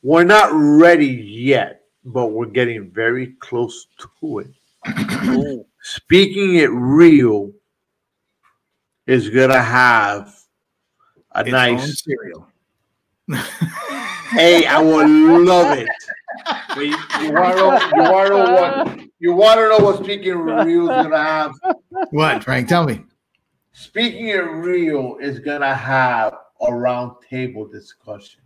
we're 0.03 0.25
not 0.25 0.51
ready 0.53 1.07
yet, 1.07 1.83
but 2.05 2.27
we're 2.27 2.47
getting 2.47 2.91
very 2.91 3.29
close 3.41 3.87
to 4.21 4.39
it. 4.41 5.67
Speaking 5.83 6.57
it 6.57 6.71
real 6.71 7.53
is 9.07 9.31
gonna 9.31 9.63
have 9.63 10.39
a 11.33 11.41
Its 11.41 11.51
nice. 11.51 12.05
cereal. 12.05 12.47
Hey, 14.31 14.67
I 14.67 14.79
would 14.79 15.09
love 15.09 15.77
it. 15.77 15.89
But 16.75 16.87
you, 16.87 16.99
you 17.21 17.33
want 17.33 17.57
to 17.57 17.63
know? 17.63 17.95
You 17.95 18.11
want 18.13 18.29
to 18.29 18.35
know 18.35 18.53
what? 18.53 19.01
You 19.19 19.33
want 19.33 19.59
to 19.59 19.69
know 19.69 19.79
what 19.79 20.05
speaking 20.05 20.37
real 20.37 20.91
is 20.91 21.03
gonna 21.05 21.17
have? 21.19 21.53
What, 22.11 22.45
Frank? 22.45 22.69
Tell 22.69 22.85
me. 22.85 23.05
Speaking 23.79 24.27
it 24.27 24.39
real 24.39 25.19
is 25.21 25.39
gonna 25.39 25.73
have 25.73 26.35
a 26.67 26.75
round 26.75 27.13
table 27.31 27.65
discussion. 27.65 28.41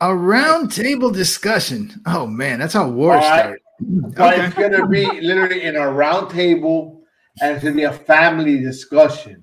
A 0.00 0.14
round 0.14 0.70
table 0.70 1.10
discussion. 1.10 1.92
Oh 2.06 2.24
man, 2.24 2.60
that's 2.60 2.74
how 2.74 2.88
war 2.88 3.14
All 3.14 3.18
right. 3.18 3.40
started. 3.40 3.60
But 4.16 4.34
Okay. 4.34 4.46
it's 4.46 4.54
gonna 4.54 4.86
be 4.86 5.20
literally 5.20 5.62
in 5.64 5.74
a 5.74 5.90
round 5.90 6.30
table, 6.30 7.02
and 7.42 7.56
it's 7.56 7.64
gonna 7.64 7.74
be 7.74 7.82
a 7.82 7.92
family 7.92 8.60
discussion. 8.60 9.42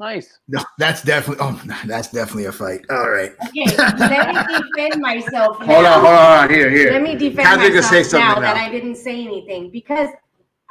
Nice. 0.00 0.40
No, 0.48 0.60
that's 0.76 1.02
definitely. 1.02 1.46
Oh, 1.46 1.62
that's 1.86 2.10
definitely 2.10 2.46
a 2.46 2.52
fight. 2.52 2.80
All 2.90 3.08
right. 3.10 3.30
Okay, 3.46 3.76
let 3.96 4.26
me 4.26 4.64
defend 4.74 5.00
myself. 5.00 5.58
Hold 5.58 5.70
on, 5.70 5.82
now. 5.84 5.92
hold 6.00 6.06
on, 6.06 6.40
hold 6.40 6.50
on. 6.50 6.50
Here, 6.50 6.68
here. 6.68 6.90
Let 6.90 7.02
me 7.02 7.14
defend 7.14 7.46
Catherine 7.46 7.68
can 7.68 7.74
myself 7.76 7.92
say 7.92 8.02
something 8.02 8.28
now, 8.28 8.34
now. 8.34 8.54
that 8.54 8.56
I 8.56 8.72
didn't 8.72 8.96
say 8.96 9.22
anything 9.24 9.70
because 9.70 10.08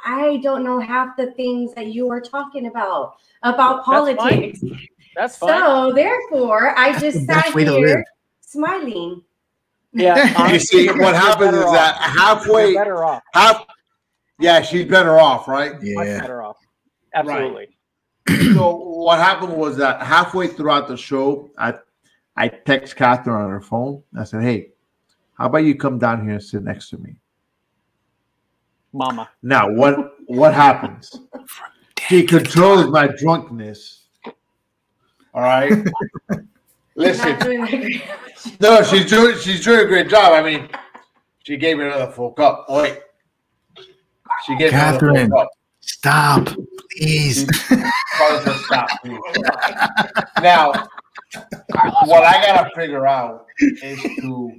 I 0.04 0.38
don't 0.38 0.64
know 0.64 0.80
half 0.80 1.16
the 1.16 1.32
things 1.32 1.74
that 1.74 1.86
you 1.88 2.10
are 2.10 2.20
talking 2.20 2.66
about 2.66 3.16
about 3.42 3.84
That's 3.86 3.86
fine. 3.86 4.16
politics. 4.16 4.60
That's 5.16 5.36
fine. 5.36 5.48
So 5.60 5.92
therefore, 5.92 6.76
I 6.78 6.98
just 6.98 7.24
sat 7.26 7.54
way 7.54 7.64
to 7.64 7.72
live. 7.72 7.84
here 7.86 8.04
smiling. 8.40 9.22
yeah. 9.92 10.28
You 10.30 10.44
honestly, 10.44 10.78
see, 10.78 10.84
you're 10.86 10.98
what 10.98 11.14
happens 11.14 11.54
is 11.56 11.64
off. 11.64 11.72
that 11.74 11.96
halfway, 11.96 12.70
You're 12.72 12.80
better 12.80 13.04
off. 13.04 13.22
half, 13.32 13.66
yeah, 14.38 14.60
she's 14.62 14.86
better 14.86 15.18
off, 15.18 15.46
right? 15.48 15.72
Much 15.74 16.06
Yeah. 16.06 16.20
better 16.20 16.42
off. 16.42 16.56
Absolutely. 17.14 17.68
so 18.54 18.76
what 18.76 19.18
happened 19.18 19.52
was 19.52 19.76
that 19.76 20.02
halfway 20.02 20.46
throughout 20.48 20.88
the 20.88 20.96
show, 20.96 21.50
I 21.58 21.74
I 22.36 22.48
text 22.48 22.96
Catherine 22.96 23.36
on 23.44 23.50
her 23.50 23.60
phone. 23.60 24.02
I 24.18 24.24
said, 24.24 24.42
"Hey, 24.42 24.70
how 25.38 25.46
about 25.46 25.58
you 25.58 25.76
come 25.76 25.98
down 25.98 26.22
here 26.24 26.32
and 26.34 26.42
sit 26.42 26.64
next 26.64 26.88
to 26.90 26.98
me?" 26.98 27.14
Mama. 28.94 29.28
Now, 29.42 29.70
what 29.70 30.14
what 30.26 30.54
happens? 30.54 31.14
She 32.08 32.24
controls 32.24 32.86
my 32.88 33.08
drunkenness. 33.08 34.06
All 35.34 35.42
right. 35.42 35.72
Listen, 36.96 37.30
Not 37.30 37.40
doing 37.40 37.60
my 37.62 37.70
great. 37.70 38.02
no, 38.60 38.82
she's 38.84 39.06
doing 39.10 39.36
she's 39.38 39.64
doing 39.64 39.80
a 39.80 39.86
great 39.86 40.08
job. 40.08 40.32
I 40.32 40.42
mean, 40.42 40.68
she 41.42 41.56
gave 41.56 41.76
me 41.78 41.84
another 41.86 42.10
full 42.12 42.30
cup. 42.32 42.66
Oh, 42.68 42.82
wait, 42.82 43.00
she 44.46 44.56
gave 44.56 44.72
me 44.72 44.78
another 44.78 44.98
Catherine. 44.98 45.28
full 45.30 45.38
cup. 45.40 45.48
Stop, 45.80 46.48
please. 46.96 47.46
Carlos 48.16 48.64
"Stop, 48.66 48.88
please." 49.02 49.18
now, 50.40 50.72
what 52.04 52.22
I 52.24 52.40
gotta 52.46 52.70
figure 52.76 53.06
out 53.06 53.46
is 53.58 54.00
to 54.02 54.52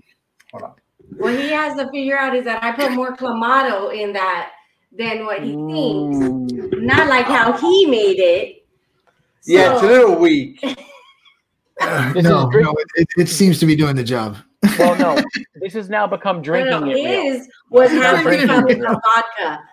hold 0.52 0.64
on. 0.64 0.74
What 1.18 1.40
he 1.40 1.50
has 1.50 1.78
to 1.78 1.90
figure 1.92 2.18
out 2.18 2.36
is 2.36 2.46
that 2.46 2.64
I 2.64 2.72
put 2.72 2.92
more 2.92 3.16
clamato 3.16 3.94
in 3.94 4.14
that 4.14 4.52
than 4.98 5.26
what 5.26 5.44
he 5.44 5.52
thinks. 5.52 6.18
Mm. 6.18 6.82
Not 6.82 7.08
like 7.08 7.26
how 7.26 7.54
he 7.54 7.86
made 7.86 8.20
it. 8.20 8.66
Yeah, 9.46 9.74
it's 9.74 9.84
a 9.84 9.88
little 9.88 10.16
weak. 10.16 10.64
Uh, 11.82 12.14
no, 12.16 12.50
no, 12.50 12.72
it, 12.72 12.88
it, 12.96 13.08
it 13.18 13.28
seems 13.28 13.60
to 13.60 13.66
be 13.66 13.76
doing 13.76 13.98
the 13.98 14.04
job. 14.04 14.38
Well, 14.80 14.96
no. 14.98 15.22
This 15.56 15.74
has 15.74 15.90
now 15.90 16.08
become 16.08 16.42
drinking 16.42 16.72
no, 16.72 16.90
it 16.90 16.94
real. 16.94 17.22
his 17.34 17.50
was 17.70 17.92
Not 17.92 18.16
halfway 18.16 18.38
drinking 18.38 18.48
cup 18.48 18.70
it 18.70 18.86
of 18.86 18.98
vodka. 19.04 19.64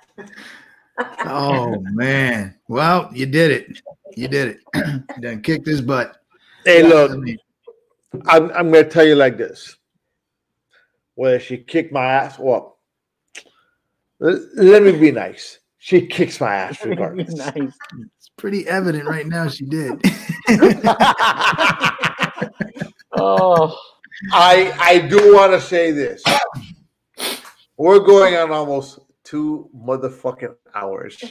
Oh 1.31 1.81
man. 1.93 2.56
Well, 2.66 3.09
you 3.14 3.27
did 3.27 3.52
it. 3.52 3.82
You 4.16 4.27
did 4.27 4.48
it. 4.48 4.60
you 4.74 5.05
done 5.20 5.43
kicked 5.43 5.66
his 5.66 5.81
butt. 5.81 6.16
Hey, 6.64 6.85
I 6.85 6.89
look, 6.89 7.12
I'm 8.27 8.51
I'm 8.51 8.73
gonna 8.73 8.85
tell 8.85 9.06
you 9.06 9.14
like 9.14 9.36
this. 9.36 9.77
Whether 11.14 11.40
she 11.40 11.59
kicked 11.59 11.93
my 11.93 12.05
ass, 12.05 12.39
well, 12.39 12.78
let 14.18 14.82
me 14.82 14.93
be 14.93 15.10
nice. 15.10 15.59
She 15.78 16.06
kicks 16.06 16.40
my 16.40 16.55
ass 16.55 16.84
regardless. 16.84 17.34
nice. 17.34 17.76
it's 18.16 18.30
pretty 18.36 18.68
evident 18.68 19.06
right 19.06 19.26
now 19.26 19.48
she 19.48 19.66
did. 19.66 20.01
Oh, 23.14 23.78
I 24.32 24.72
I 24.80 24.98
do 25.06 25.34
want 25.34 25.52
to 25.52 25.60
say 25.60 25.90
this. 25.90 26.22
We're 27.76 28.01
going 28.01 28.34
on 28.34 28.51
almost 28.51 28.98
two 29.22 29.68
motherfucking 29.76 30.55
hours. 30.74 31.22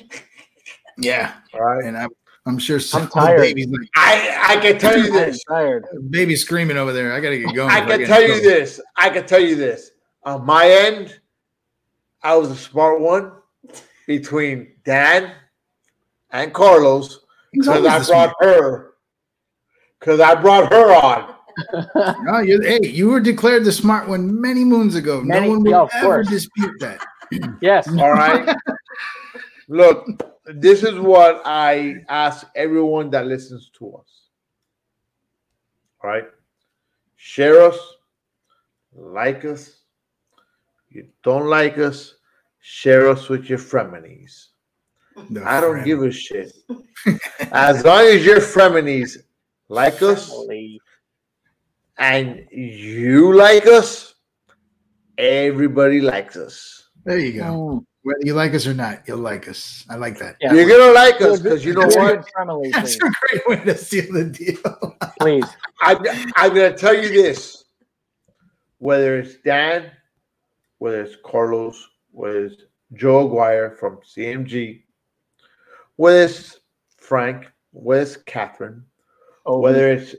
yeah. 0.98 1.36
All 1.54 1.62
right. 1.62 1.86
And 1.86 1.98
I, 1.98 2.08
I'm 2.48 2.58
sure 2.58 2.80
some 2.80 3.04
I'm 3.04 3.10
tired. 3.10 3.40
baby's 3.42 3.68
like 3.68 3.88
I 3.96 4.56
I 4.56 4.58
can 4.58 4.80
tell 4.80 4.98
you 4.98 5.06
I'm 5.08 5.14
this. 5.14 5.44
tired. 5.44 5.86
baby's 6.10 6.42
screaming 6.42 6.78
over 6.78 6.92
there. 6.92 7.14
I 7.14 7.20
gotta 7.20 7.38
get 7.38 7.54
going. 7.56 7.70
I 7.70 7.82
can 7.82 8.00
get 8.00 8.08
tell 8.08 8.22
you 8.22 8.28
trouble. 8.28 8.44
this. 8.44 8.82
I 8.98 9.10
can 9.10 9.26
tell 9.28 9.40
you 9.42 9.56
this. 9.56 9.92
On 10.24 10.46
my 10.46 10.68
end, 10.68 11.20
I 12.24 12.36
was 12.36 12.50
a 12.52 12.56
smart 12.56 13.00
one 13.00 13.32
between 14.08 14.74
Dan 14.84 15.34
and 16.32 16.54
Carlos 16.54 17.20
because 17.54 17.86
I 17.86 18.00
the 18.00 18.06
brought 18.06 18.34
her. 18.40 18.94
Because 20.00 20.20
I 20.20 20.36
brought 20.36 20.72
her 20.74 20.94
on. 20.94 21.36
No, 22.24 22.40
you 22.40 22.62
hey, 22.62 22.80
you 22.88 23.10
were 23.10 23.20
declared 23.20 23.66
the 23.66 23.72
smart 23.74 24.08
one 24.08 24.40
many 24.40 24.64
moons 24.64 24.96
ago. 24.96 25.22
Many- 25.22 25.48
no 25.48 25.52
one 25.54 25.64
will 25.64 25.72
yeah, 25.72 26.00
ever 26.00 26.06
course. 26.24 26.30
dispute 26.30 26.80
that. 26.80 27.06
Yes. 27.62 27.88
All 27.90 28.12
right. 28.14 28.56
Look, 29.68 30.08
this 30.56 30.84
is 30.84 31.00
what 31.00 31.42
I 31.46 31.96
ask 32.10 32.48
everyone 32.56 33.10
that 33.12 33.28
listens 33.28 33.70
to 33.80 33.96
us. 33.96 34.28
All 36.04 36.10
right. 36.10 36.26
Share 37.16 37.62
us, 37.62 37.78
like 38.94 39.46
us. 39.46 39.82
You 40.90 41.08
don't 41.24 41.46
like 41.48 41.78
us, 41.78 42.16
share 42.60 43.08
us 43.08 43.30
with 43.30 43.50
your 43.50 43.60
frenemies. 43.60 44.48
The 45.30 45.44
I 45.48 45.62
don't 45.62 45.74
friend. 45.74 45.86
give 45.86 46.02
a 46.04 46.12
shit. 46.12 46.52
As 47.52 47.84
long 47.86 48.02
as 48.06 48.26
your 48.26 48.40
frenemies 48.40 49.18
like 49.70 50.02
us 50.02 50.34
and 51.98 52.46
you 52.52 53.34
like 53.36 53.68
us, 53.68 54.16
everybody 55.18 56.02
likes 56.02 56.36
us. 56.36 56.90
There 57.06 57.20
you 57.20 57.34
go. 57.34 57.86
Whether 58.04 58.22
you 58.24 58.34
like 58.34 58.54
us 58.56 58.66
or 58.66 58.74
not, 58.74 59.04
you'll 59.08 59.20
like 59.20 59.48
us. 59.48 59.86
I 59.90 59.96
like 59.96 60.18
that. 60.20 60.38
Yeah. 60.42 60.54
You're 60.54 60.68
gonna 60.68 60.92
like 60.94 61.22
us 61.22 61.40
because 61.40 61.64
you 61.64 61.74
know 61.74 61.88
good 61.88 61.98
what? 61.98 62.30
family, 62.38 62.72
That's 62.72 62.96
please. 62.98 63.02
a 63.04 63.42
great 63.44 63.48
way 63.60 63.66
to 63.66 63.78
seal 63.78 64.12
the 64.14 64.24
deal. 64.26 64.98
please. 65.20 65.46
I'm, 65.82 65.98
I'm 66.36 66.50
gonna 66.54 66.76
tell 66.76 66.96
you 66.96 67.10
this. 67.10 67.64
Whether 68.80 69.20
it's 69.20 69.36
Dan, 69.46 69.92
whether 70.80 71.02
it's 71.04 71.16
Carlos, 71.24 71.88
whether 72.12 72.46
it's 72.46 72.64
Joe 72.94 73.28
Aguirre 73.28 73.78
from 73.78 73.98
CMG, 73.98 74.82
whether 75.98 76.24
it's 76.24 76.60
Frank, 76.98 77.46
whether 77.72 78.02
it's 78.02 78.18
Catherine, 78.18 78.84
Oh, 79.46 79.60
whether 79.60 79.92
it's 79.92 80.16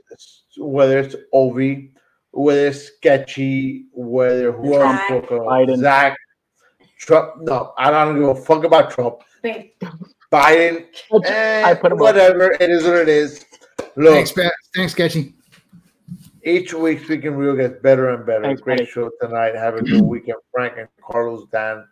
whether 0.57 0.99
it's 0.99 1.15
Ovi, 1.33 1.91
whether 2.31 2.67
it's 2.67 2.87
Sketchy, 2.95 3.85
whether 3.93 4.51
who 4.51 4.73
else 4.75 4.97
Zach. 4.97 5.07
spoke 5.07 5.31
of? 5.31 5.39
Biden. 5.39 5.77
Zach, 5.79 6.17
Trump. 7.05 7.41
No, 7.41 7.73
I 7.77 7.91
don't 7.91 8.19
give 8.19 8.29
a 8.29 8.35
fuck 8.35 8.63
about 8.63 8.91
Trump. 8.91 9.17
Babe, 9.41 9.71
Biden, 10.31 10.85
I 11.25 11.71
eh, 11.71 11.73
put 11.75 11.91
him 11.91 11.97
up. 11.97 12.01
whatever. 12.01 12.51
It 12.53 12.69
is 12.69 12.83
what 12.83 12.95
it 12.95 13.09
is. 13.09 13.45
Look, 13.95 14.13
Thanks, 14.13 14.31
Pat. 14.31 14.53
Thanks, 14.75 14.93
Sketchy. 14.93 15.33
each 16.43 16.73
week 16.73 17.03
Speaking 17.03 17.35
Real 17.35 17.55
gets 17.55 17.81
better 17.81 18.09
and 18.09 18.25
better. 18.25 18.43
Thanks, 18.43 18.61
Great 18.61 18.79
buddy. 18.79 18.89
show 18.89 19.11
tonight. 19.21 19.55
Have 19.55 19.75
a 19.75 19.83
good 19.83 20.01
weekend, 20.01 20.37
Frank 20.51 20.73
and 20.77 20.87
Carlos, 21.05 21.47
Dan, 21.51 21.85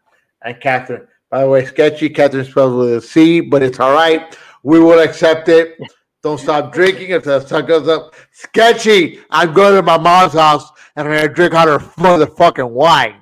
and 0.43 0.59
Catherine. 0.59 1.07
By 1.29 1.41
the 1.43 1.49
way, 1.49 1.65
sketchy. 1.65 2.09
Catherine 2.09 2.45
spelled 2.45 2.77
with 2.77 2.93
a 2.93 3.01
C, 3.01 3.41
but 3.41 3.61
it's 3.61 3.79
all 3.79 3.93
right. 3.93 4.35
We 4.63 4.79
will 4.79 4.99
accept 4.99 5.47
it. 5.49 5.77
Don't 6.23 6.39
stop 6.39 6.71
drinking 6.73 7.09
if 7.11 7.23
the 7.23 7.39
sun 7.39 7.65
goes 7.65 7.88
up. 7.88 8.13
Sketchy. 8.31 9.19
I'm 9.29 9.53
going 9.53 9.75
to 9.75 9.81
my 9.81 9.97
mom's 9.97 10.33
house 10.33 10.69
and 10.95 11.07
I'm 11.07 11.15
gonna 11.15 11.33
drink 11.33 11.53
out 11.53 11.67
her 11.67 11.79
motherfucking 12.01 12.69
wine. 12.69 13.15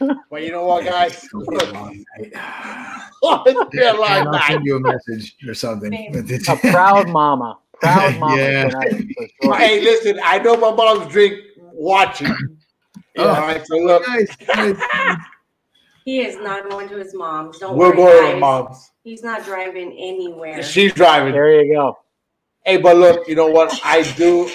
Okay. 0.00 0.14
But 0.30 0.42
you 0.42 0.50
know 0.50 0.64
what, 0.64 0.84
guys? 0.84 1.12
It's 1.24 1.28
gonna 1.28 1.46
be 1.50 1.56
a 1.56 1.72
long 1.72 2.04
night. 2.18 2.32
it's 3.46 3.70
been 3.70 3.96
a 3.96 4.00
I'll 4.00 4.42
send 4.48 4.64
you 4.64 4.76
a 4.76 4.80
message 4.80 5.36
or 5.48 5.54
something. 5.54 5.92
a 5.94 6.56
proud 6.56 7.08
mama. 7.08 7.58
Proud 7.80 8.18
mama 8.18 8.36
Yeah. 8.36 8.68
tonight. 8.68 9.06
Sure. 9.42 9.54
Hey, 9.56 9.80
listen. 9.82 10.18
I 10.24 10.38
know 10.38 10.56
my 10.56 10.72
mom's 10.74 11.10
drink 11.12 11.38
watching. 11.58 12.34
Oh. 13.16 13.28
All 13.28 13.40
right, 13.42 13.64
so 13.66 13.76
look, 13.76 14.06
Nice, 14.08 14.36
nice. 14.54 14.76
He 16.04 16.20
is 16.20 16.36
not 16.36 16.68
going 16.68 16.88
to 16.88 16.96
his 16.96 17.14
mom's. 17.14 17.58
Don't 17.58 17.76
we're 17.76 17.96
worry, 17.96 18.20
going 18.20 18.34
to 18.34 18.40
mom's. 18.40 18.90
He's 19.04 19.22
not 19.22 19.44
driving 19.44 19.92
anywhere. 19.92 20.62
She's 20.62 20.92
driving. 20.92 21.32
There 21.32 21.62
you 21.62 21.74
go. 21.74 21.98
Hey, 22.64 22.78
but 22.78 22.96
look, 22.96 23.28
you 23.28 23.34
know 23.34 23.46
what? 23.48 23.78
I 23.84 24.02
do. 24.16 24.50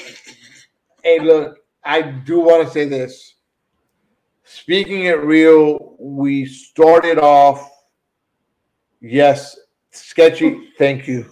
Hey, 1.03 1.20
look, 1.20 1.57
I 1.84 2.02
do 2.02 2.40
want 2.40 2.68
to 2.68 2.74
say 2.74 2.86
this. 2.86 3.29
Speaking 4.60 5.06
it 5.06 5.22
real, 5.24 5.96
we 6.00 6.44
started 6.46 7.20
off. 7.20 7.70
Yes, 9.00 9.56
sketchy. 9.92 10.70
Thank 10.78 11.08
you. 11.08 11.30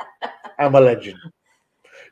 I'm 0.58 0.74
a 0.74 0.80
legend. 0.80 1.18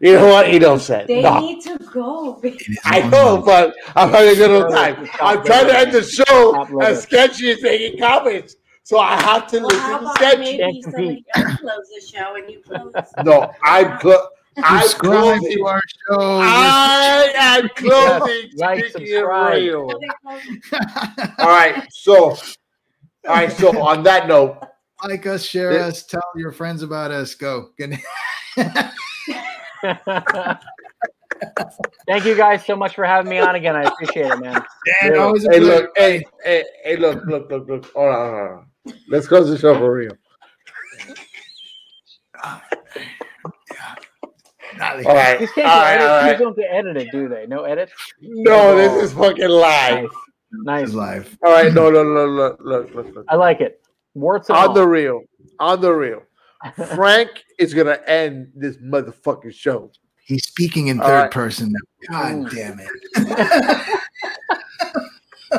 You 0.01 0.15
know 0.16 0.27
what? 0.29 0.49
He 0.51 0.59
don't 0.59 0.81
say. 0.81 1.07
They 1.09 1.23
No. 1.23 1.41
need 1.41 1.62
to 1.62 1.79
go. 1.79 2.35
babe. 2.43 2.57
It 2.57 2.69
is 2.69 2.79
I 2.85 3.09
know, 3.09 3.41
but 3.41 3.75
I'm 3.97 4.11
having 4.11 4.33
a 4.33 4.35
good 4.35 4.51
old 4.51 4.71
time. 4.75 5.09
I'm 5.19 5.43
trying 5.47 5.66
to 5.66 5.79
end 5.79 5.93
the 5.93 6.03
show, 6.03 6.51
Stop 6.51 6.69
and 6.83 6.99
sketchy 6.99 7.49
is 7.49 7.62
making 7.62 7.99
comments, 7.99 8.57
so 8.83 8.99
I 8.99 9.16
have 9.16 9.47
to 9.47 9.61
Well, 9.61 9.69
listen 9.69 9.81
how 9.81 9.97
to 9.99 10.03
about 10.05 10.16
sketchy. 10.16 10.39
maybe 10.59 10.59
Can't 10.83 10.83
somebody 10.85 11.25
else 11.37 11.61
close 11.61 11.89
the 11.95 12.19
show 12.19 12.35
and 12.37 12.51
you 12.51 12.61
close? 12.61 12.93
No, 13.25 13.51
I'm 13.62 13.99
clo- 13.99 14.12
I'm 14.21 14.29
Subscribe 14.56 14.93
closing. 15.40 15.59
to 15.59 15.66
our 15.66 15.81
show. 16.09 16.40
I 16.43 17.32
am 17.36 17.68
closing. 17.76 18.51
Like, 18.56 18.85
speaking 18.86 19.06
subscribe. 19.09 19.55
real. 19.55 20.01
All 21.39 21.47
right, 21.48 21.86
so, 21.90 22.31
all 22.31 22.36
right, 23.26 23.51
so 23.52 23.81
on 23.82 24.02
that 24.05 24.28
note, 24.28 24.59
like 25.02 25.26
us, 25.26 25.43
share 25.44 25.72
It- 25.72 25.81
us, 25.81 26.05
tell 26.06 26.22
your 26.36 26.52
friends 26.52 26.82
about 26.82 27.10
us. 27.10 27.35
Go. 27.35 27.70
Good. 27.78 27.98
Thank 32.06 32.24
you 32.24 32.36
guys 32.36 32.64
so 32.64 32.76
much 32.76 32.94
for 32.94 33.05
having 33.05 33.31
me 33.31 33.39
on 33.39 33.55
again. 33.56 33.74
I 33.76 33.82
appreciate 33.85 34.26
it, 34.26 34.39
man. 34.40 34.62
Dan, 35.02 35.18
always 35.18 35.44
a 35.47 35.51
hey, 35.52 35.60
look, 35.60 35.90
hey, 35.97 36.24
hey, 36.44 36.64
hey, 36.85 36.97
look, 36.97 37.24
look, 37.26 37.51
look, 37.51 37.68
look. 37.68 37.86
Hold 37.93 38.14
on, 38.14 38.31
hold 38.31 38.51
on. 38.51 38.94
Let's 39.09 39.26
close 39.26 39.48
the 39.51 39.59
show 39.59 39.74
for 39.76 39.93
real. 39.93 40.12
Ah. 42.43 42.62
Dale. 44.79 45.09
All 45.09 45.15
right, 45.15 45.39
These 45.41 45.49
all 45.51 45.55
can't 45.55 45.67
right, 45.67 45.99
get 45.99 46.09
all 46.09 46.19
edited. 46.19 46.25
These 46.25 46.31
right. 46.31 46.39
don't 46.39 46.57
get 46.57 46.69
edited, 46.73 47.09
do 47.13 47.29
they? 47.29 47.47
No 47.47 47.65
edits. 47.65 47.93
No, 48.21 48.77
this 48.77 49.03
is 49.05 49.13
fucking 49.17 49.49
live. 49.49 50.11
Nice. 50.53 50.85
It's 50.87 50.95
live. 50.95 51.37
All 51.45 51.53
right, 51.53 51.73
no, 51.73 51.91
no, 51.91 52.03
no, 52.05 52.27
look, 52.27 52.59
look, 52.61 52.95
look, 52.95 53.15
look. 53.15 53.25
I 53.29 53.37
like 53.37 53.61
it. 53.61 53.81
Warts 54.15 54.49
On 54.51 54.69
all. 54.69 54.73
the 54.75 54.87
real, 54.87 55.23
on 55.59 55.81
the 55.81 55.93
real. 55.93 56.23
Frank 56.95 57.31
is 57.59 57.75
gonna 57.75 57.99
end 58.07 58.53
this 58.55 58.77
motherfucking 58.79 59.53
show. 59.55 59.91
He's 60.25 60.47
speaking 60.47 60.87
in 60.89 61.01
All 61.01 61.07
third 61.09 61.21
right. 61.23 61.31
person 61.31 61.73
now. 62.09 62.41
God 62.43 62.51
damn 62.55 62.81
it. 62.81 62.89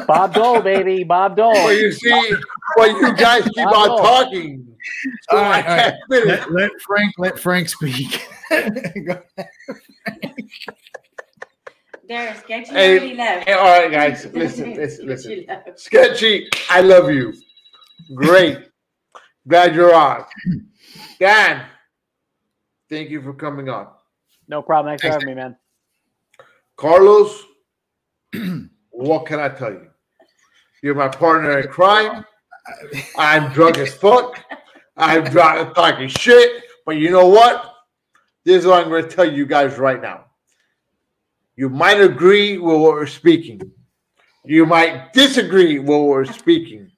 Bob 0.08 0.34
Dole, 0.34 0.62
baby. 0.62 1.04
Bob 1.04 1.36
Dole. 1.38 1.54
Well, 1.54 1.74
you 1.74 1.92
see, 1.92 2.34
well, 2.76 2.90
you 2.90 3.16
guys 3.16 3.44
keep 3.44 3.68
on 3.68 3.90
Oh. 3.92 4.02
talking. 4.02 4.66
So 5.30 5.38
All 5.38 5.44
I 5.44 5.50
right, 5.50 5.68
all 5.68 5.78
right. 5.78 5.94
Let, 6.28 6.52
let 6.52 6.72
Frank 6.82 7.14
let 7.18 7.40
Frank 7.40 7.70
speak. 7.70 8.28
Go 8.49 9.22
There, 12.07 12.35
sketchy 12.35 12.72
Hey, 12.72 12.99
already. 12.99 13.15
Hey, 13.45 13.53
all 13.53 13.63
right, 13.63 13.91
guys, 13.91 14.27
listen, 14.31 14.73
listen, 14.76 15.07
listen. 15.07 15.45
Sketchy, 15.76 16.47
I 16.69 16.81
love 16.81 17.09
you. 17.09 17.34
Great. 18.13 18.59
Glad 19.47 19.73
you're 19.73 19.93
on. 19.93 20.26
Dan, 21.19 21.65
thank 22.89 23.09
you 23.09 23.23
for 23.23 23.34
coming 23.34 23.69
on. 23.69 23.88
No 24.47 24.61
problem. 24.61 24.91
Thanks 24.91 25.01
for 25.01 25.11
having 25.11 25.27
me, 25.27 25.34
man. 25.34 25.57
Carlos, 26.77 27.43
what 28.91 29.26
can 29.26 29.39
I 29.39 29.49
tell 29.49 29.72
you? 29.72 29.88
You're 30.84 30.93
my 30.93 31.07
partner 31.07 31.59
in 31.59 31.67
crime. 31.69 32.23
I'm 33.17 33.51
drunk 33.51 33.80
as 33.80 33.95
fuck. 33.95 34.43
I'm 34.97 35.23
drunk 35.23 35.73
talking 35.73 36.07
shit. 36.07 36.63
But 36.85 36.97
you 36.97 37.09
know 37.09 37.27
what? 37.27 37.74
This 38.45 38.61
is 38.61 38.67
what 38.67 38.84
I'm 38.84 38.89
going 38.89 39.03
to 39.03 39.09
tell 39.09 39.30
you 39.30 39.47
guys 39.47 39.77
right 39.80 39.99
now. 39.99 40.26
You 41.55 41.67
might 41.67 41.99
agree 41.99 42.59
with 42.59 42.76
what 42.80 42.93
we're 42.93 43.07
speaking. 43.07 43.59
You 44.45 44.67
might 44.67 45.13
disagree 45.13 45.80
with 45.80 45.89
what 45.89 46.03
we're 46.03 46.26
speaking. 46.26 46.91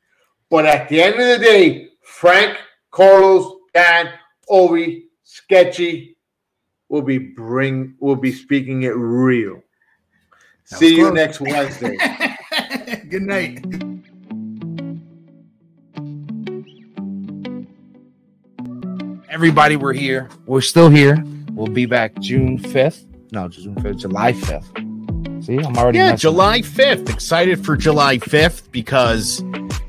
But 0.49 0.65
at 0.65 0.89
the 0.89 1.01
end 1.01 1.13
of 1.13 1.25
the 1.25 1.37
day, 1.45 1.87
Frank, 2.01 2.57
Carlos, 2.91 3.53
Dan, 3.73 4.11
Obi, 4.49 5.05
Sketchy 5.23 6.17
will 6.89 7.01
be 7.01 7.17
bring 7.17 7.95
will 7.99 8.15
be 8.15 8.31
speaking 8.31 8.83
it 8.83 8.95
real. 8.95 9.61
That 10.69 10.79
See 10.79 10.95
you 10.95 11.11
close. 11.11 11.15
next 11.15 11.41
Wednesday. 11.41 11.97
Good 13.09 13.21
night. 13.21 13.63
Everybody, 19.29 19.75
we're 19.75 19.93
here. 19.93 20.29
We're 20.45 20.61
still 20.61 20.89
here. 20.89 21.23
We'll 21.57 21.65
be 21.65 21.88
back 21.88 22.13
June 22.19 22.59
5th. 22.59 23.03
No, 23.31 23.47
June 23.47 23.73
5th, 23.73 23.97
July 23.97 24.31
5th. 24.31 25.43
See, 25.43 25.57
I'm 25.57 25.75
already 25.75 25.97
Yeah, 25.97 26.15
July 26.15 26.61
5th. 26.61 27.09
Excited 27.09 27.65
for 27.65 27.75
July 27.75 28.19
5th 28.19 28.71
because 28.71 29.43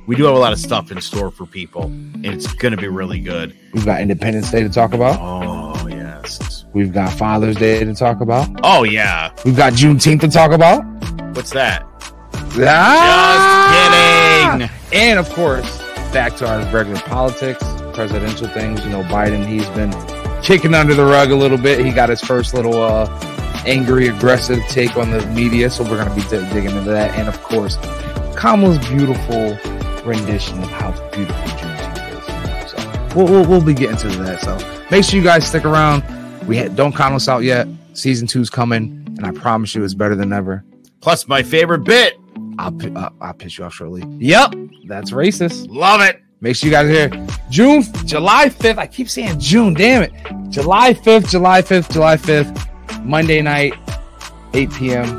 we 0.07 0.17
do 0.17 0.25
have 0.25 0.35
a 0.35 0.39
lot 0.39 0.55
of 0.55 0.59
stuff 0.59 0.91
in 0.91 0.99
store 1.03 1.31
for 1.31 1.45
people, 1.45 1.85
and 1.85 2.25
it's 2.25 2.51
going 2.55 2.75
to 2.75 2.81
be 2.81 2.89
really 2.89 3.21
good. 3.21 3.55
We've 3.75 3.85
got 3.85 4.01
Independence 4.01 4.51
Day 4.51 4.63
to 4.63 4.71
talk 4.71 4.95
about. 4.95 5.19
Oh, 5.21 5.87
yes. 5.89 6.65
We've 6.73 6.91
got 6.91 7.13
Father's 7.13 7.57
Day 7.57 7.85
to 7.85 7.95
talk 7.95 8.23
about. 8.23 8.49
Oh, 8.63 8.85
yeah. 8.85 9.31
We've 9.45 9.57
got 9.57 9.75
Juneteenth 9.75 10.23
to 10.23 10.29
talk 10.29 10.53
about. 10.53 10.83
What's 11.37 11.51
that? 11.51 11.85
Ah! 12.61 14.59
Just 14.59 14.73
kidding. 14.73 14.99
And 14.99 15.19
of 15.19 15.29
course, 15.35 15.79
back 16.15 16.35
to 16.37 16.49
our 16.49 16.61
regular 16.73 16.99
politics. 17.01 17.63
presidential 17.93 18.47
things. 18.49 18.83
You 18.85 18.91
know, 18.91 19.03
Biden, 19.03 19.45
he's 19.45 19.69
been 19.71 19.91
kicking 20.49 20.73
under 20.73 20.95
the 20.95 21.05
rug 21.05 21.31
a 21.31 21.37
little 21.37 21.59
bit. 21.59 21.85
He 21.85 21.93
got 21.93 22.09
his 22.09 22.23
first 22.23 22.55
little 22.55 22.83
uh, 22.83 23.07
angry, 23.67 24.09
aggressive 24.09 24.61
take 24.71 24.97
on 24.97 25.11
the 25.11 25.25
media. 25.27 25.69
So 25.69 25.85
we're 25.85 26.03
going 26.03 26.09
to 26.09 26.15
be 26.15 26.23
d- 26.23 26.53
digging 26.55 26.75
into 26.75 26.91
that. 26.91 27.19
And 27.19 27.29
of 27.29 27.39
course, 27.43 27.77
Kamala's 28.35 28.79
beautiful 28.89 29.59
rendition 30.07 30.63
of 30.63 30.71
how 30.71 30.93
beautiful 31.11 31.45
Juneteenth 31.59 32.65
is. 32.65 32.71
So 32.71 33.15
we'll, 33.15 33.27
we'll, 33.27 33.47
we'll 33.47 33.61
be 33.63 33.75
getting 33.75 33.99
to 33.99 34.09
that. 34.23 34.41
So 34.41 34.57
make 34.91 35.05
sure 35.05 35.19
you 35.19 35.23
guys 35.23 35.47
stick 35.47 35.67
around. 35.67 36.03
We 36.49 36.57
ha- 36.57 36.69
don't 36.69 36.97
count 36.97 37.15
us 37.15 37.29
out 37.29 37.41
yet. 37.43 37.69
Season 37.93 38.27
two's 38.27 38.49
coming, 38.49 39.05
and 39.19 39.27
I 39.27 39.33
promise 39.33 39.75
you 39.75 39.85
it's 39.85 39.93
better 39.93 40.15
than 40.15 40.33
ever. 40.33 40.65
Plus, 41.03 41.29
my 41.29 41.43
favorite 41.43 41.85
bit. 41.85 42.15
I'll, 42.59 42.75
I'll, 42.97 43.15
I'll 43.21 43.35
piss 43.35 43.59
you 43.59 43.65
off 43.65 43.75
shortly. 43.75 44.03
Yep. 44.17 44.55
That's 44.87 45.11
racist. 45.11 45.67
Love 45.69 46.01
it. 46.01 46.23
Make 46.41 46.57
sure 46.57 46.69
you 46.69 46.73
guys 46.73 46.87
are 46.87 46.91
here. 46.91 47.27
June, 47.51 47.83
July 48.05 48.49
5th. 48.49 48.79
I 48.79 48.87
keep 48.87 49.09
saying 49.09 49.41
June, 49.41 49.75
damn 49.75 50.05
it. 50.05 50.13
July 50.51 50.95
5th, 50.95 51.31
July 51.31 51.63
5th, 51.63 51.93
July 51.93 52.17
5th, 52.17 53.05
Monday 53.05 53.43
night, 53.43 53.75
8 54.55 54.73
p.m. 54.73 55.19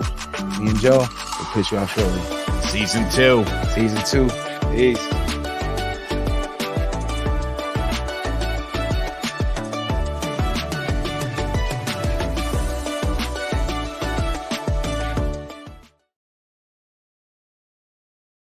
Me 0.59 0.69
and 0.69 0.79
Joe 0.79 0.99
will 0.99 1.45
piss 1.53 1.71
you 1.71 1.77
off 1.77 1.93
shortly. 1.93 2.61
Season 2.69 3.09
two. 3.11 3.43
Season 3.73 4.01
two. 4.05 4.29
Peace. 4.71 5.18